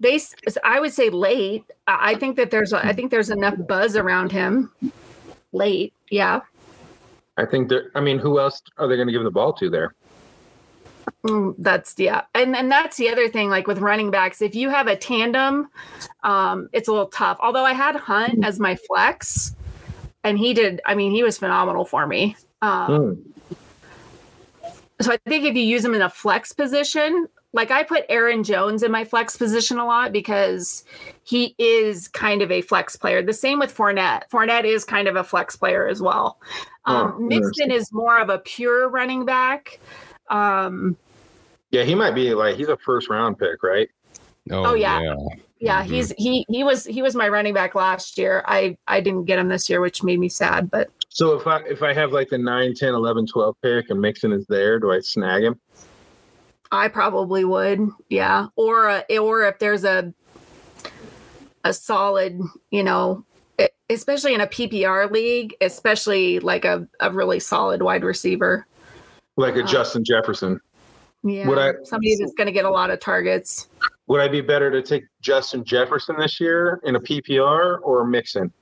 They, 0.00 0.20
I 0.64 0.80
would 0.80 0.92
say 0.92 1.08
late. 1.10 1.64
I 1.86 2.14
think 2.16 2.36
that 2.36 2.50
there's, 2.50 2.72
a, 2.72 2.84
I 2.84 2.92
think 2.92 3.10
there's 3.10 3.30
enough 3.30 3.54
buzz 3.66 3.96
around 3.96 4.32
him. 4.32 4.70
Late, 5.52 5.94
yeah. 6.10 6.40
I 7.38 7.44
think 7.46 7.68
there. 7.68 7.90
I 7.94 8.00
mean, 8.00 8.18
who 8.18 8.38
else 8.40 8.62
are 8.78 8.88
they 8.88 8.96
going 8.96 9.08
to 9.08 9.12
give 9.12 9.22
the 9.24 9.30
ball 9.30 9.52
to 9.54 9.70
there? 9.70 9.94
Mm, 11.24 11.54
that's 11.58 11.94
yeah, 11.98 12.22
and 12.34 12.56
and 12.56 12.70
that's 12.70 12.96
the 12.96 13.08
other 13.08 13.28
thing. 13.28 13.48
Like 13.48 13.66
with 13.66 13.78
running 13.78 14.10
backs, 14.10 14.42
if 14.42 14.54
you 14.54 14.70
have 14.70 14.86
a 14.86 14.96
tandem, 14.96 15.68
um, 16.24 16.68
it's 16.72 16.88
a 16.88 16.92
little 16.92 17.06
tough. 17.08 17.38
Although 17.40 17.64
I 17.64 17.72
had 17.72 17.96
Hunt 17.96 18.44
as 18.44 18.58
my 18.58 18.76
flex, 18.76 19.54
and 20.26 20.38
he 20.38 20.52
did. 20.52 20.80
I 20.84 20.94
mean, 20.94 21.12
he 21.12 21.22
was 21.22 21.38
phenomenal 21.38 21.84
for 21.84 22.06
me. 22.06 22.36
Um, 22.62 22.86
Hmm. 23.16 24.72
So 25.00 25.12
I 25.12 25.18
think 25.28 25.44
if 25.44 25.54
you 25.54 25.62
use 25.62 25.84
him 25.84 25.92
in 25.94 26.00
a 26.00 26.08
flex 26.08 26.52
position, 26.54 27.28
like 27.52 27.70
I 27.70 27.82
put 27.82 28.04
Aaron 28.08 28.42
Jones 28.42 28.82
in 28.82 28.90
my 28.90 29.04
flex 29.04 29.36
position 29.36 29.78
a 29.78 29.84
lot 29.84 30.10
because 30.10 30.84
he 31.22 31.54
is 31.58 32.08
kind 32.08 32.40
of 32.40 32.50
a 32.50 32.62
flex 32.62 32.96
player. 32.96 33.22
The 33.22 33.34
same 33.34 33.58
with 33.58 33.74
Fournette. 33.76 34.22
Fournette 34.32 34.64
is 34.64 34.86
kind 34.86 35.06
of 35.06 35.16
a 35.16 35.22
flex 35.22 35.54
player 35.54 35.86
as 35.86 36.00
well. 36.00 36.38
Um, 36.86 37.14
Oh, 37.14 37.20
Mixon 37.20 37.70
is 37.70 37.92
more 37.92 38.18
of 38.18 38.30
a 38.30 38.38
pure 38.38 38.88
running 38.88 39.26
back. 39.26 39.80
Um, 40.30 40.96
Yeah, 41.72 41.82
he 41.82 41.94
might 41.94 42.14
be 42.14 42.32
like 42.34 42.56
he's 42.56 42.68
a 42.68 42.76
first 42.78 43.10
round 43.10 43.38
pick, 43.38 43.62
right? 43.62 43.88
Oh, 44.50 44.74
yeah. 44.74 45.00
yeah, 45.58 45.82
Mhm. 45.84 45.86
he's 45.86 46.12
he 46.18 46.44
he 46.48 46.62
was 46.64 46.84
he 46.84 47.02
was 47.02 47.14
my 47.14 47.28
running 47.28 47.54
back 47.54 47.74
last 47.74 48.16
year. 48.18 48.42
I 48.46 48.76
I 48.86 49.00
didn't 49.00 49.24
get 49.24 49.38
him 49.38 49.48
this 49.48 49.68
year, 49.70 49.80
which 49.80 50.02
made 50.02 50.18
me 50.20 50.28
sad. 50.28 50.70
But 50.70 50.88
So 51.08 51.34
if 51.38 51.46
I 51.46 51.58
if 51.60 51.82
I 51.82 51.92
have 51.92 52.12
like 52.12 52.28
the 52.28 52.38
9, 52.38 52.74
10, 52.74 52.94
11, 52.94 53.26
12 53.26 53.56
pick 53.62 53.90
and 53.90 54.00
Mixon 54.00 54.32
is 54.32 54.46
there, 54.48 54.78
do 54.78 54.92
I 54.92 55.00
snag 55.00 55.42
him? 55.44 55.58
I 56.72 56.88
probably 56.88 57.44
would, 57.44 57.88
yeah. 58.10 58.48
Or 58.56 58.88
uh, 58.88 59.02
or 59.18 59.44
if 59.44 59.58
there's 59.58 59.84
a 59.84 60.12
a 61.64 61.72
solid, 61.72 62.38
you 62.70 62.82
know, 62.84 63.24
especially 63.90 64.34
in 64.34 64.40
a 64.40 64.46
PPR 64.46 65.10
league, 65.10 65.56
especially 65.60 66.38
like 66.38 66.64
a, 66.64 66.86
a 67.00 67.10
really 67.10 67.40
solid 67.40 67.82
wide 67.82 68.04
receiver. 68.04 68.66
Like 69.36 69.56
a 69.56 69.64
Uh, 69.64 69.66
Justin 69.66 70.04
Jefferson. 70.04 70.60
Yeah, 71.24 71.48
Would 71.48 71.58
I- 71.58 71.72
somebody 71.82 72.14
that's 72.20 72.34
going 72.34 72.46
to 72.46 72.52
get 72.52 72.64
a 72.64 72.70
lot 72.70 72.90
of 72.90 73.00
targets. 73.00 73.68
Would 74.08 74.20
I 74.20 74.28
be 74.28 74.40
better 74.40 74.70
to 74.70 74.82
take 74.82 75.04
Justin 75.20 75.64
Jefferson 75.64 76.16
this 76.18 76.40
year 76.40 76.80
in 76.84 76.96
a 76.96 77.00
PPR 77.00 77.80
or 77.82 78.06
Mixon? 78.06 78.52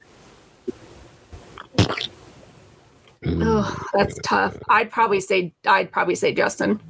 Oh, 3.27 3.87
that's 3.93 4.19
tough. 4.23 4.57
I'd 4.69 4.91
probably 4.91 5.21
say 5.21 5.53
I'd 5.67 5.91
probably 5.91 6.15
say 6.15 6.35
Justin 6.35 6.81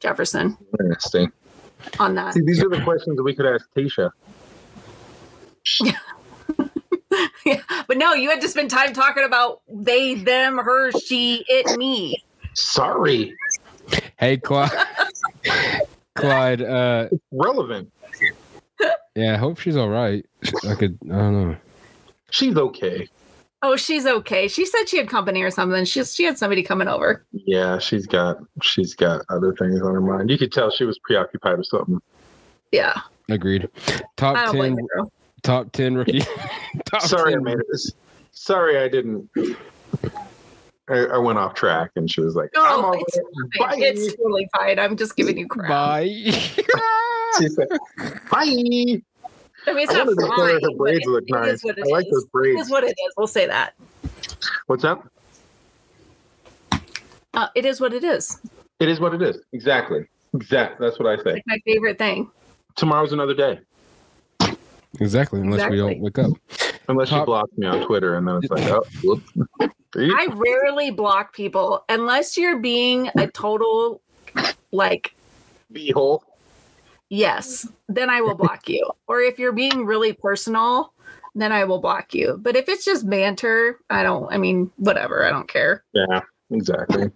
Jefferson 0.00 0.56
Interesting. 0.80 1.30
on 1.98 2.14
that. 2.14 2.34
See, 2.34 2.40
these 2.44 2.62
are 2.62 2.68
the 2.68 2.82
questions 2.82 3.16
that 3.16 3.22
we 3.22 3.34
could 3.34 3.46
ask 3.46 3.66
Tisha. 3.74 4.10
yeah, 7.46 7.60
but 7.86 7.98
no, 7.98 8.14
you 8.14 8.30
had 8.30 8.40
to 8.40 8.48
spend 8.48 8.70
time 8.70 8.92
talking 8.94 9.24
about 9.24 9.60
they, 9.70 10.14
them, 10.14 10.58
her, 10.58 10.90
she, 10.92 11.44
it, 11.46 11.78
me. 11.78 12.22
Sorry, 12.54 13.34
Hey, 14.18 14.36
Clyde. 14.36 14.70
Clyde. 16.14 16.62
Uh, 16.62 17.08
relevant. 17.32 17.90
Yeah, 19.14 19.34
I 19.34 19.36
hope 19.36 19.58
she's 19.58 19.76
all 19.76 19.88
right. 19.88 20.24
I 20.68 20.74
could. 20.74 20.98
I 21.04 21.16
don't 21.16 21.50
know. 21.50 21.56
She's 22.30 22.56
okay. 22.56 23.08
Oh, 23.64 23.76
she's 23.76 24.06
okay. 24.06 24.48
She 24.48 24.66
said 24.66 24.88
she 24.88 24.96
had 24.96 25.08
company 25.08 25.42
or 25.42 25.50
something. 25.50 25.84
She 25.84 26.04
she 26.04 26.24
had 26.24 26.38
somebody 26.38 26.62
coming 26.62 26.88
over. 26.88 27.24
Yeah, 27.32 27.78
she's 27.78 28.06
got 28.06 28.38
she's 28.62 28.94
got 28.94 29.24
other 29.28 29.54
things 29.54 29.80
on 29.82 29.94
her 29.94 30.00
mind. 30.00 30.30
You 30.30 30.38
could 30.38 30.52
tell 30.52 30.70
she 30.70 30.84
was 30.84 30.98
preoccupied 30.98 31.58
with 31.58 31.66
something. 31.66 32.00
Yeah, 32.72 33.00
Agreed. 33.28 33.68
Top 34.16 34.52
ten. 34.52 34.76
Top 35.42 35.72
ten 35.72 35.94
rookie. 35.94 36.20
top 36.84 37.02
Sorry, 37.02 37.34
I 37.34 37.38
made 37.38 37.58
it. 37.58 37.80
Sorry, 38.32 38.78
I 38.78 38.88
didn't. 38.88 39.28
I, 40.88 41.04
I 41.06 41.18
went 41.18 41.38
off 41.38 41.54
track, 41.54 41.90
and 41.96 42.10
she 42.10 42.20
was 42.20 42.34
like, 42.34 42.50
No, 42.54 42.64
"I'm 42.64 42.84
all 42.84 42.92
it's 43.00 43.18
Bye. 43.58 43.68
fine. 43.70 43.82
It's 43.82 44.14
totally 44.16 44.48
fine. 44.56 44.78
I'm 44.78 44.96
just 44.96 45.16
giving 45.16 45.38
you 45.38 45.46
crap. 45.46 45.68
Bye. 45.68 46.08
She 47.38 47.48
said, 47.48 47.66
"Bye." 48.30 48.40
I 48.40 48.44
mean, 48.44 49.02
it's 49.66 49.90
I 49.94 49.98
not 50.04 50.06
wanted 50.08 50.20
her 50.20 50.36
fine. 50.36 50.60
her 50.62 50.76
braids 50.76 51.06
it- 51.06 51.10
look 51.10 51.24
it 51.26 51.30
nice. 51.32 51.52
is 51.54 51.64
what 51.64 51.78
it 51.78 51.84
I 51.86 51.90
like 51.90 52.04
is. 52.06 52.10
those 52.12 52.26
braids. 52.26 52.60
is 52.62 52.70
what 52.70 52.84
it 52.84 52.88
is. 52.90 53.14
We'll 53.16 53.26
say 53.26 53.46
that. 53.46 53.74
What's 54.66 54.84
up? 54.84 55.08
Uh, 57.34 57.46
it 57.54 57.64
is 57.64 57.80
what 57.80 57.94
it 57.94 58.04
is. 58.04 58.38
It 58.80 58.88
is 58.88 59.00
what 59.00 59.14
it 59.14 59.22
is. 59.22 59.38
Exactly. 59.52 60.04
Exactly. 60.34 60.86
That's 60.86 60.98
what 60.98 61.06
I 61.08 61.22
say. 61.22 61.32
Like 61.34 61.42
my 61.46 61.58
favorite 61.64 61.96
thing. 61.98 62.30
Tomorrow's 62.76 63.12
another 63.12 63.34
day, 63.34 63.60
exactly. 65.00 65.40
Unless 65.40 65.70
we 65.70 65.76
don't 65.76 66.00
wake 66.00 66.18
up. 66.18 66.32
Unless 66.92 67.10
you 67.10 67.24
block 67.24 67.48
me 67.56 67.66
on 67.66 67.86
Twitter, 67.86 68.16
and 68.16 68.26
then 68.26 68.36
it's 68.42 68.50
like, 68.50 68.64
oh, 68.70 68.84
whoops. 69.02 69.32
I 69.96 70.26
rarely 70.32 70.90
block 70.90 71.34
people 71.34 71.84
unless 71.88 72.38
you're 72.38 72.58
being 72.58 73.10
a 73.18 73.26
total 73.26 74.00
like 74.70 75.14
Beehole. 75.72 76.20
yes, 77.10 77.68
then 77.88 78.08
I 78.08 78.20
will 78.22 78.34
block 78.34 78.68
you. 78.68 78.90
Or 79.06 79.20
if 79.20 79.38
you're 79.38 79.52
being 79.52 79.84
really 79.84 80.14
personal, 80.14 80.94
then 81.34 81.52
I 81.52 81.64
will 81.64 81.78
block 81.80 82.14
you. 82.14 82.38
But 82.40 82.56
if 82.56 82.66
it's 82.70 82.84
just 82.86 83.08
banter, 83.10 83.78
I 83.90 84.02
don't 84.02 84.32
I 84.32 84.38
mean, 84.38 84.70
whatever, 84.76 85.26
I 85.26 85.30
don't 85.30 85.48
care. 85.48 85.84
Yeah, 85.92 86.20
exactly. 86.50 87.10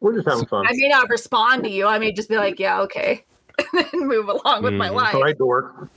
We're 0.00 0.14
just 0.14 0.28
having 0.28 0.46
fun. 0.46 0.66
I 0.68 0.72
may 0.74 0.88
not 0.88 1.08
respond 1.08 1.64
to 1.64 1.70
you. 1.70 1.86
I 1.88 1.98
may 1.98 2.12
just 2.12 2.28
be 2.28 2.36
like, 2.36 2.60
yeah, 2.60 2.80
okay. 2.82 3.24
and 3.72 3.86
then 3.92 4.06
move 4.08 4.28
along 4.28 4.62
with 4.62 4.74
my 4.74 4.88
Mhm. 4.90 4.94
life. 4.94 5.14
All 5.16 5.22
right, 5.22 5.36
dork. 5.38 5.88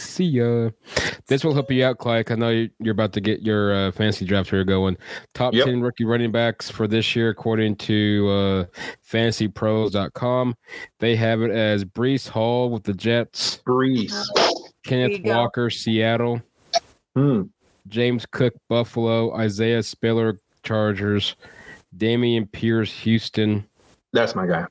See 0.00 0.24
ya. 0.24 0.70
This 1.26 1.44
will 1.44 1.54
help 1.54 1.70
you 1.70 1.84
out, 1.84 1.98
Clyde. 1.98 2.30
I 2.30 2.34
know 2.34 2.48
you- 2.50 2.70
you're 2.78 2.92
about 2.92 3.12
to 3.12 3.20
get 3.20 3.42
your 3.42 3.72
uh, 3.72 3.90
fantasy 3.92 4.24
draft 4.24 4.50
here 4.50 4.64
going. 4.64 4.96
Top 5.34 5.54
Yep. 5.54 5.66
10 5.66 5.80
rookie 5.80 6.04
running 6.04 6.32
backs 6.32 6.70
for 6.70 6.86
this 6.88 7.14
year, 7.14 7.28
according 7.28 7.76
to 7.76 8.28
uh, 8.30 8.64
fantasypros.com. 9.06 10.54
They 10.98 11.16
have 11.16 11.42
it 11.42 11.50
as 11.50 11.84
Breece 11.84 12.28
Hall 12.28 12.70
with 12.70 12.84
the 12.84 12.94
Jets, 12.94 13.60
Breece, 13.66 14.24
Kenneth. 14.84 15.20
Walker, 15.24 15.70
Seattle, 15.70 16.40
Hmm. 17.14 17.42
James 17.88 18.24
Cook, 18.26 18.54
Buffalo, 18.68 19.34
Isaiah 19.34 19.82
Spiller, 19.82 20.40
Chargers, 20.62 21.34
Dameon 21.96 22.50
Pierce, 22.50 22.92
Houston, 23.00 23.64
That's 24.12 24.34
my 24.34 24.46
guy. 24.46 24.66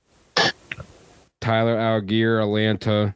Tyler 1.41 1.77
Allgeier, 1.77 2.41
Atlanta, 2.41 3.15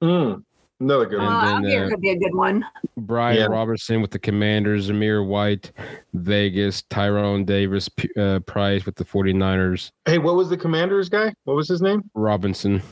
Hmm. 0.00 0.34
Another 0.82 1.06
good 1.06 1.20
Uh, 1.20 1.24
one. 1.24 1.54
And 1.56 1.64
then, 1.64 1.72
Allgeier 1.72 1.86
uh, 1.86 1.90
could 1.90 2.00
be 2.00 2.10
a 2.10 2.18
good 2.18 2.34
one. 2.34 2.64
Brian 2.96 3.38
Yeah. 3.38 3.46
Robertson 3.46 4.02
with 4.02 4.10
the 4.10 4.18
Commanders, 4.18 4.90
Amir 4.90 5.22
White, 5.22 5.70
Vegas, 6.12 6.82
Tyrion 6.82 7.46
Davis, 7.46 7.88
uh, 8.18 8.40
Price 8.40 8.84
with 8.84 8.96
the 8.96 9.04
49ers, 9.04 9.90
Hey, 10.06 10.18
what 10.18 10.34
was 10.34 10.48
the 10.50 10.56
Commanders 10.56 11.08
guy? 11.08 11.32
What 11.44 11.54
was 11.54 11.68
his 11.68 11.80
name? 11.82 12.02
Robinson. 12.14 12.82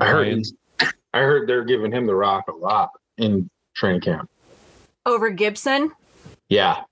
I 0.00 0.06
heard. 0.06 0.12
Brian. 0.14 0.36
he's- 0.36 0.92
I 1.12 1.20
heard 1.20 1.48
they're 1.48 1.64
giving 1.64 1.90
him 1.90 2.06
the 2.06 2.14
rock 2.14 2.44
a 2.48 2.54
lot 2.54 2.90
in 3.16 3.50
training 3.74 4.02
camp. 4.02 4.30
Over 5.06 5.30
Gibson. 5.30 5.90
Yeah, 6.48 6.82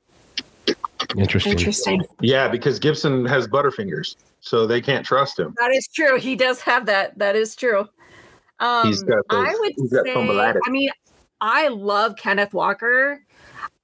Interesting. 1.17 1.53
Interesting. 1.53 2.03
yeah, 2.21 2.49
because 2.49 2.79
Gibson 2.81 3.25
has 3.27 3.47
butterfingers, 3.47 4.17
so 4.41 4.67
they 4.67 4.81
can't 4.81 5.07
trust 5.07 5.39
him. 5.39 5.55
That 5.61 5.71
is 5.73 5.87
true. 5.95 6.19
He 6.19 6.35
does 6.35 6.61
have 6.63 6.87
that. 6.87 7.17
That 7.19 7.37
is 7.37 7.55
true. 7.55 7.87
Um, 8.59 8.87
He's 8.89 9.03
got 9.03 9.23
those- 9.29 9.47
I 9.49 9.55
would 9.61 9.73
he's 9.77 9.93
got 9.93 10.05
say. 10.05 10.15
I 10.67 10.71
mean, 10.71 10.91
I 11.41 11.69
love 11.69 12.17
Kenneth 12.17 12.55
Walker. 12.55 13.21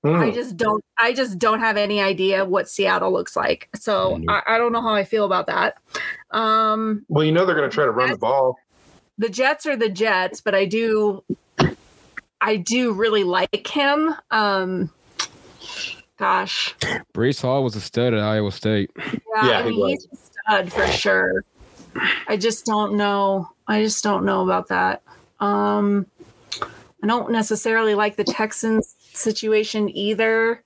I 0.04 0.08
Mm. 0.08 0.34
just 0.34 0.56
don't. 0.56 0.82
I 0.98 1.12
just 1.12 1.38
don't 1.38 1.60
have 1.60 1.76
any 1.76 2.00
idea 2.00 2.44
what 2.44 2.68
Seattle 2.68 3.12
looks 3.12 3.36
like. 3.36 3.68
So. 3.76 4.20
I, 4.28 4.42
I 4.46 4.58
don't 4.58 4.72
know 4.72 4.82
how 4.82 4.94
I 4.94 5.04
feel 5.04 5.24
about 5.24 5.46
that. 5.46 5.74
Um, 6.32 7.04
Well, 7.08 7.22
you 7.24 7.30
know 7.30 7.44
they're 7.46 7.54
going 7.54 7.70
to 7.70 7.74
try 7.74 7.84
to 7.84 7.90
run 7.92 8.10
the 8.10 8.16
ball. 8.18 8.56
the 9.18 9.28
Jets 9.28 9.64
are 9.66 9.76
the 9.76 9.88
Jets, 9.90 10.40
but 10.40 10.54
I 10.56 10.64
do. 10.64 11.22
I 12.40 12.56
do 12.56 12.92
really 12.92 13.22
like 13.22 13.64
him. 13.68 14.12
Um, 14.32 14.90
gosh, 16.16 16.74
Breece 17.14 17.42
Hall 17.42 17.62
was 17.62 17.76
a 17.76 17.80
stud 17.80 18.14
at 18.14 18.20
Iowa 18.20 18.50
State. 18.50 18.90
yeah, 18.96 19.12
Yeah, 19.44 19.58
I 19.58 19.62
he 19.62 19.70
mean 19.70 19.80
was. 19.80 19.90
he's 19.92 20.06
a 20.12 20.16
stud 20.16 20.72
for 20.72 20.86
sure. 20.88 21.44
I 22.26 22.36
just 22.36 22.64
don't 22.66 22.94
know. 22.94 23.48
I 23.66 23.82
just 23.82 24.02
don't 24.02 24.24
know 24.24 24.42
about 24.42 24.68
that. 24.68 25.02
Um, 25.40 26.06
I 27.02 27.06
don't 27.06 27.32
necessarily 27.32 27.94
like 27.94 28.16
the 28.16 28.24
Texans 28.24 28.94
situation 29.00 29.94
either. 29.96 30.62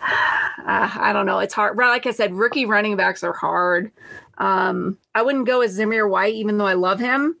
Uh, 0.00 0.02
I 0.66 1.12
don't 1.12 1.26
know. 1.26 1.38
It's 1.38 1.54
hard. 1.54 1.76
Like 1.76 2.06
I 2.06 2.10
said, 2.10 2.34
rookie 2.34 2.66
running 2.66 2.96
backs 2.96 3.22
are 3.24 3.32
hard. 3.32 3.90
Um, 4.38 4.98
I 5.14 5.22
wouldn't 5.22 5.46
go 5.46 5.60
with 5.60 5.76
Zamir 5.76 6.08
White, 6.08 6.34
even 6.34 6.58
though 6.58 6.66
I 6.66 6.74
love 6.74 6.98
him, 6.98 7.36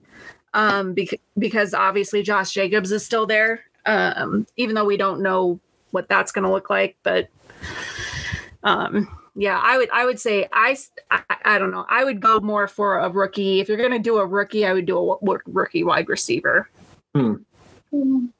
um, 0.54 0.94
because 0.94 1.18
because 1.36 1.74
obviously 1.74 2.22
Josh 2.22 2.52
Jacobs 2.52 2.92
is 2.92 3.04
still 3.04 3.26
there. 3.26 3.64
Um, 3.86 4.46
even 4.56 4.74
though 4.74 4.84
we 4.84 4.96
don't 4.96 5.20
know 5.20 5.60
what 5.90 6.08
that's 6.08 6.32
going 6.32 6.44
to 6.44 6.50
look 6.50 6.70
like, 6.70 6.96
but 7.02 7.28
um, 8.62 9.08
yeah, 9.34 9.60
I 9.62 9.76
would 9.76 9.90
I 9.90 10.04
would 10.04 10.20
say 10.20 10.48
I. 10.52 10.76
I 11.44 11.58
don't 11.58 11.70
know. 11.70 11.84
I 11.90 12.04
would 12.04 12.20
go 12.20 12.40
more 12.40 12.66
for 12.66 12.98
a 12.98 13.10
rookie. 13.10 13.60
If 13.60 13.68
you're 13.68 13.76
going 13.76 13.90
to 13.90 13.98
do 13.98 14.16
a 14.16 14.26
rookie, 14.26 14.64
I 14.64 14.72
would 14.72 14.86
do 14.86 14.98
a 15.12 15.38
rookie 15.46 15.84
wide 15.84 16.08
receiver. 16.08 16.68
Hmm. 17.14 17.34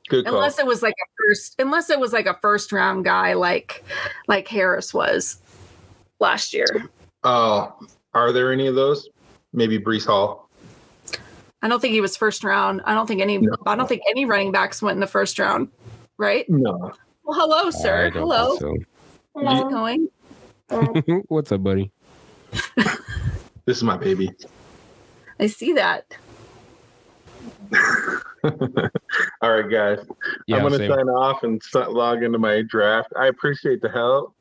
Good 0.09 0.25
call. 0.25 0.35
Unless 0.35 0.59
it 0.59 0.67
was 0.67 0.83
like 0.83 0.95
a 0.95 1.07
first, 1.23 1.57
unless 1.59 1.91
it 1.91 2.01
was 2.01 2.13
like 2.13 2.27
a 2.27 2.35
first 2.35 2.73
round 2.73 3.05
guy, 3.05 3.35
like 3.35 3.85
like 4.27 4.49
Harris 4.49 4.95
was 4.95 5.39
last 6.19 6.55
year. 6.55 6.67
Oh, 7.23 7.75
are 8.15 8.33
there 8.33 8.53
any 8.53 8.67
of 8.67 8.75
those? 8.75 9.09
Maybe 9.53 9.79
Breece 9.79 10.07
Hall. 10.07 10.49
I 11.63 11.69
don't 11.69 11.81
think 11.81 11.93
he 11.93 12.01
was 12.01 12.17
first 12.17 12.43
round. 12.43 12.81
I 12.85 12.95
don't 12.95 13.07
think 13.07 13.21
any. 13.21 13.39
No. 13.39 13.55
I 13.67 13.77
don't 13.77 13.89
think 13.89 14.03
any 14.09 14.25
running 14.25 14.51
backs 14.51 14.83
went 14.83 14.97
in 14.97 15.01
the 15.01 15.07
first 15.07 15.39
round. 15.39 15.69
Right? 16.17 16.49
No. 16.49 16.93
Well, 17.25 17.39
hello, 17.39 17.71
sir. 17.71 18.11
Hello. 18.11 18.57
think 18.57 18.87
How's 19.37 19.61
it 19.61 19.71
going? 19.71 20.09
So. 20.71 21.03
What's 21.29 21.53
up, 21.53 21.63
buddy? 21.63 21.91
This 23.67 23.79
is 23.79 23.83
my 23.83 23.97
baby. 23.97 24.31
I 25.41 25.47
see 25.47 25.73
that. 25.73 26.05
All 28.45 28.51
right, 29.43 29.71
guys. 29.71 30.05
Yeah, 30.47 30.57
I'm 30.57 30.69
going 30.69 30.79
to 30.79 30.87
sign 30.87 31.09
off 31.09 31.45
and 31.45 31.63
s- 31.63 31.89
log 31.89 32.23
into 32.23 32.39
my 32.39 32.61
draft. 32.69 33.11
I 33.19 33.29
appreciate 33.29 33.81
the 33.81 33.89
help. 33.89 34.35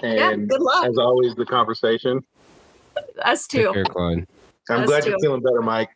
Yeah. 0.00 0.30
And 0.30 0.48
Good 0.48 0.60
luck. 0.60 0.86
as 0.86 0.96
always, 0.96 1.34
the 1.34 1.44
conversation. 1.44 2.20
Us 3.24 3.48
Take 3.48 3.62
too. 3.66 3.72
care, 3.72 3.84
Clyde. 3.86 4.28
I'm 4.70 4.82
Us 4.82 4.86
glad 4.86 5.02
too. 5.02 5.10
you're 5.10 5.18
feeling 5.18 5.42
better, 5.42 5.60
Mike. 5.60 5.90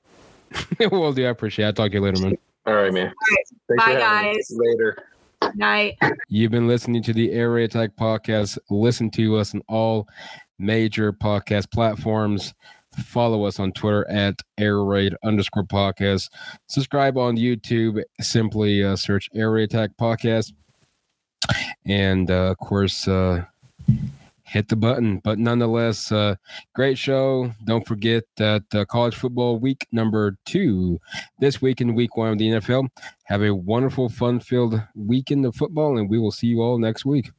well, 0.91 1.13
do 1.13 1.25
I 1.25 1.29
appreciate 1.29 1.67
it. 1.67 1.69
I'll 1.69 1.73
talk 1.75 1.93
to 1.93 1.99
you 1.99 2.01
later, 2.03 2.21
man. 2.21 2.37
All 2.67 2.75
right, 2.75 2.93
man. 2.93 3.13
Thanks 3.69 3.85
for 3.85 3.93
Bye, 3.95 4.01
guys. 4.01 4.51
Later. 4.51 4.97
Night. 5.55 5.99
You've 6.29 6.51
been 6.51 6.69
listening 6.69 7.03
to 7.05 7.13
the 7.13 7.33
Air 7.33 7.53
Raid 7.53 7.65
Attack 7.65 7.97
podcast. 7.99 8.59
Listen 8.71 9.11
to 9.13 9.37
us 9.37 9.55
on 9.55 9.63
all 9.69 10.09
major 10.59 11.13
podcast 11.13 11.71
platforms. 11.71 12.55
Follow 13.05 13.45
us 13.45 13.59
on 13.59 13.73
Twitter 13.73 14.09
at 14.09 14.35
Air 14.59 14.85
Raid 14.85 15.15
underscore 15.25 15.65
podcast. 15.65 16.29
Subscribe 16.69 17.17
on 17.17 17.37
YouTube. 17.37 18.03
Simply 18.21 18.85
uh, 18.85 18.97
search 18.97 19.29
Air 19.35 19.51
Raid 19.51 19.65
Attack 19.65 19.91
podcast. 20.01 20.53
And 21.87 22.31
uh, 22.31 22.51
of 22.51 22.59
course, 22.59 23.09
uh, 23.09 23.45
hit 24.53 24.69
the 24.69 24.77
button. 24.77 25.19
But 25.25 25.39
nonetheless, 25.39 26.13
uh, 26.13 26.37
great 26.75 26.99
show. 26.99 27.53
Don't 27.65 27.87
forget 27.87 28.25
that 28.37 28.63
uh, 28.75 28.85
college 28.85 29.17
football 29.17 29.59
week 29.59 29.87
number 29.93 30.37
two 30.45 31.01
this 31.39 31.63
week 31.63 31.81
in 31.81 31.95
week 31.95 32.17
one 32.17 32.33
of 32.33 32.39
the 32.39 32.51
NFL. 32.51 32.89
Have 33.25 33.43
a 33.43 33.55
wonderful, 33.55 34.11
fun 34.11 34.41
filled 34.41 34.81
weekend 34.95 35.47
of 35.47 35.57
football, 35.57 35.97
and 35.97 36.09
we 36.09 36.19
will 36.19 36.31
see 36.31 36.49
you 36.49 36.61
all 36.61 36.79
next 36.79 37.07
week. 37.07 37.31